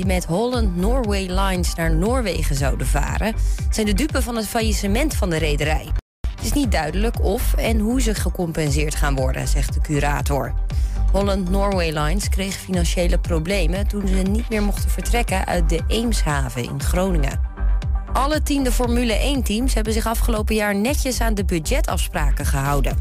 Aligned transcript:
die 0.00 0.08
met 0.08 0.24
Holland 0.24 0.76
Norway 0.76 1.26
Lines 1.26 1.74
naar 1.74 1.94
Noorwegen 1.94 2.54
zouden 2.56 2.86
varen, 2.86 3.34
zijn 3.70 3.86
de 3.86 3.94
dupe 3.94 4.22
van 4.22 4.36
het 4.36 4.46
faillissement 4.46 5.14
van 5.14 5.30
de 5.30 5.36
rederij. 5.36 5.88
Het 6.36 6.44
is 6.44 6.52
niet 6.52 6.72
duidelijk 6.72 7.24
of 7.24 7.54
en 7.54 7.78
hoe 7.78 8.00
ze 8.00 8.14
gecompenseerd 8.14 8.94
gaan 8.94 9.14
worden, 9.14 9.48
zegt 9.48 9.74
de 9.74 9.80
curator. 9.80 10.54
Holland 11.12 11.50
Norway 11.50 11.90
Lines 11.98 12.28
kreeg 12.28 12.54
financiële 12.54 13.18
problemen 13.18 13.86
toen 13.86 14.06
ze 14.08 14.14
niet 14.14 14.48
meer 14.48 14.62
mochten 14.62 14.90
vertrekken 14.90 15.46
uit 15.46 15.68
de 15.68 15.80
Eemshaven 15.88 16.62
in 16.62 16.82
Groningen. 16.82 17.40
Alle 18.12 18.42
tiende 18.42 18.72
Formule 18.72 19.38
1-teams 19.38 19.74
hebben 19.74 19.92
zich 19.92 20.06
afgelopen 20.06 20.54
jaar 20.54 20.76
netjes 20.76 21.20
aan 21.20 21.34
de 21.34 21.44
budgetafspraken 21.44 22.46
gehouden. 22.46 22.96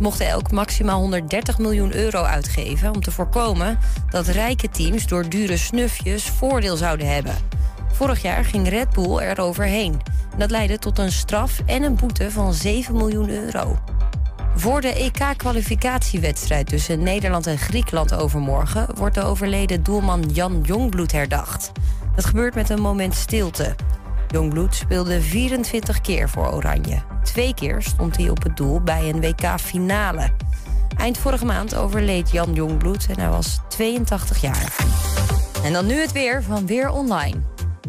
Mochten 0.00 0.28
elk 0.28 0.50
maximaal 0.50 1.00
130 1.00 1.58
miljoen 1.58 1.94
euro 1.94 2.22
uitgeven 2.22 2.94
om 2.94 3.00
te 3.00 3.10
voorkomen 3.10 3.78
dat 4.10 4.26
rijke 4.26 4.68
teams 4.68 5.06
door 5.06 5.28
dure 5.28 5.56
snufjes 5.56 6.24
voordeel 6.24 6.76
zouden 6.76 7.12
hebben. 7.12 7.34
Vorig 7.92 8.22
jaar 8.22 8.44
ging 8.44 8.68
Red 8.68 8.90
Bull 8.90 9.18
er 9.18 9.40
overheen. 9.40 10.00
Dat 10.36 10.50
leidde 10.50 10.78
tot 10.78 10.98
een 10.98 11.12
straf 11.12 11.60
en 11.66 11.82
een 11.82 11.96
boete 11.96 12.30
van 12.30 12.54
7 12.54 12.96
miljoen 12.96 13.30
euro. 13.30 13.78
Voor 14.54 14.80
de 14.80 14.92
EK-kwalificatiewedstrijd 14.92 16.66
tussen 16.66 17.02
Nederland 17.02 17.46
en 17.46 17.58
Griekenland 17.58 18.14
overmorgen 18.14 18.86
wordt 18.94 19.14
de 19.14 19.22
overleden 19.22 19.82
doelman 19.82 20.22
Jan 20.32 20.60
Jongbloed 20.62 21.12
herdacht. 21.12 21.72
Dat 22.14 22.24
gebeurt 22.24 22.54
met 22.54 22.70
een 22.70 22.80
moment 22.80 23.14
stilte. 23.14 23.74
Jongbloed 24.28 24.74
speelde 24.74 25.20
24 25.20 26.00
keer 26.00 26.28
voor 26.28 26.52
Oranje. 26.52 27.02
Twee 27.22 27.54
keer 27.54 27.82
stond 27.82 28.16
hij 28.16 28.28
op 28.28 28.42
het 28.42 28.56
doel 28.56 28.80
bij 28.80 29.08
een 29.08 29.20
WK-finale. 29.20 30.30
Eind 30.96 31.18
vorige 31.18 31.44
maand 31.44 31.74
overleed 31.74 32.30
Jan 32.30 32.52
Jongbloed 32.52 33.06
en 33.08 33.20
hij 33.20 33.28
was 33.28 33.60
82 33.68 34.40
jaar. 34.40 34.76
En 35.64 35.72
dan 35.72 35.86
nu 35.86 35.94
het 36.00 36.12
weer 36.12 36.42
van 36.42 36.66
Weer 36.66 36.90
Online. 36.90 37.36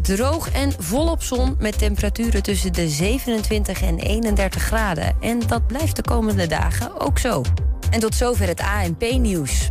Droog 0.01 0.51
en 0.51 0.73
volop 0.77 1.23
zon 1.23 1.55
met 1.59 1.77
temperaturen 1.77 2.43
tussen 2.43 2.73
de 2.73 2.89
27 2.89 3.81
en 3.81 3.97
31 3.97 4.61
graden. 4.61 5.15
En 5.19 5.39
dat 5.47 5.67
blijft 5.67 5.95
de 5.95 6.01
komende 6.01 6.47
dagen 6.47 6.99
ook 6.99 7.19
zo. 7.19 7.41
En 7.89 7.99
tot 7.99 8.15
zover 8.15 8.47
het 8.47 8.61
ANP-nieuws. 8.61 9.69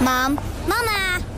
Mam, 0.00 0.38
mama, 0.66 1.11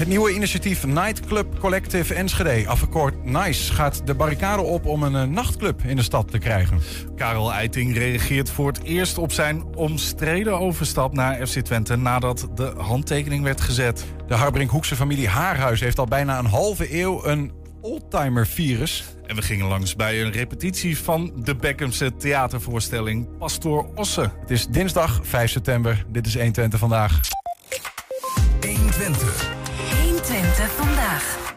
Het 0.00 0.08
nieuwe 0.08 0.34
initiatief 0.34 0.86
Nightclub 0.86 1.58
Collective 1.58 2.14
Enschede, 2.14 2.68
afgekort 2.68 3.24
NICE, 3.24 3.72
gaat 3.72 4.06
de 4.06 4.14
barricade 4.14 4.62
op 4.62 4.86
om 4.86 5.02
een 5.02 5.14
eh, 5.14 5.22
nachtclub 5.22 5.82
in 5.82 5.96
de 5.96 6.02
stad 6.02 6.30
te 6.30 6.38
krijgen. 6.38 6.80
Karel 7.16 7.52
Eiting 7.52 7.96
reageert 7.96 8.50
voor 8.50 8.66
het 8.66 8.82
eerst 8.82 9.18
op 9.18 9.32
zijn 9.32 9.64
omstreden 9.74 10.58
overstap 10.58 11.12
naar 11.12 11.46
FC 11.46 11.58
Twente 11.58 11.96
nadat 11.96 12.48
de 12.54 12.72
handtekening 12.76 13.42
werd 13.42 13.60
gezet. 13.60 14.04
De 14.26 14.34
Harbrink-Hoekse 14.34 14.96
familie 14.96 15.28
Haarhuis 15.28 15.80
heeft 15.80 15.98
al 15.98 16.06
bijna 16.06 16.38
een 16.38 16.46
halve 16.46 17.00
eeuw 17.00 17.24
een 17.24 17.52
oldtimer-virus. 17.80 19.04
En 19.26 19.36
we 19.36 19.42
gingen 19.42 19.66
langs 19.66 19.96
bij 19.96 20.22
een 20.22 20.32
repetitie 20.32 20.98
van 20.98 21.32
de 21.36 21.56
Beckhamse 21.56 22.16
theatervoorstelling 22.16 23.38
Pastoor 23.38 23.90
Osse. 23.94 24.30
Het 24.40 24.50
is 24.50 24.66
dinsdag 24.66 25.20
5 25.22 25.50
september. 25.50 26.04
Dit 26.08 26.26
is 26.26 26.34
120 26.34 26.78
vandaag. 26.78 27.20
120. 28.60 29.49
120 30.40 30.70
vandaag. 30.74 31.54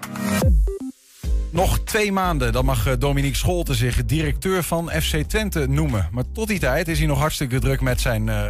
Nog 1.50 1.80
twee 1.80 2.12
maanden, 2.12 2.52
dan 2.52 2.66
mag 2.66 2.88
eh, 2.88 2.94
Dominique 3.00 3.38
Scholten 3.38 3.76
zich 3.76 4.06
directeur 4.06 4.64
van 4.64 4.90
FC 4.90 5.16
Twente 5.16 5.68
noemen. 5.68 6.10
Maar 6.12 6.24
tot 6.32 6.48
die 6.48 6.60
tijd 6.60 6.88
is 6.88 6.98
hij 6.98 7.08
nog 7.08 7.20
hartstikke 7.20 7.60
druk 7.60 7.82
met 7.82 8.02
zijn 8.02 8.30
eh, 8.30 8.46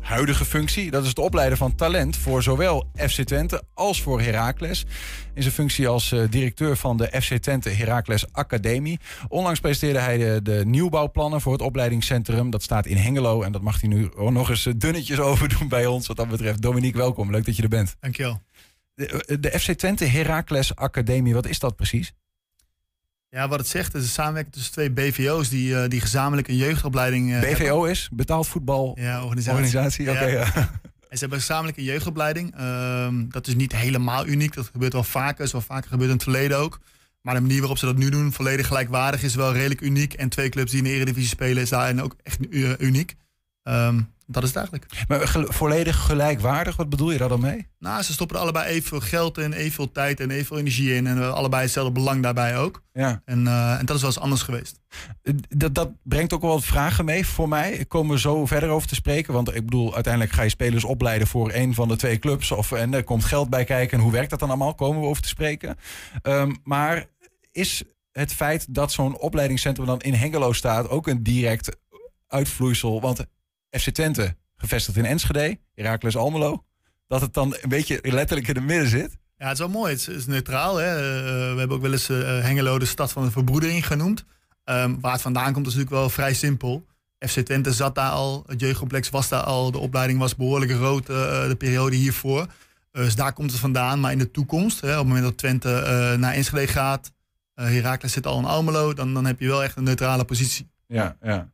huidige 0.00 0.44
functie. 0.44 0.90
Dat 0.90 1.02
is 1.02 1.08
het 1.08 1.18
opleiden 1.18 1.58
van 1.58 1.74
talent 1.74 2.16
voor 2.16 2.42
zowel 2.42 2.90
FC 2.96 3.22
Twente 3.22 3.62
als 3.74 4.02
voor 4.02 4.20
Heracles. 4.20 4.86
In 5.34 5.42
zijn 5.42 5.54
functie 5.54 5.88
als 5.88 6.12
eh, 6.12 6.20
directeur 6.30 6.76
van 6.76 6.96
de 6.96 7.20
FC 7.22 7.34
Twente 7.34 7.70
Heracles 7.70 8.32
Academie. 8.32 8.98
Onlangs 9.28 9.60
presenteerde 9.60 10.00
hij 10.00 10.18
de, 10.18 10.40
de 10.42 10.62
nieuwbouwplannen 10.66 11.40
voor 11.40 11.52
het 11.52 11.62
opleidingscentrum. 11.62 12.50
Dat 12.50 12.62
staat 12.62 12.86
in 12.86 12.96
Hengelo 12.96 13.42
en 13.42 13.52
dat 13.52 13.62
mag 13.62 13.80
hij 13.80 13.88
nu 13.90 14.10
nog 14.16 14.50
eens 14.50 14.68
dunnetjes 14.76 15.18
over 15.30 15.58
doen 15.58 15.68
bij 15.68 15.86
ons. 15.86 16.06
Wat 16.06 16.16
dat 16.16 16.28
betreft, 16.28 16.62
Dominique, 16.62 16.98
welkom. 16.98 17.30
Leuk 17.30 17.44
dat 17.44 17.56
je 17.56 17.62
er 17.62 17.68
bent. 17.68 17.96
Dankjewel. 18.00 18.40
De, 19.06 19.36
de 19.40 19.60
FC 19.60 19.72
Twente 19.72 20.04
Heracles 20.04 20.74
Academie, 20.76 21.34
wat 21.34 21.46
is 21.46 21.58
dat 21.58 21.76
preze? 21.76 22.10
Ja, 23.30 23.48
wat 23.48 23.58
het 23.58 23.68
zegt, 23.68 23.94
is 23.94 24.02
een 24.02 24.08
samenwerking 24.08 24.54
tussen 24.54 24.72
twee 24.72 24.90
BVO's 24.90 25.48
die, 25.48 25.76
eh, 25.82 25.88
die 25.88 26.00
gezamenlijk 26.00 26.48
een 26.48 26.56
jeugdopleiding 26.56 27.32
eh, 27.34 27.40
BVO 27.40 27.64
hebben. 27.64 27.90
is 27.90 28.08
betaald 28.12 28.48
voetbal 28.48 28.96
Ja, 29.00 29.22
organisatie. 29.24 29.52
organisatie. 29.52 30.04
Ja. 30.04 30.70
En 31.08 31.16
ze 31.16 31.20
hebben 31.20 31.38
gezamenlijk 31.38 31.76
een 31.78 31.84
jeugdopleiding. 31.84 32.54
Ehm, 32.56 33.28
dat 33.28 33.46
is 33.46 33.54
niet 33.54 33.72
helemaal 33.76 34.26
uniek. 34.26 34.54
Dat 34.54 34.68
gebeurt 34.72 34.92
wel 34.92 35.04
vaker. 35.04 35.44
Is 35.44 35.52
wel 35.52 35.60
vaker 35.60 35.88
gebeurd 35.90 36.08
in 36.08 36.14
het 36.14 36.22
verleden 36.22 36.58
ook. 36.58 36.80
Maar 37.22 37.34
de 37.34 37.40
manier 37.40 37.58
waarop 37.58 37.78
ze 37.78 37.86
dat 37.86 37.96
nu 37.96 38.10
doen, 38.10 38.32
volledig 38.32 38.66
gelijkwaardig, 38.66 39.22
is 39.22 39.34
wel 39.34 39.52
redelijk 39.52 39.80
uniek. 39.80 40.12
En 40.12 40.28
twee 40.28 40.48
clubs 40.48 40.70
die 40.70 40.78
in 40.78 40.84
de 40.84 40.90
Eredivisie 40.90 41.28
spelen, 41.28 41.62
is 41.62 41.68
daarin 41.68 42.02
ook 42.02 42.16
echt 42.22 42.38
uniek. 42.80 43.14
Ehm, 43.62 44.00
dat 44.30 44.42
is 44.42 44.48
het 44.48 44.58
eigenlijk. 44.58 45.04
Maar 45.08 45.28
gel- 45.28 45.52
volledig 45.52 45.96
gelijkwaardig, 45.96 46.76
wat 46.76 46.88
bedoel 46.88 47.10
je 47.10 47.18
daar 47.18 47.28
dan 47.28 47.40
mee? 47.40 47.66
Nou, 47.78 48.02
ze 48.02 48.12
stoppen 48.12 48.36
er 48.36 48.42
allebei 48.42 48.66
evenveel 48.66 49.00
geld 49.00 49.38
in, 49.38 49.52
evenveel 49.52 49.92
tijd 49.92 50.20
en 50.20 50.30
evenveel 50.30 50.58
energie 50.58 50.94
in. 50.94 51.06
En 51.06 51.14
we 51.14 51.20
hebben 51.20 51.34
allebei 51.34 51.62
hetzelfde 51.62 51.92
belang 51.92 52.22
daarbij 52.22 52.56
ook. 52.56 52.82
Ja. 52.92 53.22
En, 53.24 53.46
eh, 53.46 53.78
en 53.78 53.86
dat 53.86 53.96
is 53.96 54.02
wel 54.02 54.10
eens 54.10 54.20
anders 54.20 54.42
geweest. 54.42 54.80
Dat, 55.48 55.74
dat 55.74 55.90
brengt 56.02 56.32
ook 56.32 56.42
wel 56.42 56.50
wat 56.50 56.64
vragen 56.64 57.04
mee 57.04 57.26
voor 57.26 57.48
mij. 57.48 57.72
Ik 57.72 57.88
kom 57.88 58.10
er 58.10 58.20
zo 58.20 58.46
verder 58.46 58.68
over 58.68 58.88
te 58.88 58.94
spreken. 58.94 59.32
Want 59.32 59.54
ik 59.54 59.64
bedoel, 59.64 59.94
uiteindelijk 59.94 60.34
ga 60.34 60.42
je 60.42 60.48
spelers 60.48 60.84
opleiden 60.84 61.26
voor 61.26 61.52
een 61.52 61.74
van 61.74 61.88
de 61.88 61.96
twee 61.96 62.18
clubs. 62.18 62.50
Of, 62.52 62.72
en 62.72 62.94
er 62.94 63.04
komt 63.04 63.24
geld 63.24 63.50
bij 63.50 63.64
kijken. 63.64 63.98
En 63.98 64.04
hoe 64.04 64.12
werkt 64.12 64.30
dat 64.30 64.38
dan 64.38 64.48
allemaal? 64.48 64.74
Komen 64.74 65.00
we 65.00 65.06
over 65.06 65.22
te 65.22 65.28
spreken. 65.28 65.76
Ehm, 66.22 66.54
maar 66.64 67.06
is 67.52 67.82
het 68.12 68.32
feit 68.32 68.74
dat 68.74 68.92
zo'n 68.92 69.18
opleidingscentrum 69.18 69.86
dan 69.86 70.00
in 70.00 70.14
Hengelo 70.14 70.52
staat 70.52 70.88
ook 70.88 71.06
een 71.06 71.22
direct 71.22 71.76
uitvloeisel? 72.26 73.00
Want 73.00 73.24
FC 73.70 73.90
Twente, 73.90 74.36
gevestigd 74.56 74.96
in 74.96 75.04
Enschede, 75.04 75.58
Heracles 75.74 76.16
Almelo, 76.16 76.64
dat 77.06 77.20
het 77.20 77.34
dan 77.34 77.56
een 77.60 77.68
beetje 77.68 77.98
letterlijk 78.02 78.48
in 78.48 78.54
het 78.54 78.64
midden 78.64 78.88
zit? 78.88 79.18
Ja, 79.36 79.44
het 79.44 79.52
is 79.52 79.58
wel 79.58 79.68
mooi. 79.68 79.92
Het 79.92 80.08
is, 80.08 80.26
neutraal. 80.26 80.76
Hè? 80.76 80.96
Eh, 80.96 81.52
we 81.52 81.58
hebben 81.58 81.76
ook 81.76 81.82
wel 81.82 81.92
eens 81.92 82.08
eh, 82.08 82.18
Hengelo 82.18 82.78
de 82.78 82.84
stad 82.84 83.12
van 83.12 83.24
de 83.24 83.30
verbroedering 83.30 83.86
genoemd. 83.86 84.24
Ehm, 84.64 84.94
waar 85.00 85.12
het 85.12 85.20
vandaan 85.22 85.52
komt 85.52 85.66
is 85.66 85.74
natuurlijk 85.74 86.00
wel 86.00 86.10
vrij 86.10 86.34
simpel. 86.34 86.86
FC 87.18 87.40
Twente 87.40 87.72
zat 87.72 87.94
daar 87.94 88.10
al, 88.10 88.44
het 88.46 88.60
jeugdcomplex 88.60 89.10
was 89.10 89.28
daar 89.28 89.42
al, 89.42 89.70
de 89.70 89.78
opleiding 89.78 90.18
was 90.18 90.36
behoorlijk 90.36 90.72
groot 90.72 91.08
eh, 91.08 91.48
de 91.48 91.56
periode 91.58 91.96
hiervoor. 91.96 92.46
Eh, 92.92 93.02
dus 93.02 93.14
daar 93.14 93.32
komt 93.32 93.50
het 93.50 93.60
vandaan. 93.60 94.00
Maar 94.00 94.12
in 94.12 94.18
de 94.18 94.30
toekomst, 94.30 94.80
hè, 94.80 94.90
op 94.90 94.96
het 94.98 95.06
moment 95.06 95.24
dat 95.24 95.36
Twente 95.36 95.74
eh, 95.74 96.18
naar 96.18 96.34
Enschede 96.34 96.66
gaat, 96.66 97.12
eh 97.54 97.64
Heracles 97.64 98.12
zit 98.12 98.26
al 98.26 98.38
in 98.38 98.44
Almelo, 98.44 98.94
dan, 98.94 99.14
dan 99.14 99.26
heb 99.26 99.40
je 99.40 99.46
wel 99.48 99.62
echt 99.62 99.76
een 99.76 99.84
neutrale 99.84 100.24
positie. 100.24 100.70
Ja, 100.86 101.16
ja. 101.22 101.50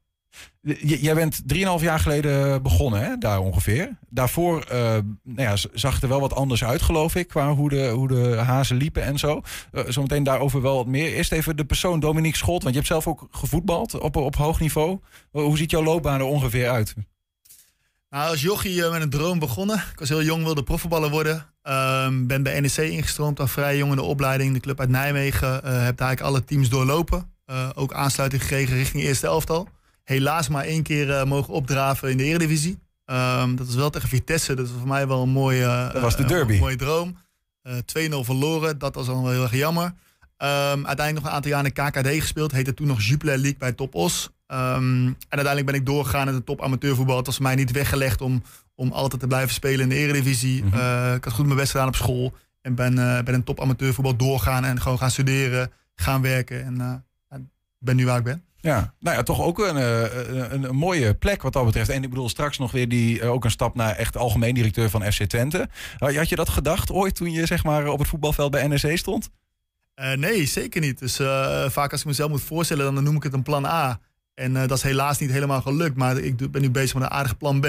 Jij 0.82 1.14
bent 1.14 1.42
3,5 1.54 1.60
jaar 1.80 1.98
geleden 1.98 2.62
begonnen, 2.62 3.00
hè? 3.00 3.16
daar 3.18 3.40
ongeveer. 3.40 3.98
Daarvoor 4.08 4.62
eh, 4.62 4.78
nou 5.22 5.48
ja, 5.48 5.56
zag 5.72 5.94
het 5.94 6.02
er 6.02 6.08
wel 6.08 6.20
wat 6.20 6.34
anders 6.34 6.64
uit, 6.64 6.82
geloof 6.82 7.14
ik, 7.14 7.28
qua 7.28 7.54
hoe 7.54 7.68
de, 7.68 7.88
hoe 7.88 8.08
de 8.08 8.36
hazen 8.36 8.76
liepen 8.76 9.02
en 9.02 9.18
zo. 9.18 9.40
Eh, 9.72 9.82
zometeen 9.88 10.22
daarover 10.22 10.62
wel 10.62 10.76
wat 10.76 10.86
meer. 10.86 11.12
Eerst 11.12 11.32
even 11.32 11.56
de 11.56 11.64
persoon 11.64 12.00
Dominique 12.00 12.36
Scholt, 12.36 12.62
want 12.62 12.74
je 12.74 12.80
hebt 12.80 12.92
zelf 12.92 13.06
ook 13.06 13.28
gevoetbald 13.30 14.00
op, 14.00 14.16
op 14.16 14.36
hoog 14.36 14.60
niveau. 14.60 14.98
Hoe 15.30 15.56
ziet 15.56 15.70
jouw 15.70 15.82
loopbaan 15.82 16.20
er 16.20 16.26
ongeveer 16.26 16.70
uit? 16.70 16.94
Nou, 18.10 18.30
als 18.30 18.42
jochie 18.42 18.84
eh, 18.84 18.90
met 18.90 19.02
een 19.02 19.10
droom 19.10 19.38
begonnen. 19.38 19.76
Ik 19.76 19.98
was 19.98 20.08
heel 20.08 20.22
jong, 20.22 20.44
wilde 20.44 20.62
profvoetballer 20.62 21.10
worden. 21.10 21.46
Ehm, 21.62 22.26
ben 22.26 22.42
bij 22.42 22.60
NEC 22.60 22.76
ingestroomd, 22.76 23.40
al 23.40 23.46
vrij 23.46 23.76
jong 23.76 23.90
in 23.90 23.96
de 23.96 24.02
opleiding. 24.02 24.54
De 24.54 24.60
club 24.60 24.80
uit 24.80 24.88
Nijmegen. 24.88 25.52
heb 25.52 25.62
daar 25.62 25.82
eigenlijk 26.08 26.20
alle 26.20 26.44
teams 26.44 26.68
doorlopen. 26.68 27.32
Ook 27.74 27.92
aansluiting 27.92 28.42
gekregen 28.42 28.76
richting 28.76 29.02
eerste 29.02 29.26
elftal. 29.26 29.68
Helaas 30.04 30.48
maar 30.48 30.64
één 30.64 30.82
keer 30.82 31.10
eh, 31.10 31.24
mogen 31.24 31.54
opdraven 31.54 32.10
in 32.10 32.16
de 32.16 32.24
Eredivisie. 32.24 32.78
Ehm, 33.04 33.54
dat 33.54 33.68
is 33.68 33.74
wel 33.74 33.90
tegen 33.90 34.08
Vitesse. 34.08 34.54
Dat 34.54 34.66
is 34.66 34.72
voor 34.78 34.88
mij 34.88 35.06
wel 35.08 35.22
een 35.22 35.28
mooie, 35.28 35.90
Dat 35.92 36.02
was 36.02 36.16
de 36.16 36.22
eh, 36.22 36.28
derby. 36.28 36.52
een 36.52 36.58
mooie 36.58 36.76
droom. 36.76 37.16
Eh 37.62 37.72
2-0 37.86 38.24
verloren. 38.24 38.78
Dat 38.78 38.94
was 38.94 39.06
dan 39.06 39.22
wel 39.22 39.32
heel 39.32 39.42
erg 39.42 39.54
jammer. 39.54 39.94
Ehm, 40.36 40.86
uiteindelijk 40.86 41.14
nog 41.14 41.24
een 41.24 41.30
aantal 41.30 41.50
jaar 41.50 41.64
in 41.64 41.72
de 41.74 41.82
KKD 41.82 42.20
gespeeld. 42.20 42.52
Heette 42.52 42.74
toen 42.74 42.86
nog 42.86 43.02
Jupiler 43.02 43.36
League 43.38 43.58
bij 43.58 43.72
Top 43.72 43.94
Os. 43.94 44.30
Ehm, 44.46 45.06
en 45.06 45.16
uiteindelijk 45.28 45.66
ben 45.66 45.74
ik 45.74 45.86
doorgegaan 45.86 46.28
in 46.28 46.34
de 46.34 46.44
top 46.44 46.62
amateurvoetbal. 46.62 47.16
Het 47.16 47.26
was 47.26 47.38
mij 47.38 47.54
niet 47.54 47.70
weggelegd 47.72 48.20
om, 48.20 48.42
om 48.74 48.92
altijd 48.92 49.20
te 49.20 49.26
blijven 49.26 49.54
spelen 49.54 49.80
in 49.80 49.88
de 49.88 49.94
eredivisie. 49.94 50.64
Mhm. 50.64 50.78
Eh, 50.78 51.14
ik 51.14 51.24
had 51.24 51.32
goed 51.32 51.44
mijn 51.46 51.58
best 51.58 51.70
gedaan 51.70 51.88
op 51.88 51.96
school. 51.96 52.34
En 52.60 52.74
ben, 52.74 52.98
eh 52.98 53.22
ben 53.24 53.34
in 53.34 53.44
top 53.44 53.60
amateurvoetbal 53.60 54.16
doorgaan 54.16 54.64
en 54.64 54.80
gewoon 54.80 54.98
gaan 54.98 55.10
studeren, 55.10 55.72
gaan 55.94 56.22
werken. 56.22 56.64
En 56.64 56.80
eh, 56.80 57.38
ben 57.78 57.96
nu 57.96 58.04
waar 58.06 58.18
ik 58.18 58.24
ben. 58.24 58.44
Ja, 58.64 58.94
nou 59.00 59.16
ja, 59.16 59.22
toch 59.22 59.42
ook 59.42 59.58
een, 59.58 59.76
eh, 59.76 60.52
een, 60.52 60.62
een 60.62 60.76
mooie 60.76 61.14
plek 61.14 61.42
wat 61.42 61.52
dat 61.52 61.64
betreft. 61.64 61.88
En 61.88 62.02
ik 62.02 62.08
bedoel, 62.08 62.28
straks 62.28 62.58
nog 62.58 62.72
weer 62.72 62.88
die, 62.88 63.20
eh, 63.20 63.30
ook 63.30 63.44
een 63.44 63.50
stap 63.50 63.74
naar 63.74 63.96
echt 63.96 64.16
algemeen 64.16 64.54
directeur 64.54 64.90
van 64.90 65.12
FC 65.12 65.22
Twente. 65.22 65.68
Had 65.98 66.14
had 66.14 66.28
je 66.28 66.36
dat 66.36 66.48
gedacht 66.48 66.90
ooit 66.90 67.14
toen 67.14 67.32
je 67.32 67.46
zeg 67.46 67.64
maar 67.64 67.86
op 67.88 67.98
het 67.98 68.08
voetbalveld 68.08 68.50
bij 68.50 68.66
NEC 68.66 68.98
stond? 68.98 69.30
Eh, 69.94 70.12
nee, 70.12 70.46
zeker 70.46 70.80
niet. 70.80 70.98
Dus 70.98 71.18
eh, 71.18 71.68
vaak 71.68 71.90
als 71.90 72.00
ik 72.00 72.06
mezelf 72.06 72.30
moet 72.30 72.42
voorstellen, 72.42 72.94
dan 72.94 73.04
noem 73.04 73.16
ik 73.16 73.22
het 73.22 73.32
een 73.32 73.42
plan 73.42 73.64
A. 73.64 74.00
En 74.34 74.56
eh, 74.56 74.68
dat 74.68 74.76
is 74.76 74.82
helaas 74.82 75.18
niet 75.18 75.30
helemaal 75.30 75.60
gelukt. 75.60 75.96
Maar 75.96 76.18
ik 76.18 76.50
ben 76.50 76.62
nu 76.62 76.70
bezig 76.70 76.94
met 76.94 77.02
een 77.02 77.10
aardig 77.10 77.36
plan 77.36 77.60
B. 77.60 77.66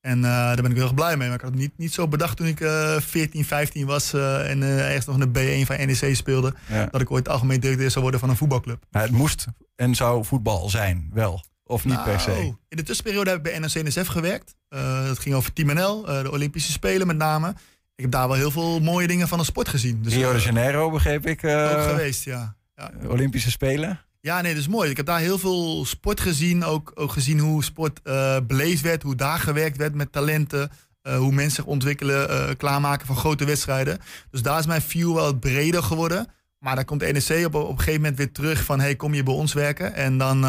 En 0.00 0.16
eh, 0.16 0.30
daar 0.30 0.56
ben 0.56 0.70
ik 0.70 0.74
heel 0.76 0.82
erg 0.82 0.94
blij 0.94 1.16
mee. 1.16 1.26
Maar 1.26 1.36
ik 1.36 1.42
had 1.42 1.50
het 1.50 1.60
niet, 1.60 1.72
niet 1.76 1.92
zo 1.94 2.08
bedacht 2.08 2.36
toen 2.36 2.46
ik 2.46 2.60
eh 2.60 2.96
14, 3.00 3.44
15 3.44 3.86
was 3.86 4.12
eh, 4.12 4.50
en 4.50 4.62
eh, 4.62 4.86
ergens 4.86 5.06
nog 5.06 5.20
in 5.20 5.32
de 5.32 5.60
B1 5.62 5.66
van 5.66 5.76
NEC 5.76 6.16
speelde. 6.16 6.54
Ja. 6.68 6.86
Dat 6.86 7.00
ik 7.00 7.10
ooit 7.10 7.28
algemeen 7.28 7.60
directeur 7.60 7.90
zou 7.90 8.02
worden 8.02 8.20
van 8.20 8.28
een 8.28 8.36
voetbalclub. 8.36 8.84
Nou, 8.90 9.06
het 9.06 9.14
moest 9.14 9.46
en 9.76 9.94
zou 9.94 10.24
voetbal 10.24 10.68
zijn, 10.70 11.10
wel. 11.12 11.44
Of 11.64 11.84
niet 11.84 12.04
per 12.04 12.20
se. 12.20 12.30
Nou, 12.30 12.56
In 12.68 12.76
de 12.76 12.82
tussenperiode 12.82 13.30
heb 13.30 13.46
ik 13.46 13.52
bij 13.52 13.58
NOC-NSF 13.58 14.06
gewerkt. 14.06 14.54
Eh, 14.68 15.06
dat 15.06 15.18
ging 15.18 15.34
over 15.34 15.52
Team 15.52 15.74
NL, 15.74 16.02
de 16.02 16.30
Olympische 16.30 16.72
Spelen 16.72 17.06
met 17.06 17.16
name. 17.16 17.48
Ik 17.94 18.06
heb 18.06 18.10
daar 18.10 18.28
wel 18.28 18.36
heel 18.36 18.50
veel 18.50 18.80
mooie 18.80 19.06
dingen 19.06 19.28
van 19.28 19.38
de 19.38 19.44
sport 19.44 19.68
gezien. 19.68 20.02
Dus, 20.02 20.14
Rio 20.14 20.32
de 20.32 20.38
Janeiro, 20.38 20.90
begreep 20.90 21.26
ik. 21.26 21.44
ook 21.44 21.82
geweest, 21.82 22.24
ja. 22.24 22.56
ja. 22.74 22.90
Olympische 23.06 23.50
Spelen. 23.50 24.00
Ja, 24.20 24.40
nee, 24.40 24.52
dat 24.52 24.60
is 24.62 24.68
mooi. 24.68 24.90
Ik 24.90 24.96
heb 24.96 25.06
daar 25.06 25.20
heel 25.20 25.38
veel 25.38 25.84
sport 25.84 26.20
gezien. 26.20 26.64
Ook, 26.64 26.92
ook 26.94 27.12
gezien 27.12 27.38
hoe 27.38 27.64
sport 27.64 28.00
eh, 28.02 28.36
beleefd 28.46 28.82
werd, 28.82 29.02
hoe 29.02 29.14
daar 29.14 29.38
gewerkt 29.38 29.76
werd 29.76 29.94
met 29.94 30.12
talenten. 30.12 30.70
eh, 31.02 31.16
hoe 31.16 31.32
mensen 31.32 31.54
zich 31.54 31.64
ontwikkelen, 31.64 32.28
eh, 32.28 32.56
klaarmaken 32.56 33.06
voor 33.06 33.16
grote 33.16 33.44
wedstrijden. 33.44 33.98
Dus 34.30 34.42
daar 34.42 34.58
is 34.58 34.66
mijn 34.66 34.82
view 34.82 35.14
wel 35.14 35.34
breder 35.38 35.82
geworden. 35.82 36.26
Maar 36.58 36.74
dan 36.74 36.84
komt 36.84 37.00
de 37.00 37.06
NEC 37.12 37.46
op, 37.46 37.54
op 37.54 37.68
een 37.70 37.78
gegeven 37.78 38.00
moment 38.00 38.16
weer 38.18 38.32
terug 38.32 38.64
van... 38.64 38.80
hey, 38.80 38.96
kom 38.96 39.14
je 39.14 39.22
bij 39.22 39.34
ons 39.34 39.52
werken? 39.52 39.94
En 39.94 40.18
dan 40.18 40.40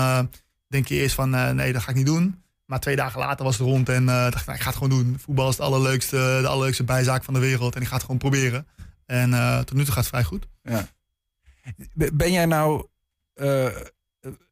denk 0.67 0.87
je 0.87 0.95
eerst 0.95 1.15
van, 1.15 1.29
nee, 1.55 1.73
dat 1.73 1.81
ga 1.81 1.89
ik 1.89 1.95
niet 1.95 2.05
doen. 2.05 2.43
Maar 2.65 2.79
twee 2.79 2.95
dagen 2.95 3.19
later 3.19 3.45
was 3.45 3.57
het 3.57 3.67
rond 3.67 3.89
en 3.89 4.05
dacht 4.05 4.39
ik, 4.39 4.45
nou, 4.45 4.57
ik 4.57 4.63
ga 4.63 4.69
het 4.69 4.77
gewoon 4.77 4.89
doen. 5.03 5.17
Voetbal 5.19 5.49
is 5.49 5.55
het 5.57 5.65
allerleukste, 5.65 6.15
de 6.41 6.47
allerleukste 6.47 6.83
bijzaak 6.83 7.23
van 7.23 7.33
de 7.33 7.39
wereld. 7.39 7.75
En 7.75 7.81
ik 7.81 7.87
ga 7.87 7.93
het 7.93 8.01
gewoon 8.03 8.17
proberen. 8.17 8.67
En 9.05 9.29
tot 9.65 9.73
nu 9.77 9.83
toe 9.83 9.93
gaat 9.93 10.03
het 10.03 10.07
vrij 10.07 10.23
goed. 10.23 10.47
B- 11.97 12.09
Ben 12.13 12.31
jij 12.31 12.45
nou 12.45 12.85
eh, 13.33 13.67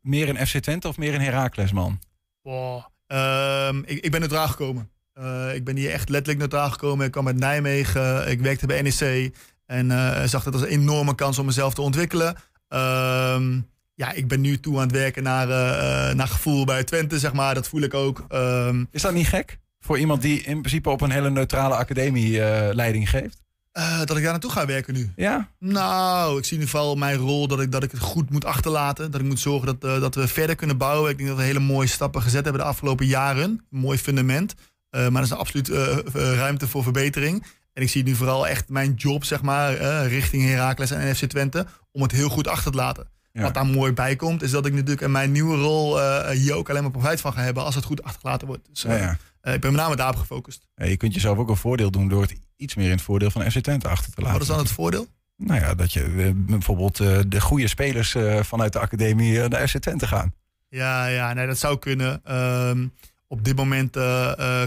meer 0.01 0.29
een 0.29 0.47
FC 0.47 0.57
Twente 0.57 0.87
of 0.87 0.97
meer 0.97 1.13
een 1.13 1.21
Heracles, 1.21 1.71
man? 1.71 1.99
Wow. 2.41 2.85
Ehm, 3.07 3.77
ik, 3.85 4.03
ik 4.03 4.11
ben 4.11 4.19
neutraal 4.19 4.47
gekomen. 4.47 4.89
Eh, 5.13 5.55
ik 5.55 5.63
ben 5.63 5.75
hier 5.75 5.91
echt 5.91 6.09
letterlijk 6.09 6.39
neutraal 6.39 6.69
gekomen. 6.71 7.05
Ik 7.05 7.11
kwam 7.11 7.27
uit 7.27 7.39
Nijmegen. 7.39 8.29
Ik 8.29 8.39
werkte 8.39 8.67
bij 8.67 8.81
NEC. 8.81 9.35
En 9.65 9.91
eh, 9.91 10.23
zag 10.23 10.43
dat 10.43 10.53
als 10.53 10.61
een 10.61 10.67
enorme 10.67 11.15
kans 11.15 11.39
om 11.39 11.45
mezelf 11.45 11.73
te 11.73 11.81
ontwikkelen. 11.81 12.35
Ehm, 12.67 13.59
ja, 13.99 14.11
ik 14.11 14.27
ben 14.27 14.41
nu 14.41 14.59
toe 14.59 14.75
aan 14.75 14.81
het 14.81 14.91
werken 14.91 15.23
naar, 15.23 15.49
eh, 15.49 16.09
eh, 16.09 16.15
naar 16.15 16.27
gevoel 16.27 16.65
bij 16.65 16.83
Twente, 16.83 17.19
zeg 17.19 17.33
maar. 17.33 17.53
Dat 17.53 17.67
voel 17.67 17.81
ik 17.81 17.93
ook. 17.93 18.25
Ehm, 18.27 18.85
Is 18.91 19.01
dat 19.01 19.13
niet 19.13 19.27
gek? 19.27 19.59
Voor 19.79 19.99
iemand 19.99 20.21
die 20.21 20.41
in 20.41 20.59
principe 20.59 20.89
op 20.89 21.01
een 21.01 21.11
hele 21.11 21.29
neutrale 21.29 21.75
academie 21.75 22.43
eh, 22.43 22.73
leiding 22.73 23.09
geeft? 23.09 23.41
Eh, 23.71 24.00
dat 24.00 24.18
ik 24.18 24.24
daar 24.24 24.31
naartoe 24.31 24.51
ga 24.51 24.66
werken 24.66 24.94
nu. 24.94 25.12
Ja? 25.16 25.50
Nou, 25.60 26.38
ik 26.38 26.45
zie 26.45 26.57
nu 26.57 26.68
vooral 26.68 26.95
mijn 26.95 27.18
rol 27.18 27.48
dat 27.48 27.60
ik, 27.60 27.71
dat 27.71 27.83
ik 27.83 27.92
het 27.92 28.00
goed 28.00 28.30
moet 28.30 28.45
achterlaten. 28.45 29.12
Dat 29.12 29.21
ik 29.21 29.27
moet 29.27 29.39
zorgen 29.39 29.66
dat, 29.66 29.92
eh, 29.92 30.01
dat 30.01 30.16
we 30.16 30.27
verder 30.27 30.56
kunnen 30.56 30.77
bouwen. 30.77 31.12
Ik 31.12 31.18
denk 31.18 31.30
dat 31.30 31.38
we 31.38 31.44
hele 31.44 31.60
mooie 31.60 31.88
stappen 31.88 32.21
gezet 32.21 32.44
hebben 32.44 32.62
de 32.62 32.68
afgelopen 32.68 33.06
jaren. 33.06 33.44
Een 33.44 33.80
mooi 33.80 33.98
fundament. 33.98 34.56
Eh, 34.89 35.07
maar 35.07 35.21
er 35.21 35.27
is 35.27 35.33
absoluut 35.33 35.69
eh, 35.69 35.98
eh, 35.98 36.04
ruimte 36.13 36.68
voor 36.68 36.83
verbetering. 36.83 37.45
En 37.74 37.83
ik 37.83 37.89
zie 37.89 38.04
nu 38.04 38.16
vooral 38.16 38.48
echt 38.48 38.69
mijn 38.69 38.94
job, 38.94 39.24
zeg 39.24 39.42
maar, 39.42 39.75
richting 40.07 40.44
Heracles 40.44 40.92
en 40.92 41.16
FC 41.16 41.25
Twente. 41.25 41.66
Om 41.92 42.01
het 42.01 42.12
heel 42.12 42.30
goed 42.30 42.48
achter 42.48 42.71
te 42.71 42.77
laten. 42.77 43.07
Ja. 43.31 43.42
Wat 43.42 43.54
daar 43.54 43.66
mooi 43.66 43.94
bij 43.94 44.16
komt, 44.16 44.42
is 44.42 44.51
dat 44.51 44.66
ik 44.66 44.74
natuurlijk 44.74 45.01
in 45.01 45.12
mijn 45.12 45.31
nieuwe 45.31 45.57
rol 45.57 46.00
hier 46.31 46.54
ook 46.54 46.69
alleen 46.69 46.81
maar 46.81 46.92
profijt 46.92 47.21
van 47.21 47.33
ga 47.33 47.42
hebben 47.42 47.63
als 47.63 47.75
het 47.75 47.83
goed 47.83 48.04
achtergelaten 48.04 48.48
wordt. 48.48 48.68
Dus 48.71 48.81
Ja, 48.81 48.95
ja. 48.95 49.18
Eh, 49.41 49.53
ik 49.53 49.62
ben 49.62 49.71
met 49.71 49.81
name 49.81 49.95
daarop 49.95 50.15
gefocust. 50.15 50.68
Ja, 50.75 50.86
je 50.86 50.97
kunt 50.97 51.13
jezelf 51.13 51.38
ook 51.38 51.50
een 51.50 51.56
voordeel 51.56 51.91
doen 51.91 52.07
door 52.07 52.21
het 52.21 52.36
iets 52.56 52.75
meer 52.75 52.86
in 52.86 52.91
het 52.91 53.01
voordeel 53.01 53.31
van 53.31 53.51
FC 53.51 53.59
Twente 53.59 53.88
achter 53.88 54.13
te 54.13 54.21
laten. 54.21 54.33
Wat 54.33 54.41
is 54.41 54.47
dan 54.47 54.57
het 54.57 54.71
voordeel? 54.71 55.07
Nou 55.38 55.59
ja, 55.59 55.75
dat 55.75 55.94
je 55.94 56.03
eh, 56.03 56.31
bijvoorbeeld 56.33 57.00
eh, 57.00 57.19
de 57.27 57.41
goede 57.41 57.68
spelers 57.68 58.15
vanuit 58.39 58.74
de 58.74 58.80
academie 58.80 59.47
naar 59.47 59.68
FC 59.68 59.77
Twente 59.77 60.07
gaan. 60.07 60.33
Ja, 60.69 61.06
ja 61.06 61.33
nee, 61.33 61.47
dat 61.47 61.57
zou 61.57 61.80
kunnen. 61.80 62.21
Ehm, 62.24 62.88
op 63.27 63.44
dit 63.44 63.56
moment 63.56 63.97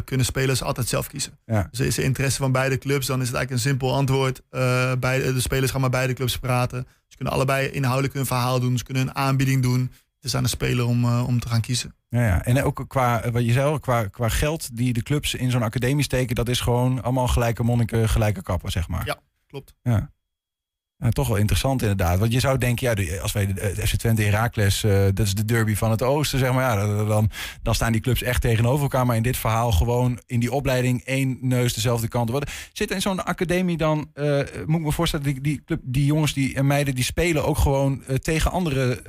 kunnen 0.05 0.27
spelers 0.27 0.63
altijd 0.63 0.89
zelf 0.89 1.07
kiezen. 1.07 1.39
Ja. 1.47 1.69
Dus 1.71 1.81
is 1.81 1.99
er 1.99 2.05
interesse 2.05 2.39
van 2.39 2.53
beide 2.53 2.79
clubs, 2.79 3.07
dan 3.07 3.21
is 3.21 3.27
het 3.27 3.37
eigenlijk 3.37 3.65
een 3.65 3.71
simpel 3.71 3.95
antwoord. 3.95 4.43
Eh, 4.51 4.93
beide, 4.99 5.35
de 5.35 5.41
spelers 5.41 5.71
gaan 5.71 5.81
maar 5.81 5.91
beide 5.91 6.13
clubs 6.13 6.39
praten. 6.39 6.87
Ze 7.09 7.17
kunnen 7.17 7.35
allebei 7.35 7.69
inhoudelijk 7.69 8.15
hun 8.15 8.27
verhaal 8.27 8.61
doen. 8.61 8.79
Ze 8.79 8.85
kunnen 8.85 9.03
een 9.03 9.15
aanbieding 9.15 9.63
doen. 9.63 9.93
Is 10.23 10.35
aan 10.37 10.43
de 10.43 10.49
speler 10.49 10.87
om, 10.87 11.05
eh, 11.05 11.25
om 11.27 11.41
te 11.41 11.49
gaan 11.49 11.61
kiezen. 11.61 11.95
Ja, 12.09 12.27
ja. 12.27 12.45
En 12.45 12.63
ook 12.63 12.85
qua, 12.89 13.23
eh, 13.23 13.33
wat 13.33 13.45
je 13.45 13.53
zei, 13.53 13.79
qua, 13.81 14.05
qua 14.07 14.29
geld 14.29 14.77
die 14.77 14.93
de 14.93 15.03
clubs 15.03 15.35
in 15.35 15.51
zo'n 15.51 15.63
academie 15.63 16.05
steken, 16.05 16.35
dat 16.35 16.49
is 16.49 16.61
gewoon 16.61 17.03
allemaal 17.03 17.29
gelijke 17.29 17.63
monniken, 17.63 18.09
gelijke 18.09 18.43
kappen, 18.43 18.71
zeg 18.71 18.89
maar. 18.89 19.07
Ja. 19.07 19.17
Klopt. 19.47 19.75
Ja. 19.83 20.11
Ja, 20.97 21.09
toch 21.11 21.29
wel 21.29 21.37
interessant 21.37 21.83
inderdaad. 21.83 22.19
Want 22.19 22.33
je 22.33 22.41
zou 22.41 22.59
denken, 22.59 22.89
ja, 22.89 22.95
de- 22.95 23.21
als 23.21 23.33
wij 23.33 23.53
de, 23.53 23.87
FC 23.87 23.95
Twente 23.97 24.23
Heracles, 24.23 24.85
eh 24.85 25.05
dat 25.15 25.27
is 25.27 25.35
de 25.35 25.45
derby 25.45 25.75
van 25.75 25.91
het 25.91 26.03
oosten, 26.03 26.39
zeg 26.39 26.53
maar. 26.53 26.79
Ja, 26.79 26.87
dan- 27.05 27.31
dan, 27.63 27.75
staan 27.75 27.93
die 27.93 28.01
clubs 28.01 28.23
echt 28.23 28.41
tegenover 28.41 28.83
elkaar. 28.83 29.07
Maar 29.07 29.17
in 29.17 29.23
dit 29.23 29.37
verhaal 29.37 29.73
gewoon 29.73 30.21
in 30.27 30.41
die 30.41 30.53
opleiding 30.53 31.03
één 31.05 31.39
neus 31.41 31.75
dezelfde 31.75 32.09
kant 32.09 32.31
op. 32.31 32.51
Zit 32.73 32.91
in 32.91 33.01
zo'n 33.01 33.25
academie 33.25 33.77
dan, 33.77 34.11
eh, 34.15 34.39
moet 34.67 34.79
ik 34.81 34.85
me 34.87 34.93
voorstellen, 34.93 35.25
die, 35.27 35.41
die, 35.41 35.63
club, 35.65 35.81
die 35.85 36.05
jongens 36.05 36.33
die, 36.33 36.55
en 36.55 36.67
meiden, 36.67 36.95
die 36.95 37.05
spelen 37.05 37.45
ook 37.45 37.59
gewoon 37.59 38.05
eh, 38.05 38.17
tegen 38.17 38.51
andere 38.51 39.03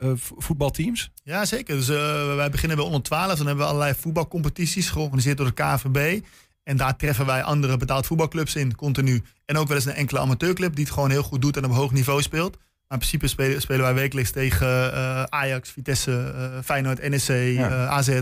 eh, 0.00 0.10
vo- 0.14 0.34
voetbalteams? 0.38 1.10
Ja, 1.22 1.44
zeker. 1.44 1.76
Dus 1.76 1.88
eh, 1.88 2.34
wij 2.34 2.50
beginnen 2.50 2.76
bij 2.76 2.86
onder 2.86 3.02
12. 3.02 3.26
Dan 3.36 3.46
hebben 3.46 3.64
we 3.64 3.70
allerlei 3.70 3.94
voetbalcompetities 3.98 4.90
georganiseerd 4.90 5.36
door 5.36 5.52
de 5.54 5.62
KVB. 5.62 6.20
En 6.62 6.76
daar 6.76 6.96
treffen 6.96 7.26
wij 7.26 7.42
andere 7.42 7.76
betaald 7.76 8.06
voetbalclubs 8.06 8.54
in, 8.54 8.74
continu. 8.74 9.22
En 9.44 9.56
ook 9.56 9.66
wel 9.68 9.76
eens 9.76 9.86
een 9.86 9.92
enkele 9.94 10.20
amateurclub 10.20 10.74
die 10.74 10.84
het 10.84 10.92
gewoon 10.94 11.10
heel 11.10 11.22
goed 11.22 11.42
doet 11.42 11.56
en 11.56 11.64
op 11.64 11.72
hoog 11.72 11.92
niveau 11.92 12.22
speelt. 12.22 12.56
Maar 12.56 12.98
in 12.98 13.06
principe 13.06 13.26
spelen, 13.26 13.60
spelen 13.60 13.82
wij 13.82 13.94
wekelijks 13.94 14.30
tegen 14.30 14.92
eh, 14.94 15.22
Ajax, 15.22 15.70
Vitesse, 15.70 16.32
Feyenoord, 16.64 17.08
NEC, 17.08 17.58
AZ, 17.70 18.20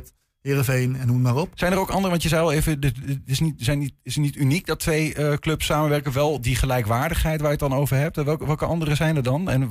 Heerenveen 0.49 0.97
en 0.97 1.07
noem 1.07 1.21
maar 1.21 1.37
op. 1.37 1.51
Zijn 1.55 1.73
er 1.73 1.79
ook 1.79 1.91
andere, 1.91 2.11
want 2.11 2.23
je 2.23 2.29
zei 2.29 2.43
al 2.43 2.53
even, 2.53 2.81
dit- 2.81 3.07
dit 3.07 3.19
is 3.27 3.41
niet, 3.41 3.55
zijn 3.59 3.79
niet, 3.79 3.93
is 4.03 4.17
niet 4.17 4.37
uniek 4.37 4.67
dat 4.67 4.79
twee 4.81 5.15
eh, 5.15 5.33
clubs 5.35 5.67
samenwerken. 5.67 6.13
Wel 6.13 6.41
die 6.41 6.57
gelijkwaardigheid 6.57 7.41
waar 7.41 7.51
je 7.53 7.57
het 7.61 7.69
dan 7.71 7.79
over 7.79 7.97
hebt. 7.97 8.17
Welke, 8.17 8.47
welke 8.47 8.65
andere 8.65 8.95
zijn 8.95 9.17
er 9.17 9.23
dan? 9.23 9.51
En 9.51 9.69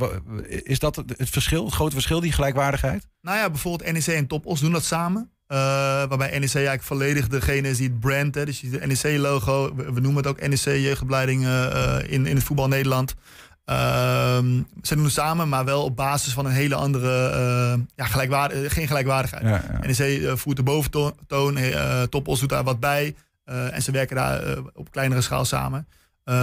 is 0.63 0.79
dat 0.79 0.95
het 0.95 1.13
het 1.17 1.29
verschil, 1.29 1.65
het 1.65 1.73
grote 1.73 1.93
verschil, 1.93 2.19
die 2.19 2.31
gelijkwaardigheid? 2.31 3.07
Nou 3.21 3.37
ja, 3.37 3.49
bijvoorbeeld 3.49 3.91
NEC 3.91 4.05
en 4.07 4.27
Topos 4.27 4.59
doen 4.59 4.71
dat 4.71 4.83
samen. 4.83 5.31
Eh, 5.47 5.57
waarbij 5.57 6.29
NEC 6.39 6.53
eigenlijk 6.55 6.83
volledig 6.83 7.27
degene 7.27 7.69
is 7.69 7.77
die 7.77 7.87
het 7.87 7.99
brand, 7.99 8.35
hè, 8.35 8.45
dus 8.45 8.61
het 8.71 8.85
NEC-logo. 9.03 9.75
We, 9.75 9.83
we 9.93 9.99
noemen 9.99 10.23
het 10.23 10.27
ook 10.27 10.47
NEC 10.47 10.59
Jeugdopleiding 10.63 11.43
eh, 11.45 11.65
eh, 11.97 12.11
in, 12.11 12.25
in 12.25 12.35
het 12.35 12.43
voetbal 12.43 12.67
Nederland. 12.67 13.13
Ehm, 13.67 14.61
ze 14.81 14.95
doen 14.95 15.03
het 15.03 15.13
samen, 15.13 15.49
maar 15.49 15.65
wel 15.65 15.83
op 15.83 15.95
basis 15.95 16.33
van 16.33 16.45
een 16.45 16.51
hele 16.51 16.75
andere, 16.75 17.29
eh, 17.29 17.79
ja, 17.95 18.05
gelijkwaard, 18.05 18.51
eh, 18.51 18.59
geen 18.69 18.87
gelijkwaardigheid. 18.87 19.43
Ja, 19.43 19.63
ja. 19.81 19.87
NEC 19.87 20.21
eh, 20.23 20.35
voert 20.35 20.55
de 20.57 20.63
boventoon, 20.63 21.57
eh 21.57 22.01
Topos 22.01 22.39
doet 22.39 22.49
daar 22.49 22.63
wat 22.63 22.79
bij. 22.79 23.15
en 23.45 23.81
ze 23.81 23.91
werken 23.91 24.15
daar 24.15 24.41
op 24.73 24.91
kleinere 24.91 25.21
schaal 25.21 25.45
samen. 25.45 25.87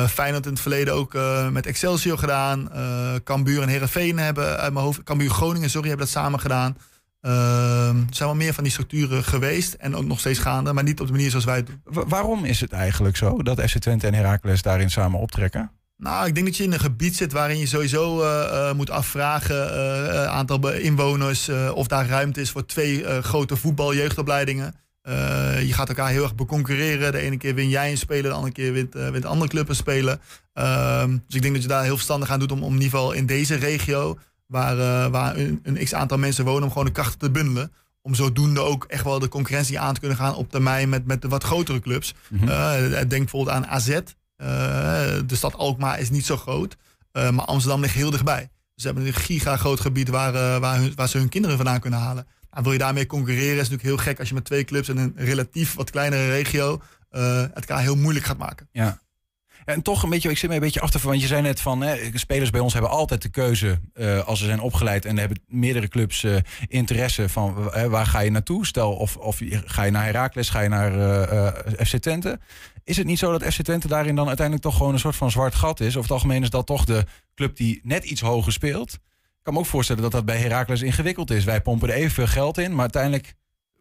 Feyenoord 0.08 0.44
in 0.46 0.52
het 0.52 0.60
verleden 0.60 0.94
ook 0.94 1.16
met 1.50 1.66
Excelsior 1.66 2.18
gedaan. 2.18 2.68
Cambuur 3.24 3.62
en 3.62 3.68
Herenveen 3.68 4.18
hebben 4.18 4.56
uit 4.58 4.72
mijn 4.72 4.84
hoofd... 4.84 5.02
Cambuur 5.02 5.30
Groningen, 5.30 5.70
sorry, 5.70 5.88
hebben 5.88 6.06
dat 6.06 6.14
samen 6.14 6.40
gedaan. 6.40 6.76
Ehm, 7.20 7.96
er 7.96 8.14
zijn 8.14 8.28
wel 8.28 8.34
meer 8.34 8.54
van 8.54 8.62
die 8.64 8.72
structuren 8.72 9.24
geweest 9.24 9.72
en 9.74 9.96
ook 9.96 10.04
nog 10.04 10.18
steeds 10.18 10.38
gaande, 10.38 10.72
maar 10.72 10.84
niet 10.84 11.00
op 11.00 11.06
de 11.06 11.12
manier 11.12 11.30
zoals 11.30 11.44
wij 11.44 11.56
het 11.56 11.66
doen. 11.66 11.80
Wa- 11.84 12.06
waarom 12.06 12.44
is 12.44 12.60
het 12.60 12.72
eigenlijk 12.72 13.16
zo 13.16 13.42
dat 13.42 13.60
FC 13.60 13.78
Twente 13.78 14.06
en 14.06 14.14
Heracles 14.14 14.62
daarin 14.62 14.90
samen 14.90 15.20
optrekken? 15.20 15.70
Nou, 15.96 16.26
ik 16.26 16.34
denk 16.34 16.46
dat 16.46 16.56
je 16.56 16.64
in 16.64 16.72
een 16.72 16.80
gebied 16.80 17.16
zit 17.16 17.32
waarin 17.32 17.58
je 17.58 17.66
sowieso 17.66 18.22
eh, 18.22 18.68
eh, 18.68 18.76
moet 18.76 18.90
afvragen, 18.90 19.74
eh, 19.74 20.24
aantal 20.24 20.72
inwoners, 20.72 21.48
of 21.74 21.86
daar 21.86 22.06
ruimte 22.06 22.40
is 22.40 22.50
voor 22.50 22.66
twee 22.66 23.22
grote 23.22 23.56
voetbaljeugdopleidingen. 23.56 24.74
Je 25.60 25.70
gaat 25.70 25.88
elkaar 25.88 26.08
heel 26.08 26.22
erg 26.22 26.34
beconcurreren. 26.34 27.12
De 27.12 27.18
ene 27.18 27.36
keer 27.36 27.54
win 27.54 27.68
jij 27.68 27.90
een 27.90 27.98
speler, 27.98 28.22
de 28.22 28.36
andere 28.36 28.52
keer 28.52 28.72
wint, 28.72 28.94
wint 28.94 29.24
andere 29.24 29.50
club 29.50 29.68
een 29.68 29.74
speler. 29.74 30.18
Ehm, 30.52 31.10
dus 31.10 31.34
ik 31.34 31.42
denk 31.42 31.54
dat 31.54 31.62
je 31.62 31.68
daar 31.68 31.82
heel 31.82 31.94
verstandig 31.94 32.30
aan 32.30 32.38
doet 32.38 32.52
om, 32.52 32.62
om 32.62 32.74
in 32.74 32.82
ieder 32.82 32.98
geval 32.98 33.12
in 33.12 33.26
deze 33.26 33.54
regio, 33.54 34.18
waar, 34.46 35.10
waar 35.10 35.36
een, 35.36 35.60
een 35.62 35.84
x 35.84 35.94
aantal 35.94 36.18
mensen 36.18 36.44
wonen, 36.44 36.62
om 36.62 36.68
gewoon 36.68 36.84
de 36.84 36.92
krachten 36.92 37.18
te 37.18 37.30
bundelen. 37.30 37.72
Om 38.02 38.14
zodoende 38.14 38.60
ook 38.60 38.84
echt 38.84 39.04
wel 39.04 39.18
de 39.18 39.28
concurrentie 39.28 39.78
aan 39.78 39.94
te 39.94 40.00
kunnen 40.00 40.18
gaan 40.18 40.34
op 40.34 40.50
termijn 40.50 40.88
met, 40.88 41.06
met 41.06 41.22
de 41.22 41.28
wat 41.28 41.44
grotere 41.44 41.80
clubs. 41.80 42.14
Mhm. 42.28 42.46
Denk 42.90 43.08
bijvoorbeeld 43.08 43.56
aan 43.56 43.66
AZ. 43.66 43.98
Eh, 44.44 45.20
de 45.26 45.36
stad 45.36 45.54
Alkmaar 45.54 46.00
is 46.00 46.10
niet 46.10 46.24
zo 46.24 46.36
groot. 46.36 46.76
Uh, 47.12 47.30
maar 47.30 47.44
Amsterdam 47.44 47.80
ligt 47.80 47.94
heel 47.94 48.10
dichtbij. 48.10 48.50
Ze 48.74 48.86
hebben 48.86 49.06
een 49.06 49.14
giga 49.14 49.56
groot 49.56 49.80
gebied 49.80 50.08
waar, 50.08 50.34
uh, 50.34 50.58
waar, 50.58 50.78
hun, 50.78 50.92
waar, 50.94 51.08
ze 51.08 51.18
hun 51.18 51.28
kinderen 51.28 51.56
vandaan 51.56 51.80
kunnen 51.80 51.98
halen. 51.98 52.26
Nou, 52.50 52.62
wil 52.62 52.72
je 52.72 52.78
daarmee 52.78 53.06
concurreren 53.06 53.52
is 53.52 53.68
natuurlijk 53.68 53.82
heel 53.82 53.96
gek 53.96 54.18
als 54.18 54.28
je 54.28 54.34
met 54.34 54.44
twee 54.44 54.64
clubs 54.64 54.88
in 54.88 54.96
een 54.96 55.12
relatief 55.16 55.74
wat 55.74 55.90
kleinere 55.90 56.28
regio 56.28 56.82
het 57.10 57.52
elkaar 57.54 57.80
heel 57.80 57.96
moeilijk 57.96 58.26
gaat 58.26 58.38
maken. 58.38 58.68
Ja. 58.72 58.98
En 59.64 59.82
toch 59.82 60.02
een 60.02 60.10
beetje, 60.10 60.30
ik 60.30 60.38
zit 60.38 60.48
me 60.48 60.54
een 60.54 60.62
beetje 60.62 60.80
af 60.80 60.90
te 60.90 60.98
want 61.02 61.20
je 61.20 61.26
zei 61.26 61.42
net 61.42 61.60
van, 61.60 61.80
hè, 61.80 62.10
spelers 62.14 62.50
bij 62.50 62.60
ons 62.60 62.72
hebben 62.72 62.90
altijd 62.90 63.22
de 63.22 63.28
keuze 63.28 63.80
uh, 63.94 64.26
als 64.26 64.38
ze 64.38 64.44
zijn 64.44 64.60
opgeleid 64.60 65.04
en 65.04 65.18
hebben 65.18 65.40
meerdere 65.46 65.88
clubs 65.88 66.22
uh, 66.22 66.36
interesse 66.68 67.28
van 67.28 67.70
uh, 67.76 67.84
waar 67.84 68.06
ga 68.06 68.20
je 68.20 68.30
naartoe? 68.30 68.66
Stel, 68.66 68.92
of, 68.92 69.16
of 69.16 69.40
ga 69.64 69.82
je 69.82 69.90
naar 69.90 70.04
Herakles, 70.04 70.50
ga 70.50 70.60
je 70.60 70.68
naar 70.68 70.92
FC 71.86 71.96
Twente? 71.96 72.38
Is 72.84 72.96
het 72.96 73.06
niet 73.06 73.18
zo 73.18 73.38
dat 73.38 73.54
FC 73.54 73.62
Twente 73.62 73.88
daarin 73.88 74.14
dan 74.14 74.26
uiteindelijk 74.26 74.66
toch 74.66 74.76
gewoon 74.76 74.92
een 74.92 74.98
soort 74.98 75.16
van 75.16 75.30
zwart 75.30 75.54
gat 75.54 75.80
is? 75.80 75.96
Of 75.96 76.02
het 76.02 76.12
algemeen 76.12 76.42
is 76.42 76.50
dat 76.50 76.66
toch 76.66 76.84
de 76.84 77.04
club 77.34 77.56
die 77.56 77.80
net 77.82 78.04
iets 78.04 78.20
hoger 78.20 78.52
speelt? 78.52 78.92
Ik 78.92 79.42
kan 79.42 79.52
me 79.52 79.58
ook 79.58 79.66
voorstellen 79.66 80.02
dat 80.02 80.12
dat 80.12 80.24
bij 80.24 80.38
Herakles 80.38 80.82
ingewikkeld 80.82 81.30
is. 81.30 81.44
Wij 81.44 81.60
pompen 81.60 81.88
er 81.88 81.94
evenveel 81.94 82.26
geld 82.26 82.58
in, 82.58 82.70
maar 82.70 82.80
uiteindelijk 82.80 83.34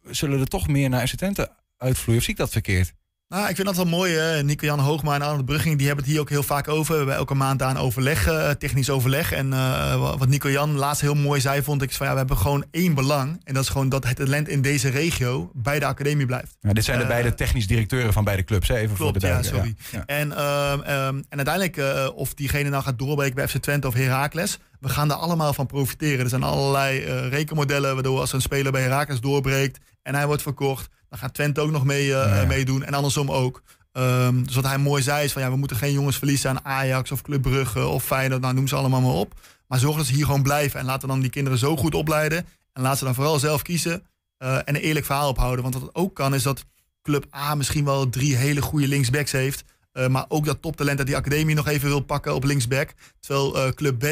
zullen 0.04 0.40
er 0.40 0.48
toch 0.48 0.68
meer 0.68 0.90
naar 0.90 1.08
FC 1.08 1.16
Twente 1.16 1.52
uitvloeien. 1.78 2.20
Of 2.20 2.26
zie 2.26 2.34
ik 2.34 2.40
dat 2.40 2.52
verkeerd? 2.52 2.94
Nou, 3.28 3.50
ik 3.50 3.56
vind 3.56 3.68
dat 3.68 3.76
wel 3.76 3.86
mooi. 3.86 4.44
Nico-Jan 4.44 4.80
Hoogma 4.80 5.16
en 5.16 5.22
Arnold 5.22 5.46
Brugging 5.46 5.78
die 5.78 5.88
hebben 5.88 6.04
het 6.04 6.14
hier 6.14 6.22
ook 6.22 6.30
heel 6.30 6.44
vaak 6.44 6.68
over. 6.68 6.92
We 6.92 6.98
hebben 6.98 7.16
elke 7.16 7.34
maand 7.34 7.62
aan 7.62 7.78
overleg, 7.78 8.28
uh, 8.28 8.50
technisch 8.50 8.90
overleg. 8.90 9.32
En 9.32 9.52
uh, 9.52 10.18
wat 10.18 10.28
Nico-Jan 10.28 10.76
laatst 10.76 11.02
heel 11.02 11.16
mooi 11.16 11.42
zei, 11.42 11.64
vond 11.64 11.82
ik... 11.82 11.92
Van, 11.92 12.06
ja, 12.06 12.12
we 12.12 12.18
hebben 12.18 12.38
gewoon 12.38 12.66
één 12.72 12.94
belang. 12.94 13.42
En 13.44 13.54
dat 13.54 13.64
is 13.64 13.70
gewoon 13.70 13.90
dat 13.90 14.06
het 14.06 14.16
talent 14.16 14.48
in 14.48 14.62
deze 14.62 14.90
regio 14.90 15.52
bij 15.54 15.80
de 15.80 15.86
academie 15.86 16.26
blijft. 16.26 16.58
Ja, 16.62 16.74
dit 16.74 16.84
zijn 16.84 16.98
de 16.98 17.04
uh, 17.04 17.10
beide 17.10 17.34
technisch 17.34 17.68
directeuren 17.68 18.14
van 18.14 18.24
beide 18.24 18.44
clubs. 18.44 18.68
Hè? 18.68 18.76
Even 18.76 18.96
klopt, 18.96 19.12
voor 19.12 19.20
de 19.20 19.28
ja, 19.28 19.44
sorry. 19.44 19.76
Ja. 19.92 20.04
En, 20.06 20.32
um, 20.32 21.24
en 21.30 21.46
uiteindelijk, 21.46 21.82
of 22.16 22.34
diegene 22.34 22.70
nou 22.70 22.84
gaat 22.84 23.00
doorbreken 23.00 23.36
bij 23.36 23.48
FC 23.48 23.58
Twente 23.58 23.88
of 23.88 23.94
Heracles... 23.94 24.60
we 24.80 24.90
gaan 24.90 25.08
daar 25.08 25.18
allemaal 25.18 25.54
van 25.54 25.66
profiteren. 25.66 26.20
Er 26.20 26.30
zijn 26.30 26.44
allerlei 26.44 27.00
rekenmodellen 27.30 27.94
waardoor 27.94 28.20
als 28.20 28.34
een 28.34 28.42
speler 28.42 28.72
bij 28.72 28.82
Heracles 28.82 29.22
doorbreekt... 29.22 29.80
en 30.02 30.16
hij 30.16 30.26
wordt 30.26 30.42
verkocht 30.42 30.90
dan 31.14 31.22
gaat 31.22 31.34
Twente 31.34 31.62
ook 31.62 31.72
nog 31.72 31.86
mee, 31.86 32.06
uh, 32.06 32.12
ja. 32.12 32.46
meedoen. 32.46 32.84
En 32.84 32.94
andersom 32.94 33.32
ook. 33.32 33.62
Um, 33.92 34.46
dus 34.46 34.56
wat 34.56 34.66
hij 34.66 34.78
mooi 34.78 35.04
zei 35.04 35.24
is 35.26 35.32
van 35.32 35.42
ja, 35.42 35.50
we 35.50 35.56
moeten 35.56 35.78
geen 35.78 35.94
jongens 35.94 36.18
verliezen 36.18 36.50
aan 36.50 36.66
Ajax 36.66 37.12
of 37.12 37.22
Club 37.22 37.42
Brugge 37.42 37.86
of 37.86 38.04
Feyenoord. 38.04 38.42
Nou, 38.42 38.54
noem 38.54 38.68
ze 38.68 38.76
allemaal 38.76 39.02
maar 39.02 39.14
op. 39.14 39.34
Maar 39.68 39.80
zorg 39.80 39.98
dat 39.98 40.06
ze 40.06 40.14
hier 40.14 40.26
gewoon 40.26 40.44
blijven. 40.44 40.80
En 40.80 40.86
laten 40.86 41.08
dan 41.08 41.20
die 41.20 41.30
kinderen 41.30 41.60
zo 41.60 41.78
goed 41.78 41.96
opleiden. 41.96 42.46
En 42.74 42.82
laat 42.82 42.98
ze 42.98 43.04
dan 43.04 43.16
vooral 43.16 43.40
zelf 43.40 43.62
kiezen. 43.62 44.04
Uh, 44.44 44.56
en 44.56 44.64
een 44.66 44.76
eerlijk 44.76 45.06
verhaal 45.06 45.30
ophouden. 45.30 45.64
Want 45.64 45.76
wat 45.76 45.96
ook 45.96 46.16
kan 46.16 46.34
is 46.34 46.44
dat 46.44 46.66
Club 47.02 47.26
A 47.36 47.56
misschien 47.56 47.86
wel 47.86 48.10
drie 48.10 48.36
hele 48.36 48.62
goede 48.62 48.88
linksbacks 48.88 49.32
heeft. 49.32 49.64
Uh, 49.94 50.08
maar 50.08 50.26
ook 50.28 50.46
dat 50.46 50.62
toptalent 50.62 50.98
dat 50.98 51.08
die 51.08 51.16
academie 51.16 51.56
nog 51.56 51.68
even 51.68 51.88
wil 51.88 52.00
pakken 52.00 52.36
op 52.36 52.44
linksback. 52.44 52.94
Terwijl 53.20 53.58
uh, 53.58 53.72
Club 53.74 54.00
B 54.00 54.06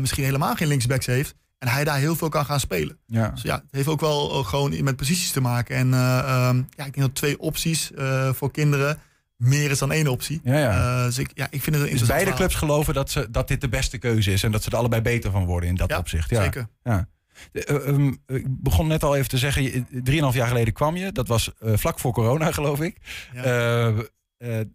misschien 0.00 0.24
helemaal 0.24 0.54
geen 0.54 0.68
linksbacks 0.68 1.06
heeft. 1.06 1.34
En 1.58 1.68
hij 1.68 1.84
daar 1.84 1.98
heel 1.98 2.16
veel 2.16 2.28
kan 2.28 2.44
gaan 2.44 2.60
spelen. 2.60 2.98
Ja. 3.06 3.28
Dus 3.28 3.42
ja, 3.42 3.54
het 3.54 3.64
heeft 3.70 3.88
ook 3.88 4.00
wel 4.00 4.28
gewoon 4.44 4.84
met 4.84 4.96
posities 4.96 5.30
te 5.30 5.40
maken. 5.40 5.76
En 5.76 5.88
uh, 5.88 6.48
um, 6.48 6.68
ja, 6.70 6.84
ik 6.84 6.94
denk 6.94 7.06
dat 7.06 7.14
twee 7.14 7.38
opties 7.38 7.90
uh, 7.94 8.32
voor 8.32 8.50
kinderen 8.50 8.98
meer 9.36 9.70
is 9.70 9.78
dan 9.78 9.92
één 9.92 10.06
optie. 10.06 10.40
Ja, 10.44 10.58
ja. 10.58 10.98
Uh, 10.98 11.04
dus 11.04 11.18
ik, 11.18 11.30
ja, 11.34 11.46
ik 11.50 11.62
vind 11.62 11.76
het 11.76 11.90
dus 11.90 12.06
beide 12.06 12.32
clubs 12.32 12.54
geloven 12.54 12.94
dat, 12.94 13.10
ze, 13.10 13.30
dat 13.30 13.48
dit 13.48 13.60
de 13.60 13.68
beste 13.68 13.98
keuze 13.98 14.32
is. 14.32 14.42
En 14.42 14.52
dat 14.52 14.62
ze 14.62 14.70
er 14.70 14.76
allebei 14.76 15.02
beter 15.02 15.30
van 15.30 15.44
worden 15.44 15.68
in 15.68 15.74
dat 15.74 15.90
ja, 15.90 15.98
opzicht. 15.98 16.30
Ja, 16.30 16.42
zeker. 16.42 16.68
Ja. 16.82 17.08
De, 17.52 17.72
um, 17.72 18.18
ik 18.26 18.44
begon 18.48 18.86
net 18.86 19.04
al 19.04 19.16
even 19.16 19.28
te 19.28 19.38
zeggen, 19.38 19.86
drieënhalf 19.90 20.34
jaar 20.34 20.48
geleden 20.48 20.72
kwam 20.72 20.96
je. 20.96 21.12
Dat 21.12 21.28
was 21.28 21.50
vlak 21.60 21.98
voor 21.98 22.12
corona, 22.12 22.52
geloof 22.52 22.80
ik. 22.80 22.96
Ja. 23.34 23.88
Uh, 23.88 23.98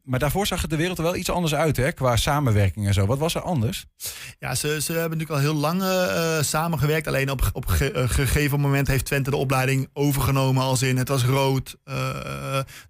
maar 0.03 0.19
daarvoor 0.19 0.47
zag 0.47 0.61
het 0.61 0.69
de 0.69 0.75
wereld 0.75 0.97
er 0.97 1.03
wel 1.03 1.15
iets 1.15 1.29
anders 1.29 1.55
uit, 1.55 1.77
hè, 1.77 1.91
qua 1.91 2.15
samenwerking 2.15 2.87
en 2.87 2.93
zo. 2.93 3.05
Wat 3.05 3.17
was 3.17 3.35
er 3.35 3.41
anders? 3.41 3.85
Ja, 4.39 4.55
ze, 4.55 4.81
ze 4.81 4.91
hebben 4.91 5.17
natuurlijk 5.17 5.45
al 5.45 5.51
heel 5.51 5.61
lang 5.61 5.81
uh, 5.81 6.41
samengewerkt. 6.41 7.07
Alleen 7.07 7.29
op, 7.29 7.49
op 7.53 7.65
ge, 7.65 7.93
uh, 7.93 8.09
gegeven 8.09 8.59
moment 8.59 8.87
heeft 8.87 9.05
Twente 9.05 9.29
de 9.29 9.35
opleiding 9.35 9.89
overgenomen. 9.93 10.63
Als 10.63 10.81
in 10.81 10.97
het 10.97 11.07
was 11.07 11.23
rood. 11.23 11.77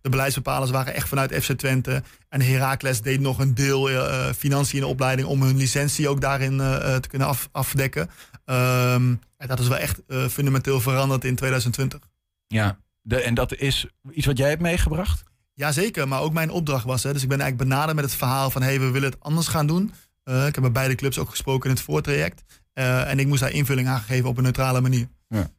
de 0.02 0.10
beleidsbepalers 0.10 0.72
waren 0.72 0.94
echt 0.94 1.08
vanuit 1.08 1.44
FC 1.44 1.52
Twente. 1.52 2.04
En 2.30 2.42
Heracles 2.42 3.02
deed 3.02 3.20
nog 3.20 3.40
een 3.40 3.54
deel 3.54 3.90
financiën 4.34 4.80
in 4.80 4.84
de 4.84 4.92
opleiding 4.92 5.28
om 5.28 5.42
hun 5.42 5.58
licentie 5.58 6.10
ook 6.10 6.22
daarin 6.22 6.58
te 7.02 7.08
kunnen 7.08 7.28
af, 7.28 7.50
afdekken. 7.52 8.10
Um, 8.46 9.20
en 9.38 9.48
dat 9.48 9.60
is 9.60 9.68
wel 9.68 9.78
echt 9.78 10.02
fundamenteel 10.30 10.80
veranderd 10.80 11.26
in 11.26 11.36
2020. 11.36 12.00
Ja, 12.48 12.78
de, 13.02 13.22
en 13.22 13.34
dat 13.34 13.56
is 13.56 13.88
iets 14.12 14.26
wat 14.26 14.38
jij 14.38 14.50
hebt 14.50 14.62
meegebracht? 14.62 15.24
Jazeker, 15.62 16.08
maar 16.08 16.22
ook 16.22 16.34
mijn 16.34 16.50
opdracht 16.50 16.86
was. 16.86 17.04
Hè. 17.04 17.14
Dus 17.14 17.24
ik 17.24 17.30
ben 17.30 17.40
eigenlijk 17.40 17.70
benaderd 17.70 17.96
met 17.96 18.06
het 18.06 18.16
verhaal 18.16 18.50
van... 18.50 18.62
hey, 18.62 18.80
we 18.80 18.90
willen 18.90 19.10
het 19.10 19.20
anders 19.20 19.48
gaan 19.48 19.68
doen. 19.68 19.94
Uh, 20.26 20.48
ik 20.48 20.56
heb 20.56 20.64
bij 20.64 20.72
beide 20.72 20.96
clubs 20.96 21.20
ook 21.20 21.30
gesproken 21.30 21.70
in 21.70 21.76
het 21.76 21.86
voortraject. 21.86 22.44
Uh, 22.74 23.10
en 23.10 23.20
ik 23.20 23.28
moest 23.28 23.42
daar 23.42 23.52
invulling 23.52 23.88
aan 23.88 24.00
geven 24.00 24.30
op 24.30 24.38
een 24.38 24.44
neutrale 24.44 24.82
manier. 24.82 25.08
Ja. 25.28 25.50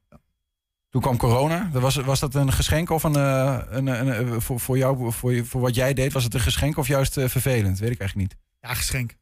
Toen 0.90 1.00
kwam 1.00 1.16
corona. 1.16 1.71
Was, 1.73 1.97
was 1.97 2.21
dat 2.21 2.35
een 2.35 2.52
geschenk 2.52 2.90
of 2.90 3.02
een, 3.02 3.14
een, 3.14 3.87
een, 3.87 4.06
een, 4.06 4.40
voor, 4.40 4.61
voor 4.61 4.78
jou, 4.78 5.12
voor, 5.12 5.44
voor 5.47 5.61
wat 5.61 5.75
jij 5.75 5.94
deed, 5.94 6.12
was 6.12 6.25
het 6.25 6.35
een 6.35 6.40
geschenk 6.40 6.76
of 6.76 6.88
juist 6.88 7.12
vervelend? 7.12 7.78
Weet 7.78 7.90
ik 7.90 8.00
eigenlijk 8.00 8.30
niet. 8.30 8.40
Ja, 8.61 8.75
geschenk. 8.75 9.14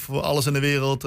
voor 0.00 0.20
alles 0.20 0.46
in 0.46 0.52
de 0.52 0.60
wereld 0.60 1.02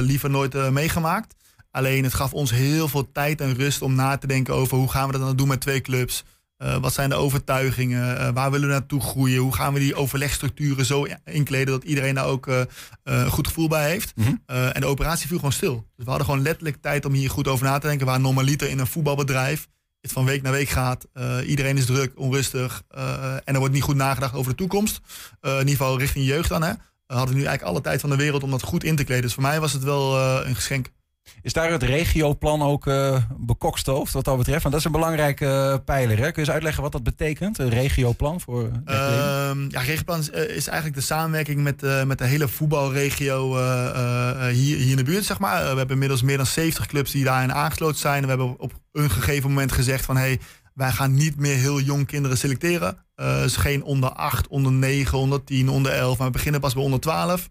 liever 0.00 0.30
nooit 0.30 0.70
meegemaakt. 0.70 1.34
Alleen 1.70 2.04
het 2.04 2.14
gaf 2.14 2.32
ons 2.32 2.50
heel 2.50 2.88
veel 2.88 3.12
tijd 3.12 3.40
en 3.40 3.54
rust 3.54 3.82
om 3.82 3.94
na 3.94 4.16
te 4.16 4.26
denken 4.26 4.54
over 4.54 4.76
hoe 4.76 4.90
gaan 4.90 5.06
we 5.06 5.12
dat 5.12 5.26
dan 5.26 5.36
doen 5.36 5.48
met 5.48 5.60
twee 5.60 5.80
clubs. 5.80 6.24
Uh, 6.58 6.76
wat 6.76 6.92
zijn 6.92 7.08
de 7.08 7.14
overtuigingen? 7.14 8.20
Uh, 8.20 8.28
waar 8.28 8.50
willen 8.50 8.66
we 8.66 8.72
naartoe 8.72 9.00
groeien? 9.00 9.38
Hoe 9.38 9.54
gaan 9.54 9.72
we 9.72 9.78
die 9.78 9.94
overlegstructuren 9.94 10.84
zo 10.84 11.06
inkleden 11.24 11.66
dat 11.66 11.84
iedereen 11.84 12.14
daar 12.14 12.26
ook 12.26 12.46
uh, 12.46 12.60
een 13.02 13.30
goed 13.30 13.46
gevoel 13.46 13.68
bij 13.68 13.88
heeft? 13.90 14.12
Mm 14.16 14.24
-hmm. 14.24 14.40
en 14.46 14.80
de 14.80 14.86
operatie 14.86 15.28
viel 15.28 15.36
gewoon 15.36 15.52
stil. 15.52 15.74
Dus 15.96 16.04
we 16.04 16.10
hadden 16.10 16.26
gewoon 16.26 16.42
letterlijk 16.42 16.76
tijd 16.80 17.04
om 17.04 17.12
hier 17.12 17.30
goed 17.30 17.48
over 17.48 17.66
na 17.66 17.78
te 17.78 17.86
denken. 17.86 18.06
Waar 18.06 18.20
normaliter 18.20 18.68
in 18.68 18.78
een 18.78 18.86
voetbalbedrijf 18.86 19.68
het 20.00 20.12
van 20.12 20.24
week 20.24 20.42
naar 20.42 20.52
week 20.52 20.68
gaat. 20.68 21.06
iedereen 21.46 21.76
is 21.76 21.84
druk, 21.84 22.12
onrustig. 22.14 22.82
en 23.44 23.54
er 23.54 23.58
wordt 23.58 23.74
niet 23.74 23.82
goed 23.82 23.96
nagedacht 23.96 24.34
over 24.34 24.50
de 24.50 24.56
toekomst. 24.56 25.00
in 25.40 25.50
ieder 25.50 25.68
geval 25.68 25.98
richting 25.98 26.26
jeugd 26.26 26.48
dan. 26.48 26.62
Hè. 26.62 26.72
We 27.06 27.14
hadden 27.14 27.34
nu 27.34 27.44
eigenlijk 27.44 27.72
alle 27.72 27.80
tijd 27.80 28.00
van 28.00 28.10
de 28.10 28.16
wereld 28.16 28.42
om 28.42 28.50
dat 28.50 28.62
goed 28.62 28.84
in 28.84 28.96
te 28.96 29.04
kleden. 29.04 29.22
Dus 29.24 29.34
voor 29.34 29.42
mij 29.42 29.60
was 29.60 29.72
het 29.72 29.82
wel 29.82 30.20
een 30.20 30.54
geschenk. 30.54 30.90
Is 31.46 31.52
daar 31.52 31.70
het 31.70 31.82
regioplan 31.82 32.62
ook 32.62 32.86
uh, 32.86 33.22
bekokstoofd 33.38 34.12
wat 34.12 34.24
dat 34.24 34.36
betreft? 34.36 34.62
Want 34.62 34.74
dat 34.74 34.80
is 34.80 34.86
een 34.86 35.00
belangrijke 35.00 35.44
uh, 35.44 35.84
pijler. 35.84 36.16
Hè? 36.16 36.22
Kun 36.22 36.32
je 36.32 36.38
eens 36.38 36.50
uitleggen 36.50 36.82
wat 36.82 36.92
dat 36.92 37.02
betekent, 37.02 37.58
een 37.58 37.68
regioplan? 37.68 38.40
Voor 38.40 38.62
uh, 38.62 38.70
ja, 39.68 39.80
regioplan 39.80 40.20
is, 40.20 40.66
eigenlijk 40.66 40.94
de 40.94 41.00
samenwerking 41.00 41.62
met, 41.62 42.06
met 42.06 42.18
de 42.18 42.24
hele 42.24 42.48
voetbalregio 42.48 43.56
hier, 44.48 44.76
hier 44.76 44.90
in 44.90 44.96
de 44.96 45.02
buurt. 45.02 45.24
Zeg 45.24 45.38
maar. 45.38 45.60
we 45.60 45.66
hebben 45.66 45.90
inmiddels 45.90 46.22
meer 46.22 46.36
dan 46.36 46.46
70 46.46 46.86
clubs 46.86 47.10
die 47.10 47.24
daarin 47.24 47.52
aangesloten 47.52 47.98
zijn. 47.98 48.22
We 48.22 48.28
hebben 48.28 48.60
op 48.60 48.72
een 48.92 49.10
gegeven 49.10 49.48
moment 49.48 49.72
gezegd 49.72 50.04
van... 50.04 50.16
Hey, 50.16 50.40
wij 50.74 50.92
gaan 50.92 51.14
niet 51.14 51.36
meer 51.36 51.56
heel 51.56 51.80
jong 51.80 52.06
kinderen 52.06 52.38
selecteren. 52.38 52.98
dus 53.14 53.56
geen 53.56 53.84
onder 53.84 54.10
8, 54.10 54.48
onder 54.48 54.72
9, 54.72 55.18
onder 55.18 55.44
10, 55.44 55.68
onder 55.68 55.92
11. 55.92 56.18
Maar 56.18 56.26
we 56.26 56.32
beginnen 56.32 56.60
pas 56.60 56.74
bij 56.74 56.82
onder 56.82 57.00
12. 57.00 57.50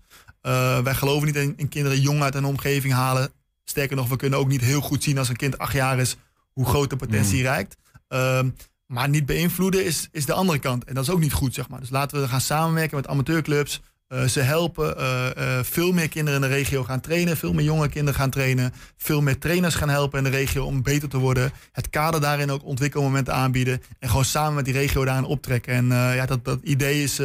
wij 0.84 0.94
geloven 0.94 1.26
niet 1.26 1.54
in 1.58 1.70
kinderen 1.70 2.00
jong 2.00 2.22
uit 2.22 2.36
een 2.36 2.46
omgeving 2.46 2.94
halen 2.94 3.32
Sterker 3.66 3.96
nog, 3.96 4.08
we 4.08 4.16
kunnen 4.16 4.40
ook 4.40 4.48
niet 4.48 4.62
heel 4.62 4.82
goed 4.82 5.04
zien 5.04 5.18
als 5.18 5.30
een 5.30 5.36
kind 5.36 5.58
acht 5.58 5.74
jaar 5.74 6.00
is 6.00 6.16
hoe 6.54 6.66
groot 6.66 6.90
de 6.90 6.96
potentie 6.96 7.38
mm. 7.38 7.44
reikt. 7.44 7.76
Um, 8.08 8.56
maar 8.86 9.10
niet 9.10 9.26
beïnvloeden 9.26 9.86
is, 9.86 10.08
is 10.12 10.26
de 10.26 10.34
andere 10.34 10.60
kant. 10.60 10.84
En 10.84 10.94
dat 10.94 11.04
is 11.04 11.10
ook 11.10 11.20
niet 11.20 11.34
goed, 11.34 11.54
zeg 11.54 11.70
maar. 11.70 11.80
Dus 11.80 11.90
laten 11.90 12.22
we 12.22 12.28
gaan 12.28 12.42
samenwerken 12.42 12.96
met 12.96 13.08
amateurclubs. 13.08 13.82
Uh, 14.10 14.24
ze 14.24 14.40
helpen. 14.40 14.96
Uh, 14.98 15.30
uh, 15.38 15.60
veel 15.64 15.92
meer 15.92 16.10
kinderen 16.10 16.44
in 16.44 16.50
de 16.50 16.56
regio 16.56 16.84
gaan 16.84 17.00
trainen. 17.00 17.38
Veel 17.38 17.54
meer 17.54 17.66
jonge 17.66 17.90
kinderen 17.90 18.20
gaan 18.20 18.30
trainen. 18.30 18.74
Veel 18.98 19.22
meer 19.22 19.40
trainers 19.40 19.76
gaan 19.76 19.90
helpen 19.90 20.18
in 20.18 20.24
de 20.24 20.38
regio 20.38 20.66
om 20.66 20.84
beter 20.84 21.10
te 21.10 21.18
worden. 21.18 21.52
Het 21.72 21.90
kader 21.90 22.22
daarin 22.22 22.52
ook 22.52 22.64
ontwikkelmomenten 22.64 23.34
aanbieden. 23.34 23.82
En 24.00 24.10
gewoon 24.10 24.26
samen 24.26 24.54
met 24.54 24.66
die 24.66 24.74
regio 24.74 25.06
daarin 25.06 25.26
optrekken. 25.26 25.74
En 25.74 25.88
ja, 26.16 26.26
dat, 26.26 26.46
dat 26.46 26.60
idee 26.64 27.04
is 27.04 27.22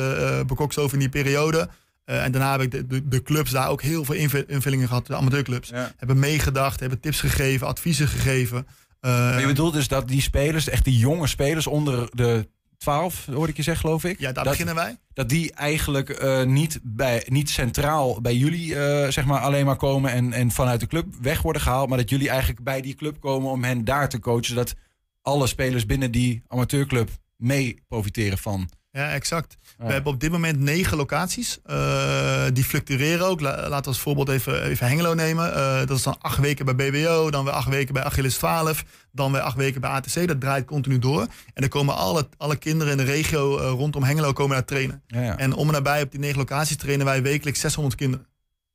bekokst 0.47 0.79
over 0.79 0.95
in 0.95 1.01
die 1.01 1.09
periode. 1.09 1.69
Uh, 2.11 2.25
en 2.25 2.33
daarna 2.33 2.53
heb 2.53 2.61
ik 2.61 2.71
de, 2.71 2.87
de, 2.87 3.09
de, 3.09 3.23
clubs 3.23 3.51
daar 3.51 3.69
ook 3.69 3.83
heel 3.83 4.05
veel 4.05 4.15
invullingen 4.47 4.89
gehad. 4.89 5.07
De 5.07 5.17
amateurclubs 5.17 5.69
ja. 5.69 5.93
hebben 5.97 6.19
meegedacht, 6.19 6.81
hebben 6.81 7.01
tips 7.01 7.21
gegeven, 7.21 7.67
adviezen 7.67 8.09
gegeven. 8.09 8.67
Uh, 9.01 9.37
je 9.41 9.47
bedoelt 9.47 9.73
dus 9.73 9.89
dat 9.89 10.09
die 10.09 10.21
spelers, 10.21 10.69
echt 10.69 10.85
die 10.85 10.99
jonge 10.99 11.27
spelers 11.27 11.67
onder 11.67 12.09
de 12.13 12.49
12, 12.79 13.27
hoorde 13.27 13.51
ik 13.51 13.57
je 13.57 13.63
zeggen, 13.63 13.85
geloof 13.85 14.05
ik. 14.05 14.19
Ja, 14.19 14.33
daar 14.33 14.45
dat, 14.45 14.53
beginnen 14.53 14.75
wij. 14.75 14.99
Dat 15.13 15.29
die 15.29 15.53
eigenlijk 15.53 16.23
uh, 16.23 16.43
niet, 16.43 16.81
bij, 16.83 17.25
niet 17.29 17.51
centraal 17.51 18.21
bij 18.21 18.35
jullie 18.35 18.75
zeg 19.13 19.25
maar 19.25 19.41
alleen 19.41 19.67
maar 19.67 19.77
komen 19.77 20.13
en, 20.13 20.33
en 20.33 20.51
vanuit 20.51 20.81
de 20.81 20.87
club 20.87 21.07
weg 21.21 21.43
worden 21.43 21.63
gehaald. 21.63 21.89
Maar 21.89 21.99
dat 21.99 22.11
jullie 22.11 22.29
eigenlijk 22.29 22.65
bij 22.65 22.81
die 22.81 22.95
club 22.95 23.21
komen 23.21 23.51
om 23.51 23.65
hen 23.65 23.85
daar 23.85 24.09
te 24.09 24.19
coachen. 24.19 24.45
Zodat 24.45 24.75
alle 25.23 25.47
spelers 25.47 25.87
binnen 25.87 26.11
die 26.11 26.43
amateurclub 26.49 27.11
mee 27.37 27.83
profiteren 27.89 28.39
van 28.39 28.69
ja, 28.93 29.11
exact. 29.11 29.57
Ja. 29.79 29.87
We 29.87 29.93
hebben 29.93 30.13
op 30.13 30.21
dit 30.21 30.31
moment 30.31 30.61
negen 30.61 30.97
locaties. 30.97 31.59
Uh, 31.67 32.45
die 32.53 32.65
fluctueren 32.65 33.27
ook. 33.27 33.41
La, 33.41 33.57
laten 33.57 33.83
we 33.83 33.89
als 33.89 34.01
voorbeeld 34.01 34.29
even, 34.29 34.63
even 34.63 34.87
Hengelo 34.87 35.15
nemen. 35.15 35.51
Uh, 35.51 35.79
dat 35.79 35.97
is 35.97 36.03
dan 36.03 36.17
acht 36.21 36.39
weken 36.39 36.65
bij 36.65 36.75
BBO, 36.75 37.31
dan 37.31 37.45
weer 37.45 37.53
acht 37.53 37.69
weken 37.69 37.95
bij 37.95 38.03
Achilles 38.03 38.37
12, 38.37 38.85
dan 39.13 39.33
weer 39.33 39.41
acht 39.41 39.57
weken 39.57 39.81
bij 39.81 39.91
ATC. 39.91 40.27
Dat 40.27 40.41
draait 40.41 40.65
continu 40.65 40.99
door. 40.99 41.21
En 41.21 41.61
dan 41.61 41.69
komen 41.69 41.97
alle, 41.97 42.29
alle 42.37 42.57
kinderen 42.57 42.93
in 42.93 42.99
de 42.99 43.13
regio 43.13 43.59
uh, 43.59 43.71
rondom 43.71 44.03
Hengelo 44.03 44.33
komen 44.33 44.57
daar 44.57 44.65
trainen. 44.65 45.03
Ja, 45.07 45.21
ja. 45.21 45.39
En 45.39 45.53
om 45.53 45.67
en 45.67 45.73
nabij 45.73 46.03
op 46.03 46.11
die 46.11 46.21
negen 46.21 46.39
locaties 46.39 46.77
trainen 46.77 47.07
wij 47.07 47.23
wekelijks 47.23 47.61
600 47.61 47.95
kinderen. 47.95 48.27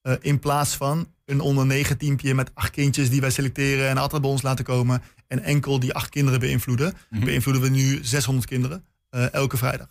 Eh, 0.06 0.14
in 0.22 0.40
plaats 0.40 0.76
van 0.76 1.08
een 1.26 1.40
onder 1.40 1.66
9 1.66 1.98
teampje 1.98 2.36
met 2.36 2.52
acht 2.54 2.70
kindjes 2.70 3.10
die 3.10 3.22
wij 3.22 3.30
selecteren 3.30 3.90
en 3.90 3.98
altijd 3.98 4.22
bij 4.22 4.32
ons 4.32 4.42
laten 4.42 4.66
komen. 4.66 5.02
En 5.28 5.44
enkel 5.44 5.80
die 5.80 5.94
acht 5.94 6.10
kinderen 6.10 6.40
beïnvloeden. 6.40 6.94
Mhm. 7.10 7.26
Beïnvloeden 7.26 7.64
we 7.64 7.70
nu 7.70 8.00
600 8.02 8.48
kinderen 8.48 8.84
eh, 9.10 9.34
elke 9.34 9.58
vrijdag. 9.58 9.88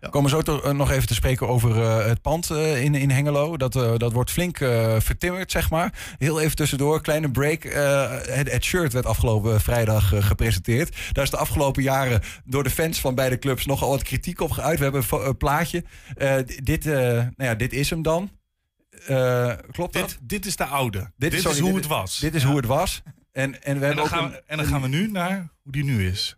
We 0.00 0.10
komen 0.10 0.30
zo 0.30 0.40
eh, 0.40 0.70
nog 0.70 0.90
even 0.90 1.06
te 1.06 1.14
spreken 1.14 1.48
over 1.48 1.82
eh, 1.82 2.06
het 2.06 2.20
pand 2.20 2.50
eh, 2.50 2.82
in, 2.82 2.94
in 2.94 3.10
Hengelo. 3.10 3.56
Dat, 3.56 3.72
dat 3.72 4.12
wordt 4.12 4.30
flink 4.30 4.56
vertimmerd, 4.98 5.50
zeg 5.50 5.70
maar. 5.70 6.14
Heel 6.18 6.40
even 6.40 6.56
tussendoor, 6.56 7.00
kleine 7.00 7.30
break. 7.30 7.62
Het, 7.62 8.50
het 8.52 8.64
shirt 8.64 8.92
werd 8.92 9.06
afgelopen 9.06 9.60
vrijdag 9.60 10.12
gepresenteerd. 10.26 10.96
Daar 11.12 11.24
is 11.24 11.30
de 11.30 11.36
afgelopen 11.36 11.82
jaren 11.82 12.20
door 12.44 12.62
de 12.62 12.70
fans 12.70 13.00
van 13.00 13.14
beide 13.14 13.38
clubs 13.38 13.66
nogal 13.66 13.88
wat 13.88 14.02
kritiek 14.02 14.40
op 14.40 14.50
geuit. 14.50 14.78
We 14.78 14.84
hebben 14.84 15.04
een 15.10 15.36
plaatje. 15.36 15.84
Dit, 16.62 16.84
nou 16.84 17.30
ja, 17.36 17.54
dit 17.54 17.72
is 17.72 17.90
hem 17.90 18.02
dan. 18.02 18.30
Klopt 19.70 19.92
dat? 19.92 20.18
Dit, 20.22 20.46
is 20.46 20.56
de 20.56 20.64
oude. 20.64 21.12
Dit, 21.16 21.32
is, 21.32 21.42
sorry, 21.42 21.58
hoe 21.60 21.68
dit- 21.68 21.78
het 21.78 21.86
was. 21.86 22.18
Dit 22.18 22.34
is 22.34 22.42
Ja. 22.42 22.48
hoe 22.48 22.56
het 22.56 22.66
was. 22.66 23.02
En, 23.32 23.62
en 23.62 23.78
we 23.80 23.86
En 23.86 23.96
dan, 23.96 24.06
gaan 24.06 24.30
we, 24.30 24.42
en 24.46 24.56
dan 24.56 24.66
gaan 24.66 24.82
we 24.82 24.88
nu 24.88 25.10
naar 25.10 25.48
hoe 25.62 25.72
die 25.72 25.84
nu 25.84 26.08
is. 26.08 26.36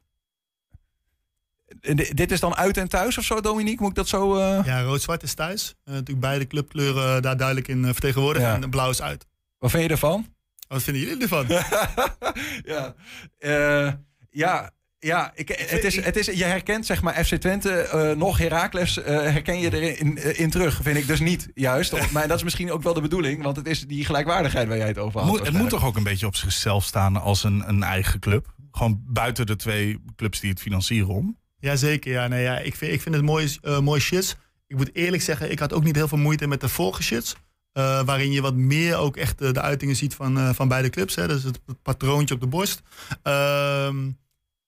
Dit 2.15 2.33
is 2.33 2.41
dan 2.41 2.57
uit 2.57 2.77
en 2.77 2.89
thuis 2.89 3.19
of 3.19 3.25
zo, 3.25 3.41
Dominique? 3.41 3.81
Moet 3.81 3.91
ik 3.91 3.97
dat 3.97 4.09
zo... 4.09 4.37
eh, 4.37 4.61
Ja, 4.65 4.83
rood-zwart 4.83 5.23
is 5.23 5.35
thuis. 5.35 5.75
Eh, 5.85 5.93
natuurlijk 5.93 6.21
beide 6.21 6.47
clubkleuren 6.47 7.23
daar 7.23 7.37
duidelijk 7.37 7.69
in 7.69 7.85
eh, 7.85 7.91
vertegenwoordigd. 7.93 8.45
Ja. 8.47 8.61
En 8.63 8.71
blauw 8.71 8.91
is 8.91 9.03
uit. 9.03 9.27
Wat 9.59 9.71
vind 9.71 9.83
je 9.83 9.89
ervan? 9.89 10.27
Wat 10.69 10.83
vinden 10.83 11.03
jullie 11.03 11.23
ervan? 11.23 11.47
ja, 12.75 12.95
Eh, 13.39 13.93
ja, 14.31 14.71
ja 14.99 15.33
ik, 15.35 15.49
het 15.49 15.85
is, 15.85 16.05
het 16.05 16.17
is, 16.17 16.27
je 16.27 16.45
herkent 16.45 16.87
zeg 16.87 17.03
maar 17.03 17.25
FC 17.25 17.35
Twente, 17.35 17.71
eh, 17.73 18.17
nog 18.17 18.39
Heracles, 18.39 19.03
eh, 19.03 19.15
herken 19.17 19.59
je 19.59 19.73
erin 19.75 19.99
in, 19.99 20.37
in 20.37 20.51
terug, 20.51 20.81
vind 20.83 20.97
ik 20.97 21.07
dus 21.07 21.21
niet 21.21 21.51
juist. 21.55 21.95
Maar 22.13 22.29
dat 22.29 22.37
is 22.37 22.43
misschien 22.43 22.73
ook 22.73 22.83
wel 22.83 22.95
de 22.95 23.01
bedoeling, 23.01 23.43
want 23.43 23.57
het 23.57 23.67
is 23.67 23.87
die 23.87 24.05
gelijkwaardigheid 24.05 24.69
waar 24.69 24.77
jij 24.77 24.87
het 24.87 24.99
over 24.99 25.21
had. 25.21 25.29
Moet, 25.29 25.45
het 25.47 25.53
moet 25.57 25.69
toch 25.71 25.85
ook 25.85 25.97
een 25.97 26.03
beetje 26.03 26.27
op 26.27 26.37
zichzelf 26.37 26.85
staan 26.85 27.17
als 27.17 27.45
een, 27.45 27.69
een 27.69 27.83
eigen 27.83 28.21
club? 28.21 28.55
Gewoon 28.73 29.03
buiten 29.07 29.47
de 29.47 29.57
twee 29.57 30.03
clubs 30.17 30.41
die 30.41 30.51
het 30.51 30.61
financieren 30.61 31.09
om. 31.15 31.39
Jazeker, 31.59 32.13
ja. 32.13 32.29
Nee, 32.29 32.43
ja 32.43 32.59
ik, 32.59 32.75
vind, 32.75 32.93
ik 32.93 33.01
vind 33.03 33.15
het 33.15 33.25
mooie, 33.25 33.49
eh 33.63 33.79
mooie 33.81 34.01
shirts. 34.01 34.37
Ik 34.67 34.77
moet 34.77 34.91
eerlijk 34.95 35.23
zeggen, 35.23 35.51
ik 35.51 35.59
had 35.59 35.73
ook 35.73 35.85
niet 35.85 35.97
heel 35.97 36.09
veel 36.09 36.19
moeite 36.19 36.47
met 36.47 36.61
de 36.61 36.69
vorige 36.69 37.03
shirts. 37.03 37.35
eh, 37.73 38.03
waarin 38.05 38.33
je 38.33 38.41
wat 38.41 38.55
meer 38.55 38.97
ook 38.97 39.17
echt 39.17 39.41
eh, 39.41 39.53
de 39.53 39.61
uitingen 39.61 39.97
ziet 39.97 40.15
van, 40.15 40.39
eh, 40.39 40.51
van 40.55 40.69
beide 40.69 40.91
clubs. 40.91 41.15
Hè. 41.15 41.29
Dus 41.29 41.43
het, 41.43 41.61
het 41.67 41.83
patroontje 41.83 42.35
op 42.35 42.41
de 42.41 42.47
borst. 42.47 42.83
Ehm, 43.23 44.11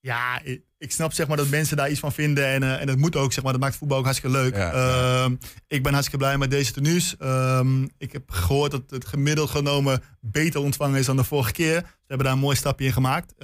ja, 0.00 0.40
ik, 0.42 0.62
ik 0.78 0.92
snap 0.92 1.12
zeg 1.12 1.28
maar 1.28 1.36
dat 1.36 1.48
mensen 1.48 1.76
daar 1.76 1.90
iets 1.90 2.00
van 2.00 2.12
vinden. 2.12 2.46
En, 2.46 2.78
en 2.80 2.86
dat 2.86 2.96
moet 2.96 3.16
ook, 3.16 3.32
zeg 3.32 3.42
maar. 3.44 3.52
Dat 3.52 3.60
maakt 3.60 3.76
voetbal 3.76 3.98
ook 3.98 4.04
hartstikke 4.04 4.36
leuk. 4.36 4.54
Ja. 4.56 4.72
Ehm, 4.72 5.34
ik 5.66 5.82
ben 5.82 5.92
hartstikke 5.92 6.24
blij 6.24 6.38
met 6.38 6.50
deze 6.50 6.72
tenues. 6.72 7.16
Ehm, 7.18 7.82
ik 7.98 8.12
heb 8.12 8.30
gehoord 8.30 8.70
dat 8.70 8.82
het 8.88 9.06
gemiddeld 9.06 9.50
genomen 9.50 10.02
beter 10.20 10.60
ontvangen 10.60 10.98
is 10.98 11.06
dan 11.06 11.16
de 11.16 11.24
vorige 11.24 11.52
keer. 11.52 11.74
Ze 11.80 12.04
hebben 12.06 12.26
daar 12.26 12.34
een 12.36 12.42
mooi 12.42 12.56
stapje 12.56 12.84
in 12.86 12.92
gemaakt. 12.92 13.34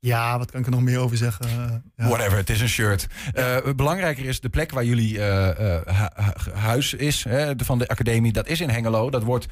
Ja, 0.00 0.38
wat 0.38 0.50
kan 0.50 0.60
ik 0.60 0.66
er 0.66 0.72
nog 0.72 0.82
meer 0.82 0.98
over 0.98 1.16
zeggen? 1.16 1.44
Eh, 1.46 1.72
ja. 1.96 2.08
Whatever, 2.08 2.36
het 2.36 2.50
is 2.50 2.60
een 2.60 2.68
shirt. 2.68 3.06
Eh, 3.32 3.56
belangrijker 3.76 4.24
is 4.24 4.40
de 4.40 4.48
plek 4.48 4.70
waar 4.70 4.84
jullie 4.84 5.22
eh, 5.24 5.82
hu- 5.86 6.22
hu- 6.24 6.52
huis 6.52 6.94
is, 6.94 7.24
hè, 7.24 7.52
van 7.56 7.78
de 7.78 7.88
academie. 7.88 8.32
Dat 8.32 8.46
is 8.48 8.60
in 8.60 8.68
Hengelo. 8.70 9.10
Dat 9.10 9.22
wordt 9.22 9.46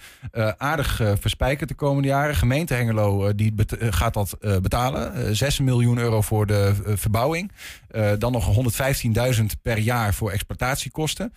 aardig 0.57 0.97
verspijkerd 1.21 1.69
de 1.69 1.75
komende 1.75 2.09
jaren. 2.09 2.35
Gemeente 2.37 2.75
Hengelo 2.75 3.35
die 3.35 3.55
gaat 3.79 4.15
dat 4.15 4.37
betalen. 4.63 5.15
Eh 5.15 5.33
6 5.33 5.61
miljoen 5.61 5.99
euro 5.99 6.21
voor 6.23 6.47
de 6.47 6.75
verbouwing. 6.97 7.53
Dan 8.19 8.33
nog 8.33 8.55
115.000 9.35 9.45
per 9.63 9.79
jaar 9.79 10.15
voor 10.15 10.31
exploitatiekosten. 10.31 11.33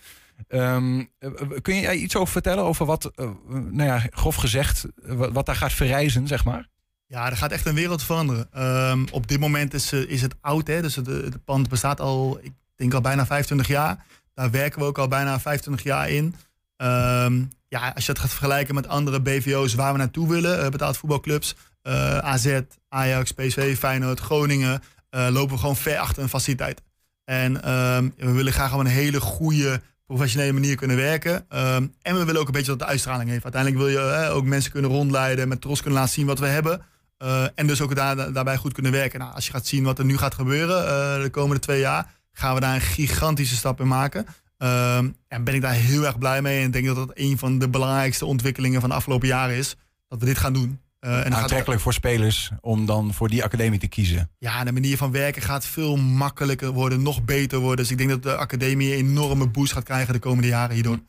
Ehm, 0.48 1.04
eh, 1.20 1.30
kun 1.62 1.76
je 1.76 1.94
iets 1.96 2.16
over 2.16 2.32
vertellen 2.32 2.64
over 2.64 2.86
wat, 2.86 3.12
nou 3.48 3.84
ja, 3.84 4.04
grof 4.10 4.36
gezegd, 4.36 4.86
wat, 4.96 5.32
wat 5.32 5.46
daar 5.46 5.56
gaat 5.56 5.74
verrijzen, 5.74 6.28
zeg 6.28 6.46
maar? 6.46 6.68
Ja, 7.10 7.30
er 7.30 7.38
gaat 7.38 7.52
echt 7.52 7.66
een 7.66 7.76
wereld 7.76 8.04
veranderen. 8.04 8.48
Ehm, 8.52 9.06
op 9.12 9.28
dit 9.28 9.40
moment 9.40 9.74
is, 9.74 9.92
eh, 9.92 10.10
is 10.10 10.22
het 10.22 10.36
oud, 10.42 10.68
hè? 10.68 10.82
dus 10.82 10.96
het, 10.96 11.06
het 11.06 11.44
pand 11.44 11.70
bestaat 11.70 12.00
al, 12.00 12.40
ik 12.42 12.52
denk 12.76 12.94
al 12.94 13.02
bijna 13.02 13.26
25 13.26 13.68
jaar. 13.68 14.06
Daar 14.34 14.52
werken 14.52 14.80
we 14.80 14.86
ook 14.86 14.98
al 14.98 15.08
bijna 15.08 15.40
25 15.40 15.86
jaar 15.86 16.10
in. 16.10 16.36
Ehm, 16.78 17.44
ja, 17.68 17.92
als 17.96 18.06
je 18.06 18.12
het 18.12 18.22
gaat 18.22 18.30
vergelijken 18.30 18.76
met 18.76 18.88
andere 18.88 19.22
BVO's 19.22 19.74
waar 19.74 19.92
we 19.92 19.98
naartoe 19.98 20.28
willen, 20.28 20.64
eh, 20.64 20.70
betaald 20.70 20.98
voetbalclubs, 20.98 21.56
eh, 21.82 22.18
AZ, 22.18 22.60
Ajax, 22.90 23.32
PSV, 23.32 23.78
Feyenoord, 23.78 24.20
Groningen, 24.20 24.82
eh, 25.10 25.28
lopen 25.30 25.54
we 25.54 25.60
gewoon 25.60 25.76
ver 25.76 25.98
achter 25.98 26.24
een 26.24 26.30
faciliteit. 26.30 26.82
En 27.26 27.64
ehm, 27.64 28.10
we 28.18 28.32
willen 28.32 28.54
graag 28.54 28.74
op 28.74 28.80
een 28.80 28.86
hele 28.86 29.20
goede, 29.20 29.82
professionele 30.06 30.54
manier 30.54 30.76
kunnen 30.76 30.98
werken. 30.98 31.50
En 32.02 32.16
we 32.18 32.26
willen 32.26 32.42
ook 32.42 32.48
een 32.48 32.54
beetje 32.54 32.72
dat 32.72 32.80
het 32.80 32.90
uitstraling 32.90 33.30
heeft. 33.30 33.44
Uiteindelijk 33.44 33.84
wil 33.84 33.92
je 33.92 34.10
eh, 34.10 34.36
ook 34.36 34.46
mensen 34.46 34.72
kunnen 34.72 34.92
rondleiden, 34.92 35.48
met 35.48 35.62
trots 35.62 35.82
kunnen 35.82 36.00
laten 36.00 36.14
zien 36.14 36.26
wat 36.26 36.40
we 36.40 36.48
hebben. 36.48 36.82
Eh, 37.20 37.44
en 37.56 37.68
dus 37.68 37.82
ook 37.82 37.96
daar, 37.96 38.34
daarbij 38.34 38.58
goed 38.58 38.74
kunnen 38.74 38.92
werken. 38.92 39.20
Nou, 39.20 39.34
als 39.34 39.46
je 39.46 39.52
gaat 39.52 39.68
zien 39.68 39.84
wat 39.84 40.00
er 40.00 40.06
nu 40.06 40.18
gaat 40.18 40.34
gebeuren 40.34 40.78
eh, 40.88 41.22
de 41.24 41.30
komende 41.30 41.60
twee 41.62 41.80
jaar, 41.80 42.12
gaan 42.32 42.54
we 42.56 42.60
daar 42.60 42.76
een 42.76 42.82
gigantische 42.82 43.56
stap 43.56 43.80
in 43.80 43.88
maken. 43.88 44.26
Ehm, 44.58 45.10
en 45.28 45.44
ben 45.44 45.54
ik 45.54 45.62
daar 45.62 45.74
heel 45.74 46.06
erg 46.06 46.18
blij 46.18 46.42
mee. 46.42 46.60
En 46.60 46.66
ik 46.66 46.74
denk 46.74 46.86
dat 46.86 46.96
dat 46.96 47.12
een 47.14 47.38
van 47.38 47.60
de 47.60 47.70
belangrijkste 47.70 48.26
ontwikkelingen 48.26 48.80
van 48.82 48.90
de 48.90 48.96
afgelopen 48.96 49.28
jaren 49.28 49.56
is. 49.56 49.76
Dat 50.08 50.20
we 50.20 50.26
dit 50.26 50.38
gaan 50.38 50.54
doen. 50.54 50.80
Eh, 51.00 51.26
en 51.26 51.32
gaat- 51.32 51.42
Aantrekkelijk 51.42 51.82
voor 51.82 51.94
spelers 51.94 52.52
om 52.62 52.86
dan 52.86 53.14
voor 53.14 53.28
die 53.30 53.44
academie 53.44 53.80
te 53.80 53.88
kiezen. 53.88 54.30
ja, 54.38 54.64
de 54.64 54.72
manier 54.72 54.98
van 54.98 55.12
werken 55.12 55.42
gaat 55.42 55.66
veel 55.66 55.96
makkelijker 55.98 56.72
worden, 56.72 57.02
nog 57.02 57.24
beter 57.24 57.60
worden. 57.60 57.78
Dus 57.78 57.92
ik 57.92 57.98
denk 57.98 58.10
dat 58.10 58.24
de 58.24 58.36
academie 58.36 58.92
een 58.94 59.00
enorme 59.00 59.48
boost 59.48 59.74
gaat 59.74 59.84
krijgen 59.84 60.14
de 60.14 60.20
komende 60.20 60.48
jaren 60.48 60.74
hierdoor. 60.74 61.00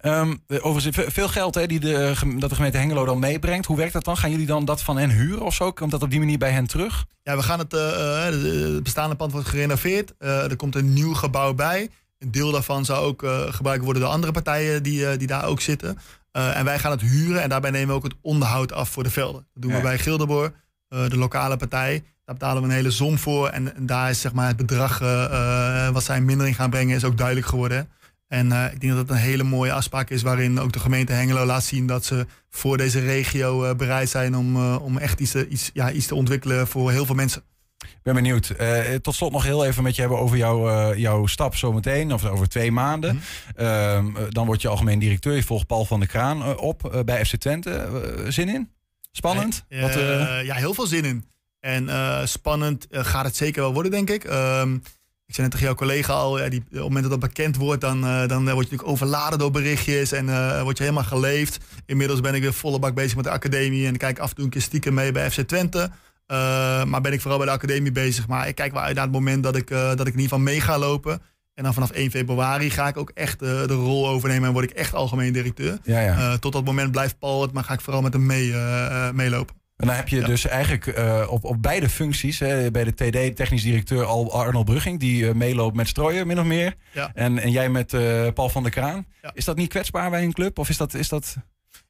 Ehm, 0.00 0.34
overigens, 0.48 0.96
ve- 0.96 1.10
veel 1.10 1.28
geld 1.28 1.54
hè, 1.54 1.66
die 1.66 1.80
de, 1.80 2.16
gem- 2.16 2.40
dat 2.40 2.48
de 2.50 2.56
gemeente 2.56 2.78
Hengelo 2.78 3.04
dan 3.04 3.18
meebrengt. 3.18 3.66
Hoe 3.66 3.76
werkt 3.76 3.92
dat 3.92 4.04
dan? 4.04 4.16
Gaan 4.16 4.30
jullie 4.30 4.46
dan 4.46 4.64
dat 4.64 4.82
van 4.82 4.96
hen 4.96 5.10
huren 5.10 5.44
of 5.44 5.54
zo? 5.54 5.72
Komt 5.72 5.90
dat 5.90 6.02
op 6.02 6.10
die 6.10 6.18
manier 6.18 6.38
bij 6.38 6.50
hen 6.50 6.66
terug? 6.66 7.04
Ja, 7.22 7.36
we 7.36 7.42
gaan 7.42 7.58
het, 7.58 7.74
eh, 7.74 8.26
eh, 8.28 8.74
het 8.74 8.82
bestaande 8.82 9.14
pand 9.16 9.32
wordt 9.32 9.48
gerenoveerd. 9.48 10.14
Eh, 10.18 10.50
er 10.50 10.56
komt 10.56 10.74
een 10.74 10.92
nieuw 10.92 11.14
gebouw 11.14 11.54
bij. 11.54 11.88
Een 12.18 12.30
deel 12.30 12.50
daarvan 12.52 12.84
zou 12.84 13.04
ook 13.06 13.22
eh, 13.22 13.40
gebruikt 13.52 13.84
worden 13.84 14.02
door 14.02 14.10
andere 14.10 14.32
partijen 14.32 14.82
die, 14.82 15.06
eh, 15.08 15.18
die 15.18 15.26
daar 15.26 15.44
ook 15.44 15.60
zitten. 15.60 15.98
Eh, 16.32 16.56
en 16.56 16.64
wij 16.64 16.78
gaan 16.78 16.90
het 16.90 17.00
huren 17.00 17.42
en 17.42 17.48
daarbij 17.48 17.70
nemen 17.70 17.88
we 17.88 17.94
ook 17.94 18.02
het 18.02 18.14
onderhoud 18.22 18.72
af 18.72 18.88
voor 18.88 19.02
de 19.02 19.10
velden. 19.10 19.46
Dat 19.54 19.62
doen 19.62 19.70
Ja. 19.70 19.76
we 19.76 19.82
bij 19.82 19.98
Gilderboor, 19.98 20.52
eh, 20.88 21.08
de 21.08 21.16
lokale 21.16 21.56
partij. 21.56 22.02
Daar 22.24 22.34
betalen 22.36 22.62
we 22.62 22.68
een 22.68 22.74
hele 22.74 22.90
som 22.90 23.18
voor. 23.18 23.48
En, 23.48 23.76
en 23.76 23.86
daar 23.86 24.10
is 24.10 24.20
zeg 24.20 24.32
maar, 24.32 24.46
het 24.46 24.56
bedrag 24.56 25.00
eh, 25.00 25.24
eh, 25.86 25.92
wat 25.92 26.04
zij 26.04 26.16
in 26.16 26.24
mindering 26.24 26.56
gaan 26.56 26.70
brengen, 26.70 26.96
is 26.96 27.04
ook 27.04 27.16
duidelijk 27.16 27.46
geworden. 27.46 27.88
En 28.28 28.52
eh, 28.52 28.72
ik 28.72 28.80
denk 28.80 28.92
dat 28.92 29.00
het 29.00 29.10
een 29.10 29.22
hele 29.22 29.42
mooie 29.42 29.72
afspraak 29.72 30.10
is 30.10 30.22
waarin 30.22 30.60
ook 30.60 30.72
de 30.72 30.78
gemeente 30.78 31.12
Hengelo 31.12 31.44
laat 31.44 31.64
zien 31.64 31.86
dat 31.86 32.04
ze 32.04 32.26
voor 32.50 32.76
deze 32.76 33.00
regio 33.00 33.64
eh, 33.64 33.76
bereid 33.76 34.08
zijn 34.08 34.36
om, 34.36 34.56
eh, 34.56 34.76
om 34.82 34.98
echt 34.98 35.20
iets 35.20 35.30
te, 35.30 35.48
iets, 35.48 35.70
ja, 35.72 35.92
iets 35.92 36.06
te 36.06 36.14
ontwikkelen 36.14 36.66
voor 36.66 36.90
heel 36.90 37.06
veel 37.06 37.14
mensen. 37.14 37.42
Ik 37.78 38.02
ben 38.02 38.14
benieuwd. 38.14 38.54
Tot 39.02 39.14
slot 39.14 39.32
nog 39.32 39.44
heel 39.44 39.64
even 39.64 39.82
met 39.82 39.94
je 39.94 40.00
hebben 40.00 40.18
over 40.18 40.36
jouw, 40.36 40.94
jouw 40.94 41.26
stap 41.26 41.56
zometeen. 41.56 42.12
Of 42.12 42.24
over 42.24 42.48
twee 42.48 42.72
maanden. 42.72 43.14
Mhm. 43.14 43.64
Ehm, 43.64 44.16
eh, 44.16 44.22
dan 44.28 44.46
word 44.46 44.62
je 44.62 44.68
algemeen 44.68 44.98
directeur. 44.98 45.34
Je 45.34 45.42
volgt 45.42 45.66
Paul 45.66 45.84
van 45.84 46.00
der 46.00 46.08
Kraan 46.08 46.58
op 46.58 47.02
bij 47.04 47.24
FC 47.24 47.36
Twente. 47.36 47.88
Zin 48.28 48.48
in? 48.48 48.70
Spannend? 49.12 49.64
Wat, 49.68 49.94
ja, 50.44 50.54
heel 50.54 50.74
veel 50.74 50.86
zin 50.86 51.04
in. 51.04 51.24
En 51.60 51.88
spannend 52.28 52.86
gaat 52.90 53.24
het 53.24 53.36
zeker 53.36 53.62
wel 53.62 53.72
worden, 53.72 53.90
denk 53.90 54.10
ik. 54.10 54.24
Ehm, 54.24 54.76
ik 55.28 55.34
zei 55.34 55.46
net 55.46 55.50
tegen 55.50 55.66
jouw 55.66 55.74
collega 55.74 56.12
al, 56.12 56.38
ja, 56.38 56.48
die, 56.48 56.60
op 56.60 56.70
het 56.70 56.82
moment 56.82 57.02
dat 57.02 57.10
dat 57.10 57.20
bekend 57.30 57.56
wordt, 57.56 57.80
dan, 57.80 58.04
eh, 58.04 58.26
dan 58.26 58.44
word 58.44 58.46
je 58.46 58.54
natuurlijk 58.54 58.88
overladen 58.88 59.38
door 59.38 59.50
berichtjes 59.50 60.12
en 60.12 60.28
eh, 60.28 60.62
word 60.62 60.76
je 60.76 60.82
helemaal 60.82 61.04
geleefd. 61.04 61.58
Inmiddels 61.86 62.20
ben 62.20 62.34
ik 62.34 62.42
weer 62.42 62.52
volle 62.52 62.78
bak 62.78 62.94
bezig 62.94 63.16
met 63.16 63.24
de 63.24 63.30
academie 63.30 63.86
en 63.86 63.96
kijk 63.96 64.18
af 64.18 64.28
en 64.28 64.34
toe 64.34 64.44
een 64.44 64.50
keer 64.50 64.60
stiekem 64.60 64.94
mee 64.94 65.12
bij 65.12 65.30
FC 65.30 65.40
Twente. 65.40 65.90
Eh, 66.26 66.84
maar 66.84 67.00
ben 67.00 67.12
ik 67.12 67.20
vooral 67.20 67.38
bij 67.38 67.46
de 67.46 67.52
academie 67.52 67.92
bezig. 67.92 68.28
Maar 68.28 68.48
ik 68.48 68.54
kijk 68.54 68.72
wel 68.72 68.82
uit 68.82 68.94
naar 68.94 69.04
het 69.04 69.12
moment 69.12 69.42
dat 69.42 69.56
ik, 69.56 69.70
eh, 69.70 69.78
dat 69.78 70.06
ik 70.06 70.14
in 70.14 70.20
ieder 70.20 70.22
geval 70.22 70.38
mee 70.38 70.60
ga 70.60 70.78
lopen. 70.78 71.22
En 71.54 71.64
dan 71.64 71.74
vanaf 71.74 71.90
1 71.94 72.10
februari 72.10 72.70
ga 72.70 72.88
ik 72.88 72.96
ook 72.96 73.10
echt 73.14 73.42
eh, 73.42 73.48
de 73.48 73.74
rol 73.74 74.08
overnemen 74.08 74.46
en 74.46 74.52
word 74.52 74.70
ik 74.70 74.76
echt 74.76 74.94
algemeen 74.94 75.32
directeur. 75.32 75.78
ja, 75.84 76.00
ja. 76.00 76.16
Eh, 76.16 76.32
tot 76.34 76.52
dat 76.52 76.64
moment 76.64 76.90
blijft 76.90 77.18
Paul 77.18 77.42
het, 77.42 77.52
maar 77.52 77.64
ga 77.64 77.72
ik 77.72 77.80
vooral 77.80 78.02
met 78.02 78.12
hem 78.12 78.26
mee, 78.26 78.52
eh, 78.52 79.06
eh, 79.06 79.14
meelopen. 79.14 79.54
En 79.78 79.86
dan 79.86 79.96
heb 79.96 80.08
je 80.08 80.16
Ja. 80.16 80.26
dus 80.26 80.46
eigenlijk 80.46 80.86
eh, 80.86 81.26
op, 81.30 81.44
op 81.44 81.62
beide 81.62 81.88
functies, 81.88 82.38
hè, 82.38 82.70
bij 82.70 82.84
de 82.84 82.94
TD, 82.94 83.36
technisch 83.36 83.62
directeur 83.62 84.04
Al 84.04 84.32
Arnold 84.32 84.64
Brugging, 84.64 85.00
die 85.00 85.28
eh, 85.28 85.34
meeloopt 85.34 85.76
met 85.76 85.88
Strooien, 85.88 86.26
min 86.26 86.38
of 86.38 86.44
meer. 86.44 86.74
Ja. 86.92 87.10
En, 87.14 87.38
en 87.38 87.50
jij 87.50 87.68
met 87.68 87.92
eh, 87.92 88.26
Paul 88.34 88.48
van 88.48 88.62
der 88.62 88.72
Kraan. 88.72 89.06
Ja. 89.22 89.30
Is 89.34 89.44
dat 89.44 89.56
niet 89.56 89.68
kwetsbaar 89.68 90.10
bij 90.10 90.22
een 90.22 90.32
club? 90.32 90.58
Of 90.58 90.68
is 90.68 90.76
dat. 90.76 90.94
Is 90.94 91.08
dat... 91.08 91.36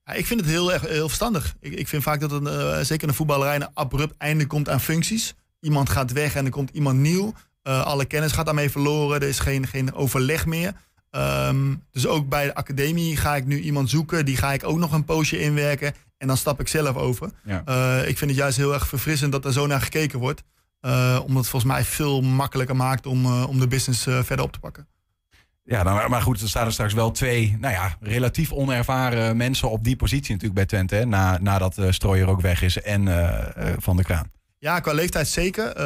Ja, 0.04 0.12
ik 0.12 0.26
vind 0.26 0.40
het 0.40 0.48
heel 0.48 0.72
erg 0.72 0.86
heel 0.88 1.06
verstandig. 1.06 1.54
Ik, 1.60 1.72
ik 1.72 1.88
vind 1.88 2.02
vaak 2.02 2.20
dat 2.20 2.32
een, 2.32 2.86
zeker 2.86 3.08
de 3.08 3.14
voetballerij 3.14 3.54
een 3.54 3.74
abrupt 3.74 4.14
einde 4.18 4.46
komt 4.46 4.68
aan 4.68 4.80
functies. 4.80 5.34
Iemand 5.60 5.88
gaat 5.90 6.12
weg 6.12 6.34
en 6.34 6.44
er 6.44 6.50
komt 6.50 6.70
iemand 6.70 6.98
nieuw. 6.98 7.32
Alle 7.62 8.04
kennis 8.04 8.32
gaat 8.32 8.46
daarmee 8.46 8.70
verloren. 8.70 9.20
Er 9.20 9.28
is 9.28 9.38
geen, 9.38 9.66
geen 9.66 9.94
overleg 9.94 10.46
meer. 10.46 10.72
Ehm, 11.10 11.74
dus 11.90 12.06
ook 12.06 12.28
bij 12.28 12.44
de 12.44 12.54
academie 12.54 13.16
ga 13.16 13.36
ik 13.36 13.46
nu 13.46 13.60
iemand 13.60 13.90
zoeken. 13.90 14.24
Die 14.24 14.36
ga 14.36 14.52
ik 14.52 14.64
ook 14.64 14.78
nog 14.78 14.92
een 14.92 15.04
poosje 15.04 15.40
inwerken. 15.40 15.94
En 16.18 16.26
dan 16.26 16.36
stap 16.36 16.60
ik 16.60 16.68
zelf 16.68 16.96
over. 16.96 17.30
Ja. 17.44 17.62
Eh, 17.64 18.08
ik 18.08 18.18
vind 18.18 18.30
het 18.30 18.40
juist 18.40 18.56
heel 18.56 18.72
erg 18.72 18.88
verfrissend 18.88 19.32
dat 19.32 19.44
er 19.44 19.52
zo 19.52 19.66
naar 19.66 19.80
gekeken 19.80 20.18
wordt. 20.18 20.42
Eh, 20.80 21.18
omdat 21.22 21.42
het 21.42 21.48
volgens 21.48 21.72
mij 21.72 21.84
veel 21.84 22.20
makkelijker 22.20 22.76
maakt 22.76 23.06
om, 23.06 23.24
eh, 23.24 23.48
om 23.48 23.58
de 23.58 23.68
business 23.68 24.02
verder 24.02 24.42
op 24.42 24.52
te 24.52 24.58
pakken. 24.58 24.86
Ja, 25.64 25.82
dan, 25.82 26.10
maar 26.10 26.22
goed, 26.22 26.40
er 26.40 26.48
staan 26.48 26.66
er 26.66 26.72
straks 26.72 26.92
wel 26.94 27.10
twee 27.10 27.56
nou 27.60 27.74
ja, 27.74 27.96
relatief 28.00 28.52
onervaren 28.52 29.36
mensen 29.36 29.70
op 29.70 29.84
die 29.84 29.96
positie 29.96 30.32
natuurlijk 30.32 30.54
bij 30.54 30.66
Twente. 30.66 30.94
Hè, 30.94 31.04
na, 31.04 31.38
nadat 31.40 31.78
uh, 31.78 31.90
Strooier 31.90 32.28
ook 32.28 32.40
weg 32.40 32.62
is 32.62 32.80
en 32.80 33.04
Van 33.78 33.96
de 33.96 34.02
Kraan. 34.02 34.30
Ja, 34.58 34.80
qua 34.80 34.92
leeftijd 34.92 35.28
zeker. 35.28 35.76
Uh, 35.76 35.84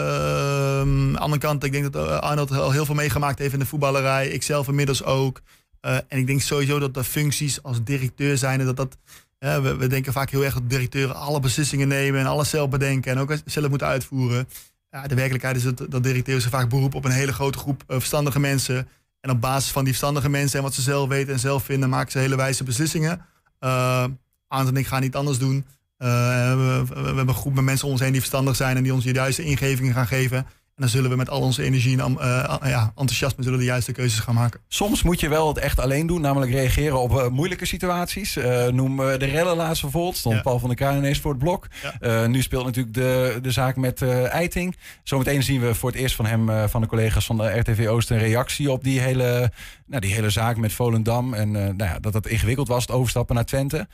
aan 0.81 1.13
de 1.13 1.19
andere 1.19 1.41
kant, 1.41 1.65
ik 1.65 1.73
denk 1.73 1.93
dat 1.93 2.21
Arnold 2.21 2.53
al 2.53 2.71
heel 2.71 2.85
veel 2.85 2.95
meegemaakt 2.95 3.39
heeft 3.39 3.53
in 3.53 3.59
de 3.59 3.67
voetballerij. 3.67 4.29
Ik 4.29 4.43
zelf 4.43 4.69
inmiddels 4.69 5.05
ook. 5.05 5.41
en 5.81 6.05
ik 6.09 6.27
denk 6.27 6.41
sowieso 6.41 6.79
dat 6.79 6.95
de 6.95 7.05
functies 7.05 7.63
als 7.63 7.85
directeur 7.85 8.39
zijn, 8.39 8.65
dat 8.65 8.77
dat 8.77 8.97
we, 9.43 9.77
we, 9.77 9.87
denken 9.87 10.13
vaak 10.13 10.31
heel 10.31 10.45
erg 10.45 10.55
dat 10.55 10.71
directeuren 10.71 11.17
alle 11.17 11.41
beslissingen 11.41 11.89
nemen 11.89 12.21
en 12.21 12.27
alles 12.27 12.51
zelf 12.51 12.71
bedenken 12.71 13.13
en 13.13 13.19
ook 13.19 13.37
zelf 13.45 13.69
moeten 13.69 13.87
uitvoeren. 13.87 14.49
Ja, 14.91 15.07
de 15.07 15.15
werkelijkheid 15.15 15.57
is 15.57 15.63
dat, 15.63 15.87
dat 15.89 16.03
directeuren 16.03 16.51
vaak 16.51 16.69
beroep 16.69 16.95
op 16.95 17.05
een 17.05 17.11
hele 17.11 17.33
grote 17.33 17.59
groep 17.59 17.83
uh, 17.89 17.97
verstandige 17.97 18.41
mensen. 18.41 18.89
En 19.21 19.31
op 19.31 19.41
basis 19.41 19.71
van 19.71 19.85
die 19.85 19.93
verstandige 19.93 20.29
mensen 20.29 20.59
en 20.59 20.65
wat 20.65 20.75
ze 20.75 20.83
zelf 20.83 21.09
weten 21.09 21.33
en 21.33 21.39
zelf 21.39 21.65
vinden, 21.65 21.89
maken 21.89 22.13
ze 22.13 22.19
hele 22.19 22.37
wijze 22.37 22.65
beslissingen. 22.65 23.27
Uh, 23.61 24.07
en 24.49 24.77
ik 24.77 24.87
ga 24.87 24.99
niet 24.99 25.17
anders 25.17 25.39
doen. 25.39 25.67
We, 25.97 26.85
we, 26.89 27.05
hebben 27.05 27.29
een 27.29 27.35
groep 27.35 27.55
met 27.55 27.65
mensen 27.65 27.87
om 27.87 27.93
ons 27.93 28.01
heen 28.01 28.13
die 28.13 28.21
verstandig 28.21 28.57
zijn 28.57 28.77
en 28.77 28.83
die 28.83 28.95
ons 28.95 29.05
de 29.05 29.13
juiste 29.13 29.45
ingevingen 29.45 29.95
gaan 29.95 30.07
geven 30.07 30.47
dan 30.77 30.89
zullen 30.89 31.11
we 31.11 31.17
met 31.17 31.31
al 31.31 31.41
onze 31.41 31.63
energie 31.63 32.03
en 32.03 32.13
uh, 32.13 32.57
ja, 32.63 32.93
enthousiasme 32.97 33.43
zullen 33.43 33.59
de 33.59 33.65
juiste 33.65 33.93
keuzes 33.93 34.19
gaan 34.19 34.35
maken. 34.35 34.61
Soms 34.69 35.03
moet 35.03 35.21
je 35.21 35.29
wel 35.29 35.49
het 35.49 35.59
echt 35.59 35.81
alleen 35.81 36.07
doen, 36.07 36.21
namelijk 36.21 36.53
reageren 36.53 37.01
op 37.01 37.11
uh, 37.11 37.29
moeilijke 37.29 37.67
situaties. 37.67 38.37
Uh, 38.37 38.67
noem 38.67 38.97
de 38.97 39.17
rellen 39.17 39.57
laatst 39.57 39.83
bijvoorbeeld, 39.83 40.17
stond 40.17 40.43
Paul 40.43 40.59
van 40.59 40.69
der 40.69 40.79
Kraan 40.79 40.97
ineens 40.97 41.21
voor 41.21 41.31
het 41.31 41.41
blok. 41.41 41.67
Ja. 42.01 42.27
nu 42.27 42.43
speelt 42.43 42.65
natuurlijk 42.65 42.95
de, 42.95 43.39
de 43.43 43.51
zaak 43.51 43.77
met 43.77 44.03
Eiting. 44.03 44.77
Zometeen 45.03 45.43
zien 45.43 45.61
we 45.61 45.75
voor 45.75 45.91
het 45.91 45.99
eerst 45.99 46.15
van 46.15 46.27
hem, 46.27 46.69
van 46.69 46.81
de 46.81 46.87
collega's 46.87 47.27
van 47.27 47.37
de 47.37 47.59
RTV 47.59 47.87
Oost, 47.89 48.11
een 48.11 48.19
reactie 48.19 48.71
op 48.71 48.85
die 48.85 49.01
hele, 49.01 49.53
nou, 49.87 50.01
die 50.01 50.15
hele 50.15 50.31
zaak 50.31 50.57
met 50.57 50.73
Volendam. 50.73 51.35
En 51.35 51.51
nou 51.51 51.77
ja, 51.77 51.99
dat 51.99 52.15
het 52.15 52.27
ingewikkeld 52.27 52.69
was, 52.69 52.83
het 52.83 52.91
overstappen 52.91 53.35
naar 53.35 53.45
Twente. 53.45 53.89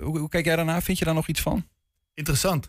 Hoe, 0.00 0.18
hoe 0.18 0.28
kijk 0.28 0.44
jij 0.44 0.56
daarna? 0.56 0.80
Vind 0.80 0.98
je 0.98 1.04
daar 1.04 1.14
nog 1.14 1.28
iets 1.28 1.40
van? 1.40 1.66
Interessant. 2.14 2.64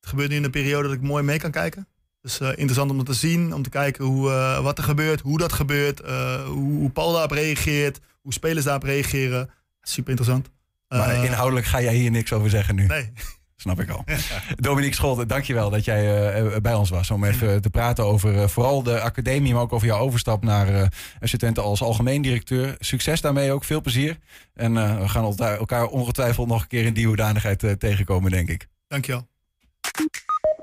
Het 0.00 0.10
gebeurt 0.10 0.30
nu 0.30 0.36
in 0.36 0.44
een 0.44 0.50
periode 0.50 0.88
dat 0.88 0.96
ik 0.96 1.02
mooi 1.02 1.22
mee 1.22 1.38
kan 1.38 1.50
kijken. 1.50 1.86
Dus 2.22 2.40
uh, 2.40 2.48
interessant 2.48 2.90
om 2.90 3.04
te 3.04 3.14
zien, 3.14 3.54
om 3.54 3.62
te 3.62 3.70
kijken 3.70 4.04
hoe, 4.04 4.30
uh, 4.30 4.60
wat 4.60 4.78
er 4.78 4.84
gebeurt, 4.84 5.20
hoe 5.20 5.38
dat 5.38 5.52
gebeurt, 5.52 6.02
uh, 6.04 6.44
hoe, 6.44 6.78
hoe, 6.78 6.90
Paul 6.90 7.12
daarop 7.12 7.30
reageert, 7.30 8.00
hoe 8.20 8.32
spelers 8.32 8.64
daarop 8.64 8.82
reageren. 8.82 9.50
Super 9.80 10.10
interessant. 10.10 10.50
Maar 10.88 11.24
inhoudelijk 11.24 11.66
ga 11.66 11.80
jij 11.80 11.94
hier 11.94 12.10
niks 12.10 12.32
over 12.32 12.50
zeggen 12.50 12.74
nu? 12.74 12.86
Nee. 12.86 13.12
Snap 13.56 13.80
ik 13.80 13.90
al. 13.90 14.04
Dominique 14.56 14.94
Scholte, 14.94 15.26
dankjewel 15.26 15.70
dat 15.70 15.84
jij 15.84 16.60
bij 16.60 16.74
ons 16.74 16.90
was. 16.90 17.10
Om 17.10 17.24
even 17.24 17.62
te 17.62 17.70
praten 17.70 18.04
over 18.04 18.48
vooral 18.48 18.82
de 18.82 19.00
academie, 19.00 19.52
maar 19.52 19.62
ook 19.62 19.72
over 19.72 19.86
jouw 19.86 19.98
overstap 19.98 20.44
naar 20.44 20.92
assistent 21.20 21.58
als 21.58 21.82
algemeen 21.82 22.22
directeur. 22.22 22.76
Succes 22.78 23.20
daarmee 23.20 23.52
ook, 23.52 23.64
veel 23.64 23.80
plezier. 23.80 24.18
En 24.54 24.74
we 25.00 25.08
gaan 25.08 25.34
elkaar 25.38 25.86
ongetwijfeld 25.86 26.48
nog 26.48 26.62
een 26.62 26.68
keer 26.68 26.84
in 26.84 26.94
die 26.94 27.06
hoedanigheid 27.06 27.74
tegenkomen, 27.78 28.30
denk 28.30 28.48
ik. 28.48 28.66
Dankjewel. 28.88 29.30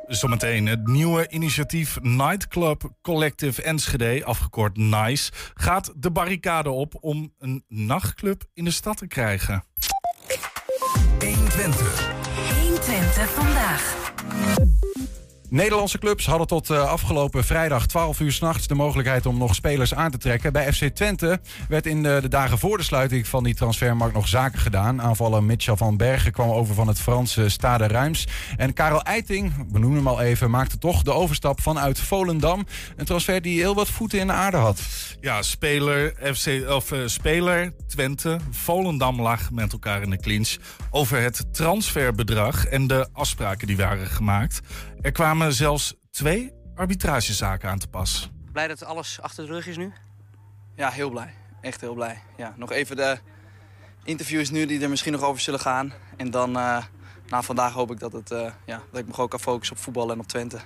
Zometeen 0.09 0.67
het 0.67 0.87
nieuwe 0.87 1.29
initiatief 1.29 2.01
Nightclub 2.01 2.89
Collective 3.01 3.61
Enschede, 3.61 4.25
afgekort 4.25 4.77
NICE, 4.77 5.31
gaat 5.53 5.93
de 5.95 6.11
barricade 6.11 6.69
op 6.69 6.97
om 6.99 7.33
een 7.39 7.63
nachtclub 7.67 8.43
in 8.53 8.63
de 8.63 8.71
stad 8.71 8.97
te 8.97 9.07
krijgen. 9.07 9.63
120. 11.19 12.09
120 12.61 13.29
vandaag. 13.29 14.11
Nederlandse 15.49 15.97
clubs 15.97 16.25
hadden 16.25 16.47
tot 16.47 16.69
uh, 16.69 16.89
afgelopen 16.89 17.43
vrijdag 17.43 17.87
12 17.87 18.19
uur 18.19 18.31
s'nachts 18.31 18.67
de 18.67 18.75
mogelijkheid 18.75 19.25
om 19.25 19.37
nog 19.37 19.55
spelers 19.55 19.93
aan 19.93 20.11
te 20.11 20.17
trekken. 20.17 20.53
Bij 20.53 20.73
FC 20.73 20.83
Twente 20.85 21.39
werd 21.69 21.85
in 21.85 22.03
de, 22.03 22.17
de, 22.21 22.27
dagen 22.27 22.57
voor 22.57 22.77
de 22.77 22.83
sluiting 22.83 23.27
van 23.27 23.43
die 23.43 23.55
transfermarkt 23.55 24.15
nog 24.15 24.27
zaken 24.27 24.59
gedaan. 24.59 25.01
Aanvaller 25.01 25.43
Mitchell 25.43 25.75
van 25.75 25.97
Bergen 25.97 26.31
kwam 26.31 26.49
over 26.49 26.75
van 26.75 26.87
het 26.87 26.99
Franse 26.99 27.49
Stade 27.49 27.87
Ruims. 27.87 28.27
En 28.57 28.73
Karel 28.73 29.03
Eiting, 29.03 29.53
we 29.71 29.79
noemen 29.79 29.97
hem 29.97 30.07
al 30.07 30.21
even, 30.21 30.49
maakte 30.49 30.77
toch 30.77 31.03
de 31.03 31.13
overstap 31.13 31.61
vanuit 31.61 31.99
Volendam. 31.99 32.65
Een 32.95 33.05
transfer 33.05 33.41
die 33.41 33.59
heel 33.59 33.75
wat 33.75 33.89
voeten 33.89 34.19
in 34.19 34.27
de 34.27 34.33
aarde 34.33 34.57
had. 34.57 34.81
Ja, 35.21 35.41
speler, 35.41 36.13
FC, 36.33 36.69
of, 36.69 36.91
uh, 36.91 37.07
speler 37.07 37.73
Twente, 37.87 38.37
Volendam 38.51 39.21
lag 39.21 39.51
met 39.51 39.71
elkaar 39.71 40.01
in 40.01 40.09
de 40.09 40.19
clinch 40.19 40.57
over 40.91 41.21
het 41.21 41.53
transferbedrag 41.53 42.65
en 42.65 42.87
de 42.87 43.07
afspraken 43.13 43.67
die 43.67 43.77
waren 43.77 44.07
gemaakt. 44.07 44.61
Er 45.01 45.11
kwamen 45.11 45.53
zelfs 45.53 45.95
twee 46.11 46.53
arbitragezaken 46.75 47.69
aan 47.69 47.79
te 47.79 47.87
pas. 47.87 48.29
Blij 48.51 48.67
dat 48.67 48.83
alles 48.83 49.21
achter 49.21 49.45
de 49.45 49.51
rug 49.51 49.67
is 49.67 49.77
nu? 49.77 49.93
Ja, 50.75 50.89
heel 50.89 51.09
blij. 51.09 51.33
Echt 51.61 51.81
heel 51.81 51.93
blij. 51.93 52.21
Ja, 52.37 52.53
nog 52.57 52.71
even 52.71 52.95
de 52.95 53.17
interviews 54.03 54.49
nu 54.49 54.65
die 54.65 54.81
er 54.81 54.89
misschien 54.89 55.11
nog 55.11 55.23
over 55.23 55.41
zullen 55.41 55.59
gaan. 55.59 55.93
En 56.17 56.31
dan 56.31 56.57
uh, 56.57 56.83
na 57.27 57.41
vandaag 57.41 57.73
hoop 57.73 57.91
ik 57.91 57.99
dat, 57.99 58.11
het, 58.11 58.31
uh, 58.31 58.51
ja, 58.65 58.81
dat 58.91 58.99
ik 58.99 59.07
me 59.07 59.13
gewoon 59.13 59.29
kan 59.29 59.39
focussen 59.39 59.75
op 59.75 59.81
voetbal 59.81 60.11
en 60.11 60.19
op 60.19 60.27
Twente. 60.27 60.59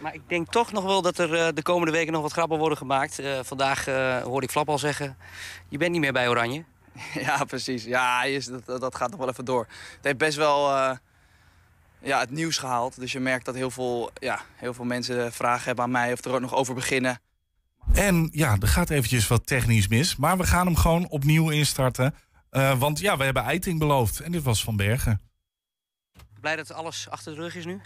Maar 0.00 0.14
ik 0.14 0.22
denk 0.26 0.52
toch 0.52 0.72
nog 0.72 0.84
wel 0.84 1.02
dat 1.02 1.18
er 1.18 1.32
uh, 1.32 1.48
de 1.54 1.62
komende 1.62 1.92
weken 1.92 2.12
nog 2.12 2.22
wat 2.22 2.32
grappen 2.32 2.58
worden 2.58 2.78
gemaakt. 2.78 3.22
vandaag 3.42 3.84
hoorde 4.22 4.46
ik 4.46 4.52
Flap 4.52 4.68
al 4.68 4.78
zeggen, 4.78 5.16
je 5.68 5.78
bent 5.78 5.90
niet 5.90 6.00
meer 6.00 6.12
bij 6.12 6.28
Oranje. 6.28 6.64
ja, 7.26 7.44
precies. 7.44 7.84
Ja, 7.84 8.24
dat, 8.64 8.80
dat 8.80 8.94
gaat 8.94 9.10
nog 9.10 9.18
wel 9.18 9.28
even 9.28 9.44
door. 9.44 9.66
Het 9.68 10.04
heeft 10.04 10.18
best 10.18 10.36
wel 10.36 10.98
ja, 12.02 12.20
het 12.20 12.30
nieuws 12.30 12.58
gehaald. 12.58 13.00
Dus 13.00 13.12
je 13.12 13.20
merkt 13.20 13.44
dat 13.44 13.54
heel 13.54 13.70
veel, 13.70 14.10
ja, 14.14 14.40
heel 14.54 14.74
veel 14.74 14.84
mensen 14.84 15.32
vragen 15.32 15.64
hebben 15.64 15.84
aan 15.84 15.90
mij 15.90 16.12
of 16.12 16.24
er 16.24 16.32
ook 16.32 16.40
nog 16.40 16.54
over 16.54 16.74
beginnen. 16.74 17.20
En 17.92 18.28
ja, 18.32 18.56
er 18.60 18.68
gaat 18.68 18.90
eventjes 18.90 19.28
wat 19.28 19.46
technisch 19.46 19.88
mis. 19.88 20.16
Maar 20.16 20.38
we 20.38 20.46
gaan 20.46 20.66
hem 20.66 20.76
gewoon 20.76 21.08
opnieuw 21.08 21.50
instarten. 21.50 22.14
Uh, 22.50 22.78
want 22.78 22.98
ja, 22.98 23.16
we 23.16 23.24
hebben 23.24 23.42
Eiting 23.42 23.78
beloofd. 23.78 24.20
En 24.20 24.32
dit 24.32 24.42
was 24.42 24.64
Van 24.64 24.76
Bergen. 24.76 25.20
Blij 26.40 26.56
dat 26.56 26.72
alles 26.72 27.08
achter 27.10 27.34
de 27.34 27.40
rug 27.40 27.54
is 27.54 27.64
nu? 27.64 27.80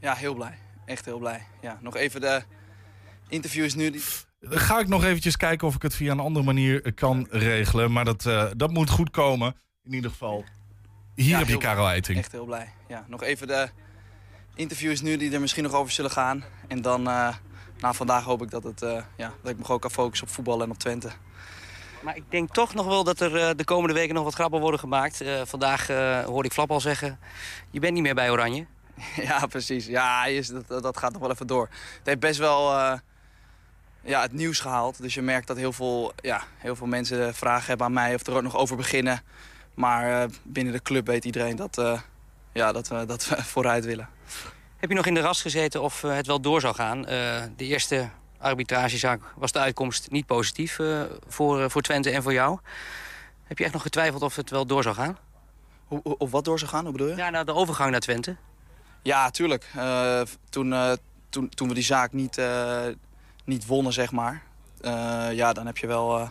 Ja, 0.00 0.14
heel 0.14 0.34
blij. 0.34 0.58
Echt 0.86 1.04
heel 1.04 1.18
blij. 1.18 1.46
Ja, 1.60 1.78
nog 1.82 1.96
even 1.96 2.20
de 2.20 2.42
interviews 3.28 3.74
nu. 3.74 3.90
Die... 3.90 4.02
Dan 4.40 4.58
ga 4.58 4.78
ik 4.78 4.88
nog 4.88 5.04
eventjes 5.04 5.36
kijken 5.36 5.66
of 5.66 5.74
ik 5.74 5.82
het 5.82 5.94
via 5.94 6.12
een 6.12 6.20
andere 6.20 6.44
manier 6.44 6.94
kan 6.94 7.26
regelen. 7.30 7.92
Maar 7.92 8.04
dat, 8.04 8.24
uh, 8.24 8.50
dat 8.56 8.70
moet 8.70 8.90
goed 8.90 9.10
komen. 9.10 9.56
In 9.82 9.92
ieder 9.92 10.10
geval. 10.10 10.44
Hier 11.14 11.38
heb 11.38 11.48
je 11.48 11.56
Karel 11.56 11.88
Eiting. 11.88 12.18
Echt 12.18 12.32
heel 12.32 12.44
blij. 12.44 12.72
Ja, 12.88 13.04
nog 13.08 13.22
even 13.22 13.46
de 13.46 13.68
interviews 14.54 15.00
nu 15.00 15.16
die 15.16 15.32
er 15.32 15.40
misschien 15.40 15.62
nog 15.62 15.72
over 15.72 15.92
zullen 15.92 16.10
gaan. 16.10 16.44
En 16.68 16.82
dan 16.82 17.00
uh, 17.00 17.34
na 17.78 17.92
vandaag 17.92 18.24
hoop 18.24 18.42
ik 18.42 18.50
dat, 18.50 18.62
het, 18.62 18.82
uh, 18.82 19.02
ja, 19.16 19.32
dat 19.42 19.50
ik 19.50 19.58
me 19.58 19.64
gewoon 19.64 19.80
kan 19.80 19.90
focussen 19.90 20.26
op 20.26 20.32
voetbal 20.32 20.62
en 20.62 20.70
op 20.70 20.78
Twente. 20.78 21.10
Maar 22.02 22.16
ik 22.16 22.24
denk 22.28 22.54
toch 22.54 22.74
nog 22.74 22.86
wel 22.86 23.04
dat 23.04 23.20
er 23.20 23.34
uh, 23.36 23.50
de 23.56 23.64
komende 23.64 23.94
weken 23.94 24.14
nog 24.14 24.24
wat 24.24 24.34
grappen 24.34 24.60
worden 24.60 24.80
gemaakt. 24.80 25.24
vandaag 25.44 25.86
hoorde 26.26 26.48
ik 26.48 26.52
Flap 26.52 26.70
al 26.70 26.80
zeggen, 26.80 27.18
je 27.70 27.80
bent 27.80 27.92
niet 27.92 28.02
meer 28.02 28.14
bij 28.14 28.30
Oranje. 28.30 28.66
ja, 29.28 29.46
precies. 29.46 29.86
Ja, 29.86 30.26
dat, 30.66 30.82
dat 30.82 30.98
gaat 30.98 31.12
nog 31.12 31.20
wel 31.20 31.30
even 31.30 31.46
door. 31.46 31.68
Het 31.98 32.06
heeft 32.06 32.20
best 32.20 32.38
wel 32.38 32.72
ja, 34.00 34.20
het 34.20 34.32
nieuws 34.32 34.60
gehaald. 34.60 35.02
Dus 35.02 35.14
je 35.14 35.22
merkt 35.22 35.46
dat 35.46 35.56
heel 35.56 35.72
veel, 35.72 36.12
ja, 36.16 36.42
heel 36.58 36.76
veel 36.76 36.86
mensen 36.86 37.34
vragen 37.34 37.66
hebben 37.66 37.86
aan 37.86 37.92
mij 37.92 38.14
of 38.14 38.26
er 38.26 38.34
ook 38.34 38.42
nog 38.42 38.56
over 38.56 38.76
beginnen. 38.76 39.22
Maar 39.74 40.22
uh, 40.22 40.30
binnen 40.42 40.72
de 40.72 40.82
club 40.82 41.06
weet 41.06 41.24
iedereen 41.24 41.56
dat, 41.56 41.78
uh, 41.78 42.00
ja, 42.52 42.72
dat, 42.72 42.88
we, 42.88 43.04
dat 43.06 43.28
we 43.28 43.42
vooruit 43.54 43.84
willen. 43.84 44.08
Heb 44.76 44.88
je 44.88 44.96
nog 44.96 45.06
in 45.06 45.14
de 45.14 45.20
ras 45.20 45.42
gezeten 45.42 45.82
of 45.82 46.02
uh, 46.02 46.14
het 46.14 46.26
wel 46.26 46.40
door 46.40 46.60
zou 46.60 46.74
gaan? 46.74 47.02
de 47.02 47.54
eerste 47.56 48.08
arbitragezaak 48.38 49.22
was 49.36 49.52
de 49.52 49.58
uitkomst 49.58 50.10
niet 50.10 50.26
positief 50.26 50.78
voor, 51.26 51.70
voor 51.70 51.82
Twente 51.82 52.10
en 52.10 52.22
voor 52.22 52.32
jou. 52.32 52.58
Heb 53.44 53.58
je 53.58 53.64
echt 53.64 53.72
nog 53.72 53.82
getwijfeld 53.82 54.22
of 54.22 54.36
het 54.36 54.50
wel 54.50 54.66
door 54.66 54.82
zou 54.82 54.94
gaan? 54.94 55.18
Hoe, 55.84 56.00
of 56.02 56.30
wat 56.30 56.44
door 56.44 56.58
zou 56.58 56.70
gaan, 56.70 56.82
hoe 56.82 56.92
bedoel 56.92 57.08
je? 57.08 57.16
Ja, 57.16 57.30
nou, 57.30 57.44
de 57.44 57.54
overgang 57.54 57.90
naar 57.90 58.00
Twente. 58.00 58.36
Ja, 59.02 59.30
tuurlijk. 59.30 59.70
toen, 60.50 60.98
toen, 61.28 61.48
toen 61.48 61.68
we 61.68 61.74
die 61.74 61.82
zaak 61.82 62.12
niet, 62.12 62.42
niet 63.44 63.66
wonnen, 63.66 63.92
zeg 63.92 64.12
maar... 64.12 64.42
ja, 65.32 65.52
dan 65.52 65.66
heb 65.66 65.76
je 65.76 65.86
wel 65.86 66.30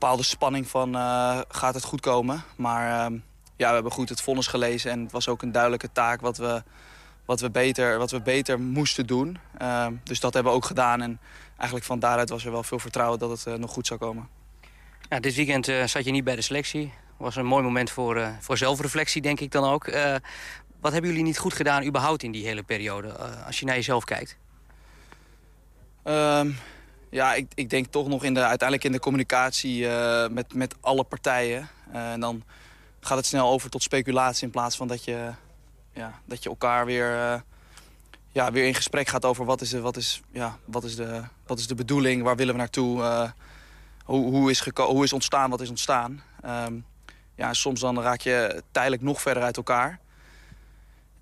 bepaalde 0.00 0.22
spanning 0.22 0.68
van 0.68 0.96
uh, 0.96 1.40
gaat 1.48 1.74
het 1.74 1.84
goed 1.84 2.00
komen. 2.00 2.42
Maar 2.56 3.10
uh, 3.10 3.18
ja, 3.56 3.68
we 3.68 3.74
hebben 3.74 3.92
goed 3.92 4.08
het 4.08 4.20
vonnis 4.20 4.46
gelezen 4.46 4.90
en 4.90 5.00
het 5.02 5.12
was 5.12 5.28
ook 5.28 5.42
een 5.42 5.52
duidelijke 5.52 5.92
taak 5.92 6.20
wat 6.20 6.36
we, 6.36 6.62
wat 7.24 7.40
we, 7.40 7.50
beter, 7.50 7.98
wat 7.98 8.10
we 8.10 8.20
beter 8.20 8.60
moesten 8.60 9.06
doen. 9.06 9.38
Uh, 9.62 9.86
dus 10.02 10.20
dat 10.20 10.34
hebben 10.34 10.52
we 10.52 10.58
ook 10.58 10.64
gedaan 10.64 11.02
en 11.02 11.20
eigenlijk 11.56 11.84
van 11.84 11.98
daaruit 11.98 12.28
was 12.28 12.44
er 12.44 12.52
wel 12.52 12.62
veel 12.62 12.78
vertrouwen 12.78 13.18
dat 13.18 13.30
het 13.30 13.46
eh, 13.46 13.54
nog 13.54 13.70
goed 13.70 13.86
zou 13.86 14.00
komen. 14.00 14.28
Ja, 15.08 15.20
dit 15.20 15.34
weekend 15.34 15.66
zat 15.66 16.04
je 16.04 16.10
niet 16.10 16.24
bij 16.24 16.36
de 16.36 16.42
selectie. 16.42 16.92
was 17.16 17.36
een 17.36 17.46
mooi 17.46 17.62
moment 17.62 17.90
voor, 17.90 18.32
voor 18.40 18.56
zelfreflectie, 18.58 19.22
denk 19.22 19.40
ik 19.40 19.50
dan 19.50 19.64
ook. 19.64 19.84
wat 20.80 20.92
hebben 20.92 21.10
jullie 21.10 21.24
niet 21.24 21.38
goed 21.38 21.54
gedaan 21.54 21.84
überhaupt 21.84 22.22
in 22.22 22.32
die 22.32 22.46
hele 22.46 22.62
periode, 22.62 23.12
als 23.46 23.60
je 23.60 23.66
naar 23.66 23.74
jezelf 23.74 24.04
kijkt? 24.04 24.36
Ehm, 26.02 26.50
ja, 27.10 27.34
ik, 27.34 27.46
ik 27.54 27.70
denk 27.70 27.86
toch 27.86 28.08
nog 28.08 28.24
in 28.24 28.34
de, 28.34 28.40
uiteindelijk 28.40 28.84
in 28.84 28.92
de 28.92 29.00
communicatie 29.00 29.82
uh, 29.82 30.28
met, 30.28 30.54
met 30.54 30.74
alle 30.80 31.04
partijen. 31.04 31.68
Uh, 31.94 32.12
en 32.12 32.20
dan 32.20 32.42
gaat 33.00 33.16
het 33.16 33.26
snel 33.26 33.48
over 33.48 33.70
tot 33.70 33.82
speculatie 33.82 34.44
in 34.44 34.50
plaats 34.50 34.76
van 34.76 34.88
dat 34.88 35.04
je, 35.04 35.30
ja, 35.94 36.20
dat 36.24 36.42
je 36.42 36.48
elkaar 36.48 36.86
weer 36.86 37.14
uh, 37.14 37.34
ja, 38.32 38.52
weer 38.52 38.66
in 38.66 38.74
gesprek 38.74 39.08
gaat 39.08 39.24
over 39.24 39.44
wat 39.44 39.60
is, 39.60 39.70
de, 39.70 39.80
wat, 39.80 39.96
is, 39.96 40.20
ja, 40.32 40.58
wat, 40.64 40.84
is 40.84 40.96
de, 40.96 41.22
wat 41.46 41.58
is 41.58 41.66
de 41.66 41.74
bedoeling, 41.74 42.22
waar 42.22 42.36
willen 42.36 42.54
we 42.54 42.60
naartoe, 42.60 43.32
hoe, 44.04 44.30
hoe, 44.30 44.50
is 44.50 44.68
hoe 44.74 45.04
is 45.04 45.12
ontstaan, 45.12 45.50
wat 45.50 45.60
is 45.60 45.68
ontstaan. 45.68 46.22
Um, 46.46 46.84
ja, 47.34 47.52
soms 47.52 47.80
dan 47.80 48.00
raak 48.00 48.20
je 48.20 48.62
tijdelijk 48.70 49.02
nog 49.02 49.20
verder 49.20 49.42
uit 49.42 49.56
elkaar. 49.56 49.98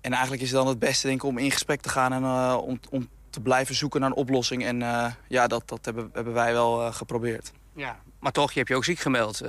En 0.01 0.11
eigenlijk 0.11 0.41
is 0.41 0.49
het 0.49 0.57
dan 0.57 0.67
het 0.67 0.79
beste 0.79 1.07
denk 1.07 1.21
ik, 1.21 1.27
om 1.27 1.37
in 1.37 1.51
gesprek 1.51 1.81
te 1.81 1.89
gaan 1.89 2.13
en 2.13 2.25
om, 2.55 2.79
om 2.89 3.09
te 3.29 3.39
blijven 3.39 3.75
zoeken 3.75 3.99
naar 3.99 4.09
een 4.09 4.15
oplossing. 4.15 4.65
En 4.65 4.81
uh, 4.81 5.05
ja, 5.27 5.47
dat, 5.47 5.63
dat 5.65 5.85
hebben, 5.85 6.09
hebben 6.13 6.33
wij 6.33 6.53
wel 6.53 6.91
geprobeerd. 6.91 7.51
Ja, 7.75 7.99
maar 8.19 8.31
toch, 8.31 8.51
je 8.51 8.57
hebt 8.57 8.69
je 8.69 8.75
ook 8.75 8.83
ziek 8.83 8.99
gemeld. 8.99 9.41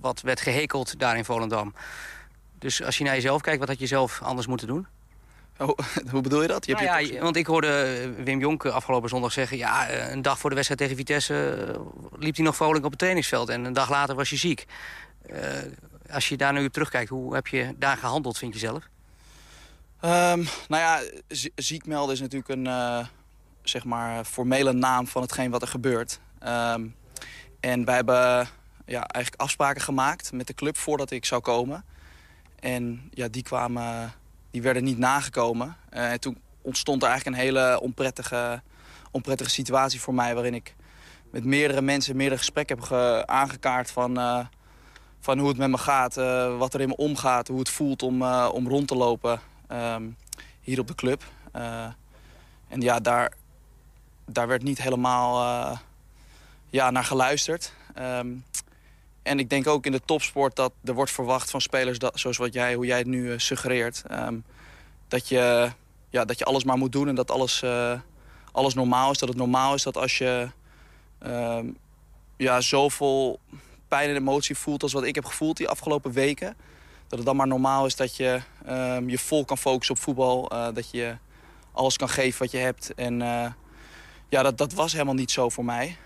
wat 0.00 0.20
werd 0.20 0.40
gehekeld 0.40 0.98
daar 0.98 1.16
in 1.16 1.24
Volendam. 1.24 1.74
Dus 2.58 2.82
als 2.82 2.98
je 2.98 3.04
naar 3.04 3.14
jezelf 3.14 3.40
kijkt, 3.40 3.58
wat 3.58 3.68
had 3.68 3.78
je 3.78 3.86
zelf 3.86 4.22
anders 4.22 4.46
moeten 4.46 4.66
doen? 4.66 4.86
Oh, 5.58 5.78
hoe 6.12 6.20
bedoel 6.20 6.42
je 6.42 6.48
dat? 6.48 6.66
Je 6.66 6.74
nou 6.74 7.06
ja, 7.06 7.20
want 7.20 7.36
ik 7.36 7.46
hoorde 7.46 7.68
eh, 7.68 8.24
Wim 8.24 8.40
Jonk 8.40 8.66
afgelopen 8.66 9.08
zondag 9.08 9.32
zeggen... 9.32 9.56
ja, 9.56 9.88
eh, 9.88 10.12
een 10.12 10.22
dag 10.22 10.38
voor 10.38 10.50
de 10.50 10.56
wedstrijd 10.56 10.80
tegen 10.80 10.96
Vitesse 10.96 11.56
liep 12.16 12.36
hij 12.36 12.44
nog 12.44 12.56
vrolijk 12.56 12.84
op 12.84 12.90
het 12.90 12.98
trainingsveld... 12.98 13.48
en 13.48 13.64
een 13.64 13.72
dag 13.72 13.90
later 13.90 14.14
was 14.14 14.30
je 14.30 14.36
ziek. 14.36 14.66
Uh, 15.32 15.38
als 16.10 16.28
je 16.28 16.36
daar 16.36 16.52
nu 16.52 16.66
op 16.66 16.72
terugkijkt, 16.72 17.10
hoe 17.10 17.34
heb 17.34 17.46
je 17.46 17.74
daar 17.76 17.96
gehandeld, 17.96 18.38
vind 18.38 18.52
je 18.52 18.58
zelf? 18.58 18.88
Um, 20.04 20.46
nou 20.68 20.82
ja, 20.82 21.00
ziek 21.54 21.86
melden 21.86 22.14
is 22.14 22.20
natuurlijk 22.20 22.48
een 22.48 22.66
uh, 22.66 23.06
zeg 23.62 23.84
maar 23.84 24.24
formele 24.24 24.72
naam 24.72 25.06
van 25.06 25.22
hetgeen 25.22 25.50
wat 25.50 25.62
er 25.62 25.68
gebeurt. 25.68 26.20
Um, 26.46 26.94
en 27.60 27.84
wij 27.84 27.94
hebben 27.94 28.48
ja, 28.86 29.06
eigenlijk 29.06 29.42
afspraken 29.42 29.82
gemaakt 29.82 30.32
met 30.32 30.46
de 30.46 30.54
club 30.54 30.76
voordat 30.76 31.10
ik 31.10 31.24
zou 31.24 31.40
komen. 31.40 31.84
En 32.60 33.10
ja, 33.10 33.28
die 33.28 33.42
kwamen 33.42 34.12
die 34.50 34.62
werden 34.62 34.84
niet 34.84 34.98
nagekomen. 34.98 35.76
Uh, 35.92 36.12
en 36.12 36.20
toen 36.20 36.38
ontstond 36.62 37.02
er 37.02 37.08
eigenlijk 37.08 37.38
een 37.38 37.44
hele 37.44 37.80
onprettige, 37.80 38.62
onprettige 39.10 39.50
situatie 39.50 40.00
voor 40.00 40.14
mij... 40.14 40.34
waarin 40.34 40.54
ik 40.54 40.74
met 41.30 41.44
meerdere 41.44 41.82
mensen 41.82 42.16
meerdere 42.16 42.38
gesprekken 42.38 42.78
heb 42.78 42.92
aangekaart 43.28 43.90
van, 43.90 44.18
uh, 44.18 44.46
van 45.20 45.38
hoe 45.38 45.48
het 45.48 45.58
met 45.58 45.70
me 45.70 45.78
gaat... 45.78 46.14
Wat 46.58 46.74
er 46.74 46.80
in 46.80 46.88
me 46.88 46.96
omgaat, 46.96 47.48
hoe 47.48 47.58
het 47.58 47.68
voelt 47.68 48.02
om, 48.02 48.22
om 48.32 48.68
rond 48.68 48.88
te 48.88 48.96
lopen 48.96 49.40
um, 49.72 50.16
hier 50.60 50.78
op 50.78 50.86
de 50.86 50.94
club. 50.94 51.24
en 52.68 52.80
ja, 52.80 53.00
daar, 53.00 53.32
daar 54.26 54.48
werd 54.48 54.62
niet 54.62 54.82
helemaal 54.82 55.78
ja, 56.70 56.90
naar 56.90 57.04
geluisterd. 57.04 57.72
Um, 57.98 58.44
en 59.22 59.38
ik 59.38 59.50
denk 59.50 59.66
ook 59.66 59.86
in 59.86 59.92
de 59.92 60.00
topsport 60.04 60.56
dat 60.56 60.72
er 60.84 60.94
wordt 60.94 61.10
verwacht 61.10 61.50
van 61.50 61.60
spelers... 61.60 61.98
Dat, 61.98 62.18
zoals 62.18 62.36
wat 62.36 62.52
jij, 62.52 62.74
hoe 62.74 62.86
jij 62.86 62.98
het 62.98 63.06
nu 63.06 63.30
uh, 63.30 63.38
suggereert... 63.38 64.02
Um, 64.10 64.44
dat, 65.08 65.28
je, 65.28 65.70
ja, 66.10 66.24
dat 66.24 66.38
je 66.38 66.44
alles 66.44 66.64
maar 66.64 66.76
moet 66.76 66.92
doen 66.92 67.08
en 67.08 67.14
dat 67.14 67.30
alles, 67.30 67.64
alles 68.52 68.74
normaal 68.74 69.10
is. 69.10 69.18
Dat 69.18 69.28
het 69.28 69.38
normaal 69.38 69.74
is 69.74 69.82
dat 69.82 69.96
als 69.96 70.18
je 70.18 70.48
um, 71.26 71.76
ja, 72.36 72.60
zoveel 72.60 73.40
pijn 73.88 74.08
en 74.08 74.16
emotie 74.16 74.56
voelt... 74.56 74.82
als 74.82 74.92
wat 74.92 75.04
ik 75.04 75.14
heb 75.14 75.24
gevoeld 75.24 75.56
die 75.56 75.68
afgelopen 75.68 76.12
weken... 76.12 76.56
dat 77.08 77.18
het 77.18 77.26
dan 77.26 77.36
maar 77.36 77.46
normaal 77.46 77.86
is 77.86 77.96
dat 77.96 78.16
je 78.16 78.40
um, 78.68 79.08
je 79.08 79.18
vol 79.18 79.44
kan 79.44 79.58
focussen 79.58 79.94
op 79.94 80.00
voetbal. 80.00 80.52
Uh, 80.52 80.68
dat 80.74 80.90
je 80.90 81.16
alles 81.72 81.96
kan 81.96 82.08
geven 82.08 82.38
wat 82.38 82.50
je 82.50 82.58
hebt. 82.58 82.94
En 82.94 83.18
ja, 84.28 84.42
dat, 84.42 84.58
dat 84.58 84.72
was 84.72 84.92
helemaal 84.92 85.14
niet 85.14 85.30
zo 85.30 85.48
voor 85.48 85.64
mij. 85.64 85.96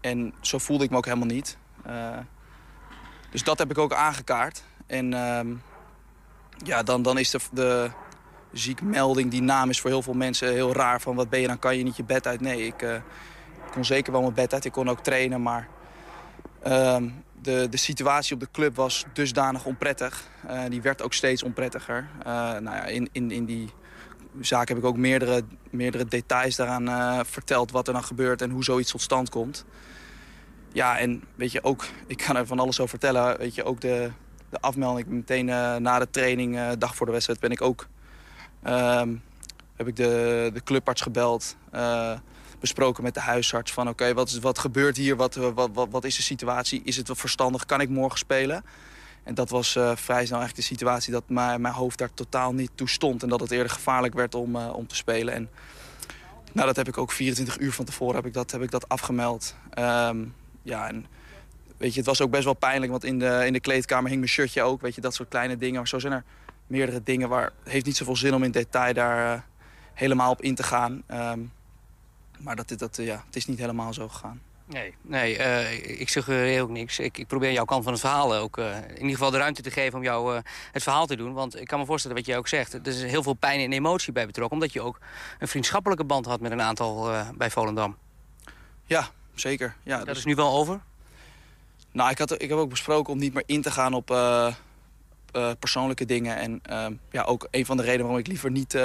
en 0.00 0.34
zo 0.40 0.58
voelde 0.58 0.84
ik 0.84 0.90
me 0.90 0.96
ook 0.96 1.04
helemaal 1.04 1.26
niet. 1.26 1.56
Uh, 1.86 2.18
dus 3.30 3.42
dat 3.42 3.58
heb 3.58 3.70
ik 3.70 3.78
ook 3.78 3.92
aangekaart. 3.92 4.64
En 4.86 5.12
uh, 5.12 5.40
ja, 6.64 6.82
dan, 6.82 7.02
dan 7.02 7.18
is 7.18 7.30
de, 7.30 7.38
de 7.52 7.90
ziekmelding, 8.52 9.30
die 9.30 9.42
naam 9.42 9.70
is 9.70 9.80
voor 9.80 9.90
heel 9.90 10.02
veel 10.02 10.14
mensen 10.14 10.52
heel 10.52 10.72
raar. 10.72 11.00
Van 11.00 11.14
wat 11.14 11.28
ben 11.28 11.40
je, 11.40 11.46
dan 11.46 11.58
kan 11.58 11.76
je 11.76 11.84
niet 11.84 11.96
je 11.96 12.04
bed 12.04 12.26
uit. 12.26 12.40
Nee, 12.40 12.66
ik 12.66 13.02
kon 13.72 13.84
zeker 13.84 14.12
wel 14.12 14.20
mijn 14.20 14.34
bed 14.34 14.52
uit. 14.52 14.64
Ik 14.64 14.72
kon 14.72 14.90
ook 14.90 15.00
trainen, 15.00 15.42
maar 15.42 15.68
ehm, 16.62 17.08
de, 17.44 17.66
de 17.70 17.76
situatie 17.76 18.34
op 18.34 18.40
de 18.40 18.48
club 18.52 18.76
was 18.76 19.04
dusdanig 19.12 19.64
onprettig. 19.64 20.22
Uh, 20.46 20.60
die 20.68 20.82
werd 20.82 21.02
ook 21.02 21.12
steeds 21.12 21.42
onprettiger. 21.42 22.08
nou 22.24 22.62
ja, 22.64 22.84
in, 22.84 23.08
in, 23.12 23.30
in 23.30 23.44
die 23.44 23.70
zaak 24.40 24.68
heb 24.68 24.76
ik 24.76 24.84
ook 24.84 24.96
meerdere, 24.96 25.42
meerdere 25.70 26.04
details 26.04 26.56
daaraan 26.56 27.26
verteld 27.26 27.70
wat 27.70 27.86
er 27.86 27.92
dan 27.92 28.04
gebeurt 28.04 28.42
en 28.42 28.50
hoe 28.50 28.64
zoiets 28.64 28.90
tot 28.90 29.00
stand 29.00 29.30
komt. 29.30 29.64
Ja, 30.74 30.98
en 30.98 31.22
weet 31.34 31.52
je, 31.52 31.64
ook, 31.64 31.84
ik 32.06 32.16
kan 32.16 32.36
er 32.36 32.46
van 32.46 32.58
alles 32.58 32.80
over 32.80 32.98
vertellen. 32.98 33.38
Weet 33.38 33.54
je, 33.54 33.64
ook 33.64 33.80
de, 33.80 34.10
de 34.50 34.60
afmelding 34.60 35.06
meteen 35.06 35.48
uh, 35.48 35.76
na 35.76 35.98
de 35.98 36.10
training, 36.10 36.56
uh, 36.56 36.70
dag 36.78 36.96
voor 36.96 37.06
de 37.06 37.12
wedstrijd, 37.12 37.40
ben 37.40 37.50
ik 37.50 37.62
ook... 37.62 37.86
Um, 38.66 39.22
heb 39.76 39.88
ik 39.88 39.96
de, 39.96 40.50
de 40.54 40.62
clubarts 40.62 41.02
gebeld, 41.02 41.56
uh, 41.74 42.12
besproken 42.64 43.02
met 43.02 43.14
de 43.14 43.20
huisarts 43.20 43.72
van... 43.72 43.88
oké, 43.88 44.14
wat, 44.14 44.32
wat 44.32 44.58
gebeurt 44.58 44.96
hier, 44.96 45.16
wat, 45.16 45.34
wat, 45.34 45.70
wat, 45.72 45.88
wat, 45.90 46.04
is 46.04 46.16
de 46.16 46.22
situatie, 46.22 46.82
is 46.84 46.96
het 46.96 47.06
wel 47.06 47.16
verstandig, 47.16 47.66
kan 47.66 47.80
ik 47.80 47.88
morgen 47.88 48.18
spelen? 48.18 48.64
En 49.22 49.34
dat 49.34 49.50
was 49.50 49.70
vrij 49.70 50.26
snel 50.26 50.38
eigenlijk 50.38 50.54
de 50.54 50.62
situatie 50.62 51.12
dat 51.12 51.24
mijn, 51.26 51.60
mijn 51.60 51.74
hoofd 51.74 51.98
daar 51.98 52.14
totaal 52.14 52.52
niet 52.52 52.70
toe 52.74 52.88
stond... 52.88 53.22
en 53.22 53.28
dat 53.28 53.40
het 53.40 53.50
eerder 53.50 53.70
gevaarlijk 53.70 54.14
werd 54.14 54.34
om, 54.34 54.56
om 54.56 54.86
te 54.86 54.94
spelen. 54.94 55.34
En 55.34 55.48
nou, 56.52 56.66
dat 56.66 56.76
heb 56.76 56.88
ik 56.88 56.98
ook 56.98 57.12
24 57.12 57.58
uur 57.58 57.72
van 57.72 57.84
tevoren 57.84 58.16
heb 58.16 58.26
ik 58.26 58.32
dat, 58.32 58.50
heb 58.50 58.62
ik 58.62 58.70
dat 58.70 58.88
afgemeld. 58.88 59.54
Um, 59.78 60.34
ja, 60.62 60.88
en 60.88 61.06
weet 61.76 61.92
je, 61.92 61.98
het 61.98 62.08
was 62.08 62.20
ook 62.20 62.30
best 62.30 62.44
wel 62.44 62.54
pijnlijk, 62.54 62.90
want 62.90 63.04
in 63.04 63.18
de, 63.18 63.42
in 63.46 63.52
de 63.52 63.60
kleedkamer 63.60 64.08
hing 64.08 64.20
mijn 64.20 64.32
shirtje 64.32 64.62
ook. 64.62 64.80
Weet 64.80 64.94
je, 64.94 65.00
dat 65.00 65.14
soort 65.14 65.28
kleine 65.28 65.56
dingen. 65.56 65.86
Zo 65.86 65.98
zijn 65.98 66.12
er 66.12 66.24
meerdere 66.66 67.02
dingen 67.02 67.28
waar 67.28 67.44
het 67.44 67.72
heeft 67.72 67.86
niet 67.86 67.96
zoveel 67.96 68.16
zin 68.16 68.34
om 68.34 68.42
in 68.42 68.50
detail 68.50 68.94
daar 68.94 69.44
helemaal 69.94 70.30
op 70.30 70.42
in 70.42 70.54
te 70.54 70.62
gaan. 70.62 71.02
Um, 71.10 71.52
maar 72.38 72.56
dat, 72.56 72.78
dat, 72.78 72.98
uh, 72.98 73.06
ja, 73.06 73.22
het 73.26 73.36
is 73.36 73.46
niet 73.46 73.58
helemaal 73.58 73.92
zo 73.92 74.08
gegaan. 74.08 74.40
Nee, 74.66 74.94
nee 75.02 75.38
uh, 75.38 76.00
ik 76.00 76.08
suggereer 76.08 76.62
ook 76.62 76.70
niks. 76.70 76.98
Ik, 76.98 77.18
ik, 77.18 77.26
probeer 77.26 77.52
jouw 77.52 77.64
kant 77.64 77.84
van 77.84 77.92
het 77.92 78.00
verhaal 78.00 78.34
ook 78.34 78.56
in 78.56 78.94
ieder 78.94 79.10
geval 79.10 79.30
de 79.30 79.38
ruimte 79.38 79.62
te 79.62 79.70
geven 79.70 79.98
om 79.98 80.04
jou 80.04 80.42
het 80.72 80.82
verhaal 80.82 81.06
te 81.06 81.16
doen. 81.16 81.32
Want 81.32 81.60
ik 81.60 81.66
kan 81.66 81.78
me 81.78 81.86
voorstellen 81.86 82.16
wat 82.16 82.26
jij 82.26 82.36
ook 82.36 82.48
zegt. 82.48 82.72
Er 82.72 82.86
is 82.86 83.02
heel 83.02 83.22
veel 83.22 83.34
pijn 83.34 83.60
en 83.60 83.72
emotie 83.72 84.12
bij 84.12 84.26
betrokken. 84.26 84.56
Omdat 84.56 84.72
je 84.72 84.80
ook 84.80 84.98
een 85.38 85.48
vriendschappelijke 85.48 86.04
band 86.04 86.26
had 86.26 86.40
met 86.40 86.52
een 86.52 86.62
aantal 86.62 87.10
bij 87.36 87.50
Volendam. 87.50 87.96
Ja, 88.84 89.08
zeker. 89.34 89.76
Ja, 89.82 89.96
dat 89.96 90.06
dus... 90.06 90.18
is 90.18 90.24
nu 90.24 90.34
wel 90.34 90.52
over? 90.52 90.80
Nou, 91.92 92.10
ik, 92.10 92.18
had, 92.18 92.42
ik 92.42 92.48
heb 92.48 92.58
ook 92.58 92.70
besproken 92.70 93.12
om 93.12 93.18
niet 93.18 93.34
meer 93.34 93.44
in 93.46 93.62
te 93.62 93.70
gaan 93.70 93.94
op 93.94 94.06
persoonlijke 95.58 96.04
dingen. 96.04 96.36
En 96.36 96.62
uh, 96.70 96.86
ja, 97.10 97.22
ook 97.22 97.48
een 97.50 97.66
van 97.66 97.76
de 97.76 97.82
redenen 97.82 98.04
waarom 98.04 98.20
ik 98.20 98.26
liever 98.26 98.50
niet 98.50 98.78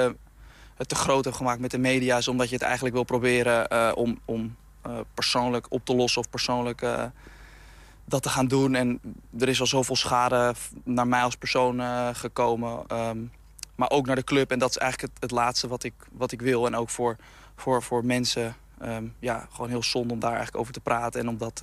het 0.80 0.88
te 0.88 0.94
groot 0.94 1.24
heb 1.24 1.34
gemaakt 1.34 1.60
met 1.60 1.70
de 1.70 1.78
media... 1.78 2.16
is 2.16 2.28
omdat 2.28 2.48
je 2.48 2.54
het 2.54 2.64
eigenlijk 2.64 2.94
wil 2.94 3.04
proberen 3.04 3.96
om, 3.96 4.20
om 4.24 4.56
persoonlijk 5.14 5.66
op 5.68 5.84
te 5.84 5.94
lossen 5.94 6.20
of 6.20 6.30
persoonlijk 6.30 6.80
dat 8.04 8.22
te 8.22 8.28
gaan 8.28 8.46
doen. 8.46 8.74
En 8.74 9.00
er 9.38 9.48
is 9.48 9.60
al 9.60 9.66
zoveel 9.66 9.96
schade 9.96 10.54
naar 10.84 11.06
mij 11.06 11.22
als 11.22 11.36
persoon 11.36 11.80
gekomen. 12.14 12.84
Um, 12.92 13.32
maar 13.74 13.90
ook 13.90 14.06
naar 14.06 14.16
de 14.16 14.24
club. 14.24 14.50
En 14.50 14.58
dat 14.58 14.70
is 14.70 14.76
eigenlijk 14.76 15.12
het, 15.12 15.22
het, 15.22 15.30
laatste 15.30 15.68
wat 15.68 15.84
ik, 15.84 15.94
wat 16.12 16.32
ik 16.32 16.40
wil. 16.40 16.66
En 16.66 16.76
ook 16.76 16.90
voor, 16.90 17.16
voor, 17.56 17.82
voor 17.82 18.04
mensen 18.04 18.56
um, 18.82 19.14
ja, 19.18 19.46
gewoon 19.52 19.70
heel 19.70 19.82
zonde 19.82 20.12
om 20.12 20.20
daar 20.20 20.30
eigenlijk 20.30 20.60
over 20.60 20.72
te 20.72 20.80
praten... 20.80 21.20
en 21.20 21.28
om 21.28 21.38
dat 21.38 21.62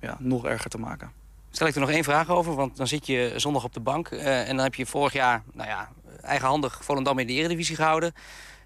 ja, 0.00 0.16
nog 0.18 0.44
erger 0.44 0.70
te 0.70 0.78
maken. 0.78 1.17
Stel 1.50 1.66
ik 1.66 1.74
er 1.74 1.80
nog 1.80 1.90
één 1.90 2.04
vraag 2.04 2.28
over, 2.28 2.54
want 2.54 2.76
dan 2.76 2.86
zit 2.86 3.06
je 3.06 3.32
zondag 3.36 3.64
op 3.64 3.72
de 3.72 3.80
bank... 3.80 4.10
Uh, 4.10 4.48
en 4.48 4.56
dan 4.56 4.64
heb 4.64 4.74
je 4.74 4.86
vorig 4.86 5.12
jaar, 5.12 5.42
nou 5.52 5.68
ja, 5.68 5.88
eigenhandig 6.22 6.84
Volendam 6.84 7.18
in 7.18 7.26
de 7.26 7.32
eredivisie 7.32 7.76
gehouden... 7.76 8.14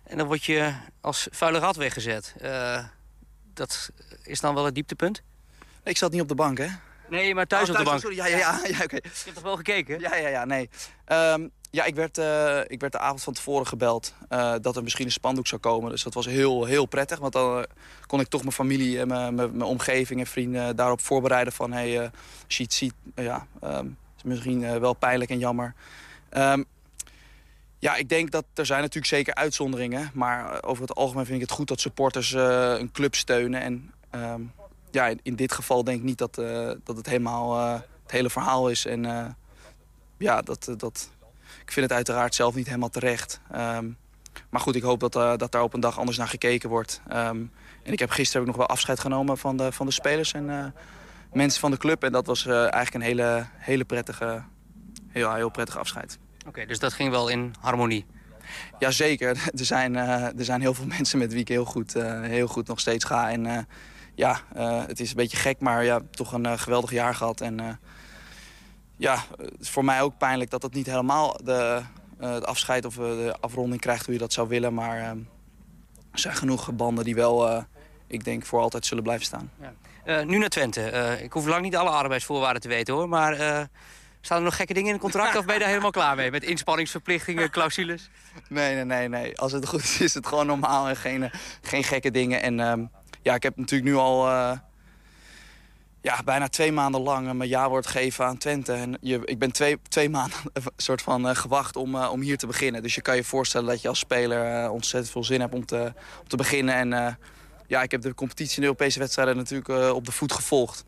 en 0.05 0.19
dan 0.19 0.27
word 0.27 0.45
je 0.45 0.73
als 1.01 1.29
vuile 1.31 1.59
rat 1.59 1.77
weggezet. 1.77 2.35
Uh, 2.43 2.85
dat 3.55 3.91
is 4.23 4.41
dan 4.41 4.55
wel 4.55 4.65
het 4.65 4.75
dieptepunt? 4.75 5.23
Ik 5.85 5.97
zat 5.97 6.13
niet 6.13 6.21
op 6.21 6.29
de 6.29 6.35
bank, 6.35 6.59
hè? 6.59 6.69
Nee, 7.13 7.35
maar 7.35 7.47
thuis, 7.47 7.69
oh, 7.69 7.75
thuis 7.75 7.79
op 7.79 7.85
de 7.85 7.91
bank. 7.91 8.01
Sorry, 8.01 8.17
ja, 8.17 8.27
ja, 8.27 8.39
ja, 8.39 8.61
ja 8.69 8.75
oké. 8.85 8.85
Okay. 8.85 9.01
Je 9.03 9.23
hebt 9.25 9.35
toch 9.35 9.45
wel 9.45 9.57
gekeken? 9.57 10.01
Ja, 10.01 10.17
ja, 10.17 10.29
ja, 10.29 10.45
nee. 10.45 10.71
Um, 11.07 11.51
ja, 11.71 11.85
ik 11.85 11.95
werd, 11.95 12.19
uh, 12.19 12.61
ik 12.67 12.81
werd 12.81 12.93
de 12.93 12.99
avond 12.99 13.23
van 13.23 13.33
tevoren 13.33 13.67
gebeld 13.67 14.15
uh, 14.31 14.55
dat 14.61 14.77
er 14.77 14.83
misschien 14.83 15.07
een 15.07 15.13
spandoek 15.13 15.47
zou 15.47 15.61
komen. 15.61 15.91
Dus 15.91 16.03
dat 16.03 16.15
was 16.15 16.27
heel, 16.27 16.65
heel 16.65 16.87
prettig. 16.87 17.19
Want 17.19 17.33
dan 17.33 17.59
uh, 17.59 17.65
kon 18.07 18.21
ik 18.21 18.29
toch 18.29 18.41
mijn 18.41 18.53
familie 18.53 18.99
en 18.99 19.09
mijn, 19.09 19.35
mijn, 19.35 19.63
omgeving 19.63 20.21
en 20.21 20.27
vrienden 20.27 20.77
daarop 20.77 21.01
voorbereiden 21.01 21.53
van... 21.53 21.73
hé, 21.73 21.93
hey, 21.93 22.11
het 22.47 22.73
ziet, 22.73 22.95
ja, 23.15 23.47
um, 23.65 23.97
is 24.17 24.23
misschien 24.23 24.81
wel 24.81 24.95
pijnlijk 24.95 25.31
en 25.31 25.39
jammer. 25.39 25.75
Um, 26.37 26.65
ja, 27.79 27.97
ik 27.97 28.09
denk 28.09 28.31
dat 28.31 28.45
er 28.55 28.67
zijn 28.67 28.81
natuurlijk 28.81 29.07
zeker 29.07 29.35
uitzonderingen. 29.35 30.11
Maar 30.15 30.63
over 30.63 30.83
het 30.83 30.95
algemeen 30.95 31.27
vind 31.27 31.37
ik 31.41 31.49
het 31.49 31.57
goed 31.57 31.69
dat 31.69 31.81
supporters 31.81 32.33
een 32.33 32.93
club 32.93 33.15
steunen. 33.15 33.61
En 33.61 33.93
ja, 34.93 35.13
in, 35.23 35.37
dit 35.37 35.53
geval 35.53 35.85
denk 35.85 35.99
ik 35.99 36.05
niet 36.05 36.19
dat, 36.19 36.35
dat 36.85 36.97
het 36.97 37.07
helemaal 37.07 37.75
het 38.03 38.11
hele 38.11 38.31
verhaal 38.31 38.71
is. 38.71 38.87
En 38.87 39.37
ja, 40.19 40.43
dat... 40.43 40.75
dat 40.77 41.11
ik 41.63 41.73
vind 41.73 41.87
het 41.87 41.95
uiteraard 41.97 42.35
zelf 42.35 42.55
niet 42.55 42.67
helemaal 42.67 42.89
terecht. 42.89 43.41
Um, 43.57 43.97
maar 44.51 44.61
goed, 44.61 44.75
ik 44.75 44.83
hoop 44.83 45.01
dat, 45.01 45.17
uh, 45.17 45.37
dat 45.37 45.53
daar 45.53 45.63
op 45.63 45.75
een 45.75 45.81
dag 45.81 45.99
anders 45.99 46.19
naar 46.19 46.29
gekeken 46.29 46.69
wordt. 46.69 47.01
Um, 47.13 47.53
en 47.83 47.93
ik 47.93 47.99
heb 47.99 48.11
gisteren 48.11 48.41
ook 48.41 48.47
nog 48.47 48.57
wel 48.57 48.67
afscheid 48.67 49.01
genomen 49.01 49.39
van 49.39 49.57
de, 49.57 49.73
van 49.73 49.87
de 49.87 49.93
spelers 49.93 50.33
en 50.33 50.49
uh, 50.49 50.65
mensen 51.33 51.61
van 51.61 51.71
de 51.71 51.77
club. 51.77 52.03
En 52.03 52.13
dat 52.13 52.27
was 52.27 52.47
uh, 52.47 52.55
eigenlijk 52.61 52.95
een 52.95 53.01
hele, 53.01 53.47
hele 53.57 53.85
prettige, 53.85 54.43
heel, 55.09 55.35
heel 55.35 55.51
prettige 55.51 55.79
afscheid. 55.79 56.19
Oké, 56.39 56.49
okay, 56.49 56.67
dus 56.67 56.79
dat 56.79 56.93
ging 56.93 57.11
wel 57.11 57.29
in 57.29 57.55
harmonie? 57.61 58.07
Jazeker, 58.79 59.29
er 59.59 59.65
zijn, 59.65 59.97
eh, 59.97 60.39
er 60.39 60.45
zijn 60.45 60.61
heel 60.61 60.75
veel 60.75 60.87
mensen 60.97 61.19
met 61.19 61.33
wie 61.33 61.41
ik 61.41 61.49
heel 61.49 61.65
goed, 61.65 61.95
eh, 61.95 62.21
heel 62.21 62.47
goed 62.47 62.67
nog 62.67 62.81
steeds 62.81 63.05
ga. 63.05 63.31
En 63.31 63.47
eh, 63.47 63.59
ja, 64.15 64.41
eh, 64.55 64.87
het 64.87 65.01
is 65.01 65.11
een 65.11 65.17
beetje 65.17 65.37
gek, 65.37 65.61
maar 65.61 65.85
ja, 65.85 66.01
toch 66.11 66.33
een 66.33 66.47
eh, 66.47 66.59
geweldig 66.59 66.91
jaar 66.91 67.15
gehad. 67.15 67.41
En 67.41 67.61
eh, 67.61 67.75
ja, 68.97 69.25
het 69.37 69.61
is 69.61 69.71
voor 69.71 69.85
mij 69.85 70.03
ook 70.03 70.19
pijnlijk 70.19 70.51
dat 70.51 70.63
het 70.63 70.75
niet 70.75 70.87
helemaal 70.87 71.37
de, 71.45 71.83
het 72.19 72.47
afscheid 72.47 72.85
of 72.85 72.95
de 72.95 73.37
afronding 73.41 73.81
krijgt 73.81 74.05
hoe 74.05 74.15
je 74.15 74.21
dat 74.21 74.33
zou 74.33 74.49
willen. 74.49 74.75
Maar 74.75 74.99
eh, 74.99 75.09
er 76.13 76.19
zijn 76.19 76.35
genoeg 76.35 76.73
banden 76.73 77.05
die 77.05 77.15
wel, 77.15 77.65
ik 78.07 78.25
denk, 78.25 78.47
voor 78.47 78.61
altijd 78.61 78.87
zullen 78.87 79.03
blijven 79.03 79.27
staan. 79.27 79.51
Eh, 80.05 80.23
nu 80.23 80.39
naar 80.39 80.49
Twente. 80.49 81.19
Ik 81.23 81.33
hoef 81.33 81.47
lang 81.47 81.63
niet 81.63 81.77
alle 81.77 81.91
arbeidsvoorwaarden 81.91 82.63
te 82.63 82.69
weten 82.69 82.95
hoor, 82.95 83.09
maar 83.09 83.35
staan 84.21 84.39
er 84.39 84.45
nog 84.45 84.57
gekke 84.57 84.73
dingen 84.75 84.89
in 84.89 84.95
het 84.95 85.03
contract 85.03 85.37
of 85.37 85.45
ben 85.45 85.55
je 85.55 85.61
daar 85.61 85.69
helemaal 85.69 85.91
klaar 85.91 86.17
mee? 86.17 86.31
Met 86.31 86.45
inspanningsverplichtingen, 86.45 87.51
clausules? 87.57 88.11
Nee, 88.49 88.75
nee, 88.75 88.85
nee, 88.85 89.09
nee. 89.09 89.39
Als 89.39 89.53
het 89.53 89.67
goed 89.67 89.83
is, 89.83 90.01
is 90.01 90.15
het 90.15 90.27
gewoon 90.27 90.47
normaal 90.47 90.89
en 90.89 90.97
geen, 90.97 91.31
geen 91.63 91.85
gekke 91.85 92.11
dingen. 92.11 92.43
En 92.43 92.61
ehm, 92.61 92.85
ja, 93.23 93.35
ik 93.35 93.43
heb 93.43 93.57
natuurlijk 93.57 93.91
nu 93.91 93.97
al 93.97 94.29
eh, 94.29 94.59
ja, 96.01 96.23
bijna 96.25 96.49
twee 96.49 96.73
maanden 96.73 97.01
lang 97.01 97.29
eh, 97.29 97.35
mijn 97.35 97.49
jawoord 97.49 97.87
gegeven 97.87 98.25
aan 98.25 98.39
Twente. 98.39 98.73
En 98.73 98.99
je, 99.01 99.21
ik 99.25 99.39
ben 99.39 99.53
twee, 99.53 99.79
twee 99.89 100.09
maanden 100.09 100.39
een 100.53 100.63
soort 100.77 101.03
van 101.03 101.29
eh, 101.29 101.35
gewacht 101.35 101.77
om, 101.77 101.97
om 101.97 102.21
hier 102.21 102.39
te 102.39 102.47
beginnen. 102.47 102.83
Dus 102.83 102.95
je 102.95 103.03
kan 103.03 103.17
je 103.17 103.25
voorstellen 103.25 103.69
dat 103.69 103.83
je 103.83 103.89
als 103.89 103.99
speler 103.99 104.71
ontzettend 104.71 105.13
veel 105.13 105.25
zin 105.25 105.41
hebt 105.41 105.55
om 105.55 105.67
te, 105.67 105.93
om 106.21 106.29
te 106.29 106.37
beginnen. 106.37 106.75
En 106.75 107.19
ja, 107.67 107.83
ik 107.83 107.91
heb 107.91 108.01
de 108.01 108.15
competitie 108.15 108.55
in 108.55 108.61
de 108.61 108.67
Europese 108.67 108.99
wedstrijden 108.99 109.37
natuurlijk 109.37 109.95
op 109.95 110.05
de 110.05 110.13
voet 110.13 110.33
gevolgd. 110.33 110.85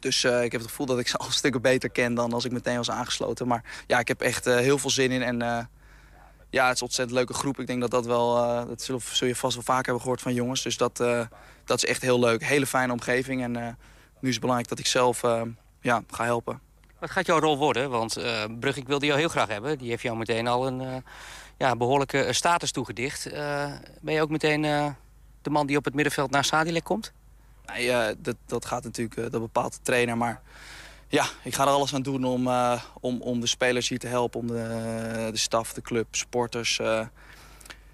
Dus 0.00 0.24
ik 0.24 0.52
heb 0.52 0.60
het 0.60 0.70
gevoel 0.70 0.86
dat 0.86 0.98
ik 0.98 1.08
ze 1.08 1.16
al 1.16 1.30
stukken 1.30 1.62
beter 1.62 1.90
ken 1.90 2.14
dan 2.14 2.32
als 2.32 2.44
ik 2.44 2.52
meteen 2.52 2.76
was 2.76 2.90
aangesloten. 2.90 3.46
Maar 3.46 3.64
ja, 3.86 3.98
ik 3.98 4.08
heb 4.08 4.20
echt 4.20 4.44
heel 4.44 4.78
veel 4.78 4.90
zin 4.90 5.10
in. 5.10 5.22
En 5.22 5.68
ja, 6.52 6.64
het 6.64 6.74
is 6.74 6.80
een 6.80 6.86
ontzettend 6.86 7.18
leuke 7.18 7.34
groep. 7.34 7.60
Ik 7.60 7.66
denk 7.66 7.80
dat 7.80 7.90
dat 7.90 8.06
wel, 8.06 8.36
eh, 8.36 8.66
dat 8.66 8.82
zul, 8.82 9.00
zul 9.00 9.28
je 9.28 9.36
vast 9.36 9.54
wel 9.54 9.64
vaak 9.64 9.84
hebben 9.84 10.02
gehoord 10.02 10.20
van 10.20 10.34
jongens. 10.34 10.62
Dus 10.62 10.76
dat, 10.76 11.00
eh, 11.00 11.20
dat 11.64 11.76
is 11.76 11.84
echt 11.84 12.02
heel 12.02 12.18
leuk. 12.18 12.44
Hele 12.44 12.66
fijne 12.66 12.92
omgeving. 12.92 13.42
En 13.42 13.56
eh, 13.56 13.66
nu 14.20 14.28
is 14.28 14.34
het 14.34 14.40
belangrijk 14.40 14.68
dat 14.68 14.78
ik 14.78 14.86
zelf 14.86 15.20
ja, 15.80 16.02
ga 16.10 16.24
helpen. 16.24 16.60
Wat 16.98 17.10
gaat 17.10 17.26
jouw 17.26 17.38
rol 17.38 17.58
worden? 17.58 17.90
Want 17.90 18.18
Brug, 18.60 18.76
ik 18.76 18.86
wilde 18.86 19.06
jou 19.06 19.18
heel 19.18 19.28
graag 19.28 19.48
hebben. 19.48 19.78
Die 19.78 19.88
heeft 19.88 20.02
jou 20.02 20.16
meteen 20.16 20.46
al 20.46 20.66
een 20.66 21.02
ja, 21.56 21.76
behoorlijke 21.76 22.22
eh, 22.22 22.32
status 22.32 22.70
toegedicht. 22.70 23.28
Ben 24.00 24.14
je 24.14 24.20
ook 24.20 24.30
meteen 24.30 24.62
de 25.42 25.50
man 25.50 25.66
die 25.66 25.76
op 25.76 25.84
het 25.84 25.94
middenveld 25.94 26.30
naar 26.30 26.44
Sadilek 26.44 26.84
komt? 26.84 27.12
Nee, 27.66 28.16
dat, 28.18 28.36
dat 28.46 28.64
gaat 28.64 28.84
natuurlijk, 28.84 29.30
dat 29.32 29.40
bepaalt 29.40 29.72
de 29.72 29.82
trainer. 29.82 30.16
Maar 30.16 30.42
ja, 31.12 31.26
ik 31.42 31.54
ga 31.54 31.62
er 31.62 31.68
alles 31.68 31.94
aan 31.94 32.02
doen 32.02 32.24
om, 32.24 32.46
eh, 32.46 32.82
om, 33.00 33.20
om 33.20 33.40
de 33.40 33.46
spelers 33.46 33.88
hier 33.88 33.98
te 33.98 34.06
helpen. 34.06 34.40
Om 34.40 34.46
de, 34.46 35.28
de 35.30 35.38
staf, 35.38 35.72
de 35.72 35.82
club, 35.82 36.14
supporters. 36.14 36.78
eh. 36.78 37.06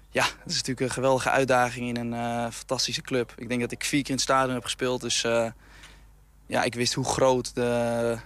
ja, 0.09 0.23
het 0.23 0.51
is 0.51 0.55
natuurlijk 0.55 0.79
een 0.79 0.89
geweldige 0.89 1.29
uitdaging 1.29 1.87
in 1.87 1.97
een 1.97 2.13
eh, 2.13 2.51
fantastische 2.51 3.01
club. 3.01 3.33
Ik 3.37 3.49
denk 3.49 3.61
dat 3.61 3.71
ik 3.71 3.83
vier 3.83 3.99
keer 4.01 4.09
in 4.09 4.15
het 4.15 4.23
stadion 4.23 4.53
heb 4.53 4.63
gespeeld. 4.63 5.01
Dus 5.01 5.21
ja, 6.47 6.63
ik 6.63 6.73
wist 6.73 6.93
hoe 6.93 7.05
groot, 7.05 7.55
de, 7.55 8.17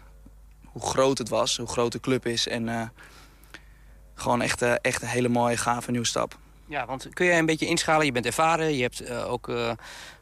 hoe 0.65 0.81
groot 0.81 1.17
het 1.17 1.29
was, 1.29 1.57
hoe 1.57 1.67
groot 1.67 1.91
de 1.91 1.99
club 1.99 2.25
is. 2.25 2.47
En 2.47 2.91
gewoon 4.15 4.41
echt, 4.41 4.61
echt 4.61 5.01
een 5.01 5.07
hele 5.07 5.29
mooie, 5.29 5.57
gave 5.57 5.91
nieuwe 5.91 6.05
stap. 6.05 6.37
Ja, 6.67 6.85
want 6.85 7.07
kun 7.13 7.25
jij 7.25 7.39
een 7.39 7.45
beetje 7.45 7.65
inschalen? 7.65 8.05
Je 8.05 8.11
bent 8.11 8.25
ervaren, 8.25 8.75
je 8.75 8.81
hebt 8.81 8.99
eh, 8.99 9.31
ook 9.31 9.49
eh, 9.49 9.71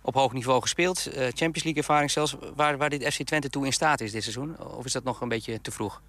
op 0.01 0.13
hoog 0.13 0.34
niveau 0.34 0.62
gespeeld. 0.62 1.06
eh, 1.06 1.13
Champions 1.13 1.63
League 1.63 1.75
ervaring 1.75 2.12
zelfs. 2.12 2.36
Waar, 2.56 2.77
waar 2.77 2.89
dit 2.89 3.13
FC 3.13 3.23
Twente 3.23 3.49
toe 3.49 3.65
in 3.65 3.73
staat 3.73 4.01
is 4.01 4.12
dit 4.12 4.21
seizoen? 4.21 4.60
Of 4.60 4.86
is 4.86 4.91
dat 4.91 5.04
nog 5.04 5.21
een 5.21 5.30
beetje 5.30 5.62
te 5.62 5.71
vroeg? 5.71 6.01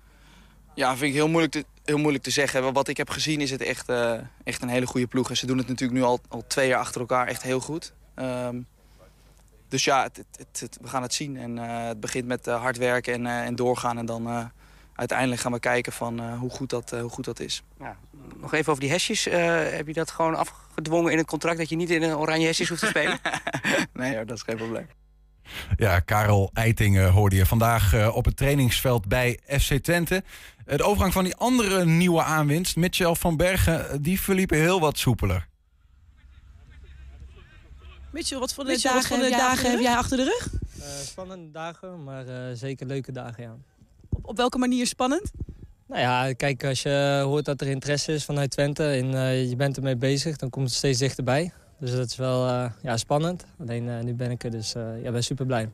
Ja, 0.75 0.97
vind 0.97 1.11
ik 1.11 1.13
heel 1.13 1.29
moeilijk 1.29 1.53
te, 1.53 1.65
heel 1.85 1.99
moeilijk 1.99 2.25
te 2.25 2.31
zeggen. 2.31 2.73
Wat 2.73 2.89
ik 2.89 2.97
heb 2.97 3.11
gezien 3.11 3.41
is 3.41 3.51
het 3.51 3.61
echt, 3.61 3.89
echt 4.45 4.63
een 4.63 4.69
hele 4.69 4.87
goede 4.87 5.07
ploeg. 5.07 5.31
En 5.31 5.37
ze 5.37 5.47
doen 5.47 5.59
het 5.59 5.69
natuurlijk 5.69 5.99
nu 6.01 6.05
al, 6.05 6.21
al 6.29 6.45
twee 6.47 6.69
jaar 6.69 6.79
achter 6.81 7.01
elkaar 7.01 7.27
echt 7.27 7.43
heel 7.43 7.61
goed. 7.61 7.93
Ehm, 8.15 8.61
dus 9.69 9.85
ja, 9.85 10.09
we 10.81 10.89
gaan 10.89 11.03
het 11.03 11.15
zien. 11.15 11.37
En 11.37 11.57
het 11.57 12.01
begint 12.01 12.27
met 12.27 12.47
hard 12.47 12.77
werken 12.77 13.13
en, 13.15 13.27
en 13.27 13.55
doorgaan. 13.55 13.99
En 13.99 14.07
dan 14.07 14.51
uiteindelijk 15.03 15.41
gaan 15.41 15.53
we 15.53 15.61
kijken 15.61 15.93
van, 15.93 16.21
eh, 16.21 16.39
hoe, 16.39 16.51
goed 16.51 16.71
dat, 16.71 16.93
eh, 16.93 17.01
hoe 17.01 17.11
goed 17.11 17.25
dat 17.25 17.41
is. 17.41 17.63
Ja, 17.79 17.97
nog 18.41 18.55
even 18.55 18.71
over 18.71 18.83
die 18.83 18.93
hesjes. 18.93 19.27
Eh, 19.27 19.71
heb 19.71 19.87
je 19.87 19.93
dat 19.93 20.11
gewoon 20.11 20.35
afgedwongen 20.35 21.13
in 21.13 21.19
het 21.19 21.27
contract... 21.27 21.59
dat 21.59 21.69
je 21.69 21.77
niet 21.77 21.91
in 21.91 22.03
een 22.03 22.17
oranje 22.17 22.47
hesjes 22.47 22.69
hoeft 22.69 22.81
te 22.81 22.87
spelen? 22.87 23.19
nee 23.93 24.15
hoor, 24.15 24.27
dat 24.27 24.37
is 24.37 24.43
geen 24.43 24.57
probleem. 24.57 24.87
Ja, 25.77 26.01
Karel 26.01 26.51
Eitingen 26.53 27.11
hoorde 27.11 27.37
je 27.37 27.47
vandaag 27.47 27.95
eh, 27.95 28.17
op 28.17 28.25
het 28.25 28.37
trainingsveld 28.37 29.07
bij 29.07 29.39
FC 29.61 29.75
Twente. 29.75 30.25
De 30.65 30.83
overgang 30.83 31.13
van 31.13 31.25
die 31.25 31.37
andere 31.37 31.85
nieuwe 31.85 32.23
aanwinst, 32.23 32.77
Mitchell 32.77 33.15
van 33.15 33.37
Bergen, 33.37 34.03
die 34.03 34.21
verliepen 34.21 34.59
heel 34.59 34.81
wat 34.81 34.99
soepeler. 34.99 35.49
Mitchell, 38.11 38.39
wat 38.39 38.55
voor 38.55 38.65
de 38.65 38.71
Mitchell, 38.71 38.93
wat 38.93 39.03
dagen, 39.03 39.17
voor 39.17 39.31
de 39.31 39.37
dagen 39.37 39.71
heb 39.71 39.81
jij 39.81 39.97
achter 39.97 40.17
de 40.17 40.25
rug? 40.25 40.49
Eh, 40.81 40.89
spannende 40.89 41.51
dagen, 41.51 42.05
maar 42.05 42.27
eh, 42.27 42.57
zeker 42.57 42.87
leuke 42.87 43.13
dagen, 43.13 43.43
ja. 43.43 43.57
Op, 44.23 44.37
welke 44.37 44.59
manier 44.59 44.87
spannend? 44.87 45.31
Nou 45.87 46.01
ja, 46.01 46.33
kijk, 46.33 46.65
als 46.65 46.83
je 46.83 47.23
hoort 47.25 47.45
dat 47.45 47.61
er 47.61 47.67
interesse 47.67 48.13
is 48.13 48.25
vanuit 48.25 48.51
Twente 48.51 48.85
en 48.85 49.15
eh, 49.15 49.49
je 49.49 49.57
bent 49.57 49.77
ermee 49.77 49.97
bezig, 49.97 50.37
dan 50.37 50.51
komt 50.51 50.67
het 50.67 50.75
steeds 50.75 50.99
dichterbij. 50.99 51.53
Dus 51.79 51.91
dat 51.91 52.07
is 52.07 52.17
wel 52.17 52.49
eh, 52.49 52.71
ja, 52.83 52.97
spannend. 52.97 53.45
Alleen 53.61 53.89
eh, 53.89 54.01
nu 54.01 54.15
ben 54.15 54.31
ik 54.31 54.45
er, 54.45 54.51
dus 54.51 54.73
ja, 55.03 55.11
ben 55.11 55.25
super 55.25 55.47
blij. 55.47 55.71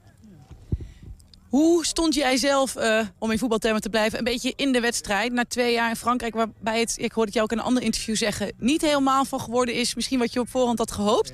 Hoe 1.48 1.86
stond 1.86 2.14
jij 2.14 2.36
zelf, 2.36 2.76
om 3.18 3.30
in 3.30 3.38
voetbaltermen 3.38 3.80
te 3.80 3.90
blijven, 3.90 4.18
een 4.18 4.24
beetje 4.24 4.52
in 4.56 4.72
de 4.72 4.80
wedstrijd 4.80 5.32
na 5.32 5.44
twee 5.44 5.72
jaar 5.72 5.88
in 5.88 5.96
Frankrijk, 5.96 6.34
waarbij 6.34 6.80
het, 6.80 6.94
ik 6.96 7.12
hoorde 7.12 7.30
het 7.30 7.32
jou 7.32 7.44
ook 7.44 7.52
in 7.52 7.58
een 7.58 7.64
ander 7.64 7.82
interview 7.82 8.16
zeggen, 8.16 8.52
niet 8.58 8.80
helemaal 8.80 9.24
van 9.24 9.40
geworden 9.40 9.74
is, 9.74 9.94
misschien 9.94 10.18
wat 10.18 10.32
je 10.32 10.40
op 10.40 10.48
voorhand 10.48 10.78
had 10.78 10.90
gehoopt. 10.90 11.32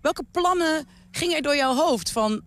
Welke 0.00 0.24
plannen 0.30 0.86
gingen 1.10 1.36
er 1.36 1.42
door 1.42 1.56
jouw 1.56 1.74
hoofd 1.74 2.10
van, 2.10 2.42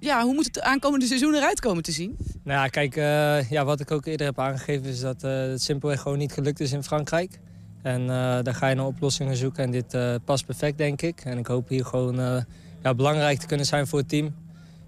ja, 0.00 0.22
hoe 0.22 0.34
moet 0.34 0.44
het 0.44 0.60
aankomende 0.60 1.06
seizoen 1.06 1.34
eruit 1.34 1.60
komen 1.60 1.82
te 1.82 1.92
zien? 1.92 2.16
Nou 2.44 2.60
ja, 2.60 2.68
kijk, 2.68 2.96
uh, 2.96 3.50
ja, 3.50 3.64
wat 3.64 3.80
ik 3.80 3.90
ook 3.90 4.06
eerder 4.06 4.26
heb 4.26 4.38
aangegeven 4.38 4.86
is 4.86 5.00
dat 5.00 5.24
uh, 5.24 5.30
het 5.30 5.62
simpelweg 5.62 6.00
gewoon 6.00 6.18
niet 6.18 6.32
gelukt 6.32 6.60
is 6.60 6.72
in 6.72 6.82
Frankrijk. 6.82 7.40
En 7.82 8.00
uh, 8.02 8.08
daar 8.42 8.54
ga 8.54 8.68
je 8.68 8.74
naar 8.74 8.86
oplossingen 8.86 9.36
zoeken 9.36 9.64
en 9.64 9.70
dit 9.70 10.24
past 10.24 10.46
perfect, 10.46 10.78
denk 10.78 11.02
ik. 11.02 11.20
En 11.20 11.38
ik 11.38 11.46
hoop 11.46 11.68
hier 11.68 11.84
gewoon 11.84 12.44
ja, 12.82 12.94
belangrijk 12.94 13.38
te 13.38 13.46
kunnen 13.46 13.66
zijn 13.66 13.86
voor 13.86 13.98
het 13.98 14.08
team. 14.08 14.34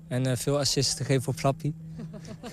En 0.08 0.38
veel 0.38 0.58
assists 0.58 0.94
te 0.94 1.04
geven 1.04 1.28
op 1.28 1.38
Flappy. 1.38 1.72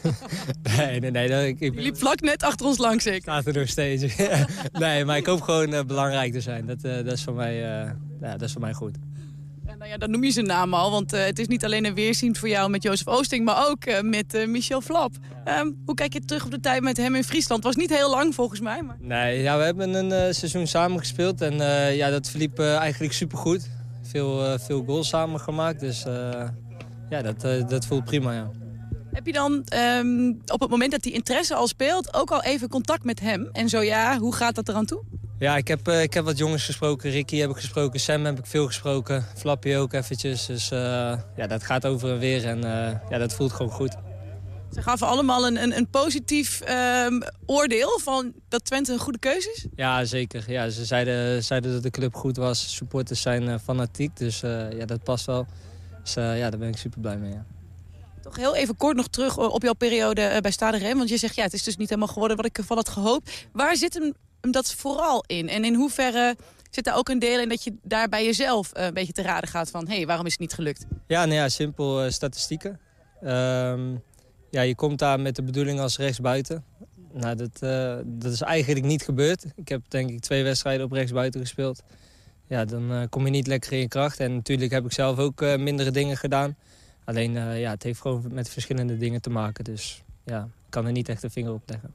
nee, 0.78 1.00
nee, 1.00 1.12
nee. 1.12 1.48
Ik, 1.48 1.60
ik 1.60 1.76
liep 1.76 1.98
vlak 1.98 2.22
net 2.22 2.44
achter 2.44 2.66
ons 2.66 2.78
langs, 2.78 3.06
ik. 3.06 3.22
Staat 3.22 3.46
er 3.46 3.54
nog 3.54 3.68
steeds. 3.68 4.16
nee, 4.72 5.06
maar 5.06 5.18
ik 5.18 5.26
hoop 5.26 5.42
gewoon 5.42 5.88
belangrijk 5.88 6.32
te 6.34 6.42
zijn. 6.42 6.66
Dat, 6.66 6.82
dat, 6.82 7.12
is 7.12 7.24
voor 7.24 7.34
mij, 7.34 7.56
ja, 7.56 7.96
dat 8.20 8.42
is 8.42 8.52
voor 8.52 8.62
mij 8.62 8.74
goed. 8.74 8.98
En, 9.68 9.78
nou 9.78 9.92
ja, 9.92 9.98
dan 9.98 10.12
noem 10.12 10.24
je 10.24 10.32
zijn 10.32 10.46
naam 10.46 10.74
al, 10.74 10.92
want 10.92 11.14
uh, 11.14 11.26
het 11.26 11.40
is 11.40 11.48
niet 11.48 11.66
alleen 11.66 11.86
een 11.86 11.94
weerzien 11.94 12.36
voor 12.36 12.50
jou 12.50 12.70
met 12.70 12.84
Jozef 12.84 13.08
Oosting, 13.08 13.46
maar 13.46 13.68
ook 13.70 13.86
uh, 13.86 14.02
met 14.02 14.34
uh, 14.34 14.48
Michel 14.48 14.82
Flap. 14.82 15.12
Um, 15.46 15.82
hoe 15.86 15.96
kijk 15.96 16.14
je 16.14 16.20
terug 16.20 16.46
op 16.46 16.52
de 16.52 16.60
tijd 16.60 16.82
met 16.82 16.98
hem 16.98 17.16
in 17.16 17.24
Friesland? 17.24 17.64
Was 17.64 17.76
niet 17.76 17.96
heel 17.96 18.10
lang 18.10 18.36
volgens 18.36 18.60
mij. 18.60 18.84
Maar... 18.84 18.96
Nee, 19.00 19.42
ja, 19.42 19.58
we 19.58 19.64
hebben 19.64 19.94
een 19.94 20.36
seizoen 20.36 20.68
samen 20.68 21.00
gespeeld 21.00 21.42
en 21.42 21.56
ja, 21.96 22.10
dat 22.10 22.30
verliep 22.30 22.60
eigenlijk 22.60 23.14
supergoed. 23.14 23.70
Veel, 24.02 24.60
veel 24.60 24.84
goals 24.86 25.08
samen 25.08 25.40
gemaakt, 25.40 25.80
dus 25.80 26.04
ja, 27.10 27.22
dat, 27.22 27.70
dat 27.70 27.86
voelt 27.86 28.04
prima, 28.04 28.34
ja. 28.34 28.52
Heb 29.12 29.26
je 29.26 29.34
dan 29.34 29.66
um, 30.00 30.42
op 30.46 30.60
het 30.60 30.70
moment 30.70 30.92
dat 30.92 31.02
die 31.02 31.14
interesse 31.14 31.56
al 31.56 31.68
speelt 31.68 32.14
ook 32.14 32.32
al 32.32 32.44
even 32.44 32.70
contact 32.70 33.04
met 33.04 33.20
hem? 33.20 33.50
En 33.52 33.70
zo 33.70 33.82
ja, 33.82 34.18
hoe 34.18 34.36
gaat 34.36 34.56
dat 34.56 34.70
eraan 34.70 34.86
toe? 34.86 35.04
Ja, 35.40 35.58
ik 35.58 35.68
heb, 35.68 35.88
uh, 35.88 36.02
ik 36.02 36.14
heb 36.14 36.26
wat 36.26 36.38
jongens 36.38 36.66
gesproken. 36.66 37.12
Ricky 37.12 37.38
heb 37.38 37.50
ik 37.50 37.56
gesproken, 37.56 38.00
Sam 38.00 38.26
heb 38.26 38.40
ik 38.40 38.46
veel 38.46 38.66
gesproken. 38.66 39.26
Flappy 39.36 39.76
ook 39.76 39.94
eventjes. 39.94 40.46
Dus 40.46 40.72
uh, 40.72 40.80
ja, 41.36 41.48
dat 41.48 41.64
gaat 41.64 41.86
over 41.86 42.12
en 42.12 42.20
weer 42.20 42.46
en 42.46 42.58
uh, 42.58 43.10
ja, 43.10 43.18
dat 43.18 43.34
voelt 43.34 43.52
gewoon 43.52 43.72
goed. 43.72 43.96
Ze 44.74 44.82
gaven 44.82 45.08
allemaal 45.08 45.48
een, 45.48 45.62
een, 45.64 45.78
een 45.78 45.90
positief 45.90 46.62
um, 47.06 47.24
oordeel 47.46 48.00
van 48.00 48.34
dat 48.50 48.66
Twente 48.66 48.94
een 48.94 49.00
goede 49.00 49.20
keuze 49.20 49.52
is? 49.56 49.66
Ja, 49.76 50.06
zeker. 50.06 50.52
Ja, 50.52 50.70
ze 50.70 50.86
zeiden, 50.86 51.44
zeiden 51.44 51.72
dat 51.72 51.84
de 51.84 51.90
club 51.90 52.16
goed 52.16 52.38
was. 52.38 52.76
Supporters 52.76 53.22
zijn 53.22 53.60
fanatiek, 53.60 54.18
dus 54.18 54.40
ja, 54.40 54.86
dat 54.86 55.04
past 55.04 55.26
wel. 55.26 55.46
Dus 56.04 56.14
ja, 56.14 56.50
daar 56.50 56.60
ben 56.60 56.68
ik 56.68 56.78
super 56.78 57.00
blij 57.00 57.18
mee. 57.18 57.32
Ja. 57.32 57.46
Toch 58.22 58.36
heel 58.36 58.56
even 58.56 58.78
kort 58.78 58.96
nog 58.96 59.08
terug 59.08 59.38
op 59.38 59.64
jouw 59.64 59.74
periode 59.74 60.38
bij 60.42 60.52
Stade 60.52 60.78
Rennes. 60.78 60.98
Want 60.98 61.10
je 61.10 61.18
zegt, 61.18 61.36
ja, 61.36 61.44
het 61.44 61.54
is 61.54 61.64
dus 61.64 61.78
niet 61.78 61.90
helemaal 61.90 62.14
geworden 62.14 62.38
wat 62.38 62.46
ik 62.46 62.58
ervan 62.58 62.78
had 62.78 62.90
gehoopt. 62.90 63.48
Waar 63.52 63.76
zit 63.76 63.94
hem 63.94 64.14
dat 64.42 64.74
vooral 64.74 65.24
in? 65.28 65.50
En 65.50 65.66
in 65.66 65.74
hoeverre 65.74 66.36
zit 66.70 66.84
daar 66.84 66.98
ook 66.98 67.10
een 67.10 67.20
deel 67.20 67.40
in 67.40 67.50
dat 67.50 67.64
je 67.64 67.74
daar 67.82 68.10
bij 68.10 68.26
jezelf 68.26 68.70
een 68.74 68.94
beetje 68.94 69.14
te 69.14 69.22
raden 69.22 69.50
gaat 69.50 69.70
van... 69.70 69.88
hé, 69.88 69.96
hey, 69.96 70.06
waarom 70.06 70.26
is 70.26 70.32
het 70.32 70.42
niet 70.42 70.54
gelukt? 70.54 70.86
Ja, 71.08 71.26
nou 71.26 71.38
ja, 71.38 71.50
simpel 71.50 72.06
uh, 72.06 72.12
statistieken. 72.12 72.80
Um, 73.24 74.04
ja, 74.50 74.62
je 74.62 74.76
komt 74.76 75.00
daar 75.00 75.20
met 75.20 75.36
de 75.36 75.44
bedoeling 75.44 75.80
als 75.80 75.98
rechtsbuiten. 75.98 76.64
Nou, 77.14 77.36
dat, 77.36 77.60
uh, 77.64 77.98
dat 78.06 78.32
is 78.32 78.42
eigenlijk 78.42 78.86
niet 78.86 79.04
gebeurd. 79.04 79.46
Ik 79.56 79.68
heb 79.68 79.82
denk 79.88 80.10
ik 80.10 80.20
twee 80.20 80.44
wedstrijden 80.44 80.86
op 80.86 80.92
rechtsbuiten 80.92 81.40
gespeeld. 81.42 81.84
Ja, 82.48 82.66
dan 82.66 83.08
kom 83.10 83.26
je 83.26 83.32
niet 83.32 83.48
lekker 83.48 83.72
in 83.72 83.80
je 83.80 83.88
kracht. 83.88 84.20
En 84.20 84.36
natuurlijk 84.36 84.72
heb 84.72 84.86
ik 84.86 84.92
zelf 84.92 85.18
ook 85.18 85.42
mindere 85.42 85.92
dingen 85.92 86.18
gedaan. 86.18 86.56
Alleen, 87.04 87.34
ja, 87.58 87.70
het 87.72 87.84
heeft 87.84 88.02
gewoon 88.02 88.24
met 88.32 88.50
verschillende 88.50 88.98
dingen 88.98 89.22
te 89.22 89.30
maken. 89.30 89.64
Dus 89.64 90.04
ja, 90.26 90.44
ik 90.44 90.70
kan 90.70 90.86
er 90.86 90.92
niet 90.92 91.10
echt 91.10 91.24
een 91.24 91.32
vinger 91.32 91.54
op 91.54 91.62
leggen. 91.66 91.94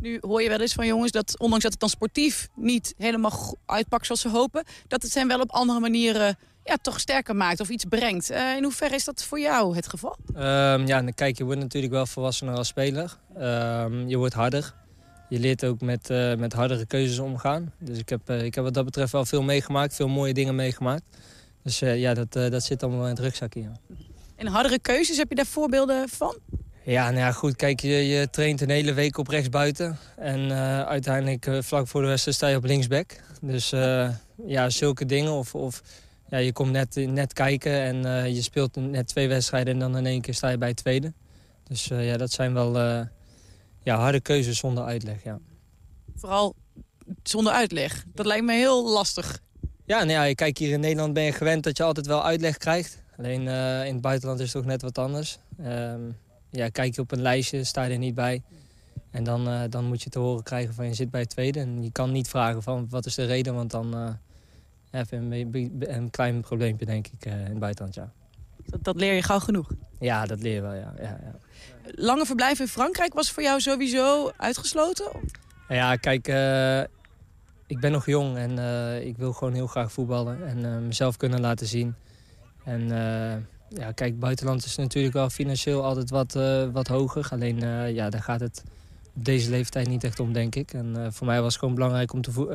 Nu 0.00 0.18
hoor 0.20 0.42
je 0.42 0.48
wel 0.48 0.60
eens 0.60 0.72
van 0.72 0.86
jongens 0.86 1.10
dat 1.10 1.38
ondanks 1.38 1.62
dat 1.62 1.72
het 1.72 1.80
dan 1.80 1.90
sportief 1.90 2.48
niet 2.54 2.94
helemaal 2.96 3.56
uitpakt 3.66 4.06
zoals 4.06 4.20
ze 4.20 4.28
hopen... 4.28 4.64
dat 4.86 5.02
het 5.02 5.12
zijn 5.12 5.28
wel 5.28 5.40
op 5.40 5.50
andere 5.50 5.80
manieren 5.80 6.38
ja, 6.64 6.76
toch 6.82 7.00
sterker 7.00 7.36
maakt 7.36 7.60
of 7.60 7.68
iets 7.68 7.84
brengt. 7.84 8.30
Uh, 8.30 8.56
in 8.56 8.62
hoeverre 8.62 8.94
is 8.94 9.04
dat 9.04 9.22
voor 9.22 9.40
jou 9.40 9.76
het 9.76 9.88
geval? 9.88 10.16
Um, 10.36 10.86
ja, 10.86 11.10
kijk, 11.14 11.38
je 11.38 11.44
wordt 11.44 11.60
natuurlijk 11.60 11.92
wel 11.92 12.06
volwassener 12.06 12.54
als 12.54 12.68
speler. 12.68 13.16
Um, 13.38 14.08
je 14.08 14.16
wordt 14.16 14.34
harder. 14.34 14.74
Je 15.28 15.38
leert 15.38 15.64
ook 15.64 15.80
met, 15.80 16.10
uh, 16.10 16.34
met 16.34 16.52
hardere 16.52 16.86
keuzes 16.86 17.18
omgaan. 17.18 17.72
Dus 17.78 17.98
ik 17.98 18.08
heb, 18.08 18.30
uh, 18.30 18.44
ik 18.44 18.54
heb 18.54 18.64
wat 18.64 18.74
dat 18.74 18.84
betreft 18.84 19.12
wel 19.12 19.24
veel 19.24 19.42
meegemaakt. 19.42 19.94
Veel 19.94 20.08
mooie 20.08 20.34
dingen 20.34 20.54
meegemaakt. 20.54 21.02
Dus 21.62 21.78
ja, 21.78 22.14
dat, 22.14 22.32
dat 22.32 22.62
zit 22.62 22.82
allemaal 22.82 23.02
in 23.02 23.10
het 23.10 23.18
rugzakje. 23.18 23.60
Ja. 23.60 23.72
En 24.36 24.46
hardere 24.46 24.78
keuzes, 24.78 25.16
heb 25.16 25.28
je 25.28 25.34
daar 25.34 25.46
voorbeelden 25.46 26.08
van? 26.08 26.36
Ja, 26.88 27.04
nou 27.10 27.16
ja, 27.16 27.32
goed. 27.32 27.56
Kijk, 27.56 27.80
je, 27.80 27.88
je 27.88 28.30
traint 28.30 28.60
een 28.60 28.70
hele 28.70 28.92
week 28.92 29.18
op 29.18 29.28
rechtsbuiten. 29.28 29.98
En 30.16 30.40
uh, 30.40 30.82
uiteindelijk 30.82 31.46
uh, 31.46 31.62
vlak 31.62 31.88
voor 31.88 32.00
de 32.00 32.06
wedstrijd 32.06 32.36
sta 32.36 32.46
je 32.48 32.56
op 32.56 32.64
linksback. 32.64 33.20
Dus 33.40 33.72
uh, 33.72 34.10
ja, 34.46 34.70
zulke 34.70 35.06
dingen. 35.06 35.32
Of, 35.32 35.54
of 35.54 35.82
ja, 36.28 36.38
je 36.38 36.52
komt 36.52 36.70
net, 36.70 36.94
net 36.94 37.32
kijken 37.32 37.72
en 37.72 38.34
je 38.34 38.42
speelt 38.42 38.76
net 38.76 39.06
twee 39.06 39.28
wedstrijden... 39.28 39.72
en 39.72 39.78
dan 39.78 39.96
in 39.96 40.06
één 40.06 40.20
keer 40.20 40.34
sta 40.34 40.48
je 40.48 40.58
bij 40.58 40.68
het 40.68 40.76
tweede. 40.76 41.12
Dus 41.64 41.84
ja, 41.84 42.16
dat 42.16 42.30
zijn 42.30 42.54
wel 42.54 42.78
ja, 43.82 43.96
harde 43.96 44.20
keuzes 44.20 44.58
zonder 44.58 44.84
uitleg, 44.84 45.24
ja. 45.24 45.38
Vooral 46.14 46.54
zonder 47.22 47.52
uitleg. 47.52 48.04
Dat 48.14 48.26
lijkt 48.26 48.44
me 48.44 48.52
heel 48.52 48.88
lastig. 48.88 49.40
Ja, 49.84 50.04
nou 50.04 50.26
ja, 50.26 50.34
kijk, 50.34 50.58
hier 50.58 50.70
in 50.70 50.80
Nederland 50.80 51.12
ben 51.12 51.22
je 51.22 51.32
gewend 51.32 51.64
dat 51.64 51.76
je 51.76 51.82
altijd 51.82 52.06
wel 52.06 52.24
uitleg 52.24 52.56
krijgt. 52.56 53.02
Alleen 53.16 53.40
in 53.86 53.92
het 53.92 54.00
buitenland 54.00 54.40
is 54.40 54.52
het 54.52 54.62
toch 54.62 54.70
net 54.70 54.82
wat 54.82 54.98
anders. 54.98 55.38
Ehm, 55.62 56.00
ja, 56.50 56.68
kijk 56.68 56.94
je 56.94 57.00
op 57.00 57.12
een 57.12 57.22
lijstje, 57.22 57.64
sta 57.64 57.82
je 57.82 57.92
er 57.92 57.98
niet 57.98 58.14
bij. 58.14 58.42
En 59.10 59.24
dan, 59.24 59.48
uh, 59.48 59.60
dan 59.68 59.84
moet 59.84 60.02
je 60.02 60.10
te 60.10 60.18
horen 60.18 60.42
krijgen 60.42 60.74
van 60.74 60.86
je 60.86 60.94
zit 60.94 61.10
bij 61.10 61.20
het 61.20 61.30
tweede. 61.30 61.60
En 61.60 61.82
je 61.82 61.92
kan 61.92 62.12
niet 62.12 62.28
vragen 62.28 62.62
van 62.62 62.86
wat 62.90 63.06
is 63.06 63.14
de 63.14 63.24
reden, 63.24 63.54
want 63.54 63.70
dan 63.70 63.96
uh, 63.96 64.08
heb 64.90 65.10
je 65.10 65.16
een, 65.16 65.72
een, 65.80 66.10
klein 66.10 66.40
probleempje 66.40 66.86
denk 66.86 67.06
ik 67.06 67.26
uh, 67.26 67.32
in 67.32 67.38
het 67.38 67.58
buitenland, 67.58 67.94
ja. 67.94 68.12
Dat, 68.66 68.84
dat, 68.84 68.96
leer 68.96 69.14
je 69.14 69.22
gauw 69.22 69.38
genoeg? 69.38 69.70
Ja, 70.00 70.26
dat 70.26 70.40
leer 70.40 70.54
je 70.54 70.60
wel, 70.60 70.74
ja. 70.74 70.94
ja, 70.96 71.18
ja. 71.22 71.34
Lange 71.84 72.26
verblijf 72.26 72.60
in 72.60 72.68
Frankrijk 72.68 73.14
was 73.14 73.30
voor 73.30 73.42
jou 73.42 73.60
sowieso 73.60 74.30
uitgesloten? 74.36 75.10
Ja, 75.68 75.96
kijk, 75.96 76.26
ik 77.66 77.80
ben 77.80 77.92
nog 77.92 78.06
jong 78.06 78.36
en 78.36 78.58
ik 79.06 79.16
wil 79.16 79.32
gewoon 79.32 79.54
heel 79.54 79.66
graag 79.66 79.92
voetballen. 79.92 80.46
En 80.46 80.86
mezelf 80.86 81.16
kunnen 81.16 81.40
laten 81.40 81.66
zien. 81.66 81.94
En 82.64 82.88
ja, 83.68 83.92
kijk, 83.92 84.18
buitenland 84.18 84.64
is 84.64 84.76
natuurlijk 84.76 85.14
wel 85.14 85.30
financieel 85.30 85.84
altijd 85.84 86.10
wat, 86.10 86.34
uh, 86.36 86.68
wat 86.72 86.88
hoger. 86.88 87.28
Alleen 87.30 87.64
uh, 87.64 87.94
ja, 87.94 88.10
daar 88.10 88.22
gaat 88.22 88.40
het 88.40 88.62
op 89.14 89.24
deze 89.24 89.50
leeftijd 89.50 89.88
niet 89.88 90.04
echt 90.04 90.20
om, 90.20 90.32
denk 90.32 90.54
ik. 90.54 90.72
En 90.72 90.94
uh, 90.96 91.06
voor 91.10 91.26
mij 91.26 91.40
was 91.40 91.52
het 91.52 91.58
gewoon 91.58 91.74
belangrijk 91.74 92.12
om 92.12 92.22
te, 92.22 92.32
vo 92.32 92.46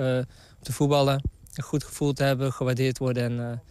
te 0.61 0.73
voetballen. 0.73 1.23
Een 1.53 1.63
goed 1.63 1.83
gevoel 1.83 2.13
te 2.13 2.23
hebben, 2.23 2.53
gewaardeerd 2.53 2.97
worden. 2.97 3.23
En 3.23 3.61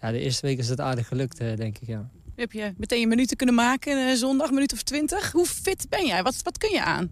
ja, 0.00 0.10
de 0.10 0.18
eerste 0.18 0.46
week 0.46 0.58
is 0.58 0.68
het 0.68 0.80
aardig 0.80 1.08
gelukt, 1.08 1.38
denk 1.38 1.78
ik, 1.78 1.86
ja. 1.86 2.10
Heb 2.34 2.52
je 2.52 2.74
meteen 2.76 3.00
je 3.00 3.06
minuten 3.06 3.36
kunnen 3.36 3.54
maken, 3.54 4.16
zondag, 4.16 4.50
minuut 4.50 4.72
of 4.72 4.82
twintig? 4.82 5.32
Hoe 5.32 5.46
fit 5.46 5.86
ben 5.88 6.06
jij? 6.06 6.22
Wat, 6.22 6.42
wat 6.42 6.58
kun 6.58 6.70
je 6.70 6.82
aan? 6.82 7.08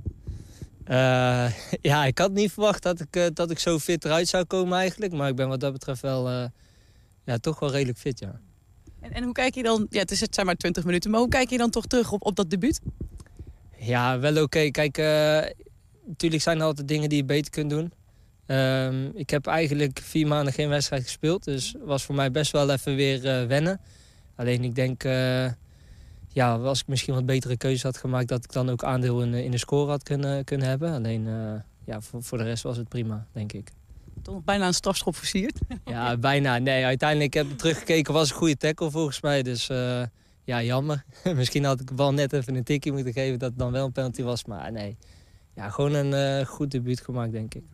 ja, 1.91 2.05
ik 2.05 2.19
had 2.19 2.33
niet 2.33 2.53
verwacht 2.53 2.83
dat 2.83 3.01
ik, 3.01 3.37
dat 3.37 3.51
ik 3.51 3.59
zo 3.59 3.79
fit 3.79 4.05
eruit 4.05 4.29
zou 4.29 4.45
komen 4.45 4.79
eigenlijk. 4.79 5.13
Maar 5.13 5.29
ik 5.29 5.37
ben 5.37 5.49
wat 5.49 5.61
dat 5.61 5.73
betreft 5.73 6.01
wel, 6.01 6.51
ja, 7.25 7.39
toch 7.41 7.59
wel 7.59 7.71
redelijk 7.71 7.99
fit, 7.99 8.19
ja. 8.19 8.41
En, 9.13 9.25
hoe 9.25 9.33
kijk 9.33 9.55
je 9.55 9.63
dan, 9.63 9.87
ja, 9.91 9.99
het, 9.99 10.11
is, 10.11 10.21
het 10.21 10.35
zijn 10.35 10.47
maar 10.47 10.55
20 10.55 10.85
minuten, 10.85 11.11
maar 11.11 11.21
hoe 11.21 11.29
kijk 11.29 11.51
je 11.51 11.59
dan 11.59 11.71
toch 11.71 11.87
terug 11.87 12.13
op, 12.13 12.27
op 12.27 12.37
dat 12.37 12.51
debuut? 12.51 12.81
Ja, 13.77 14.19
wel 14.19 14.43
oké. 14.43 14.71
Kijk, 14.71 14.99
uh, 14.99 15.05
natuurlijk 16.07 16.43
zijn 16.43 16.59
er 16.59 16.65
altijd 16.65 16.89
dingen 16.89 17.09
die 17.09 17.19
je 17.19 17.25
beter 17.25 17.51
kunt 17.51 17.71
doen. 17.71 17.93
Um, 18.47 19.11
ik 19.15 19.31
heb 19.31 19.47
eigenlijk 19.47 20.01
vier 20.03 20.27
maanden 20.27 20.53
geen 20.53 20.69
wedstrijd 20.69 21.03
gespeeld. 21.03 21.45
Dus 21.45 21.75
was 21.85 22.05
voor 22.05 22.15
mij 22.15 22.31
best 22.31 22.53
wel 22.53 22.71
even 22.71 22.97
weer 22.97 23.25
uh, 23.25 23.47
wennen. 23.47 23.81
Alleen 24.37 24.65
ik 24.65 24.75
denk, 24.75 25.05
uh, 25.05 25.51
ja, 26.29 26.55
als 26.55 26.81
ik 26.81 26.87
misschien 26.87 27.15
wat 27.15 27.27
betere 27.27 27.57
keuzes 27.57 27.83
had 27.83 27.97
gemaakt... 27.97 28.29
dat 28.29 28.45
ik 28.45 28.53
dan 28.53 28.71
ook 28.71 28.85
aandeel 28.85 29.23
in, 29.23 29.35
in 29.35 29.51
de 29.51 29.59
score 29.59 29.91
had 29.91 30.03
kunnen, 30.03 30.45
kunnen 30.45 30.69
hebben. 30.69 30.93
Alleen, 30.93 31.29
ja, 31.85 32.01
voor, 32.01 32.23
voor 32.23 32.39
de 32.39 32.45
rest 32.45 32.63
was 32.63 32.77
het 32.77 32.89
prima, 32.89 33.27
denk 33.33 33.53
ik 33.53 33.73
toch 34.23 34.45
bijna 34.45 34.67
een 34.67 34.75
strafschop 34.75 35.17
versierd. 35.17 35.59
Ja, 35.85 36.17
bijna. 36.17 36.59
Nee, 36.59 36.85
uiteindelijk 36.85 37.35
heb 37.35 37.51
ik 37.51 37.59
teruggekeken, 37.59 38.13
was 38.13 38.31
een 38.31 38.37
goede 38.37 38.57
tackle 38.57 38.91
volgens 38.91 39.21
mij. 39.21 39.43
Dus 39.43 39.69
uh, 39.69 40.03
ja, 40.45 40.63
jammer. 40.63 41.05
Misschien 41.35 41.65
had 41.65 41.81
ik 41.81 41.91
wel 41.97 42.13
net 42.13 42.33
even 42.33 42.55
een 42.55 42.65
tikje 42.65 42.93
moeten 42.93 43.13
geven 43.13 43.39
dat 43.39 43.51
het 43.51 43.59
dan 43.59 43.73
wel 43.73 43.85
een 43.85 43.93
penalty 43.93 44.23
was. 44.23 44.45
Maar 44.45 44.73
nee, 44.73 44.97
ja, 45.55 45.71
gewoon 45.71 45.93
een 45.95 46.41
uh, 46.41 46.47
goed 46.47 46.71
debuut 46.71 47.01
gemaakt, 47.01 47.33
denk 47.33 47.55
ik. 47.55 47.65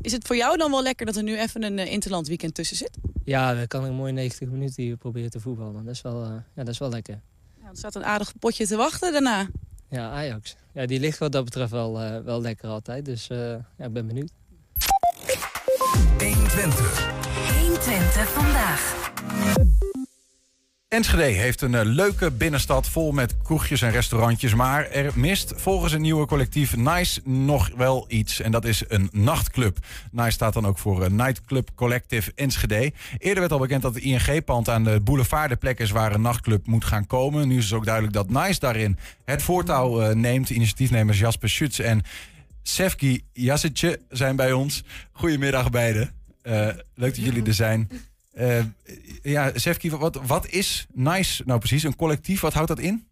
Is 0.00 0.12
het 0.12 0.26
voor 0.26 0.36
jou 0.36 0.56
dan 0.56 0.70
wel 0.70 0.82
lekker 0.82 1.06
dat 1.06 1.16
er 1.16 1.22
nu 1.22 1.38
even 1.38 1.62
een 1.62 1.78
uh, 1.78 1.92
interland 1.92 2.28
weekend 2.28 2.54
tussen 2.54 2.76
zit? 2.76 2.98
Ja, 3.24 3.54
dan 3.54 3.66
kan 3.66 3.86
ik 3.86 3.92
mooi 3.92 4.12
90 4.12 4.48
minuten 4.48 4.82
hier 4.82 4.96
proberen 4.96 5.30
te 5.30 5.40
voetballen. 5.40 5.84
Dat 5.84 5.94
is 5.94 6.02
wel, 6.02 6.24
ja, 6.24 6.44
dat 6.54 6.68
is 6.68 6.78
wel 6.78 6.90
lekker. 6.90 7.20
Ja, 7.62 7.68
er 7.68 7.76
staat 7.76 7.94
een 7.94 8.04
aardig 8.04 8.38
potje 8.38 8.66
te 8.66 8.76
wachten 8.76 9.12
daarna. 9.12 9.48
Ja, 9.88 10.10
Ajax. 10.10 10.56
Ja, 10.72 10.86
die 10.86 11.00
ligt 11.00 11.18
wat 11.18 11.32
dat 11.32 11.44
betreft 11.44 11.70
wel, 11.70 12.22
wel 12.24 12.40
lekker 12.40 12.68
altijd. 12.68 13.04
Dus 13.04 13.26
ja, 13.26 13.66
ik 13.78 13.92
ben 13.92 14.06
benieuwd. 14.06 14.30
120. 15.98 17.10
120 17.60 18.28
vandaag. 18.32 18.96
Enschede 20.88 21.22
heeft 21.22 21.60
een 21.60 21.72
uh, 21.72 21.80
leuke 21.84 22.30
binnenstad 22.30 22.88
vol 22.88 23.12
met 23.12 23.36
kroegjes 23.42 23.82
en 23.82 23.90
restaurantjes. 23.90 24.54
Maar 24.54 24.90
er 24.90 25.12
mist 25.14 25.52
volgens 25.56 25.92
het 25.92 26.00
nieuwe 26.00 26.26
collectief 26.26 26.76
Nice 26.76 27.20
nog 27.24 27.70
wel 27.76 28.04
iets. 28.08 28.40
En 28.40 28.50
dat 28.50 28.64
is 28.64 28.84
een 28.88 29.08
nachtclub. 29.12 29.78
Nice 30.10 30.30
staat 30.30 30.52
dan 30.52 30.66
ook 30.66 30.78
voor 30.78 31.02
uh, 31.02 31.08
Nightclub 31.08 31.68
Collective 31.74 32.32
Enschede. 32.34 32.92
Eerder 33.18 33.40
werd 33.40 33.52
al 33.52 33.58
bekend 33.58 33.82
dat 33.82 33.94
de 33.94 34.00
ING-pand 34.00 34.68
aan 34.68 34.84
de 34.84 35.00
boulevard 35.00 35.48
de 35.48 35.56
plek 35.56 35.78
is 35.78 35.90
waar 35.90 36.14
een 36.14 36.20
nachtclub 36.20 36.66
moet 36.66 36.84
gaan 36.84 37.06
komen. 37.06 37.48
Nu 37.48 37.56
is 37.56 37.64
het 37.64 37.72
ook 37.72 37.84
duidelijk 37.84 38.14
dat 38.14 38.30
Nice 38.30 38.60
daarin 38.60 38.98
het 39.24 39.42
voortouw 39.42 40.02
uh, 40.02 40.14
neemt. 40.14 40.50
Initiatiefnemers 40.50 41.18
Jasper 41.18 41.48
Schutz 41.48 41.78
en 41.80 42.02
Sefki 42.68 43.24
Jassetje 43.32 44.00
zijn 44.08 44.36
bij 44.36 44.52
ons. 44.52 44.82
Goedemiddag 45.12 45.70
beiden. 45.70 46.14
Uh, 46.42 46.68
leuk 46.94 47.14
dat 47.14 47.24
jullie 47.24 47.44
er 47.44 47.54
zijn. 47.54 47.90
Uh, 48.34 48.64
ja, 49.22 49.50
Sefki, 49.54 49.90
wat, 49.90 50.20
wat 50.26 50.46
is 50.46 50.86
NICE 50.92 51.42
nou 51.44 51.58
precies? 51.58 51.82
Een 51.82 51.96
collectief, 51.96 52.40
wat 52.40 52.52
houdt 52.52 52.68
dat 52.68 52.78
in? 52.78 53.07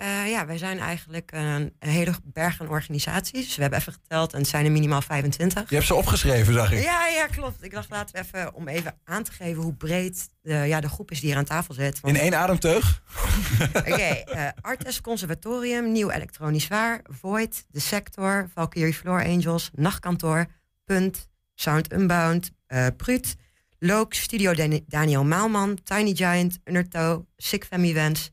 Uh, 0.00 0.30
ja, 0.30 0.46
wij 0.46 0.58
zijn 0.58 0.78
eigenlijk 0.78 1.32
een, 1.32 1.74
een, 1.78 1.88
hele 1.88 2.14
berg 2.24 2.60
aan 2.60 2.68
organisaties. 2.68 3.56
We 3.56 3.62
hebben 3.62 3.80
even 3.80 3.92
geteld 3.92 4.32
en 4.32 4.38
het 4.38 4.48
zijn 4.48 4.64
er 4.64 4.70
minimaal 4.70 5.02
25. 5.02 5.68
Je 5.68 5.74
hebt 5.74 5.86
ze 5.86 5.94
opgeschreven, 5.94 6.54
zag 6.54 6.72
ik. 6.72 6.82
Ja, 6.82 7.06
ja, 7.06 7.26
klopt. 7.26 7.64
Ik 7.64 7.72
dacht, 7.72 7.90
laten 7.90 8.14
we 8.14 8.20
even, 8.20 8.54
om 8.54 8.68
even 8.68 8.94
aan 9.04 9.22
te 9.22 9.32
geven 9.32 9.62
hoe 9.62 9.74
breed 9.74 10.28
de, 10.42 10.54
ja, 10.54 10.80
de 10.80 10.88
groep 10.88 11.10
is 11.10 11.20
die 11.20 11.28
hier 11.28 11.38
aan 11.38 11.44
tafel 11.44 11.74
zit. 11.74 12.00
Want... 12.00 12.16
In 12.16 12.22
één 12.22 12.34
ademteug? 12.34 13.02
Oké, 13.76 13.90
okay, 13.90 14.26
uh, 14.34 14.48
Artes 14.60 15.00
Conservatorium, 15.00 15.92
Nieuw 15.92 16.10
Elektronisch 16.10 16.68
Waar, 16.68 17.00
Void, 17.02 17.64
De 17.68 17.80
Sector, 17.80 18.48
Valkyrie 18.54 18.94
Floor 18.94 19.24
Angels, 19.24 19.70
Nachtkantoor, 19.74 20.46
Punt, 20.84 21.28
Sound 21.54 21.92
Unbound, 21.92 22.50
uh, 22.68 22.86
Prut, 22.96 23.34
Look, 23.78 24.14
Studio 24.14 24.80
Daniel 24.86 25.24
Maalman, 25.24 25.78
Tiny 25.82 26.14
Giant, 26.14 26.58
Undertow, 26.64 27.26
Sick 27.36 27.64
Fam 27.64 27.84
Events... 27.84 28.30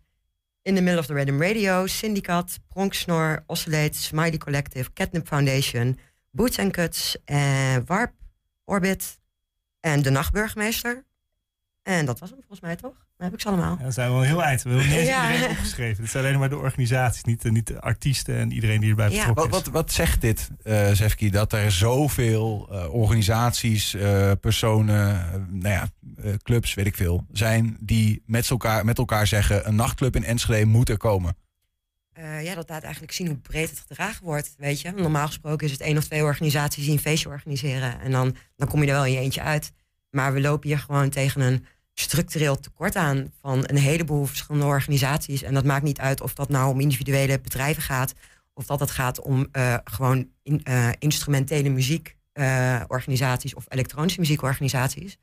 In 0.65 0.75
the 0.75 0.81
Middle 0.81 0.99
of 0.99 1.07
the 1.07 1.13
Rhythm 1.13 1.39
Radio, 1.39 1.87
Syndicat, 1.87 2.59
Pronksnor, 2.75 3.43
Oscillate, 3.47 3.95
Smiley 3.95 4.37
Collective, 4.37 4.93
Catnip 4.93 5.25
Foundation, 5.25 5.97
Boots 6.33 6.59
and 6.59 6.73
Cuts, 6.73 7.15
uh, 7.29 7.79
Warp, 7.87 8.11
Orbit 8.65 9.17
en 9.81 10.01
de 10.01 10.11
Nachtburgemeester. 10.11 11.05
En 11.83 12.05
dat 12.05 12.19
was 12.19 12.29
hem 12.29 12.37
volgens 12.39 12.61
mij 12.61 12.75
toch? 12.75 12.93
Dan 13.17 13.27
heb 13.27 13.33
ik 13.33 13.41
ze 13.41 13.47
allemaal. 13.47 13.75
Ja, 13.77 13.83
dat 13.83 13.93
zijn 13.93 14.11
wel 14.11 14.21
heel 14.21 14.43
eind. 14.43 14.63
We 14.63 14.69
hebben 14.69 14.87
niet 14.97 15.07
ja. 15.07 15.31
iedereen 15.31 15.49
opgeschreven. 15.49 16.03
Het 16.03 16.11
zijn 16.11 16.25
alleen 16.25 16.39
maar 16.39 16.49
de 16.49 16.57
organisaties, 16.57 17.23
niet 17.23 17.41
de, 17.41 17.51
niet 17.51 17.67
de 17.67 17.81
artiesten 17.81 18.35
en 18.35 18.51
iedereen 18.51 18.79
die 18.79 18.89
erbij 18.89 19.09
betrokken 19.09 19.43
is. 19.45 19.51
Wat, 19.51 19.63
wat, 19.63 19.73
wat 19.73 19.91
zegt 19.91 20.21
dit, 20.21 20.49
uh, 20.63 20.91
Zefki, 20.91 21.29
dat 21.29 21.53
er 21.53 21.71
zoveel 21.71 22.69
uh, 22.71 22.93
organisaties, 22.93 23.95
uh, 23.95 24.31
personen, 24.41 25.47
nou 25.49 25.73
ja, 25.73 25.87
clubs, 26.43 26.73
weet 26.73 26.85
ik 26.85 26.95
veel, 26.95 27.25
zijn 27.31 27.77
die 27.79 28.23
met 28.25 28.49
elkaar, 28.49 28.85
met 28.85 28.97
elkaar 28.97 29.27
zeggen 29.27 29.67
een 29.67 29.75
nachtclub 29.75 30.15
in 30.15 30.23
Enschede 30.23 30.65
moet 30.65 30.89
er 30.89 30.97
komen? 30.97 31.35
ja, 32.41 32.55
dat 32.55 32.69
laat 32.69 32.83
eigenlijk 32.83 33.13
zien 33.13 33.27
hoe 33.27 33.37
breed 33.37 33.69
het 33.69 33.79
gedragen 33.79 34.25
wordt. 34.25 34.53
Weet 34.57 34.81
je, 34.81 34.91
normaal 34.91 35.25
gesproken 35.25 35.65
is 35.65 35.71
het 35.71 35.81
één 35.81 35.97
of 35.97 36.03
twee 36.03 36.23
organisaties 36.23 36.83
die 36.83 36.93
een 36.93 36.99
feestje 36.99 37.29
organiseren. 37.29 37.99
En 37.99 38.11
dan, 38.11 38.35
dan 38.55 38.67
kom 38.67 38.81
je 38.81 38.87
er 38.87 38.93
wel 38.93 39.05
in 39.05 39.11
je 39.11 39.19
eentje 39.19 39.41
uit. 39.41 39.71
Maar 40.09 40.33
we 40.33 40.41
lopen 40.41 40.69
hier 40.69 40.79
gewoon 40.79 41.09
tegen 41.09 41.41
een 41.41 41.65
structureel 41.93 42.59
tekort 42.59 42.95
aan 42.95 43.31
van 43.41 43.63
een 43.67 43.77
heleboel 43.77 44.25
verschillende 44.25 44.67
organisaties. 44.67 45.43
En 45.43 45.53
dat 45.53 45.65
maakt 45.65 45.83
niet 45.83 45.99
uit 45.99 46.21
of 46.21 46.33
dat 46.33 46.49
nou 46.49 46.71
om 46.71 46.79
individuele 46.79 47.39
bedrijven 47.39 47.83
gaat, 47.83 48.13
of 48.53 48.65
dat 48.65 48.79
het 48.79 48.91
gaat 48.91 49.21
om 49.21 49.47
uh, 49.51 49.75
gewoon 49.83 50.27
uh, 50.43 50.89
instrumentele 50.99 51.69
muziekorganisaties 51.69 53.51
uh, 53.51 53.57
of 53.57 53.65
elektronische 53.67 54.19
muziekorganisaties. 54.19 55.17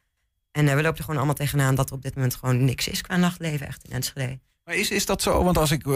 En 0.52 0.64
we 0.64 0.82
lopen 0.82 0.96
er 0.96 1.00
gewoon 1.00 1.16
allemaal 1.16 1.34
tegenaan 1.34 1.74
dat 1.74 1.88
er 1.88 1.96
op 1.96 2.02
dit 2.02 2.14
moment 2.14 2.34
gewoon 2.34 2.64
niks 2.64 2.88
is 2.88 3.00
qua 3.00 3.16
nachtleven 3.16 3.66
echt 3.66 3.84
in 3.84 3.92
Enschede. 3.92 4.38
Maar 4.64 4.74
is, 4.74 4.90
is 4.90 5.06
dat 5.06 5.22
zo? 5.22 5.44
Want 5.44 5.58
als 5.58 5.70
ik 5.70 5.86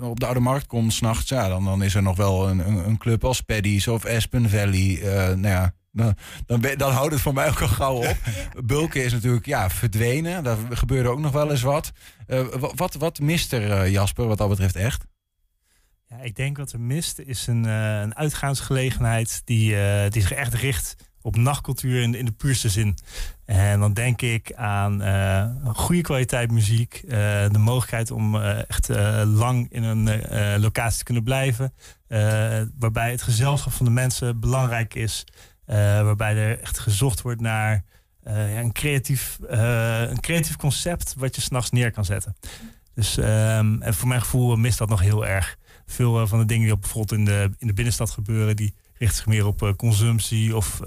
op 0.00 0.20
de 0.20 0.26
Oude 0.26 0.40
Markt 0.40 0.66
kom 0.66 0.90
s'nachts, 0.90 1.28
ja, 1.28 1.48
dan, 1.48 1.64
dan 1.64 1.82
is 1.82 1.94
er 1.94 2.02
nog 2.02 2.16
wel 2.16 2.48
een, 2.48 2.58
een, 2.58 2.86
een 2.88 2.98
club 2.98 3.24
als 3.24 3.40
Paddy's 3.40 3.86
of 3.86 4.04
Aspen 4.04 4.50
Valley. 4.50 5.00
Nou 5.34 5.48
ja, 5.48 5.74
dan, 5.94 6.16
dan, 6.46 6.60
dan, 6.76 6.92
houdt 6.92 7.12
het 7.12 7.22
voor 7.22 7.34
mij 7.34 7.48
ook 7.48 7.60
al 7.60 7.68
gauw 7.68 7.96
op. 7.96 8.16
Bulken 8.64 9.04
is 9.04 9.12
natuurlijk 9.12 9.46
ja, 9.46 9.70
verdwenen. 9.70 10.44
Daar 10.44 10.56
gebeurde 10.70 11.08
ook 11.08 11.18
nog 11.18 11.32
wel 11.32 11.50
eens 11.50 11.62
wat. 11.62 11.92
Uh, 12.26 12.46
wat, 12.74 12.94
wat 12.94 13.20
mist 13.20 13.52
er, 13.52 13.90
Jasper, 13.90 14.26
wat 14.26 14.38
dat 14.38 14.48
betreft 14.48 14.76
echt? 14.76 15.04
Ja, 16.06 16.20
ik 16.20 16.36
denk 16.36 16.56
wat 16.56 16.72
er 16.72 16.80
mist 16.80 17.18
is 17.18 17.46
een, 17.46 17.64
een 17.64 18.16
uitgaansgelegenheid 18.16 19.42
die, 19.44 19.76
die 20.08 20.22
zich 20.22 20.32
echt 20.32 20.54
richt 20.54 20.96
op 21.24 21.36
nachtcultuur 21.36 22.02
in, 22.02 22.14
in 22.14 22.24
de 22.24 22.32
puurste 22.32 22.68
zin. 22.68 22.96
En 23.44 23.80
dan 23.80 23.92
denk 23.92 24.22
ik 24.22 24.52
aan 24.54 25.02
uh, 25.02 25.46
goede 25.74 26.00
kwaliteit 26.00 26.50
muziek, 26.50 27.02
uh, 27.04 27.10
de 27.50 27.58
mogelijkheid 27.58 28.10
om 28.10 28.34
uh, 28.34 28.68
echt 28.68 28.88
lang 29.24 29.72
in 29.72 29.82
een 29.82 30.60
locatie 30.60 30.98
te 30.98 31.04
kunnen 31.04 31.22
blijven, 31.22 31.74
waarbij 32.78 33.10
het 33.10 33.22
gezelschap 33.22 33.72
van 33.72 33.86
de 33.86 33.92
mensen 33.92 34.40
belangrijk 34.40 34.94
is, 34.94 35.24
waarbij 35.66 36.36
er 36.36 36.60
echt 36.60 36.78
gezocht 36.78 37.22
wordt 37.22 37.40
naar 37.40 37.84
ja, 38.24 38.60
een, 38.60 38.72
creatief, 38.72 39.38
een 39.40 40.20
creatief 40.20 40.56
concept 40.56 41.14
wat 41.16 41.34
je 41.34 41.40
s'nachts 41.40 41.70
neer 41.70 41.90
kan 41.90 42.04
zetten. 42.04 42.36
Dus 42.94 43.16
um, 43.16 43.82
en 43.82 43.94
voor 43.94 44.08
mijn 44.08 44.20
gevoel 44.20 44.56
mist 44.56 44.78
dat 44.78 44.88
nog 44.88 45.00
heel 45.00 45.26
erg. 45.26 45.56
Veel 45.86 46.26
van 46.26 46.38
de 46.38 46.44
dingen 46.44 46.66
die 46.66 46.78
bijvoorbeeld 46.78 47.18
in 47.18 47.24
de, 47.24 47.50
in 47.58 47.66
de 47.66 47.72
binnenstad 47.72 48.10
gebeuren, 48.10 48.56
die 48.56 48.74
richt 48.94 49.14
zich 49.16 49.26
meer 49.26 49.46
op 49.46 49.74
consumptie 49.76 50.56
of 50.56 50.80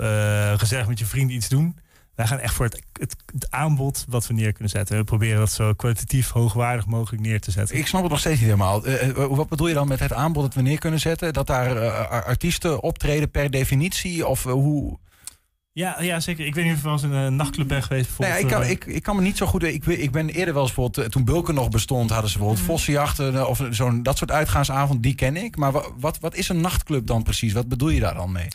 gezellig 0.57 0.87
met 0.87 0.99
je 0.99 1.05
vrienden 1.05 1.35
iets 1.35 1.49
doen. 1.49 1.77
Wij 2.17 2.27
gaan 2.27 2.39
echt 2.39 2.53
voor 2.53 2.65
het, 2.65 2.81
het, 2.99 3.15
het, 3.33 3.51
aanbod 3.51 4.05
wat 4.09 4.27
we 4.27 4.33
neer 4.33 4.51
kunnen 4.51 4.69
zetten. 4.69 4.97
We 4.97 5.03
proberen 5.03 5.39
dat 5.39 5.51
zo 5.51 5.73
kwalitatief 5.73 6.29
hoogwaardig 6.29 6.85
mogelijk 6.85 7.23
neer 7.23 7.39
te 7.39 7.51
zetten. 7.51 7.77
Ik 7.77 7.87
snap 7.87 8.01
het 8.01 8.11
nog 8.11 8.19
steeds 8.19 8.39
niet 8.39 8.49
helemaal. 8.49 8.87
Uh, 8.87 9.25
wat 9.29 9.49
bedoel 9.49 9.67
je 9.67 9.73
dan 9.73 9.87
met 9.87 9.99
het 9.99 10.13
aanbod 10.13 10.43
dat 10.43 10.53
we 10.53 10.61
neer 10.61 10.79
kunnen 10.79 10.99
zetten? 10.99 11.33
Dat 11.33 11.47
daar 11.47 12.07
artiesten 12.07 12.81
optreden 12.81 13.31
per 13.31 13.51
definitie? 13.51 14.27
Of 14.27 14.43
hoe... 14.43 14.97
Ja, 15.71 16.01
ja, 16.01 16.19
zeker. 16.19 16.45
Ik 16.45 16.55
weet 16.55 16.63
niet 16.63 16.73
of 16.73 16.79
je 16.79 16.85
wel 16.85 16.93
eens 16.93 17.03
in 17.03 17.11
een 17.11 17.35
nachtclub 17.35 17.67
bent 17.67 17.83
geweest. 17.83 18.09
Nou 18.17 18.31
ja, 18.31 18.37
ik, 18.37 18.47
kan, 18.47 18.63
ik, 18.63 18.85
ik 18.85 19.03
kan 19.03 19.15
me 19.15 19.21
niet 19.21 19.37
zo 19.37 19.45
goed... 19.45 19.63
Ik, 19.63 19.85
ik 19.85 20.11
ben 20.11 20.29
eerder 20.29 20.53
wel 20.53 20.63
eens 20.63 20.73
bijvoorbeeld... 20.73 21.05
Eh, 21.05 21.11
toen 21.11 21.25
Bulken 21.25 21.53
nog 21.53 21.69
bestond, 21.69 22.09
hadden 22.09 22.29
ze 22.29 22.37
bijvoorbeeld 22.37 22.67
mm. 22.67 22.73
vossenjachten... 22.73 23.35
Eh, 23.35 23.49
of 23.49 23.61
zo'n 23.69 24.03
dat 24.03 24.17
soort 24.17 24.31
uitgaansavond, 24.31 25.03
die 25.03 25.15
ken 25.15 25.35
ik. 25.35 25.55
Maar 25.55 25.71
wat, 25.99 26.19
wat 26.19 26.35
is 26.35 26.49
een 26.49 26.61
nachtclub 26.61 27.07
dan 27.07 27.23
precies? 27.23 27.53
Wat 27.53 27.67
bedoel 27.67 27.89
je 27.89 27.99
daar 27.99 28.13
dan 28.13 28.31
mee? 28.31 28.47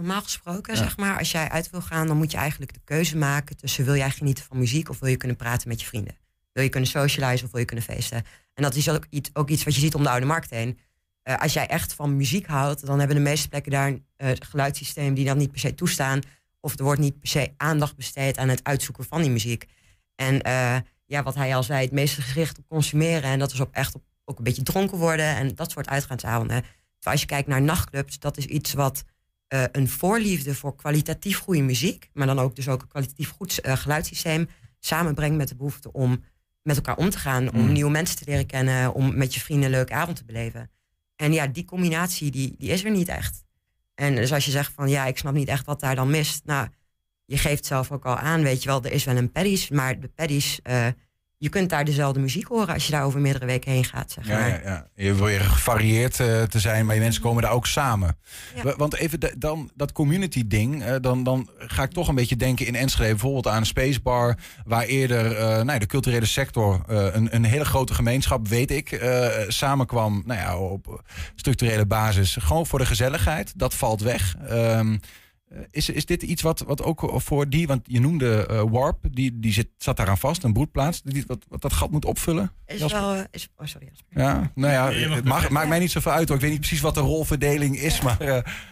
Normaal 0.00 0.22
gesproken, 0.22 0.76
zeg 0.76 0.96
maar, 0.96 1.18
als 1.18 1.30
jij 1.30 1.48
uit 1.48 1.70
wil 1.70 1.80
gaan... 1.80 2.06
dan 2.06 2.16
moet 2.16 2.30
je 2.30 2.36
eigenlijk 2.36 2.72
de 2.72 2.80
keuze 2.84 3.16
maken 3.16 3.56
tussen... 3.56 3.84
wil 3.84 3.96
jij 3.96 4.10
genieten 4.10 4.44
van 4.44 4.58
muziek 4.58 4.88
of 4.88 4.98
wil 4.98 5.08
je 5.08 5.16
kunnen 5.16 5.36
praten 5.36 5.68
met 5.68 5.80
je 5.80 5.86
vrienden? 5.86 6.16
Wil 6.52 6.62
je 6.62 6.68
kunnen 6.68 6.88
socializen 6.88 7.46
of 7.46 7.50
wil 7.52 7.60
je 7.60 7.66
kunnen 7.66 7.84
feesten? 7.84 8.24
En 8.54 8.62
dat 8.62 8.74
is 8.74 8.88
ook 8.88 9.06
iets, 9.10 9.30
ook 9.32 9.48
iets 9.48 9.64
wat 9.64 9.74
je 9.74 9.80
ziet 9.80 9.94
om 9.94 10.02
de 10.02 10.10
Oude 10.10 10.26
Markt 10.26 10.50
heen. 10.50 10.78
Uh, 11.24 11.38
als 11.38 11.52
jij 11.52 11.66
echt 11.66 11.92
van 11.92 12.16
muziek 12.16 12.46
houdt... 12.46 12.86
dan 12.86 12.98
hebben 12.98 13.16
de 13.16 13.22
meeste 13.22 13.48
plekken 13.48 13.72
daar 13.72 13.86
een 13.86 14.04
uh, 14.18 14.30
geluidssysteem... 14.38 15.14
die 15.14 15.24
dat 15.24 15.36
niet 15.36 15.50
per 15.50 15.60
se 15.60 15.74
toestaan 15.74 16.20
of 16.60 16.78
er 16.78 16.84
wordt 16.84 17.00
niet 17.00 17.20
per 17.20 17.28
se 17.28 17.52
aandacht 17.56 17.96
besteed 17.96 18.38
aan 18.38 18.48
het 18.48 18.64
uitzoeken 18.64 19.04
van 19.04 19.22
die 19.22 19.30
muziek. 19.30 19.66
En 20.14 20.34
uh, 20.46 20.76
ja, 21.06 21.22
wat 21.22 21.34
hij 21.34 21.56
al 21.56 21.62
zei, 21.62 21.84
het 21.84 21.92
meeste 21.92 22.22
gericht 22.22 22.58
op 22.58 22.68
consumeren. 22.68 23.30
En 23.30 23.38
dat 23.38 23.52
is 23.52 23.60
ook 23.60 23.72
echt 23.72 23.94
op 23.94 24.02
ook 24.24 24.38
een 24.38 24.44
beetje 24.44 24.62
dronken 24.62 24.98
worden 24.98 25.36
en 25.36 25.54
dat 25.54 25.70
soort 25.70 25.88
uitgaansavonden. 25.88 26.62
Terwijl 26.62 27.12
als 27.12 27.20
je 27.20 27.26
kijkt 27.26 27.48
naar 27.48 27.62
nachtclubs, 27.62 28.18
dat 28.18 28.36
is 28.36 28.46
iets 28.46 28.72
wat 28.72 29.04
uh, 29.54 29.64
een 29.72 29.88
voorliefde 29.88 30.54
voor 30.54 30.76
kwalitatief 30.76 31.38
goede 31.38 31.62
muziek, 31.62 32.10
maar 32.12 32.26
dan 32.26 32.38
ook 32.38 32.56
dus 32.56 32.68
ook 32.68 32.82
een 32.82 32.88
kwalitatief 32.88 33.30
goed 33.30 33.66
uh, 33.66 33.72
geluidssysteem 33.72 34.48
samenbrengt 34.78 35.36
met 35.36 35.48
de 35.48 35.56
behoefte 35.56 35.92
om 35.92 36.24
met 36.62 36.76
elkaar 36.76 36.96
om 36.96 37.10
te 37.10 37.18
gaan, 37.18 37.52
om 37.52 37.60
mm. 37.60 37.72
nieuwe 37.72 37.90
mensen 37.90 38.16
te 38.16 38.24
leren 38.26 38.46
kennen, 38.46 38.94
om 38.94 39.16
met 39.16 39.34
je 39.34 39.40
vrienden 39.40 39.64
een 39.64 39.70
leuke 39.70 39.92
avond 39.92 40.16
te 40.16 40.24
beleven. 40.24 40.70
En 41.16 41.32
ja, 41.32 41.46
die 41.46 41.64
combinatie 41.64 42.30
die, 42.30 42.54
die 42.58 42.70
is 42.70 42.84
er 42.84 42.90
niet 42.90 43.08
echt. 43.08 43.44
En 43.94 44.14
dus 44.14 44.32
als 44.32 44.44
je 44.44 44.50
zegt 44.50 44.72
van 44.72 44.88
ja, 44.88 45.06
ik 45.06 45.18
snap 45.18 45.34
niet 45.34 45.48
echt 45.48 45.66
wat 45.66 45.80
daar 45.80 45.94
dan 45.94 46.10
mist. 46.10 46.44
Nou, 46.44 46.68
je 47.24 47.38
geeft 47.38 47.66
zelf 47.66 47.92
ook 47.92 48.04
al 48.04 48.16
aan, 48.16 48.42
weet 48.42 48.62
je 48.62 48.68
wel, 48.68 48.84
er 48.84 48.92
is 48.92 49.04
wel 49.04 49.16
een 49.16 49.32
paddies, 49.32 49.68
maar 49.68 50.00
de 50.00 50.08
paddies, 50.08 50.60
uh, 50.62 50.86
je 51.40 51.48
kunt 51.48 51.70
daar 51.70 51.84
dezelfde 51.84 52.20
muziek 52.20 52.46
horen 52.46 52.74
als 52.74 52.86
je 52.86 52.92
daar 52.92 53.04
over 53.04 53.20
meerdere 53.20 53.46
weken 53.46 53.72
heen 53.72 53.84
gaat. 53.84 54.10
Zeg 54.12 54.26
maar. 54.26 54.38
ja, 54.38 54.46
ja, 54.46 54.60
ja. 54.64 54.86
Je 54.94 55.14
wil 55.14 55.24
weer 55.24 55.40
gevarieerd 55.40 56.18
uh, 56.18 56.42
te 56.42 56.60
zijn, 56.60 56.86
maar 56.86 56.94
je 56.94 57.00
mensen 57.00 57.22
komen 57.22 57.42
daar 57.42 57.52
ook 57.52 57.66
samen. 57.66 58.18
Ja. 58.54 58.76
Want 58.76 58.94
even 58.94 59.20
de, 59.20 59.34
dan 59.38 59.70
dat 59.74 59.92
community 59.92 60.46
ding, 60.46 60.82
uh, 60.82 60.94
dan, 61.00 61.22
dan 61.22 61.50
ga 61.58 61.82
ik 61.82 61.90
toch 61.90 62.08
een 62.08 62.14
beetje 62.14 62.36
denken 62.36 62.66
in 62.66 62.74
Enschede 62.74 63.10
bijvoorbeeld 63.10 63.46
aan 63.46 63.56
een 63.56 63.66
spacebar, 63.66 64.36
waar 64.64 64.84
eerder 64.84 65.38
uh, 65.38 65.62
nou, 65.62 65.78
de 65.78 65.86
culturele 65.86 66.26
sector, 66.26 66.82
een, 66.86 67.34
een 67.34 67.44
hele 67.44 67.64
grote 67.64 67.94
gemeenschap, 67.94 68.48
weet 68.48 68.70
ik, 68.70 69.02
samenkwam 69.48 70.22
nou 70.26 70.40
ja, 70.40 70.58
op 70.58 71.02
structurele 71.34 71.86
basis. 71.86 72.36
Gewoon 72.40 72.66
voor 72.66 72.78
de 72.78 72.86
gezelligheid, 72.86 73.52
dat 73.58 73.74
valt 73.74 74.00
weg. 74.00 74.36
Um, 74.50 74.90
uh, 74.92 74.98
is, 75.70 75.88
is 75.88 76.06
dit 76.06 76.22
iets 76.22 76.42
wat, 76.42 76.60
wat 76.60 76.82
ook 76.82 77.12
voor 77.14 77.48
die, 77.48 77.66
want 77.66 77.80
je 77.84 78.00
noemde 78.00 78.48
uh, 78.50 78.62
Warp, 78.70 78.98
die, 79.10 79.38
die 79.38 79.52
zit, 79.52 79.68
zat 79.76 79.96
daaraan 79.96 80.18
vast, 80.18 80.42
een 80.42 80.52
broedplaats, 80.52 81.02
die, 81.02 81.24
wat, 81.26 81.44
wat 81.48 81.62
dat 81.62 81.72
gat 81.72 81.90
moet 81.90 82.04
opvullen? 82.04 82.52
Is 82.66 82.92
wel, 82.92 83.16
uh, 83.16 83.22
is, 83.30 83.48
oh 83.56 83.66
sorry. 83.66 83.90
Ja, 84.08 84.50
nou 84.54 84.72
ja, 84.72 85.10
het 85.14 85.24
mag, 85.24 85.48
maakt 85.48 85.68
mij 85.68 85.78
niet 85.78 85.90
zoveel 85.90 86.12
uit 86.12 86.28
hoor. 86.28 86.36
Ik 86.36 86.42
weet 86.42 86.50
niet 86.50 86.60
precies 86.60 86.80
wat 86.80 86.94
de 86.94 87.00
rolverdeling 87.00 87.78
is, 87.78 87.96
ja. 87.96 88.04
maar... 88.04 88.18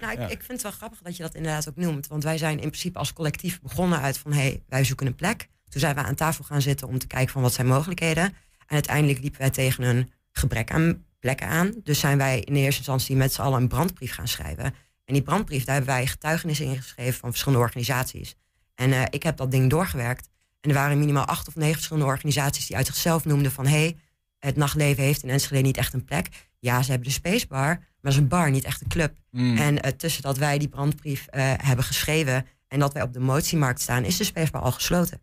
nou, 0.01 0.13
ik, 0.13 0.31
ik 0.31 0.39
vind 0.39 0.53
het 0.53 0.63
wel 0.63 0.73
grappig 0.73 1.01
dat 1.03 1.17
je 1.17 1.23
dat 1.23 1.35
inderdaad 1.35 1.69
ook 1.69 1.77
noemt, 1.77 2.07
want 2.07 2.23
wij 2.23 2.39
zijn 2.39 2.61
in 2.61 2.69
principe 2.69 2.99
als 2.99 3.13
collectief 3.13 3.61
begonnen 3.61 4.01
uit 4.01 4.19
van, 4.19 4.33
hé, 4.33 4.41
hey, 4.41 4.63
wij 4.69 4.85
zoeken 4.85 5.07
een 5.07 5.15
plek. 5.15 5.49
Toen 5.69 5.81
zijn 5.81 5.95
we 5.95 6.03
aan 6.03 6.15
tafel 6.15 6.45
gaan 6.45 6.63
zitten 6.63 6.89
om 6.89 6.99
te 6.99 7.07
kijken 7.07 7.33
van 7.33 7.43
wat 7.43 7.53
zijn 7.53 7.67
mogelijkheden. 7.67 8.25
En 8.25 8.35
uiteindelijk 8.75 9.21
liepen 9.21 9.41
wij 9.41 9.51
tegen 9.51 9.85
een 9.85 10.11
gebrek 10.33 10.71
aan 10.71 11.05
plekken 11.21 11.49
aan. 11.49 11.75
Dus 11.83 12.01
zijn 12.01 12.19
wij 12.19 12.41
in 12.41 12.55
eerste 12.55 12.79
instantie 12.79 13.17
met 13.17 13.33
z'n 13.33 13.41
allen 13.41 13.61
een 13.61 13.69
brandbrief 13.69 14.13
gaan 14.13 14.29
schrijven. 14.29 14.75
En 15.09 15.15
die 15.15 15.23
brandbrief, 15.23 15.65
daar 15.65 15.75
hebben 15.75 15.95
wij 15.95 16.07
getuigenissen 16.07 16.67
ingeschreven 16.67 17.21
van 17.21 17.31
verschillende 17.31 17.65
organisaties. 17.65 18.35
En 18.75 18.91
uh, 18.91 19.03
ik 19.11 19.23
heb 19.23 19.37
dat 19.37 19.51
ding 19.51 19.71
doorgewerkt. 19.71 20.29
En 20.61 20.71
er 20.71 20.77
waren 20.77 20.99
minimaal 20.99 21.25
acht 21.25 21.49
of 21.49 21.55
negen 21.55 21.75
verschillende 21.75 22.09
organisaties 22.09 22.67
die 22.67 22.77
uit 22.77 22.87
zichzelf 22.87 23.25
noemden 23.25 23.53
van... 23.53 23.67
hé, 23.67 23.79
hey, 23.79 23.97
het 24.39 24.57
nachtleven 24.57 25.03
heeft 25.03 25.23
in 25.23 25.31
Enschede 25.31 25.63
niet 25.63 25.77
echt 25.77 25.93
een 25.93 26.05
plek. 26.05 26.29
Ja, 26.59 26.83
ze 26.83 26.91
hebben 26.91 27.09
de 27.09 27.15
spacebar, 27.15 27.67
maar 27.67 27.97
dat 28.01 28.13
is 28.13 28.19
een 28.19 28.29
bar, 28.29 28.51
niet 28.51 28.65
echt 28.65 28.81
een 28.81 28.89
club. 28.89 29.15
Mm. 29.31 29.57
En 29.57 29.75
uh, 29.75 29.93
tussen 29.93 30.23
dat 30.23 30.39
wij 30.39 30.59
die 30.59 30.69
brandbrief 30.69 31.27
uh, 31.31 31.53
hebben 31.57 31.85
geschreven... 31.85 32.47
en 32.69 32.79
dat 32.79 32.93
wij 32.93 33.03
op 33.03 33.13
de 33.13 33.21
motiemarkt 33.21 33.81
staan, 33.81 34.05
is 34.05 34.17
de 34.17 34.25
spacebar 34.25 34.63
al 34.63 34.73
gesloten. 34.73 35.21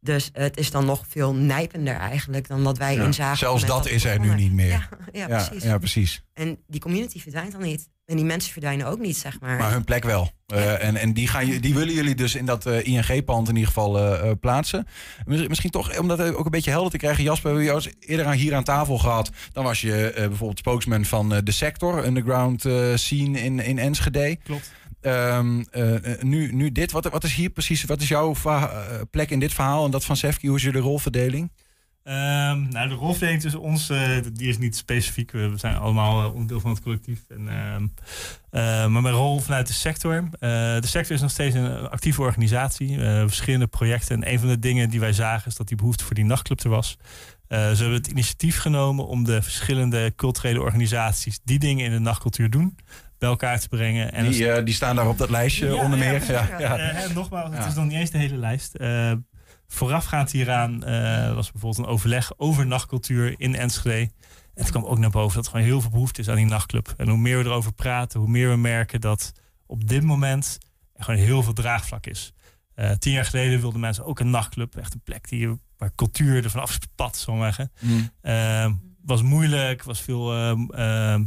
Dus 0.00 0.30
het 0.32 0.56
is 0.56 0.70
dan 0.70 0.84
nog 0.84 1.04
veel 1.08 1.34
nijpender 1.34 1.96
eigenlijk 1.96 2.48
dan 2.48 2.64
dat 2.64 2.78
wij 2.78 2.94
ja. 2.94 3.04
inzagen. 3.04 3.38
Zelfs 3.38 3.64
dat, 3.64 3.84
dat 3.84 3.92
is 3.92 4.04
er 4.04 4.20
nu 4.20 4.34
niet 4.34 4.52
meer. 4.52 4.88
Ja, 5.12 5.26
precies. 5.26 5.62
ja, 5.62 5.78
precies. 5.78 6.22
En 6.32 6.58
die 6.66 6.80
community 6.80 7.20
verdwijnt 7.20 7.52
dan 7.52 7.62
niet. 7.62 7.88
En 8.08 8.16
die 8.16 8.24
mensen 8.24 8.52
verdwijnen 8.52 8.86
ook 8.86 8.98
niet, 8.98 9.16
zeg 9.16 9.40
maar. 9.40 9.58
Maar 9.58 9.72
hun 9.72 9.84
plek 9.84 10.04
wel. 10.04 10.30
Uh, 10.52 10.84
en 10.84 10.96
en 10.96 11.12
die, 11.12 11.28
gaan, 11.28 11.44
die 11.44 11.74
willen 11.74 11.94
jullie 11.94 12.14
dus 12.14 12.34
in 12.34 12.46
dat 12.46 12.66
uh, 12.66 12.86
ING-pand 12.86 13.48
in 13.48 13.54
ieder 13.54 13.68
geval 13.68 13.98
uh, 13.98 14.30
plaatsen. 14.40 14.86
Misschien 15.24 15.70
toch, 15.70 15.98
om 15.98 16.08
dat 16.08 16.20
ook 16.20 16.44
een 16.44 16.50
beetje 16.50 16.70
helder 16.70 16.90
te 16.90 16.96
krijgen. 16.96 17.24
Jasper, 17.24 17.54
we 17.54 17.62
hebben 17.62 17.80
jou 17.82 17.94
eerder 18.00 18.32
hier 18.32 18.54
aan 18.54 18.64
tafel 18.64 18.98
gehad. 18.98 19.30
Dan 19.52 19.64
was 19.64 19.80
je 19.80 20.12
bijvoorbeeld 20.14 20.58
spokesman 20.58 21.04
van 21.04 21.28
de 21.28 21.52
sector, 21.52 22.06
underground 22.06 22.60
scene 22.94 23.40
in, 23.40 23.60
in 23.60 23.78
Enschede. 23.78 24.36
Klopt. 24.42 24.72
Um, 25.00 25.64
nu, 26.20 26.52
nu 26.52 26.72
dit, 26.72 26.92
wat, 26.92 27.08
wat 27.08 27.24
is 27.24 27.34
hier 27.34 27.50
precies, 27.50 27.84
wat 27.84 28.00
is 28.00 28.08
jouw 28.08 28.34
plek 29.10 29.30
in 29.30 29.40
dit 29.40 29.54
verhaal 29.54 29.84
en 29.84 29.90
dat 29.90 30.04
van 30.04 30.16
Sefki? 30.16 30.46
Hoe 30.46 30.56
is 30.56 30.62
jullie 30.62 30.80
rolverdeling? 30.80 31.50
Um, 32.08 32.68
nou, 32.68 32.88
de 32.88 32.94
rolverdeling 32.94 33.40
tussen 33.40 33.60
ons, 33.60 33.90
uh, 33.90 34.10
die 34.32 34.48
is 34.48 34.58
niet 34.58 34.76
specifiek. 34.76 35.30
We 35.30 35.52
zijn 35.54 35.76
allemaal 35.76 36.24
uh, 36.24 36.32
onderdeel 36.32 36.60
van 36.60 36.70
het 36.70 36.82
collectief. 36.82 37.20
En, 37.28 37.40
uh, 37.40 38.86
maar 38.86 39.02
mijn 39.02 39.14
rol 39.14 39.40
vanuit 39.40 39.66
de 39.66 39.72
sector. 39.72 40.28
de 40.40 40.80
sector 40.80 41.14
is 41.14 41.20
nog 41.20 41.30
steeds 41.30 41.54
een 41.54 41.88
actieve 41.88 42.20
organisatie. 42.22 42.98
verschillende 42.98 43.66
projecten. 43.66 44.16
En 44.16 44.32
een 44.32 44.38
van 44.38 44.48
de 44.48 44.58
dingen 44.58 44.90
die 44.90 45.00
wij 45.00 45.12
zagen 45.12 45.46
is 45.46 45.56
dat 45.56 45.68
die 45.68 45.76
behoefte 45.76 46.04
voor 46.04 46.14
die 46.14 46.24
nachtclub 46.24 46.60
er 46.60 46.70
was. 46.70 46.96
ze 47.48 47.56
hebben 47.56 47.92
het 47.92 48.06
initiatief 48.06 48.58
genomen 48.58 49.06
om 49.06 49.24
de 49.24 49.42
verschillende 49.42 50.12
culturele 50.16 50.60
organisaties 50.60 51.40
die 51.44 51.58
dingen 51.58 51.84
in 51.84 51.92
de 51.92 51.98
nachtcultuur 51.98 52.50
doen, 52.50 52.78
bij 53.18 53.28
elkaar 53.28 53.60
te 53.60 53.68
brengen. 53.68 54.12
En 54.12 54.30
die, 54.30 54.62
die 54.62 54.74
staan 54.74 54.96
daar 54.96 55.08
op 55.08 55.18
dat 55.18 55.30
lijstje 55.30 55.66
ja, 55.66 55.82
onder 55.82 55.98
meer. 55.98 56.22
Ja, 56.32 56.48
ja, 56.58 56.76
ja. 56.76 57.12
nogmaals, 57.14 57.56
het 57.56 57.66
is 57.66 57.74
nog 57.74 57.84
niet 57.84 57.98
eens 57.98 58.10
de 58.10 58.18
hele 58.18 58.36
lijst. 58.36 58.76
Voorafgaand 59.68 60.30
hieraan 60.30 60.88
uh, 60.88 61.34
was 61.34 61.50
bijvoorbeeld 61.50 61.86
een 61.86 61.92
overleg 61.92 62.32
over 62.36 62.66
nachtcultuur 62.66 63.34
in 63.36 63.54
Enschede. 63.54 64.10
En 64.54 64.64
het 64.64 64.70
kwam 64.70 64.84
ook 64.84 64.98
naar 64.98 65.10
boven 65.10 65.36
dat 65.36 65.44
er 65.44 65.50
gewoon 65.50 65.66
heel 65.66 65.80
veel 65.80 65.90
behoefte 65.90 66.20
is 66.20 66.28
aan 66.28 66.36
die 66.36 66.46
nachtclub. 66.46 66.94
En 66.96 67.08
hoe 67.08 67.18
meer 67.18 67.38
we 67.38 67.44
erover 67.44 67.72
praten, 67.72 68.20
hoe 68.20 68.28
meer 68.28 68.48
we 68.48 68.56
merken 68.56 69.00
dat 69.00 69.32
op 69.66 69.88
dit 69.88 70.02
moment 70.02 70.58
er 70.94 71.04
gewoon 71.04 71.20
heel 71.20 71.42
veel 71.42 71.52
draagvlak 71.52 72.06
is. 72.06 72.32
Uh, 72.76 72.90
tien 72.90 73.12
jaar 73.12 73.24
geleden 73.24 73.60
wilden 73.60 73.80
mensen 73.80 74.04
ook 74.04 74.20
een 74.20 74.30
nachtclub. 74.30 74.76
Echt 74.76 74.94
een 74.94 75.02
plek 75.04 75.28
die, 75.28 75.60
waar 75.76 75.94
cultuur 75.94 76.44
er 76.44 76.50
vanaf 76.50 76.72
spat, 76.72 77.16
zo 77.16 77.36
zeggen. 77.36 77.72
Mm. 77.80 78.10
Uh, 78.22 78.72
was 79.04 79.22
moeilijk, 79.22 79.82
was 79.82 80.00
veel 80.00 80.34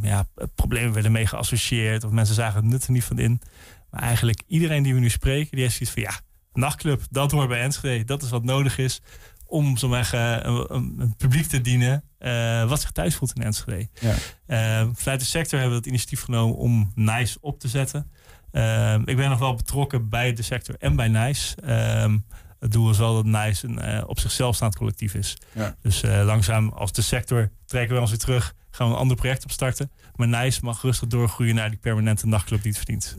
ja, 0.02 0.26
problemen 0.56 0.94
werden 0.94 1.12
mee 1.12 1.28
geassocieerd. 1.28 2.04
Of 2.04 2.12
mensen 2.12 2.36
zagen 2.36 2.62
het 2.62 2.72
nut 2.72 2.86
er 2.86 2.92
niet 2.92 3.04
van 3.04 3.20
in. 3.20 3.42
Maar 3.90 4.02
eigenlijk 4.02 4.42
iedereen 4.48 4.84
die 4.84 4.94
we 4.94 5.00
nu 5.00 5.10
spreken, 5.10 5.52
die 5.52 5.62
heeft 5.62 5.76
zoiets 5.76 5.94
van 5.94 6.02
ja, 6.02 6.20
nachtclub, 6.54 7.02
dat 7.10 7.32
hoort 7.32 7.48
bij 7.48 7.62
Enschede. 7.62 8.04
Dat 8.04 8.24
is 8.24 8.30
wat 8.30 8.44
nodig 8.44 8.78
is 8.78 9.02
om 9.52 9.78
eh, 9.78 10.38
een, 10.42 10.66
een, 10.70 11.16
publiek 11.18 11.46
te 11.46 11.62
dienen 11.62 12.04
eh, 12.18 12.70
wat 12.70 12.82
zich 12.82 12.92
thuis 12.92 13.16
voelt 13.16 13.36
in 13.36 13.44
Enschede. 13.44 13.88
Ja. 14.00 14.16
Eh, 14.46 14.88
vanuit 14.94 15.20
de 15.20 15.26
sector 15.26 15.60
hebben 15.60 15.78
we 15.78 15.84
het 15.84 15.86
initiatief 15.86 16.22
genomen 16.22 16.56
om 16.56 16.92
NICE 16.96 17.38
op 17.42 17.60
te 17.60 17.68
zetten. 17.68 18.12
Eh, 18.52 18.94
ik 19.06 19.16
ben 19.16 19.30
nog 19.30 19.40
wel 19.40 19.56
betrokken 19.56 20.10
bij 20.10 20.34
de 20.34 20.42
sector 20.42 20.76
en 20.80 20.96
bij 20.96 21.08
NICE. 21.08 21.62
Eh, 21.62 22.14
het 22.60 22.72
doel 22.72 22.90
is 22.90 22.98
wel 22.98 23.24
dat 23.24 23.26
NICE 23.26 23.68
een 23.68 24.08
op 24.08 24.20
zichzelf 24.20 24.56
staand 24.56 24.76
collectief 24.76 25.14
is. 25.14 25.38
Ja. 25.52 25.76
Dus 25.82 26.02
langzaam 26.02 26.70
als 26.70 26.92
de 26.92 27.02
sector 27.02 27.52
trekken 27.66 27.96
we 27.96 28.02
ons 28.02 28.10
weer 28.10 28.20
terug, 28.20 28.56
gaan 28.72 28.88
we 28.88 28.94
een 28.94 29.00
ander 29.00 29.18
project 29.18 29.44
opstarten. 29.44 29.92
Maar 30.16 30.28
NICE 30.28 30.60
mag 30.64 30.82
rustig 30.82 31.08
doorgroeien 31.08 31.56
naar 31.56 31.70
die 31.70 31.80
permanente 31.80 32.28
nachtclub 32.28 32.62
die 32.62 32.72
het 32.72 32.80
verdient. 32.80 33.16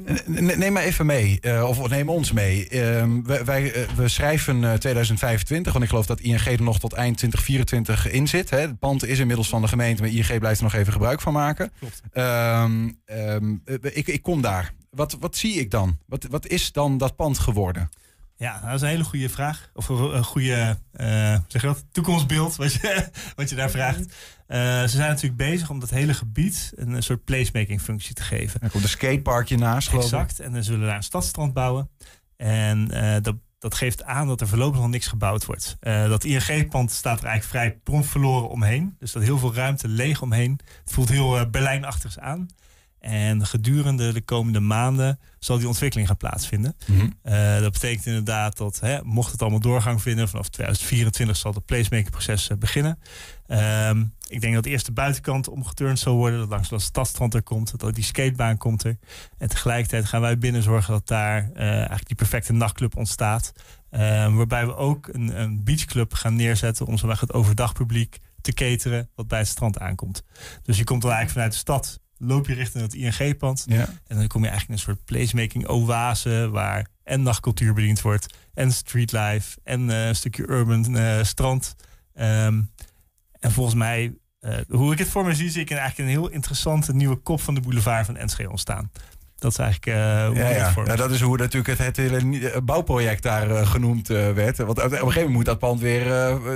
Neem 0.58 0.72
maar 0.72 0.82
even 0.82 1.06
mee, 1.06 1.40
eh, 1.40 1.68
of 1.68 1.88
neem 1.88 2.08
ons 2.08 2.32
mee. 2.32 2.68
Ehm, 2.68 3.22
wij, 3.22 3.44
wij, 3.44 3.72
eh, 3.72 3.88
we 3.96 4.08
schrijven 4.08 4.64
eh, 4.64 4.72
2025, 4.72 5.72
want 5.72 5.84
ik 5.84 5.90
geloof 5.90 6.06
dat 6.06 6.20
ING 6.20 6.46
er 6.46 6.62
nog 6.62 6.78
tot 6.78 6.92
eind 6.92 7.16
2024 7.16 8.10
in 8.10 8.28
zit. 8.28 8.50
Hè. 8.50 8.58
Het 8.58 8.78
pand 8.78 9.06
is 9.06 9.18
inmiddels 9.18 9.48
van 9.48 9.62
de 9.62 9.68
gemeente, 9.68 10.02
maar 10.02 10.10
ING 10.10 10.38
blijft 10.38 10.58
er 10.58 10.64
nog 10.64 10.74
even 10.74 10.92
gebruik 10.92 11.20
van 11.20 11.32
maken. 11.32 11.72
Klopt. 11.78 12.02
Ehm, 12.12 12.90
ehm, 13.04 13.56
eh, 13.64 13.74
ik, 13.80 14.06
ik 14.06 14.22
kom 14.22 14.40
daar. 14.40 14.74
Wat, 14.90 15.16
wat 15.20 15.36
zie 15.36 15.54
ik 15.54 15.70
dan? 15.70 15.98
Wat, 16.06 16.26
wat 16.30 16.46
is 16.46 16.72
dan 16.72 16.98
dat 16.98 17.16
pand 17.16 17.38
geworden? 17.38 17.88
Ja, 18.42 18.60
dat 18.60 18.74
is 18.74 18.80
een 18.80 18.88
hele 18.88 19.04
goede 19.04 19.28
vraag. 19.28 19.70
Of 19.74 19.88
een 19.88 20.24
goede 20.24 20.78
eh, 20.92 21.36
zeg 21.46 21.62
dat? 21.62 21.84
toekomstbeeld 21.92 22.56
wat 22.56 22.72
je, 22.72 23.08
wat 23.36 23.50
je 23.50 23.56
daar 23.56 23.70
vraagt. 23.70 24.14
Eh, 24.46 24.80
ze 24.80 24.88
zijn 24.88 25.08
natuurlijk 25.08 25.36
bezig 25.36 25.70
om 25.70 25.80
dat 25.80 25.90
hele 25.90 26.14
gebied 26.14 26.72
een, 26.74 26.92
een 26.92 27.02
soort 27.02 27.24
placemaking 27.24 27.82
functie 27.82 28.14
te 28.14 28.22
geven. 28.22 28.60
Er 28.60 28.70
komt 28.70 28.82
een 28.82 28.88
skateparkje 28.88 29.56
naast, 29.56 29.88
geloof 29.88 30.04
ik. 30.04 30.12
Exact. 30.12 30.40
En 30.40 30.52
dan 30.52 30.64
zullen 30.64 30.80
we 30.80 30.86
daar 30.86 30.96
een 30.96 31.02
stadstrand 31.02 31.52
bouwen. 31.52 31.90
En 32.36 32.90
eh, 32.90 33.22
dat, 33.22 33.36
dat 33.58 33.74
geeft 33.74 34.04
aan 34.04 34.26
dat 34.26 34.40
er 34.40 34.48
voorlopig 34.48 34.80
nog 34.80 34.88
niks 34.88 35.06
gebouwd 35.06 35.44
wordt. 35.44 35.76
Eh, 35.80 36.08
dat 36.08 36.24
ING-pand 36.24 36.90
staat 36.90 37.18
er 37.18 37.26
eigenlijk 37.26 37.64
vrij 37.64 37.80
prompt 37.82 38.06
verloren 38.06 38.48
omheen. 38.48 38.96
Dus 38.98 39.12
dat 39.12 39.22
heel 39.22 39.38
veel 39.38 39.54
ruimte 39.54 39.88
leeg 39.88 40.22
omheen. 40.22 40.60
Het 40.84 40.92
voelt 40.92 41.08
heel 41.08 41.38
uh, 41.38 41.46
Berlijnachtigs 41.50 42.18
aan. 42.18 42.48
En 43.02 43.46
gedurende 43.46 44.12
de 44.12 44.20
komende 44.20 44.60
maanden 44.60 45.18
zal 45.38 45.58
die 45.58 45.66
ontwikkeling 45.66 46.08
gaan 46.08 46.16
plaatsvinden. 46.16 46.76
Mhm. 46.86 47.00
Uh, 47.24 47.60
dat 47.60 47.72
betekent 47.72 48.06
inderdaad 48.06 48.56
dat, 48.56 48.80
hè, 48.80 49.02
mocht 49.02 49.32
het 49.32 49.40
allemaal 49.40 49.60
doorgang 49.60 50.02
vinden, 50.02 50.28
vanaf 50.28 50.48
2024 50.48 51.36
zal 51.36 51.52
het 51.54 51.64
placemaking-proces 51.64 52.48
uh, 52.48 52.56
beginnen. 52.56 52.98
Um, 53.88 54.14
ik 54.28 54.40
denk 54.40 54.54
dat 54.54 54.66
eerst 54.66 54.86
de 54.86 54.92
buitenkant 54.92 55.48
omgeturnd 55.48 55.98
zal 55.98 56.14
worden, 56.14 56.38
dat 56.38 56.48
langs 56.48 56.68
dat 56.68 56.82
stadstrand 56.82 57.34
er 57.34 57.42
komt, 57.42 57.70
dat 57.70 57.84
ook 57.84 57.94
die 57.94 58.04
skatebaan 58.04 58.56
komt 58.56 58.84
er. 58.84 58.98
En 59.38 59.48
tegelijkertijd 59.48 60.04
gaan 60.04 60.20
wij 60.20 60.38
binnen 60.38 60.62
zorgen 60.62 60.92
dat 60.92 61.06
daar 61.06 61.50
uh, 61.54 61.62
eigenlijk 61.62 62.06
die 62.06 62.16
perfecte 62.16 62.52
nachtclub 62.52 62.96
ontstaat. 62.96 63.52
waarbij 63.90 64.66
we 64.66 64.76
ook 64.76 65.08
een, 65.12 65.40
een 65.40 65.64
beachclub 65.64 66.14
gaan 66.14 66.36
neerzetten 66.36 66.86
om 66.86 66.98
zowel 66.98 67.16
het 67.20 67.32
overdagpubliek 67.32 68.18
te 68.40 68.52
cateren 68.52 69.08
wat 69.14 69.28
bij 69.28 69.38
het 69.38 69.48
strand 69.48 69.78
aankomt. 69.78 70.22
Dus 70.62 70.78
je 70.78 70.84
komt 70.84 71.02
dan 71.02 71.10
eigenlijk 71.10 71.32
vanuit 71.32 71.52
de 71.52 71.58
stad 71.58 72.00
loop 72.24 72.46
je 72.46 72.54
richting 72.54 72.82
het 72.82 72.94
ING-pand. 72.94 73.64
Ja. 73.68 73.88
En 74.06 74.16
dan 74.16 74.26
kom 74.26 74.42
je 74.42 74.48
eigenlijk 74.48 74.68
in 74.68 74.74
een 74.74 74.94
soort 74.94 75.04
placemaking 75.04 75.68
oase 75.68 76.48
waar 76.50 76.86
en 77.02 77.22
nachtcultuur 77.22 77.74
bediend 77.74 78.00
wordt 78.00 78.34
en 78.54 78.72
streetlife 78.72 79.58
en 79.64 79.88
uh, 79.88 80.06
een 80.06 80.16
stukje 80.16 80.48
urban 80.48 80.96
uh, 80.96 81.22
strand. 81.22 81.74
Um, 82.14 82.70
en 83.38 83.52
volgens 83.52 83.76
mij, 83.76 84.14
uh, 84.40 84.54
hoe 84.68 84.92
ik 84.92 84.98
het 84.98 85.08
voor 85.08 85.24
me 85.24 85.34
zie, 85.34 85.50
zie 85.50 85.60
ik 85.60 85.70
eigenlijk 85.70 85.98
een 85.98 86.20
heel 86.20 86.28
interessante 86.28 86.94
nieuwe 86.94 87.16
kop 87.16 87.40
van 87.40 87.54
de 87.54 87.60
boulevard 87.60 88.06
van 88.06 88.16
Enschede 88.16 88.50
ontstaan. 88.50 88.90
Dat 89.42 89.50
is 89.50 89.58
eigenlijk 89.58 89.98
uh, 89.98 90.26
hoe 90.26 90.36
ja, 90.36 90.48
ja. 90.48 90.72
ja. 90.76 90.82
ja, 90.84 90.96
dat 90.96 91.10
is 91.10 91.20
hoe 91.20 91.36
natuurlijk 91.36 91.78
het, 91.78 91.78
het 91.78 91.96
hele 91.96 92.60
bouwproject 92.64 93.22
daar 93.22 93.50
uh, 93.50 93.66
genoemd 93.66 94.10
uh, 94.10 94.30
werd. 94.30 94.56
Want 94.56 94.70
op 94.70 94.76
een 94.84 94.90
gegeven 94.90 95.08
moment 95.08 95.28
moet 95.28 95.44
dat 95.44 95.58
pand 95.58 95.80
weer 95.80 96.04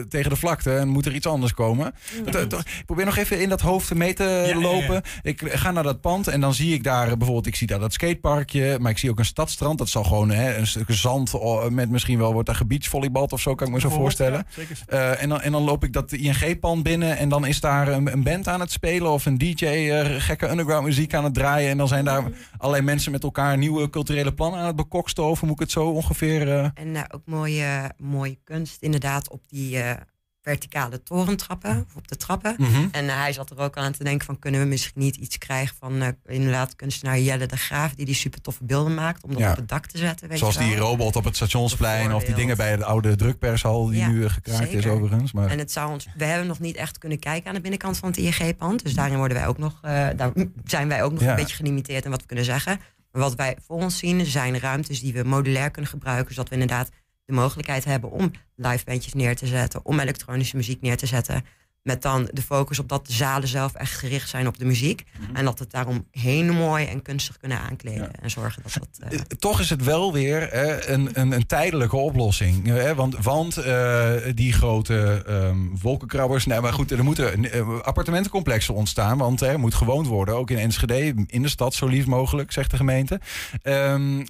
tegen 0.09 0.31
de 0.31 0.37
vlakte 0.37 0.77
en 0.77 0.89
moet 0.89 1.07
er 1.07 1.15
iets 1.15 1.27
anders 1.27 1.55
komen. 1.55 1.95
Ja, 2.25 2.45
dat, 2.45 2.61
ik 2.61 2.83
probeer 2.87 3.05
nog 3.05 3.17
even 3.17 3.41
in 3.41 3.49
dat 3.49 3.61
hoofd 3.61 3.95
mee 3.95 4.15
te 4.15 4.45
ja, 4.55 4.61
lopen. 4.61 5.03
Ik 5.23 5.43
ga 5.45 5.71
naar 5.71 5.83
dat 5.83 6.01
pand 6.01 6.29
en 6.29 6.41
dan 6.41 6.55
zie 6.55 6.75
ik 6.75 6.85
daar 6.85 7.07
bijvoorbeeld, 7.07 7.47
ik 7.47 7.57
zie 7.57 7.67
daar 7.67 7.79
dat 7.79 7.93
skateparkje, 7.93 8.79
maar 8.81 8.91
ik 8.91 8.99
zie 8.99 9.11
ook 9.11 9.19
een 9.19 9.25
stadstrand. 9.25 9.79
Dat 9.79 9.89
zal 9.89 10.05
gewoon 10.05 10.31
hè, 10.31 10.57
een 10.57 10.67
stuk 10.67 10.87
zand 10.89 11.33
met 11.71 11.91
misschien 11.91 12.19
wel 12.19 12.33
wordt 12.33 12.47
daar 12.47 12.57
gebietsvolleybald 12.57 13.33
of 13.33 13.41
zo, 13.41 13.55
kan 13.55 13.67
ik 13.67 13.73
me 13.73 13.81
zo 13.81 13.91
voorstellen. 13.91 14.47
en, 14.89 15.29
dan, 15.29 15.41
en 15.41 15.53
dan 15.53 15.63
loop 15.63 15.85
ik 15.85 15.93
dat 15.93 16.13
ING-pand 16.13 16.83
binnen 16.83 17.17
en 17.17 17.29
dan 17.29 17.47
is 17.47 17.61
daar 17.61 17.89
een, 17.89 18.13
een, 18.13 18.23
band 18.23 18.49
aan 18.49 18.61
het 18.61 18.71
spelen 18.71 19.11
of 19.11 19.27
een 19.27 19.39
DJ 19.39 19.67
gekke 20.19 20.51
underground 20.51 20.85
muziek 20.85 21.15
aan 21.15 21.25
het 21.25 21.35
draaien. 21.35 21.71
En 21.71 21.77
dan 21.77 21.89
zijn 21.89 22.05
daar 22.05 22.25
allerlei 22.59 22.76
mensen 22.83 23.13
met 23.13 23.23
elkaar 23.23 23.59
nieuwe 23.59 23.91
culturele 23.91 24.35
plannen 24.35 24.61
aan 24.61 24.67
het 24.67 24.77
bekokstoven, 24.77 25.47
moet 25.47 25.57
ik 25.57 25.63
het 25.63 25.71
zo 25.71 25.87
ongeveer. 25.87 26.49
Uh... 26.49 26.69
En 26.75 26.95
uh, 26.95 27.03
ook 27.09 27.23
mooie, 27.25 27.91
mooie 27.99 28.39
kunst, 28.45 28.83
inderdaad, 28.83 29.31
op 29.31 29.49
die 29.49 29.77
uh, 29.77 29.91
verticale 30.47 31.03
torentrappen, 31.03 31.87
of 31.89 31.97
op 31.97 32.09
de 32.09 32.17
trappen. 32.17 32.55
Mhm. 32.59 32.69
Mm 32.69 32.75
-hmm. 32.75 32.89
En 32.93 33.09
hij 33.09 33.33
zat 33.33 33.51
er 33.51 33.59
ook 33.59 33.77
aan 33.77 33.93
te 33.93 34.05
denken: 34.05 34.27
van 34.27 34.39
kunnen 34.39 34.61
we 34.61 34.67
misschien 34.67 35.01
niet 35.01 35.17
iets 35.17 35.39
krijgen 35.39 35.77
van 35.79 36.17
inderdaad 36.27 36.77
kunstenaar 36.77 37.19
Jelle 37.19 37.47
de 37.47 37.57
Graaf, 37.57 37.95
die 37.95 38.05
die 38.05 38.15
super 38.15 38.41
toffe 38.41 38.65
beelden 38.65 38.95
maakt, 38.95 39.25
om 39.25 39.31
dat 39.31 39.39
ja. 39.39 39.51
op 39.51 39.57
het 39.57 39.69
dak 39.69 39.87
te 39.87 39.99
zetten. 39.99 40.29
Weet 40.29 40.39
Zoals 40.39 40.55
je 40.55 40.61
wel? 40.61 40.69
die 40.69 40.79
robot 40.79 41.17
op 41.17 41.25
het 41.25 41.37
stationsplein, 41.37 42.15
of 42.15 42.25
die 42.25 42.35
dingen 42.35 42.57
bij 42.57 42.77
de 42.77 42.85
oude 42.85 43.17
drukpershal, 43.17 43.87
die 43.87 43.99
ja, 43.99 44.09
nu 44.09 44.29
gekraakt 44.29 44.59
zeker. 44.59 44.79
is 44.79 44.87
overigens. 44.87 45.33
Maar... 45.33 45.51
En 45.51 45.59
het 45.59 45.73
zou 45.73 45.93
ons, 45.93 46.07
we 46.17 46.25
hebben 46.25 46.47
nog 46.47 46.61
niet 46.61 46.77
echt 46.77 46.99
kunnen 46.99 47.19
kijken 47.19 47.49
aan 47.49 47.55
de 47.55 47.61
binnenkant 47.61 47.99
van 47.99 48.09
het 48.09 48.19
ING-pand. 48.19 48.83
Dus 48.83 48.95
daarin 48.95 49.17
worden 49.17 49.37
wij 49.37 49.47
ook 49.47 49.59
nog, 49.59 49.81
daar 49.81 50.33
zijn 50.65 50.89
wij 50.89 51.03
ook 51.03 51.13
nog 51.13 51.23
Ja. 51.23 51.31
een 51.31 51.37
beetje 51.37 51.57
gelimiteerd 51.57 52.05
in 52.05 52.11
wat 52.11 52.21
we 52.21 52.27
kunnen 52.27 52.45
zeggen. 52.45 52.81
Maar 53.13 53.23
wat 53.23 53.35
wij 53.35 53.57
voor 53.67 53.77
ons 53.77 53.99
zien 53.99 54.27
zijn 54.27 54.59
ruimtes 54.59 55.01
die 55.01 55.13
we 55.13 55.23
modulair 55.23 55.71
kunnen 55.71 55.91
gebruiken. 55.91 56.35
Zodat 56.35 56.49
we 56.49 56.55
inderdaad 56.55 56.91
de 57.27 57.33
mogelijkheid 57.33 57.85
hebben 57.85 58.11
om 58.11 58.31
live 58.55 58.85
bandjes 58.85 59.15
neer 59.15 59.37
te 59.37 59.47
zetten. 59.47 59.85
Om 59.85 60.01
elektronische 60.01 60.57
muziek 60.57 60.81
neer 60.81 60.97
te 60.97 61.07
zetten. 61.07 61.45
Met 61.87 62.03
dan 62.03 62.29
de 62.33 62.43
focus 62.43 62.79
op 62.79 62.89
dat 62.89 63.07
de 63.07 63.13
zalen 63.13 63.49
zelf 63.49 63.75
echt 63.75 63.93
gericht 63.93 64.29
zijn 64.29 64.47
op 64.47 64.59
de 64.59 64.65
muziek. 64.65 65.05
En 65.33 65.45
dat 65.45 65.59
het 65.59 65.71
daarom 65.71 66.07
heel 66.11 66.53
mooi 66.53 66.87
en 66.87 67.03
kunstig 67.03 67.37
kunnen 67.39 67.59
aankleden. 67.59 68.21
En 68.21 68.31
zorgen 68.31 68.63
dat 68.63 68.73
dat... 68.73 69.13
Uh... 69.13 69.19
Toch 69.19 69.61
is 69.61 69.71
het 69.71 69.85
wel 69.85 70.13
weer 70.13 70.49
hè, 70.51 70.89
een, 70.89 71.09
een, 71.13 71.33
een, 71.33 71.47
tijdelijke 71.47 71.97
oplossing. 71.97 72.67
Hè? 72.67 72.95
Want, 72.95 73.17
want 73.23 73.59
uh, 73.59 74.13
die 74.35 74.53
grote 74.53 75.25
um, 75.29 75.79
wolkenkrabbers... 75.83 76.47
Nee, 76.47 76.61
maar 76.61 76.73
goed, 76.73 76.91
er 76.91 77.05
moeten 77.05 77.45
uh, 77.45 77.81
appartementencomplexen 77.81 78.75
ontstaan. 78.75 79.19
Want 79.19 79.41
er 79.41 79.59
moet 79.59 79.75
gewoond 79.75 80.07
worden. 80.07 80.37
Ook 80.37 80.51
in 80.51 80.59
Enschede, 80.59 81.25
in 81.27 81.43
de 81.43 81.49
stad 81.49 81.75
zo 81.75 81.87
lief 81.87 82.07
mogelijk, 82.07 82.53
zegt 82.53 82.71
de 82.71 82.77
gemeente. 82.77 83.21
Um, 83.63 84.27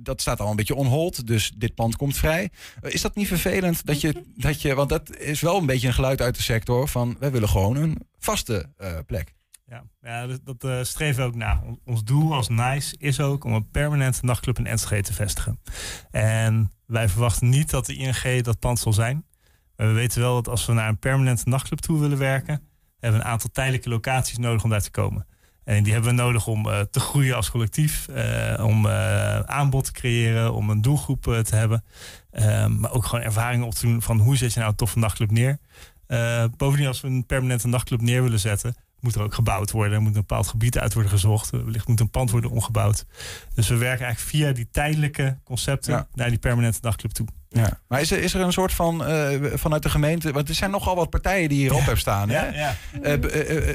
dat 0.00 0.20
staat 0.20 0.40
al 0.40 0.50
een 0.50 0.56
beetje 0.56 0.74
onhold. 0.74 1.26
Dus 1.26 1.52
dit 1.56 1.74
pand 1.74 1.96
komt 1.96 2.16
vrij. 2.16 2.50
is 2.80 3.00
dat 3.00 3.14
niet 3.14 3.28
vervelend 3.28 3.86
dat 3.86 4.00
je, 4.00 4.22
dat 4.36 4.62
je... 4.62 4.74
Want 4.74 4.88
dat 4.88 5.16
is 5.16 5.40
wel 5.40 5.58
een 5.58 5.66
beetje 5.66 5.86
een 5.86 5.94
geluid 5.94 6.20
uit 6.20 6.36
de 6.36 6.42
sector 6.42 6.88
van 6.94 7.16
wij 7.18 7.30
willen 7.30 7.48
gewoon 7.48 7.76
een 7.76 8.08
vaste 8.18 8.72
uh, 8.78 8.98
plek. 9.06 9.34
Ja, 9.66 9.84
ja 10.00 10.26
dat, 10.26 10.40
dat 10.44 10.64
uh, 10.64 10.82
streven 10.82 11.22
we 11.22 11.28
ook 11.28 11.34
na. 11.34 11.62
Ons 11.84 12.04
doel 12.04 12.34
als 12.34 12.48
NICE 12.48 12.96
is 12.98 13.20
ook 13.20 13.44
om 13.44 13.52
een 13.52 13.70
permanente 13.70 14.24
nachtclub 14.24 14.58
in 14.58 14.66
Enschede 14.66 15.02
te 15.02 15.12
vestigen. 15.12 15.60
En 16.10 16.72
wij 16.86 17.08
verwachten 17.08 17.48
niet 17.48 17.70
dat 17.70 17.86
de 17.86 17.94
ING 17.94 18.42
dat 18.42 18.58
pand 18.58 18.78
zal 18.78 18.92
zijn. 18.92 19.24
Maar 19.76 19.86
we 19.86 19.92
weten 19.92 20.20
wel 20.20 20.34
dat 20.34 20.48
als 20.48 20.66
we 20.66 20.72
naar 20.72 20.88
een 20.88 20.98
permanente 20.98 21.48
nachtclub 21.48 21.78
toe 21.78 22.00
willen 22.00 22.18
werken, 22.18 22.68
hebben 22.98 23.20
we 23.20 23.26
een 23.26 23.32
aantal 23.32 23.50
tijdelijke 23.52 23.88
locaties 23.88 24.38
nodig 24.38 24.64
om 24.64 24.70
daar 24.70 24.82
te 24.82 24.90
komen. 24.90 25.26
En 25.64 25.82
die 25.82 25.92
hebben 25.92 26.10
we 26.10 26.22
nodig 26.22 26.46
om 26.46 26.66
uh, 26.66 26.80
te 26.80 27.00
groeien 27.00 27.36
als 27.36 27.50
collectief, 27.50 28.08
om 28.60 28.86
uh, 28.86 29.40
aanbod 29.40 29.84
te 29.84 29.92
creëren, 29.92 30.52
om 30.52 30.70
een 30.70 30.82
doelgroep 30.82 31.22
te 31.22 31.56
hebben. 31.56 31.84
maar 32.80 32.92
ook 32.92 33.04
gewoon 33.04 33.24
ervaringen 33.24 33.66
op 33.66 33.74
te 33.74 33.86
doen 33.86 34.02
van 34.02 34.18
hoe 34.18 34.36
zet 34.36 34.52
je 34.52 34.58
nou 34.58 34.70
een 34.70 34.76
toffe 34.76 34.98
nachtclub 34.98 35.30
neer. 35.30 35.58
Uh, 36.08 36.44
bovendien, 36.56 36.86
als 36.86 37.00
we 37.00 37.08
een 37.08 37.26
permanente 37.26 37.68
nachtclub 37.68 38.00
neer 38.00 38.22
willen 38.22 38.40
zetten, 38.40 38.74
moet 39.04 39.14
er 39.14 39.22
ook 39.22 39.34
gebouwd 39.34 39.70
worden. 39.70 39.94
Er 39.94 40.00
moet 40.00 40.14
een 40.14 40.20
bepaald 40.20 40.46
gebied 40.46 40.78
uit 40.78 40.94
worden 40.94 41.12
gezocht. 41.12 41.50
Wellicht 41.50 41.88
moet 41.88 42.00
een 42.00 42.10
pand 42.10 42.30
worden 42.30 42.50
omgebouwd. 42.50 43.06
Dus 43.54 43.68
we 43.68 43.76
werken 43.76 44.04
eigenlijk 44.04 44.36
via 44.36 44.52
die 44.52 44.68
tijdelijke 44.70 45.38
concepten 45.44 45.92
ja. 45.92 46.08
naar 46.14 46.28
die 46.28 46.38
permanente 46.38 46.78
nachtclub 46.82 47.12
toe. 47.12 47.26
Ja. 47.48 47.80
Maar 47.88 48.00
is 48.00 48.10
er, 48.10 48.18
is 48.18 48.34
er 48.34 48.40
een 48.40 48.52
soort 48.52 48.72
van 48.72 49.10
uh, 49.10 49.52
vanuit 49.54 49.82
de 49.82 49.90
gemeente. 49.90 50.32
Want 50.32 50.48
er 50.48 50.54
zijn 50.54 50.70
nogal 50.70 50.96
wat 50.96 51.10
partijen 51.10 51.48
die 51.48 51.58
hierop 51.58 51.78
ja. 51.78 51.84
hebben 51.84 52.00
staan. 52.00 52.28
Ja, 52.28 52.44
hè? 52.44 52.58
ja. 52.58 52.76
Uh, 53.02 53.12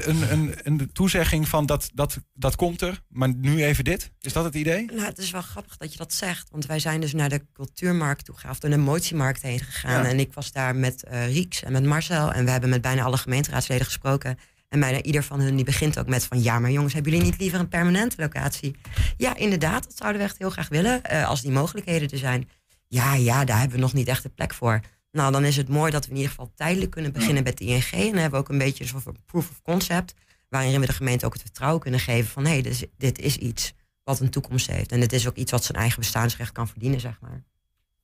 een, 0.06 0.32
een, 0.32 0.54
een 0.62 0.92
toezegging 0.92 1.48
van 1.48 1.66
dat, 1.66 1.90
dat, 1.94 2.20
dat 2.34 2.56
komt 2.56 2.80
er. 2.80 3.02
Maar 3.08 3.34
nu 3.34 3.64
even 3.64 3.84
dit. 3.84 4.12
Is 4.20 4.32
dat 4.32 4.44
het 4.44 4.54
idee? 4.54 4.84
Nou, 4.84 5.04
het 5.06 5.18
is 5.18 5.30
wel 5.30 5.42
grappig 5.42 5.76
dat 5.76 5.92
je 5.92 5.98
dat 5.98 6.12
zegt. 6.12 6.48
Want 6.50 6.66
wij 6.66 6.78
zijn 6.78 7.00
dus 7.00 7.12
naar 7.12 7.28
de 7.28 7.44
cultuurmarkt 7.52 8.24
toe 8.24 8.34
gegaan. 8.34 8.50
Of 8.50 8.58
de 8.58 8.72
emotiemarkt 8.72 9.42
heen 9.42 9.60
gegaan. 9.60 10.04
En 10.04 10.20
ik 10.20 10.32
was 10.32 10.52
daar 10.52 10.76
met 10.76 11.04
uh, 11.10 11.26
Rieks 11.32 11.62
en 11.62 11.72
met 11.72 11.84
Marcel. 11.84 12.32
En 12.32 12.44
we 12.44 12.50
hebben 12.50 12.70
met 12.70 12.80
bijna 12.80 13.02
alle 13.02 13.18
gemeenteraadsleden 13.18 13.84
gesproken. 13.86 14.38
En 14.70 14.80
bijna 14.80 15.02
ieder 15.02 15.22
van 15.22 15.40
hun 15.40 15.56
die 15.56 15.64
begint 15.64 15.98
ook 15.98 16.08
met 16.08 16.24
van... 16.24 16.42
ja, 16.42 16.58
maar 16.58 16.70
jongens, 16.70 16.92
hebben 16.92 17.12
jullie 17.12 17.26
niet 17.26 17.40
liever 17.40 17.60
een 17.60 17.68
permanente 17.68 18.16
locatie? 18.18 18.76
Ja, 19.16 19.36
inderdaad, 19.36 19.84
dat 19.84 19.96
zouden 19.96 20.20
we 20.20 20.26
echt 20.26 20.38
heel 20.38 20.50
graag 20.50 20.68
willen. 20.68 21.00
Uh, 21.12 21.28
als 21.28 21.42
die 21.42 21.50
mogelijkheden 21.50 22.10
er 22.10 22.18
zijn. 22.18 22.48
Ja, 22.88 23.14
ja, 23.14 23.44
daar 23.44 23.58
hebben 23.58 23.76
we 23.76 23.82
nog 23.82 23.92
niet 23.92 24.08
echt 24.08 24.22
de 24.22 24.28
plek 24.28 24.54
voor. 24.54 24.80
Nou, 25.12 25.32
dan 25.32 25.44
is 25.44 25.56
het 25.56 25.68
mooi 25.68 25.90
dat 25.90 26.04
we 26.04 26.10
in 26.10 26.16
ieder 26.16 26.30
geval 26.30 26.52
tijdelijk 26.54 26.90
kunnen 26.90 27.12
beginnen 27.12 27.42
met 27.42 27.58
de 27.58 27.64
ING. 27.64 27.90
En 27.90 28.00
dan 28.00 28.12
hebben 28.12 28.30
we 28.30 28.36
ook 28.36 28.48
een 28.48 28.58
beetje 28.58 28.84
een 28.84 29.00
soort 29.02 29.26
proof 29.26 29.50
of 29.50 29.62
concept... 29.62 30.14
waarin 30.48 30.80
we 30.80 30.86
de 30.86 30.92
gemeente 30.92 31.26
ook 31.26 31.32
het 31.32 31.42
vertrouwen 31.42 31.80
kunnen 31.80 32.00
geven 32.00 32.30
van... 32.30 32.44
hé, 32.44 32.50
hey, 32.50 32.62
dit, 32.62 32.88
dit 32.96 33.18
is 33.18 33.36
iets 33.36 33.72
wat 34.04 34.20
een 34.20 34.30
toekomst 34.30 34.70
heeft. 34.70 34.92
En 34.92 35.00
het 35.00 35.12
is 35.12 35.28
ook 35.28 35.36
iets 35.36 35.50
wat 35.50 35.64
zijn 35.64 35.78
eigen 35.78 35.98
bestaansrecht 35.98 36.52
kan 36.52 36.68
verdienen, 36.68 37.00
zeg 37.00 37.20
maar. 37.20 37.44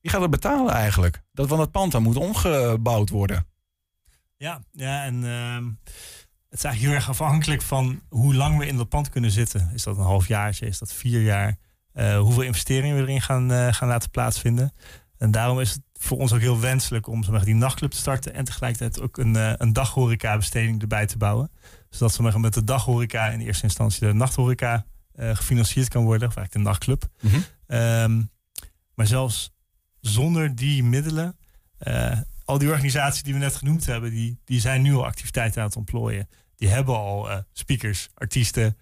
Wie 0.01 0.11
gaat 0.11 0.21
het 0.21 0.31
betalen 0.31 0.73
eigenlijk? 0.73 1.21
Dat 1.33 1.47
van 1.47 1.59
het 1.59 1.71
pand 1.71 1.91
dan 1.91 2.03
moet 2.03 2.15
omgebouwd 2.15 3.09
worden. 3.09 3.47
Ja, 4.37 4.61
ja 4.71 5.03
en 5.03 5.23
ehm, 5.23 5.69
het 6.49 6.59
is 6.59 6.63
eigenlijk 6.63 6.81
heel 6.81 6.93
erg 6.93 7.21
afhankelijk 7.21 7.61
van 7.61 8.01
hoe 8.09 8.35
lang 8.35 8.57
we 8.57 8.67
in 8.67 8.77
dat 8.77 8.89
pand 8.89 9.09
kunnen 9.09 9.31
zitten. 9.31 9.71
Is 9.73 9.83
dat 9.83 9.97
een 9.97 10.03
halfjaartje? 10.03 10.65
Is 10.65 10.77
dat 10.79 10.93
vier 10.93 11.21
jaar? 11.21 11.57
Eh, 11.93 12.19
hoeveel 12.19 12.41
investeringen 12.41 12.95
we 12.95 13.01
erin 13.01 13.21
gaan, 13.21 13.51
eh, 13.51 13.73
gaan 13.73 13.87
laten 13.87 14.09
plaatsvinden. 14.09 14.73
En 15.17 15.31
daarom 15.31 15.59
is 15.59 15.71
het 15.71 15.81
voor 15.93 16.17
ons 16.17 16.33
ook 16.33 16.39
heel 16.39 16.59
wenselijk 16.59 17.07
om 17.07 17.23
zeg 17.23 17.31
maar, 17.31 17.45
die 17.45 17.55
nachtclub 17.55 17.91
te 17.91 17.97
starten 17.97 18.33
en 18.33 18.43
tegelijkertijd 18.43 19.01
ook 19.01 19.17
een, 19.17 19.33
uh, 19.33 19.53
een 19.57 19.73
daghoreca-besteding 19.73 20.81
erbij 20.81 21.05
te 21.05 21.17
bouwen. 21.17 21.51
Zodat 21.89 22.19
maar, 22.19 22.39
met 22.39 22.53
de 22.53 22.63
daghoreca 22.63 23.27
in 23.27 23.39
eerste 23.39 23.63
instantie 23.63 24.07
de 24.07 24.13
nachthoreca 24.13 24.85
gefinancierd 25.15 25.87
kan 25.87 26.03
worden, 26.03 26.27
of 26.27 26.35
eigenlijk 26.35 26.65
de 26.65 26.69
nachtclub. 26.71 27.07
Mhm. 27.21 27.39
Ehm, 27.67 28.21
maar 28.95 29.07
zelfs 29.07 29.53
zonder 29.99 30.55
die 30.55 30.83
middelen, 30.83 31.37
al 32.47 32.57
die 32.57 32.69
organisaties 32.69 33.23
die 33.23 33.33
we 33.33 33.39
net 33.39 33.55
genoemd 33.55 33.85
hebben, 33.85 34.11
die, 34.11 34.39
die 34.45 34.59
zijn 34.59 34.81
nu 34.81 34.93
al 34.93 35.05
activiteiten 35.05 35.61
aan 35.61 35.67
het 35.67 35.77
ontplooien. 35.77 36.29
Die 36.55 36.69
hebben 36.69 36.95
al 36.95 37.29
speakers, 37.51 38.09
artiesten, 38.13 38.77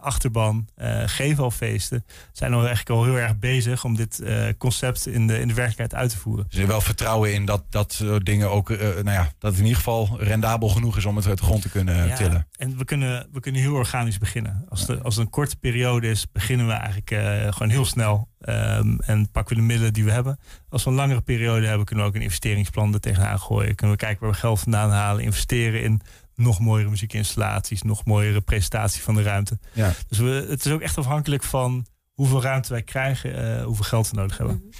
achterban, 0.00 0.68
uh, 0.78 1.02
geven 1.06 1.44
al 1.44 1.50
feesten. 1.50 2.04
Zijn 2.32 2.52
al 2.52 2.58
eigenlijk 2.58 2.90
al 2.90 3.04
heel 3.04 3.18
erg 3.18 3.38
bezig 3.38 3.84
om 3.84 3.96
dit 3.96 4.20
uh, 4.22 4.48
concept 4.58 5.06
in 5.06 5.26
de, 5.26 5.40
in 5.40 5.48
de 5.48 5.54
werkelijkheid 5.54 5.94
uit 5.94 6.10
te 6.10 6.18
voeren. 6.18 6.46
Er 6.50 6.58
is 6.58 6.66
wel 6.66 6.80
vertrouwen 6.80 7.34
in 7.34 7.44
dat 7.44 7.64
dat 7.70 7.92
soort 7.92 8.26
dingen 8.26 8.50
ook, 8.50 8.68
nou 8.68 9.10
ja, 9.10 9.32
dat 9.38 9.50
het 9.50 9.58
in 9.58 9.64
ieder 9.64 9.76
geval 9.76 10.16
rendabel 10.18 10.68
genoeg 10.68 10.96
is 10.96 11.04
om 11.04 11.16
het 11.16 11.26
uit 11.26 11.38
de 11.38 11.44
grond 11.44 11.62
te 11.62 11.70
kunnen 11.70 12.06
ja, 12.06 12.16
tillen. 12.16 12.46
En 12.56 12.78
we 12.78 12.84
kunnen, 12.84 13.28
we 13.32 13.40
kunnen 13.40 13.60
heel 13.60 13.74
organisch 13.74 14.18
beginnen. 14.18 14.64
Als, 14.68 14.86
de, 14.86 15.02
als 15.02 15.16
het 15.16 15.24
een 15.24 15.30
korte 15.30 15.56
periode 15.56 16.08
is, 16.08 16.32
beginnen 16.32 16.66
we 16.66 16.72
eigenlijk 16.72 17.08
gewoon 17.54 17.70
heel 17.70 17.84
snel 17.84 18.28
um, 18.40 19.00
en 19.00 19.30
pakken 19.30 19.56
we 19.56 19.60
de 19.60 19.66
middelen 19.66 19.92
die 19.92 20.04
we 20.04 20.10
hebben. 20.10 20.38
Als 20.68 20.84
we 20.84 20.90
een 20.90 20.96
langere 20.96 21.20
periode 21.20 21.66
hebben, 21.66 21.86
kunnen 21.86 22.04
we 22.04 22.10
ook 22.10 22.16
een 22.16 22.22
investeringsplan 22.22 22.94
er 22.94 23.00
tegenaan 23.00 23.38
gooien. 23.38 23.74
Kunnen 23.74 23.96
we 23.96 24.02
kijken 24.02 24.20
waar 24.20 24.32
we 24.34 24.38
geld 24.38 24.60
vandaan 24.60 24.90
halen, 24.90 25.24
investeren 25.24 25.82
in 25.82 26.00
nog 26.36 26.60
mooiere 26.60 26.90
muziekinstallaties, 26.90 27.82
nog 27.82 28.04
mooiere 28.04 28.40
presentatie 28.40 29.02
van 29.02 29.14
de 29.14 29.22
ruimte. 29.22 29.58
Ja. 29.72 29.92
Dus 30.08 30.18
we, 30.18 30.46
het 30.48 30.64
is 30.64 30.72
ook 30.72 30.80
echt 30.80 30.98
afhankelijk 30.98 31.42
van 31.42 31.86
hoeveel 32.12 32.42
ruimte 32.42 32.72
wij 32.72 32.82
krijgen, 32.82 33.58
uh, 33.58 33.64
hoeveel 33.64 33.84
geld 33.84 34.10
we 34.10 34.16
nodig 34.16 34.38
hebben. 34.38 34.70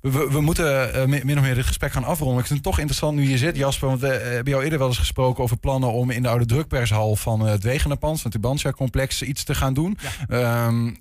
We, 0.00 0.28
we 0.30 0.40
moeten 0.40 0.96
uh, 1.10 1.22
min 1.24 1.38
of 1.38 1.44
meer 1.44 1.54
dit 1.54 1.66
gesprek 1.66 1.92
gaan 1.92 2.04
afronden. 2.04 2.38
Ik 2.38 2.46
vind 2.46 2.58
het 2.58 2.68
toch 2.68 2.78
interessant 2.78 3.16
nu 3.16 3.28
je 3.28 3.38
zit, 3.38 3.56
Jasper. 3.56 3.88
Want 3.88 4.00
we 4.00 4.06
hebben 4.06 4.52
jou 4.52 4.64
eerder 4.64 4.78
wel 4.78 4.88
eens 4.88 4.98
gesproken 4.98 5.42
over 5.42 5.56
plannen 5.56 5.92
om 5.92 6.10
in 6.10 6.22
de 6.22 6.28
oude 6.28 6.46
drukpershal 6.46 7.16
van 7.16 7.40
het 7.40 7.62
Wegenenpand, 7.62 8.20
van 8.20 8.30
het 8.30 8.40
Tubantia-complex, 8.40 9.22
iets 9.22 9.44
te 9.44 9.54
gaan 9.54 9.74
doen. 9.74 9.98
Ja. 10.28 10.66
Um, 10.66 10.98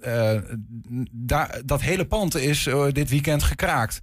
daar, 1.11 1.61
dat 1.65 1.81
hele 1.81 2.05
pand 2.05 2.35
is 2.35 2.69
dit 2.91 3.09
weekend 3.09 3.43
gekraakt. 3.43 4.01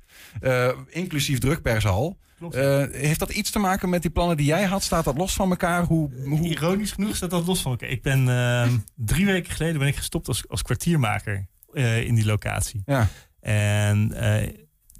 inclusief 0.89 1.39
drukpershal. 1.39 2.19
Uh, 2.41 2.85
heeft 2.93 3.19
dat 3.19 3.31
iets 3.31 3.51
te 3.51 3.59
maken 3.59 3.89
met 3.89 4.03
die 4.03 4.11
plannen 4.11 4.37
die 4.37 4.47
jij 4.47 4.65
had? 4.65 4.83
Staat 4.83 5.05
dat 5.05 5.17
los 5.17 5.35
van 5.35 5.51
elkaar? 5.51 5.85
Hoe, 5.85 6.11
hoe... 6.25 6.41
Ironisch 6.41 6.93
genoeg 6.93 7.17
staat 7.17 7.31
dat 7.31 7.47
los 7.47 7.63
van 7.63 7.71
elkaar. 7.71 7.89
Ik 7.89 8.03
ben 8.03 8.27
uh, 8.27 8.69
drie 9.13 9.27
weken 9.27 9.53
geleden 9.53 9.79
ben 9.79 9.89
ik 9.89 9.97
gestopt 9.97 10.29
als, 10.29 10.49
als 10.49 10.63
kwartiermaker 10.63 11.47
uh, 11.73 12.03
in 12.03 12.15
die 12.15 12.25
locatie. 12.25 12.83
Ja. 12.87 13.09
En 13.41 14.15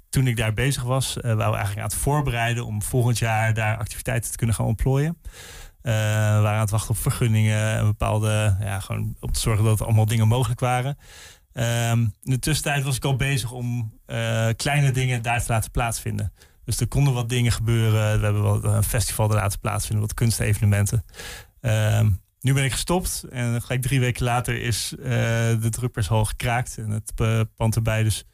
toen 0.09 0.27
ik 0.27 0.37
daar 0.37 0.53
bezig 0.53 0.83
was, 0.83 1.13
waren 1.13 1.37
we 1.37 1.43
eigenlijk 1.43 1.77
aan 1.77 1.83
het 1.83 1.95
voorbereiden 1.95 2.65
om 2.65 2.81
volgend 2.81 3.17
jaar 3.17 3.53
daar 3.53 3.77
activiteiten 3.77 4.31
te 4.31 4.37
kunnen 4.37 4.55
gaan 4.55 4.65
ontplooien. 4.65 5.17
we 5.81 5.91
waren 6.41 6.51
aan 6.51 6.59
het 6.59 6.69
wachten 6.69 6.89
op 6.89 6.97
vergunningen 6.97 7.77
en 7.77 7.85
bepaalde, 7.85 8.57
ja, 8.59 8.79
gewoon 8.79 9.15
om 9.19 9.31
te 9.31 9.39
zorgen 9.39 9.65
dat 9.65 9.81
allemaal 9.81 10.05
dingen 10.05 10.27
mogelijk 10.27 10.59
waren. 10.59 10.97
Um, 11.53 12.13
in 12.23 12.31
de 12.31 12.39
tussentijd 12.39 12.83
was 12.83 12.95
ik 12.95 13.05
al 13.05 13.15
bezig 13.15 13.51
om 13.51 13.99
kleine 14.55 14.91
dingen 14.91 15.21
daar 15.21 15.43
te 15.43 15.51
laten 15.51 15.71
plaatsvinden. 15.71 16.33
Dus 16.65 16.79
er 16.79 16.87
konden 16.87 17.13
wat 17.13 17.29
dingen 17.29 17.51
gebeuren. 17.51 18.19
We 18.19 18.25
hebben 18.25 18.43
wel 18.43 18.63
een 18.63 18.83
festival 18.83 19.29
er 19.29 19.35
laten 19.35 19.59
plaatsvinden, 19.59 20.05
wat 20.05 20.13
kunstevenementen. 20.13 21.05
Um, 21.61 22.21
nu 22.39 22.53
ben 22.53 22.63
ik 22.63 22.71
gestopt 22.71 23.23
en 23.29 23.61
gelijk 23.61 23.81
drie 23.81 23.99
weken 23.99 24.23
later 24.23 24.61
is 24.61 24.93
uh, 24.99 25.05
de 25.61 25.69
drukpershal 25.69 26.25
gekraakt 26.25 26.77
en 26.77 26.89
het 26.89 27.11
uh, 27.21 27.41
pand 27.55 27.75
erbij. 27.75 28.03
Dus 28.03 28.25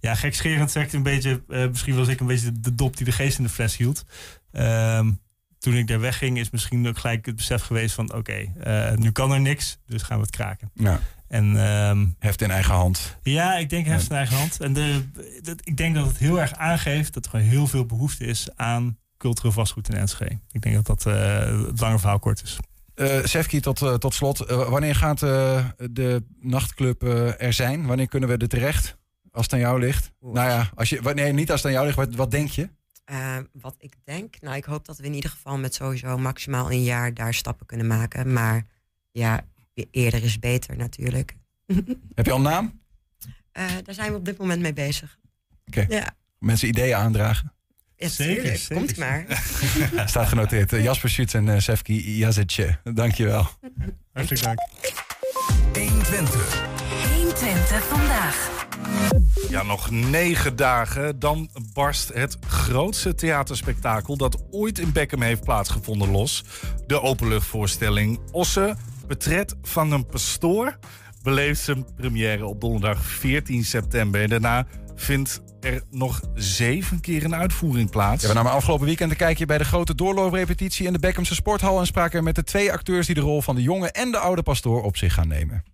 ja, 0.00 0.14
gekscherend 0.14 0.70
zeg 0.70 0.84
ik 0.84 0.92
een 0.92 1.02
beetje, 1.02 1.42
uh, 1.48 1.68
misschien 1.68 1.96
was 1.96 2.08
ik 2.08 2.20
een 2.20 2.26
beetje 2.26 2.60
de 2.60 2.74
dop 2.74 2.96
die 2.96 3.06
de 3.06 3.12
geest 3.12 3.38
in 3.38 3.44
de 3.44 3.50
fles 3.50 3.76
hield. 3.76 4.04
Um, 4.52 5.20
toen 5.58 5.74
ik 5.74 5.86
daar 5.86 6.00
wegging 6.00 6.38
is 6.38 6.50
misschien 6.50 6.88
ook 6.88 6.98
gelijk 6.98 7.26
het 7.26 7.36
besef 7.36 7.62
geweest 7.62 7.94
van 7.94 8.14
oké, 8.14 8.52
nu 8.96 9.12
kan 9.12 9.32
er 9.32 9.40
niks, 9.40 9.78
dus 9.86 10.02
gaan 10.02 10.16
we 10.16 10.22
het 10.22 10.36
kraken. 10.36 10.70
Ja. 10.74 11.00
En, 11.30 11.56
um, 11.56 12.16
heft 12.18 12.42
in 12.42 12.50
eigen 12.50 12.74
hand. 12.74 13.18
Ja, 13.22 13.56
ik 13.56 13.70
denk 13.70 13.86
heft 13.86 14.10
in 14.10 14.16
eigen 14.16 14.36
hand. 14.36 14.60
En 14.60 14.72
de, 14.72 15.10
de, 15.42 15.56
ik 15.64 15.76
denk 15.76 15.94
dat 15.94 16.06
het 16.06 16.18
heel 16.18 16.40
erg 16.40 16.52
aangeeft 16.52 17.14
dat 17.14 17.24
er 17.24 17.30
gewoon 17.30 17.46
heel 17.46 17.66
veel 17.66 17.86
behoefte 17.86 18.24
is 18.24 18.48
aan 18.56 18.98
cultureel 19.16 19.52
vastgoed 19.52 19.88
in 19.88 19.96
Enschede. 19.96 20.38
Ik 20.50 20.62
denk 20.62 20.74
dat 20.74 20.86
dat 20.86 21.06
uh, 21.06 21.66
het 21.66 21.80
lange 21.80 21.98
verhaal 21.98 22.18
kort 22.18 22.42
is. 22.42 22.58
Uh, 22.94 23.24
Sefki, 23.24 23.60
tot, 23.60 23.80
uh, 23.82 23.94
tot 23.94 24.14
slot. 24.14 24.38
wanneer 24.48 24.94
gaat 24.94 25.18
de 25.18 26.22
nachtclub 26.40 27.02
er 27.38 27.52
zijn? 27.52 27.86
Wanneer 27.86 28.08
kunnen 28.08 28.28
we 28.28 28.36
er 28.36 28.48
terecht? 28.48 28.96
Als 29.30 29.44
het 29.44 29.52
aan 29.52 29.60
jou 29.60 29.80
ligt? 29.80 30.12
Oeh. 30.22 30.34
Nou 30.34 30.48
ja, 30.48 30.70
als 30.74 30.88
je, 30.88 31.00
nee, 31.14 31.32
niet 31.32 31.50
als 31.50 31.62
het 31.62 31.66
aan 31.66 31.72
jou 31.72 31.84
ligt. 31.84 31.98
Wat, 31.98 32.14
wat 32.14 32.30
denk 32.30 32.48
je? 32.48 32.68
wat 33.52 33.74
ik 33.78 33.94
denk? 34.04 34.40
Nou, 34.40 34.56
ik 34.56 34.64
hoop 34.64 34.86
dat 34.86 34.98
we 34.98 35.04
in 35.04 35.14
ieder 35.14 35.30
geval 35.30 35.58
met 35.58 35.74
sowieso 35.74 36.18
maximaal 36.18 36.70
een 36.70 36.82
jaar 36.82 37.14
daar 37.14 37.34
stappen 37.34 37.66
kunnen 37.66 37.86
maken. 37.86 38.32
Maar 38.32 38.66
ja, 39.10 39.44
eerder 39.90 40.24
is 40.24 40.38
beter 40.38 40.76
natuurlijk. 40.76 41.36
Heb 42.14 42.26
je 42.26 42.30
al 42.30 42.36
een 42.36 42.42
naam? 42.42 42.80
Uh, 43.58 43.66
daar 43.84 43.94
zijn 43.94 44.10
we 44.10 44.18
op 44.18 44.24
dit 44.24 44.38
moment 44.38 44.60
mee 44.60 44.72
bezig. 44.72 45.18
Oké. 45.66 45.80
Okay. 45.80 45.98
Ja. 45.98 46.16
Mensen 46.38 46.68
ideeën 46.68 46.96
aandragen? 46.96 47.52
Ja, 47.96 48.08
zeker, 48.08 48.56
zeker. 48.56 48.76
Komt 48.76 48.96
maar. 48.96 49.24
Staat 50.06 50.28
genoteerd. 50.28 50.70
Jasper 50.70 51.10
Schutz 51.10 51.34
en 51.34 51.46
uh, 51.46 51.58
Sefki 51.58 52.16
Jazetje. 52.16 52.78
Dankjewel. 52.94 53.48
Hartelijk 54.12 54.42
dank. 54.42 54.58
120. 55.72 56.62
120 57.16 57.84
vandaag. 57.84 58.66
Ja, 59.48 59.62
nog 59.62 59.90
negen 59.90 60.56
dagen. 60.56 61.18
Dan 61.18 61.50
barst 61.72 62.14
het 62.14 62.36
grootste 62.46 63.14
theaterspektakel 63.14 64.16
dat 64.16 64.42
ooit 64.50 64.78
in 64.78 64.92
Beckham 64.92 65.22
heeft 65.22 65.44
plaatsgevonden 65.44 66.10
los. 66.10 66.44
De 66.86 67.00
openluchtvoorstelling 67.00 68.20
Ossen 68.30 68.78
Betret 69.10 69.54
van 69.62 69.92
een 69.92 70.06
pastoor 70.06 70.78
beleeft 71.22 71.60
zijn 71.60 71.94
première 71.94 72.46
op 72.46 72.60
donderdag 72.60 73.04
14 73.04 73.64
september. 73.64 74.22
En 74.22 74.28
daarna 74.28 74.66
vindt 74.94 75.42
er 75.60 75.82
nog 75.90 76.20
zeven 76.34 77.00
keer 77.00 77.24
een 77.24 77.34
uitvoering 77.34 77.90
plaats. 77.90 78.22
Ja, 78.22 78.28
we 78.28 78.34
namen 78.34 78.52
afgelopen 78.52 78.86
weekend 78.86 79.10
een 79.10 79.16
kijkje 79.16 79.46
bij 79.46 79.58
de 79.58 79.64
grote 79.64 79.94
doorlooprepetitie 79.94 80.86
in 80.86 80.92
de 80.92 80.98
Beckhamse 80.98 81.34
Sporthal... 81.34 81.78
en 81.78 81.86
spraken 81.86 82.24
met 82.24 82.34
de 82.34 82.44
twee 82.44 82.72
acteurs 82.72 83.06
die 83.06 83.14
de 83.14 83.20
rol 83.20 83.42
van 83.42 83.54
de 83.54 83.62
jonge 83.62 83.90
en 83.90 84.10
de 84.10 84.18
oude 84.18 84.42
pastoor 84.42 84.82
op 84.82 84.96
zich 84.96 85.14
gaan 85.14 85.28
nemen. 85.28 85.64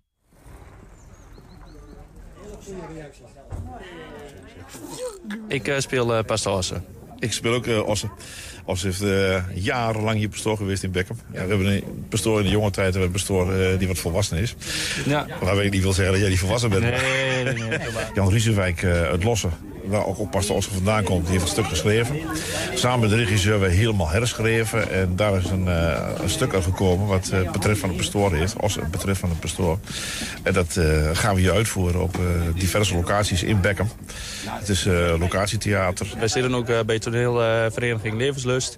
Ik 5.47 5.67
uh, 5.67 5.79
speel 5.79 6.17
uh, 6.17 6.23
pastoor 6.23 6.57
Ossen. 6.57 6.96
Ik 7.19 7.33
speel 7.33 7.53
ook 7.53 7.65
uh, 7.65 7.87
Ossen. 7.87 8.11
Os 8.65 8.83
heeft 8.83 9.01
uh, 9.01 9.43
jarenlang 9.53 10.17
hier 10.17 10.29
pastoor 10.29 10.57
geweest 10.57 10.83
in 10.83 10.91
Beckham. 10.91 11.19
Ja, 11.33 11.43
we 11.43 11.49
hebben 11.49 11.67
een 11.67 11.83
pastoor 12.09 12.37
in 12.37 12.45
de 12.45 12.51
jonge 12.51 12.71
tijd, 12.71 12.95
we 12.95 13.01
een 13.01 13.11
pastoor 13.11 13.53
uh, 13.53 13.79
die 13.79 13.87
wat 13.87 13.97
volwassen 13.97 14.37
is. 14.37 14.55
Ja. 15.05 15.27
Waarbij 15.41 15.65
ik 15.65 15.71
niet 15.71 15.81
wil 15.81 15.93
zeggen 15.93 16.11
dat 16.11 16.21
jij 16.21 16.29
die 16.29 16.39
volwassen 16.39 16.69
bent. 16.69 16.81
Nee, 16.81 17.43
nee, 17.43 17.53
nee. 17.53 17.79
Jan 18.13 18.29
Riesenwijk 18.29 18.83
uit 18.83 19.23
Lossen, 19.23 19.51
waar 19.87 20.05
ook 20.05 20.19
op 20.19 20.31
Pastor 20.31 20.55
Oscar 20.55 20.75
vandaan 20.75 21.03
komt, 21.03 21.21
die 21.21 21.31
heeft 21.31 21.43
een 21.43 21.49
stuk 21.49 21.65
geschreven. 21.65 22.15
Samen 22.73 22.99
met 22.99 23.09
de 23.09 23.15
regisseur 23.15 23.59
we 23.59 23.67
helemaal 23.67 24.09
herschreven. 24.09 24.91
En 24.91 25.15
daar 25.15 25.37
is 25.37 25.49
een, 25.49 25.67
een 26.21 26.29
stuk 26.29 26.53
uitgekomen 26.53 27.07
wat 27.07 27.29
het 27.29 27.51
betreft 27.51 27.79
van 27.79 27.89
de 27.89 27.95
pastoor 27.95 28.33
heeft. 28.33 28.55
Het 28.61 28.91
betreft 28.91 29.19
van 29.19 29.29
de 29.29 29.35
pastoor. 29.35 29.79
En 30.43 30.53
dat 30.53 30.79
gaan 31.13 31.35
we 31.35 31.41
hier 31.41 31.51
uitvoeren 31.51 32.01
op 32.01 32.17
diverse 32.55 32.95
locaties 32.95 33.43
in 33.43 33.61
Beckham. 33.61 33.89
Het 34.49 34.69
is 34.69 34.85
locatietheater. 35.19 36.07
Wij 36.17 36.27
zitten 36.27 36.55
ook 36.55 36.85
bij 36.85 36.99
toneelvereniging 36.99 38.17
Levenslust. 38.17 38.77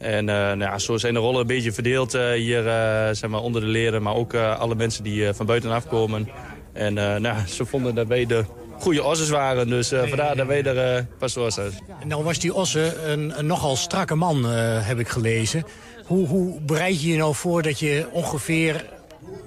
En 0.00 0.28
uh, 0.28 0.34
nou 0.34 0.58
ja, 0.58 0.78
zo 0.78 0.96
zijn 0.96 1.14
de 1.14 1.20
rollen 1.20 1.40
een 1.40 1.46
beetje 1.46 1.72
verdeeld 1.72 2.14
uh, 2.14 2.32
hier 2.32 2.66
uh, 2.66 3.08
zeg 3.12 3.30
maar 3.30 3.40
onder 3.40 3.60
de 3.60 3.66
leren. 3.66 4.02
Maar 4.02 4.14
ook 4.14 4.34
alle 4.34 4.74
mensen 4.74 5.04
die 5.04 5.32
van 5.32 5.46
buitenaf 5.46 5.86
komen. 5.86 6.28
En 6.72 6.94
nou, 6.94 7.34
ze 7.56 7.64
vonden 7.64 7.94
dat 7.94 8.06
wij 8.06 8.26
de 8.26 8.44
goede 8.80 9.04
osses 9.04 9.28
waren. 9.28 9.68
Dus 9.68 9.88
vandaar 9.88 10.36
dat 10.36 10.46
wij 10.46 10.62
er 10.62 11.06
zijn. 11.26 11.72
Nou 12.06 12.24
was 12.24 12.38
die 12.38 12.54
osse 12.54 12.96
een, 13.06 13.38
een 13.38 13.46
nogal 13.46 13.76
strakke 13.76 14.14
man, 14.14 14.44
heb 14.44 14.98
ik 14.98 15.08
gelezen. 15.08 15.64
Hoe, 16.06 16.26
hoe 16.26 16.60
bereid 16.60 17.02
je 17.02 17.08
je 17.08 17.16
nou 17.16 17.34
voor 17.34 17.62
dat 17.62 17.78
je 17.78 18.06
ongeveer 18.12 18.84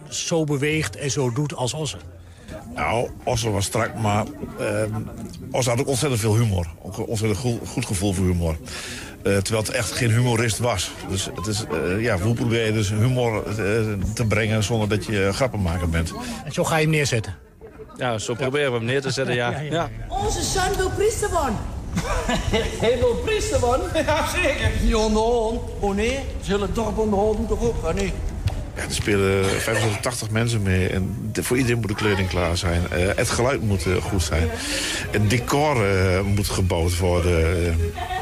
zo 0.10 0.44
beweegt 0.44 0.96
en 0.96 1.12
zo 1.12 1.32
doet 1.34 1.56
als 1.56 1.74
osse? 1.74 1.98
Nou, 2.76 3.10
Osse 3.24 3.50
was 3.50 3.66
strak, 3.66 3.96
maar 4.00 4.26
uh, 4.60 4.68
Osse 5.52 5.70
had 5.70 5.80
ook 5.80 5.88
ontzettend 5.88 6.22
veel 6.22 6.36
humor. 6.36 6.68
Ook 6.82 6.98
een 6.98 7.06
ontzettend 7.06 7.40
goed, 7.40 7.68
goed 7.68 7.86
gevoel 7.86 8.14
voor 8.14 8.26
humor. 8.26 8.58
Uh, 9.24 9.38
terwijl 9.38 9.66
het 9.66 9.74
echt 9.74 9.92
geen 9.92 10.12
humorist 10.12 10.58
was. 10.58 10.92
Dus 11.10 11.30
het 11.36 11.48
is, 11.48 11.66
uh, 11.72 12.02
ja, 12.02 12.18
hoe 12.18 12.34
probeer 12.34 12.66
je 12.66 12.72
dus 12.72 12.90
humor 12.90 13.44
uh, 13.48 13.56
te 14.14 14.26
brengen 14.28 14.64
zonder 14.64 14.90
dat 14.90 15.06
je 15.06 15.30
grappenmaker 15.34 15.90
bent. 15.90 16.14
En 16.46 16.52
zo 16.52 16.64
ga 16.64 16.76
je 16.76 16.82
hem 16.82 16.92
neerzetten? 16.92 17.36
Ja, 17.98 18.18
zo 18.18 18.34
proberen 18.34 18.72
we 18.72 18.78
hem 18.78 18.86
neer 18.86 19.02
te 19.02 19.12
zetten, 19.12 19.36
ja. 19.36 19.50
ja, 19.52 19.60
ja, 19.60 19.72
ja. 19.72 19.90
Onze 20.08 20.42
zoon 20.44 20.76
wil 20.78 20.90
priester 20.90 21.30
worden. 21.30 21.56
Heel 22.80 22.98
veel 22.98 23.16
priester, 23.26 23.60
man. 23.60 23.80
Ja, 24.06 24.28
zeker. 24.28 24.72
Die 24.82 24.98
onderhand. 24.98 25.60
Oh 25.80 25.96
nee, 25.96 26.10
ze 26.40 26.46
zullen 26.46 26.62
het 26.66 26.76
dorp 26.76 26.98
onderhouden 26.98 27.48
toch 27.48 27.62
ook? 27.62 27.94
Nee. 27.94 28.14
Ja, 28.76 28.82
er 28.84 28.94
spelen 28.94 29.46
580 29.46 30.30
mensen 30.30 30.62
mee 30.62 30.88
en 30.88 31.32
voor 31.42 31.58
iedereen 31.58 31.80
moet 31.80 31.88
de 31.88 31.96
kleding 31.96 32.30
klaar 32.30 32.58
zijn. 32.58 32.82
Eh, 32.92 33.08
het 33.16 33.30
geluid 33.30 33.62
moet 33.62 33.86
eh, 33.86 33.96
goed 33.96 34.24
zijn. 34.24 34.50
Het 35.12 35.30
decor 35.30 35.86
eh, 35.86 36.22
moet 36.22 36.50
gebouwd 36.50 36.98
worden. 36.98 37.46
Eh, 37.66 37.74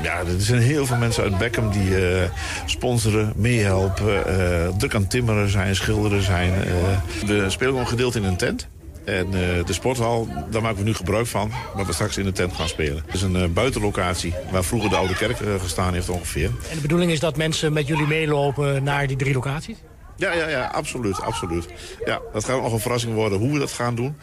ja, 0.04 0.18
er 0.20 0.26
zijn 0.38 0.60
heel 0.62 0.86
veel 0.86 0.98
mensen 0.98 1.24
uit 1.24 1.38
Beckham 1.38 1.72
die 1.72 2.08
eh, 2.22 2.30
sponsoren, 2.66 3.34
meehelpen. 3.36 4.26
eh, 4.26 4.68
druk 4.78 4.96
aan 4.96 5.08
timmeren 5.08 5.50
zijn, 5.50 5.76
schilderen 5.76 6.22
zijn. 6.24 6.52
eh. 6.54 7.28
we 7.28 7.50
spelen 7.50 7.72
gewoon 7.72 7.88
gedeeld 7.88 8.16
in 8.16 8.24
een 8.24 8.36
tent. 8.38 8.68
En 9.06 9.26
eh, 9.26 9.66
de 9.66 9.74
sporthal, 9.74 10.28
daar 10.49 10.62
maken 10.62 10.78
we 10.78 10.84
nu 10.84 10.93
gebruik 10.93 11.28
van, 11.28 11.52
waar 11.76 11.86
we 11.86 11.93
straks 11.93 12.18
in 12.18 12.24
de 12.24 12.32
tent 12.32 12.54
gaan 12.54 12.68
spelen. 12.68 13.04
Het 13.06 13.16
is 13.16 13.22
een 13.22 13.36
eh, 13.36 13.47
buitenlocatie 13.47 14.34
waar 14.52 14.64
vroeger 14.64 14.89
de 14.89 14.95
oude 14.95 15.16
kerk 15.16 15.39
eh, 15.39 15.56
gestaan 15.60 15.93
heeft 15.93 16.10
ongeveer. 16.10 16.45
En 16.45 16.76
de 16.76 16.82
bedoeling 16.82 17.12
is 17.12 17.20
dat 17.20 17.38
mensen 17.38 17.74
met 17.74 17.88
jullie 17.88 18.08
meelopen 18.08 18.84
naar 18.84 19.08
die 19.08 19.18
drie 19.18 19.34
locaties? 19.34 19.78
Ja, 20.16 20.34
ja, 20.34 20.49
ja, 20.49 20.68
absoluut, 20.68 21.22
absoluut. 21.22 21.68
Ja, 22.06 22.20
dat 22.34 22.45
gaat 22.45 22.62
nog 22.62 22.74
een 22.74 22.80
verrassing 22.80 23.14
worden 23.14 23.39
hoe 23.39 23.54
we 23.54 23.60
dat 23.60 23.72
gaan 23.72 23.95
doen. 23.95 24.16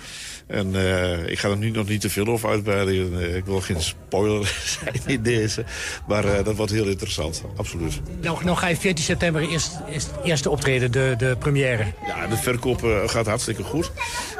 En 0.49 0.75
eh, 0.75 1.31
ik 1.31 1.39
ga 1.39 1.49
er 1.49 1.57
nu 1.57 1.71
nog 1.71 1.89
niet 1.89 2.01
te 2.01 2.11
veel 2.11 2.27
over 2.27 2.49
uitbreiden. 2.49 3.21
Eh, 3.21 3.37
ik 3.37 3.45
wil 3.45 3.61
geen 3.61 3.81
spoiler 3.81 4.55
zijn 4.81 5.01
in 5.07 5.23
deze. 5.23 5.65
Maar 6.07 6.25
eh, 6.25 6.45
dat 6.45 6.57
wordt 6.57 6.73
heel 6.73 6.87
interessant, 6.87 7.43
absoluut. 7.57 8.01
Nou, 8.21 8.45
nou 8.45 8.57
ga 8.57 8.67
je 8.67 8.77
14 8.77 9.05
september 9.05 9.49
eerst, 9.49 9.79
eerst, 9.91 10.11
eerste 10.25 10.51
optreden, 10.51 10.93
de, 10.93 11.15
de 11.19 11.37
première. 11.39 11.87
Ja, 12.07 12.27
de 12.27 12.37
verkoop 12.37 13.03
gaat 13.07 13.27
hartstikke 13.27 13.63
goed. 13.63 13.91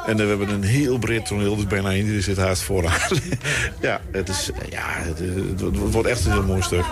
En 0.07 0.17
we 0.17 0.23
hebben 0.23 0.49
een 0.49 0.63
heel 0.63 0.99
breed 0.99 1.27
toneel, 1.27 1.57
dus 1.57 1.67
bijna 1.67 1.95
iedereen 1.95 2.23
zit 2.23 2.37
haast 2.37 2.63
vooraan. 2.63 3.19
ja, 3.81 4.01
het, 4.11 4.29
is, 4.29 4.51
ja 4.71 4.85
het, 4.87 5.19
het 5.61 5.93
wordt 5.93 6.09
echt 6.09 6.25
een 6.25 6.33
heel 6.33 6.43
mooi 6.43 6.63
stuk. 6.63 6.85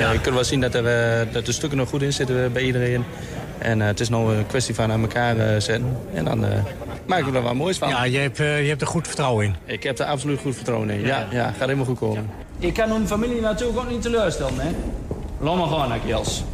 Ja, 0.00 0.12
je 0.12 0.20
kunt 0.20 0.34
wel 0.34 0.44
zien 0.44 0.60
dat, 0.60 0.74
er, 0.74 0.86
eh, 1.20 1.32
dat 1.32 1.46
de 1.46 1.52
stukken 1.52 1.78
nog 1.78 1.88
goed 1.88 2.02
in 2.02 2.12
zitten 2.12 2.44
eh, 2.44 2.50
bij 2.50 2.62
iedereen. 2.62 3.04
En 3.58 3.80
eh, 3.80 3.86
het 3.86 4.00
is 4.00 4.08
nou 4.08 4.36
een 4.36 4.46
kwestie 4.46 4.74
van 4.74 4.92
aan 4.92 5.00
elkaar 5.00 5.38
eh, 5.38 5.60
zetten. 5.60 5.96
En 6.14 6.24
dan 6.24 6.44
eh 6.44 6.50
maken 7.06 7.32
we 7.32 7.36
er 7.38 7.42
wat 7.44 7.54
moois 7.54 7.78
van. 7.78 7.88
Ja, 7.88 8.04
je 8.04 8.18
hebt, 8.18 8.40
eh, 8.40 8.62
je 8.62 8.68
hebt 8.68 8.80
er 8.80 8.86
goed 8.86 9.06
vertrouwen 9.06 9.44
in. 9.44 9.54
Ik 9.64 9.82
heb 9.82 9.98
er 9.98 10.04
absoluut 10.06 10.40
goed 10.40 10.54
vertrouwen 10.54 10.90
in. 10.90 11.00
Ja, 11.00 11.26
ja, 11.30 11.44
gaat 11.44 11.58
helemaal 11.60 11.84
goed 11.84 11.98
komen. 11.98 12.30
Ik 12.58 12.74
kan 12.74 12.90
hun 12.90 13.06
familie 13.06 13.40
natuurlijk 13.40 13.78
ook 13.78 13.90
niet 13.90 14.02
teleurstellen, 14.02 14.60
hè. 14.60 14.70
Laat 15.40 15.56
maar 15.56 15.66
gaan, 15.66 15.92
Akjels. 15.92 16.44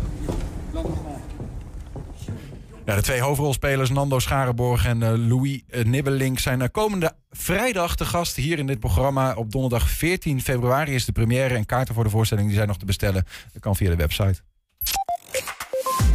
Ja, 2.87 2.95
de 2.95 3.03
twee 3.03 3.21
hoofdrolspelers 3.21 3.91
Nando 3.91 4.19
Scharenborg 4.19 4.87
en 4.87 5.03
eh, 5.03 5.13
Louis 5.17 5.63
eh, 5.69 5.85
Nibbelink 5.85 6.39
zijn 6.39 6.63
eh, 6.63 6.69
komende 6.73 7.13
vrijdag 7.31 7.97
te 7.97 8.05
gast 8.05 8.37
hier 8.37 8.59
in 8.59 8.67
dit 8.67 8.81
programma. 8.81 9.35
Op 9.35 9.53
donderdag 9.53 9.91
14 9.91 10.43
februari 10.43 10.95
is 10.95 11.05
de 11.05 11.13
première 11.13 11.55
en 11.55 11.67
kaarten 11.67 11.95
voor 11.95 12.05
de 12.05 12.11
voorstelling 12.11 12.47
die 12.47 12.57
zijn 12.57 12.69
nog 12.69 12.79
te 12.79 12.85
bestellen. 12.85 13.27
Dat 13.53 13.63
kan 13.63 13.77
via 13.77 13.91
de 13.91 13.97
website. 13.97 14.41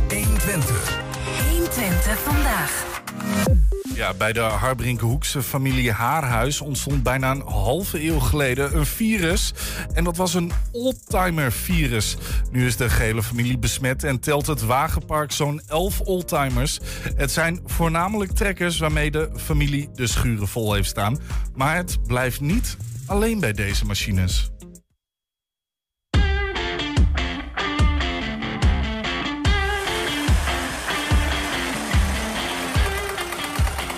120. 0.10 1.02
120 1.50 2.20
vandaag. 2.20 3.61
Ja, 3.94 4.14
bij 4.14 4.34
de 4.34 4.40
Harbrinkenhoekse 4.40 5.44
familie 5.44 5.92
Haarhuis 5.92 6.62
ontstond 6.62 7.04
bijna 7.04 7.32
een 7.32 7.42
halve 7.42 8.04
eeuw 8.04 8.20
geleden 8.20 8.76
een 8.78 8.86
virus. 8.86 9.54
En 9.94 10.04
dat 10.04 10.18
was 10.18 10.34
een 10.34 10.52
oldtimer-virus. 10.72 12.16
Nu 12.52 12.66
is 12.66 12.78
de 12.78 12.90
gehele 12.90 13.24
familie 13.24 13.58
besmet 13.58 14.04
en 14.04 14.20
telt 14.20 14.48
het 14.48 14.62
wagenpark 14.62 15.32
zo'n 15.32 15.62
11 15.68 16.00
oldtimers. 16.00 16.80
Het 17.16 17.32
zijn 17.32 17.60
voornamelijk 17.66 18.32
trekkers 18.32 18.80
waarmee 18.80 19.12
de 19.12 19.30
familie 19.36 19.90
de 19.94 20.08
schuren 20.08 20.48
vol 20.48 20.74
heeft 20.74 20.90
staan. 20.90 21.20
Maar 21.56 21.76
het 21.76 22.04
blijft 22.04 22.42
niet 22.42 22.78
alleen 23.06 23.40
bij 23.40 23.54
deze 23.54 23.86
machines. 23.86 24.51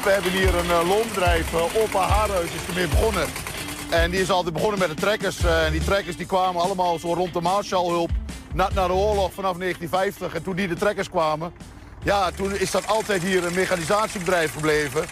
We 0.04 0.10
hebben 0.10 0.32
hier 0.32 0.56
een 0.56 0.66
uh, 0.66 0.88
loonbedrijf, 0.88 1.54
uh, 1.54 1.82
Opa 1.82 2.08
Haarhuis 2.08 2.50
is 2.54 2.68
ermee 2.68 2.88
begonnen. 2.88 3.28
En 3.90 4.12
die 4.12 4.22
is 4.22 4.30
altijd 4.30 4.54
begonnen 4.54 4.80
met 4.80 4.90
de 4.90 4.96
trekkers. 4.96 5.44
Uh, 5.44 5.66
en 5.66 5.72
die 5.72 5.84
trekkers 5.84 6.18
die 6.18 6.26
kwamen 6.26 6.62
allemaal 6.62 7.00
zo 7.00 7.14
rond 7.14 7.34
de 7.34 7.42
Marshallhulp 7.42 8.10
net 8.54 8.74
na 8.74 8.88
de 8.88 8.94
oorlog 8.94 9.34
vanaf 9.34 9.58
1950. 9.58 10.34
En 10.34 10.44
toen 10.44 10.56
die 10.56 10.68
de 10.68 10.76
trekkers 10.76 11.10
kwamen, 11.10 11.54
ja, 12.04 12.32
toen 12.32 12.56
is 12.56 12.72
dat 12.72 12.88
altijd 12.88 13.22
hier 13.22 13.46
een 13.46 13.54
mechanisatiebedrijf 13.54 14.54
gebleven. 14.54 15.06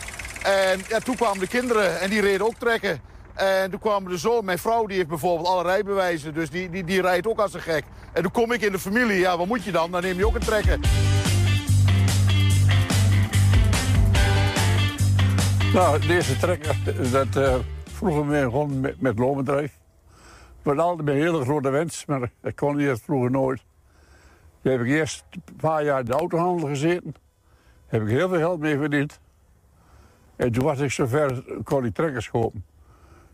En 0.44 0.82
ja, 0.88 1.00
toen 1.00 1.16
kwamen 1.16 1.40
de 1.40 1.48
kinderen 1.48 2.00
en 2.00 2.10
die 2.10 2.22
reden 2.22 2.46
ook 2.46 2.56
trekken. 2.58 3.02
En 3.34 3.70
toen 3.70 3.80
kwamen 3.80 4.12
de 4.12 4.18
zoon, 4.18 4.46
mijn 4.46 4.60
vrouw 4.60 4.86
die 4.86 4.98
heeft 4.98 5.10
bijvoorbeeld 5.10 5.48
alle 5.48 5.64
rijbewijzen, 5.64 6.34
dus 6.34 6.50
die, 6.50 6.70
die, 6.70 6.84
die 6.84 7.02
rijdt 7.02 7.28
ook 7.28 7.40
als 7.40 7.54
een 7.54 7.62
gek. 7.62 7.84
En 8.14 8.22
toen 8.22 8.32
kom 8.32 8.52
ik 8.52 8.62
in 8.62 8.72
de 8.72 8.80
familie, 8.80 9.20
ja, 9.20 9.38
wat 9.38 9.48
moet 9.48 9.64
je 9.64 9.72
dan? 9.72 9.92
Dan 9.92 10.02
neem 10.02 10.18
je 10.18 10.26
ook 10.26 10.36
een 10.36 10.42
trekker. 10.42 10.80
Nou, 15.74 16.08
deze 16.08 16.38
trekker, 16.38 16.76
dat 17.12 17.36
uh, 17.36 17.56
vroeger 17.84 18.26
mee 18.26 18.44
begon 18.44 18.80
met, 18.80 19.02
met 19.02 19.20
loonbedrijf. 19.20 19.80
Het 20.12 20.64
was 20.64 20.78
altijd 20.78 21.08
een 21.08 21.16
hele 21.16 21.44
grote 21.44 21.70
wens, 21.70 22.06
maar 22.06 22.32
dat 22.42 22.56
kon 22.56 22.80
eerst 22.80 23.04
vroeger 23.04 23.32
nooit. 23.32 23.64
Toen 24.62 24.72
heb 24.72 24.82
ik 24.82 24.88
eerst 24.88 25.24
een 25.32 25.56
paar 25.56 25.84
jaar 25.84 26.00
in 26.00 26.06
de 26.06 26.14
autohandel 26.14 26.68
gezeten. 26.68 27.16
Heb 27.88 28.02
ik 28.02 28.08
heel 28.08 28.30
veel 28.30 28.38
geld 28.38 28.60
mee 28.60 28.78
verdiend. 28.78 29.20
En 30.36 30.52
toen 30.52 30.64
was 30.64 30.80
ik 30.80 30.92
zover, 30.92 31.44
kon 31.64 31.86
ik 31.86 31.94
trekkers 31.94 32.30
kopen. 32.30 32.66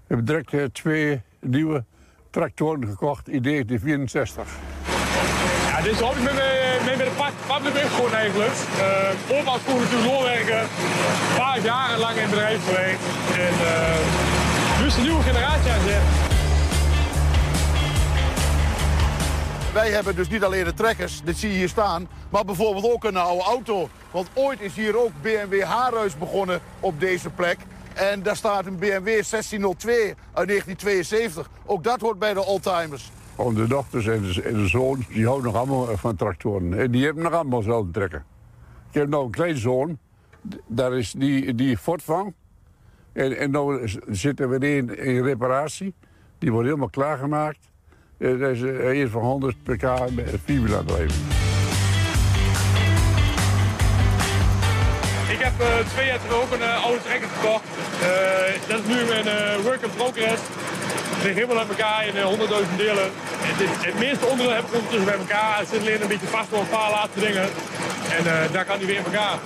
Ik 0.08 0.16
heb 0.16 0.26
direct 0.26 0.54
uh, 0.54 0.64
twee 0.64 1.22
nieuwe 1.40 1.84
tractoren 2.30 2.88
gekocht 2.88 3.30
in 3.30 3.42
1964. 3.42 4.48
Ja, 5.70 5.82
dit 5.82 5.92
is 5.92 6.02
ook 6.02 6.20
met, 6.20 6.67
met, 6.86 6.98
met 6.98 7.06
de 7.06 7.14
pad 7.18 7.32
gewoon 7.96 8.14
eigenlijk. 8.14 8.52
Uh, 8.78 9.38
opa 9.38 9.58
kon 9.66 9.80
natuurlijk 9.80 10.12
loonwerken. 10.12 10.68
Vijf 11.36 11.64
jaren 11.64 12.00
lang 12.00 12.18
in 12.18 12.30
bedrijf 12.30 12.60
geweest. 12.66 13.00
En 13.32 13.54
uh, 13.62 14.80
nu 14.80 14.86
is 14.86 14.96
de 14.96 15.02
nieuwe 15.02 15.24
generatie 15.24 15.72
aan 15.72 15.82
zet. 15.88 16.02
Wij 19.74 19.90
hebben 19.90 20.16
dus 20.16 20.30
niet 20.30 20.44
alleen 20.44 20.64
de 20.64 20.74
trekkers, 20.74 21.22
dit 21.24 21.38
zie 21.38 21.52
je 21.52 21.58
hier 21.58 21.70
staan, 21.70 22.08
maar 22.30 22.46
bijvoorbeeld 22.46 22.94
ook 22.94 23.04
een 23.04 23.18
oude 23.18 23.44
auto. 23.44 23.90
Want 24.12 24.28
ooit 24.34 24.62
is 24.62 24.76
hier 24.76 24.98
ook 25.04 25.12
BMW 25.22 25.64
Haarhuis 25.64 26.18
begonnen 26.18 26.62
op 26.80 27.00
deze 27.00 27.30
plek. 27.30 27.58
En 27.94 28.24
daar 28.24 28.36
staat 28.36 28.66
een 28.66 28.78
BMW 28.78 29.06
1602 29.06 30.00
uit 30.34 30.48
1972. 30.48 31.50
Ook 31.66 31.84
dat 31.84 32.02
hoort 32.02 32.20
bij 32.20 32.34
de 32.34 32.46
oldtimers. 32.46 33.12
De 33.38 33.68
dochters 33.68 34.08
en 34.08 34.22
de, 34.22 34.68
zoon, 34.68 35.06
die 35.10 35.26
houden 35.26 35.46
nog 35.46 35.56
allemaal 35.56 35.98
van 35.98 36.16
tractoren. 36.16 36.80
En 36.80 36.92
die 36.92 37.06
hebben 37.06 37.24
nog 37.24 37.34
allemaal 37.34 37.62
zelf 37.62 37.86
trekken. 37.92 38.26
Ik 38.90 38.94
heb 38.94 39.08
nog 39.08 39.26
een 39.26 39.32
kleinzoon, 39.32 39.98
daar 40.68 40.98
is 40.98 41.12
die, 41.12 41.56
die 41.56 41.78
voortvang. 41.78 42.34
En, 43.14 43.38
en 43.38 43.52
nu 43.52 43.90
zitten 44.08 44.50
we 44.50 44.76
in, 44.76 44.98
in 44.98 45.24
reparatie. 45.24 45.94
Die 46.38 46.52
wordt 46.52 46.68
helemaal 46.68 46.90
klaargemaakt. 46.90 47.70
En 48.18 48.40
dat 48.40 48.50
is, 48.50 48.62
hij 48.62 49.02
is 49.02 49.10
van 49.10 49.22
100 49.22 49.64
pk 49.64 49.82
met 50.16 50.34
een 50.34 50.40
leven. 50.98 51.22
Ik 55.30 55.40
heb 55.40 55.54
uh, 55.62 55.88
twee 55.88 56.06
jaar 56.06 56.20
terug 56.20 56.42
ook 56.42 56.52
een 56.52 56.60
uh, 56.60 56.84
oude 56.84 57.02
trekker 57.02 57.30
gekocht. 57.30 57.64
Uh, 58.02 58.70
dat 58.70 58.80
is 58.80 58.88
nu 58.88 59.06
mijn 59.06 59.62
work 59.62 59.82
in 59.82 59.90
progress. 59.96 60.42
Ligt 61.28 61.40
helemaal 61.40 61.60
uit 61.60 61.70
elkaar 61.70 62.08
in 62.08 62.22
honderdduizend 62.22 62.78
delen. 62.78 63.04
Het, 63.04 63.70
het, 63.70 63.86
het, 63.86 64.00
meeste 64.00 64.26
onderdeel 64.26 64.54
heb 64.54 64.66
ik 64.66 64.74
ondertussen 64.74 65.06
bij 65.06 65.18
elkaar. 65.18 65.58
Het 65.60 65.68
zit 65.68 65.80
alleen 65.80 66.02
een 66.02 66.08
beetje 66.08 66.28
vast 66.28 66.50
door 66.50 66.60
een 66.60 66.70
paar 66.70 66.92
laatste 66.92 67.20
dingen. 67.20 67.50
En 68.18 68.24
daar 68.52 68.66
kan 68.66 68.78
hij 68.78 68.86
weer 68.86 68.96
in 68.96 69.06
elkaar. 69.06 69.38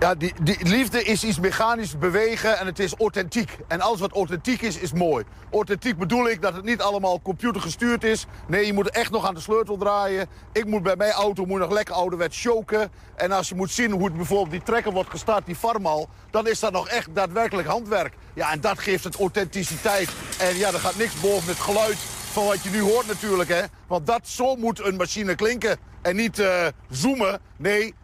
Ja, 0.00 0.14
die, 0.14 0.32
die 0.42 0.56
liefde 0.60 1.02
is 1.02 1.24
iets 1.24 1.40
mechanisch 1.40 1.98
bewegen 1.98 2.58
en 2.58 2.66
het 2.66 2.78
is 2.78 2.94
authentiek. 2.94 3.58
En 3.68 3.80
alles 3.80 4.00
wat 4.00 4.12
authentiek 4.12 4.62
is, 4.62 4.76
is 4.76 4.92
mooi. 4.92 5.24
Authentiek 5.52 5.98
bedoel 5.98 6.28
ik 6.28 6.42
dat 6.42 6.54
het 6.54 6.64
niet 6.64 6.80
allemaal 6.80 7.22
computergestuurd 7.22 8.04
is. 8.04 8.26
Nee, 8.46 8.66
je 8.66 8.72
moet 8.72 8.90
echt 8.90 9.10
nog 9.10 9.26
aan 9.26 9.34
de 9.34 9.40
sleutel 9.40 9.76
draaien. 9.76 10.26
Ik 10.52 10.64
moet 10.64 10.82
bij 10.82 10.96
mijn 10.96 11.12
auto 11.12 11.44
moet 11.44 11.58
nog 11.58 11.70
lekker 11.70 11.94
ouderwets 11.94 12.40
choken. 12.40 12.90
En 13.14 13.32
als 13.32 13.48
je 13.48 13.54
moet 13.54 13.70
zien 13.70 13.90
hoe 13.90 14.04
het 14.04 14.16
bijvoorbeeld 14.16 14.50
die 14.50 14.62
trekker 14.62 14.92
wordt 14.92 15.10
gestart, 15.10 15.46
die 15.46 15.56
farmal... 15.56 16.08
dan 16.30 16.46
is 16.46 16.60
dat 16.60 16.72
nog 16.72 16.88
echt 16.88 17.14
daadwerkelijk 17.14 17.68
handwerk. 17.68 18.14
Ja, 18.34 18.52
en 18.52 18.60
dat 18.60 18.78
geeft 18.78 19.04
het 19.04 19.16
authenticiteit. 19.16 20.08
En 20.38 20.56
ja, 20.56 20.72
er 20.72 20.78
gaat 20.78 20.96
niks 20.96 21.20
boven 21.20 21.48
het 21.48 21.60
geluid 21.60 21.98
van 22.32 22.44
wat 22.44 22.62
je 22.62 22.70
nu 22.70 22.80
hoort 22.80 23.06
natuurlijk, 23.06 23.48
hè. 23.48 23.62
Want 23.86 24.06
dat, 24.06 24.28
zo 24.28 24.56
moet 24.56 24.84
een 24.84 24.96
machine 24.96 25.34
klinken. 25.34 25.78
En 26.02 26.16
niet 26.16 26.38
uh, 26.38 26.66
zoomen, 26.90 27.40
nee, 27.56 27.94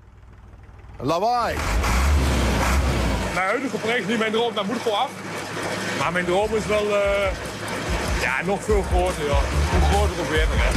lawaai. 1.00 1.56
Mijn 3.34 3.46
huidige 3.46 3.76
project 3.76 4.00
is 4.00 4.06
niet 4.06 4.18
mijn 4.18 4.32
droom, 4.32 4.54
dat 4.54 4.66
moet 4.66 4.82
gewoon 4.82 4.98
af. 4.98 5.10
Maar 5.98 6.12
mijn 6.12 6.24
droom 6.24 6.54
is 6.54 6.66
wel 6.66 6.86
uh, 6.88 6.96
ja, 8.20 8.34
nog 8.44 8.64
veel 8.64 8.82
groter. 8.82 9.24
Ja. 9.24 9.38
Hoe 9.70 9.88
groter, 9.90 10.16
hoe 10.16 10.26
beter. 10.30 10.48
Hè. 10.50 10.70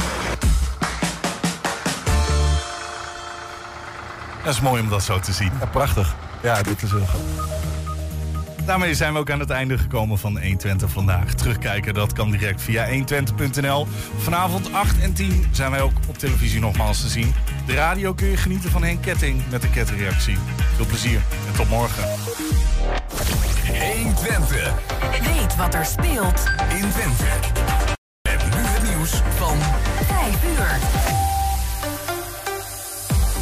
Dat 4.44 4.52
is 4.54 4.60
mooi 4.60 4.82
om 4.82 4.88
dat 4.88 5.02
zo 5.02 5.20
te 5.20 5.32
zien. 5.32 5.52
Ja, 5.60 5.66
prachtig. 5.66 6.14
Ja, 6.42 6.62
dit 6.62 6.82
is 6.82 6.90
heel 6.90 7.06
goed. 7.06 7.69
Daarmee 8.70 8.94
zijn 8.94 9.12
we 9.12 9.18
ook 9.18 9.30
aan 9.30 9.40
het 9.40 9.50
einde 9.50 9.78
gekomen 9.78 10.18
van 10.18 10.32
120 10.32 10.90
vandaag. 10.90 11.34
Terugkijken, 11.34 11.94
dat 11.94 12.12
kan 12.12 12.30
direct 12.30 12.62
via 12.62 12.88
120.nl. 12.88 13.86
Vanavond 14.16 14.72
8 14.72 15.00
en 15.00 15.12
10 15.12 15.46
zijn 15.52 15.70
wij 15.70 15.80
ook 15.80 15.92
op 16.08 16.18
televisie 16.18 16.60
nogmaals 16.60 17.00
te 17.00 17.08
zien. 17.08 17.34
De 17.66 17.74
radio 17.74 18.14
kun 18.14 18.28
je 18.28 18.36
genieten 18.36 18.70
van 18.70 18.82
Henk 18.82 19.02
Ketting 19.02 19.42
met 19.50 19.62
de 19.62 19.70
ketreactie. 19.70 20.36
Veel 20.76 20.86
plezier 20.86 21.20
en 21.46 21.56
tot 21.56 21.68
morgen. 21.68 22.04
120. 24.02 24.74
Weet 25.34 25.56
wat 25.56 25.74
er 25.74 25.84
speelt 25.84 26.44
in 26.68 26.90
Twente. 26.90 27.24
En 28.22 28.38
nu 28.50 28.66
het 28.66 28.94
nieuws 28.94 29.22
van 29.36 29.56
5 30.06 30.44
uur. 30.44 30.78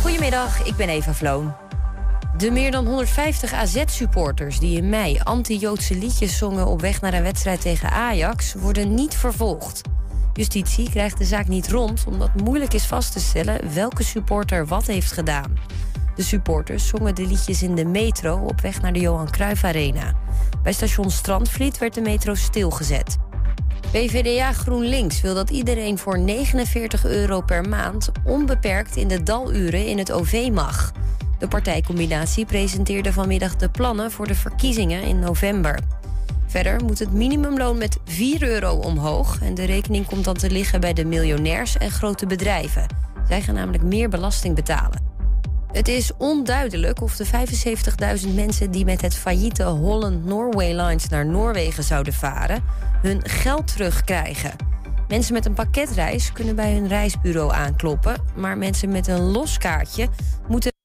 Goedemiddag, 0.01 0.67
ik 0.67 0.77
ben 0.77 0.89
Eva 0.89 1.15
Vloon. 1.15 1.68
De 2.39 2.51
meer 2.51 2.71
dan 2.71 2.87
150 2.87 3.53
AZ-supporters 3.53 4.59
die 4.59 4.77
in 4.77 4.89
mei 4.89 5.21
anti-Joodse 5.23 5.95
liedjes 5.95 6.39
zongen 6.39 6.67
op 6.67 6.81
weg 6.81 7.01
naar 7.01 7.15
een 7.15 7.23
wedstrijd 7.23 7.61
tegen 7.61 7.91
Ajax 7.91 8.55
worden 8.55 8.95
niet 8.95 9.15
vervolgd. 9.15 9.81
Justitie 10.33 10.91
krijgt 10.91 11.19
de 11.19 11.25
zaak 11.25 11.49
niet 11.49 11.69
rond 11.69 12.05
omdat 12.07 12.41
moeilijk 12.43 12.75
is 12.75 12.85
vast 12.85 13.13
te 13.13 13.21
stellen 13.21 13.75
welke 13.75 14.03
supporter 14.03 14.67
wat 14.67 14.87
heeft 14.87 15.13
gedaan. 15.13 15.55
De 16.15 16.23
supporters 16.23 16.87
zongen 16.87 17.15
de 17.15 17.27
liedjes 17.27 17.63
in 17.63 17.75
de 17.75 17.85
metro 17.85 18.37
op 18.37 18.61
weg 18.61 18.81
naar 18.81 18.93
de 18.93 19.01
Johan 19.01 19.31
Cruijff 19.31 19.65
Arena. 19.65 20.15
Bij 20.63 20.73
station 20.73 21.11
Strandvliet 21.11 21.79
werd 21.79 21.95
de 21.95 22.01
metro 22.01 22.35
stilgezet. 22.35 23.17
PVDA 23.91 24.53
GroenLinks 24.53 25.21
wil 25.21 25.35
dat 25.35 25.51
iedereen 25.51 25.99
voor 25.99 26.19
49 26.19 27.05
euro 27.05 27.41
per 27.41 27.69
maand 27.69 28.11
onbeperkt 28.25 28.97
in 28.97 29.09
de 29.09 29.23
daluren 29.23 29.87
in 29.87 29.99
het 29.99 30.13
OV 30.13 30.49
mag. 30.53 30.93
De 31.39 31.49
partijcombinatie 31.49 32.45
presenteerde 32.45 33.13
vanmiddag 33.13 33.57
de 33.57 33.69
plannen 33.69 34.11
voor 34.11 34.27
de 34.27 34.35
verkiezingen 34.35 35.03
in 35.03 35.19
november. 35.19 35.79
Verder 36.47 36.85
moet 36.85 36.99
het 36.99 37.13
minimumloon 37.13 37.79
met 37.79 37.99
4 38.05 38.43
euro 38.43 38.75
omhoog 38.75 39.41
en 39.43 39.55
de 39.55 39.65
rekening 39.65 40.07
komt 40.07 40.25
dan 40.25 40.35
te 40.35 40.51
liggen 40.51 40.81
bij 40.81 40.93
de 40.93 41.05
miljonairs 41.05 41.77
en 41.77 41.91
grote 41.91 42.27
bedrijven. 42.27 42.87
Zij 43.29 43.43
gaan 43.43 43.55
namelijk 43.55 43.83
meer 43.83 44.09
belasting 44.09 44.55
betalen. 44.55 45.07
Het 45.73 45.89
is 45.89 46.13
onduidelijk 46.17 47.03
of 47.03 47.17
de 47.17 47.27
75.000 48.27 48.35
mensen 48.35 48.71
die 48.71 48.85
met 48.85 49.01
het 49.01 49.15
failliete 49.15 49.65
Holland 49.65 50.25
Norway 50.25 50.73
Lines 50.81 51.09
naar 51.09 51.27
Noorwegen 51.27 51.83
zouden 51.83 52.13
varen, 52.13 52.65
hun 53.03 53.29
geld 53.29 53.73
terugkrijgen. 53.73 54.53
Mensen 55.09 55.33
met 55.33 55.47
een 55.47 55.55
pakketreis 55.55 56.33
kunnen 56.33 56.57
bij 56.57 56.73
hun 56.73 56.89
reisbureau 56.89 57.53
aankloppen, 57.53 58.23
maar 58.37 58.59
mensen 58.59 58.89
met 58.91 59.07
een 59.07 59.31
los 59.31 59.59
kaartje 59.59 60.09
moeten 60.49 60.77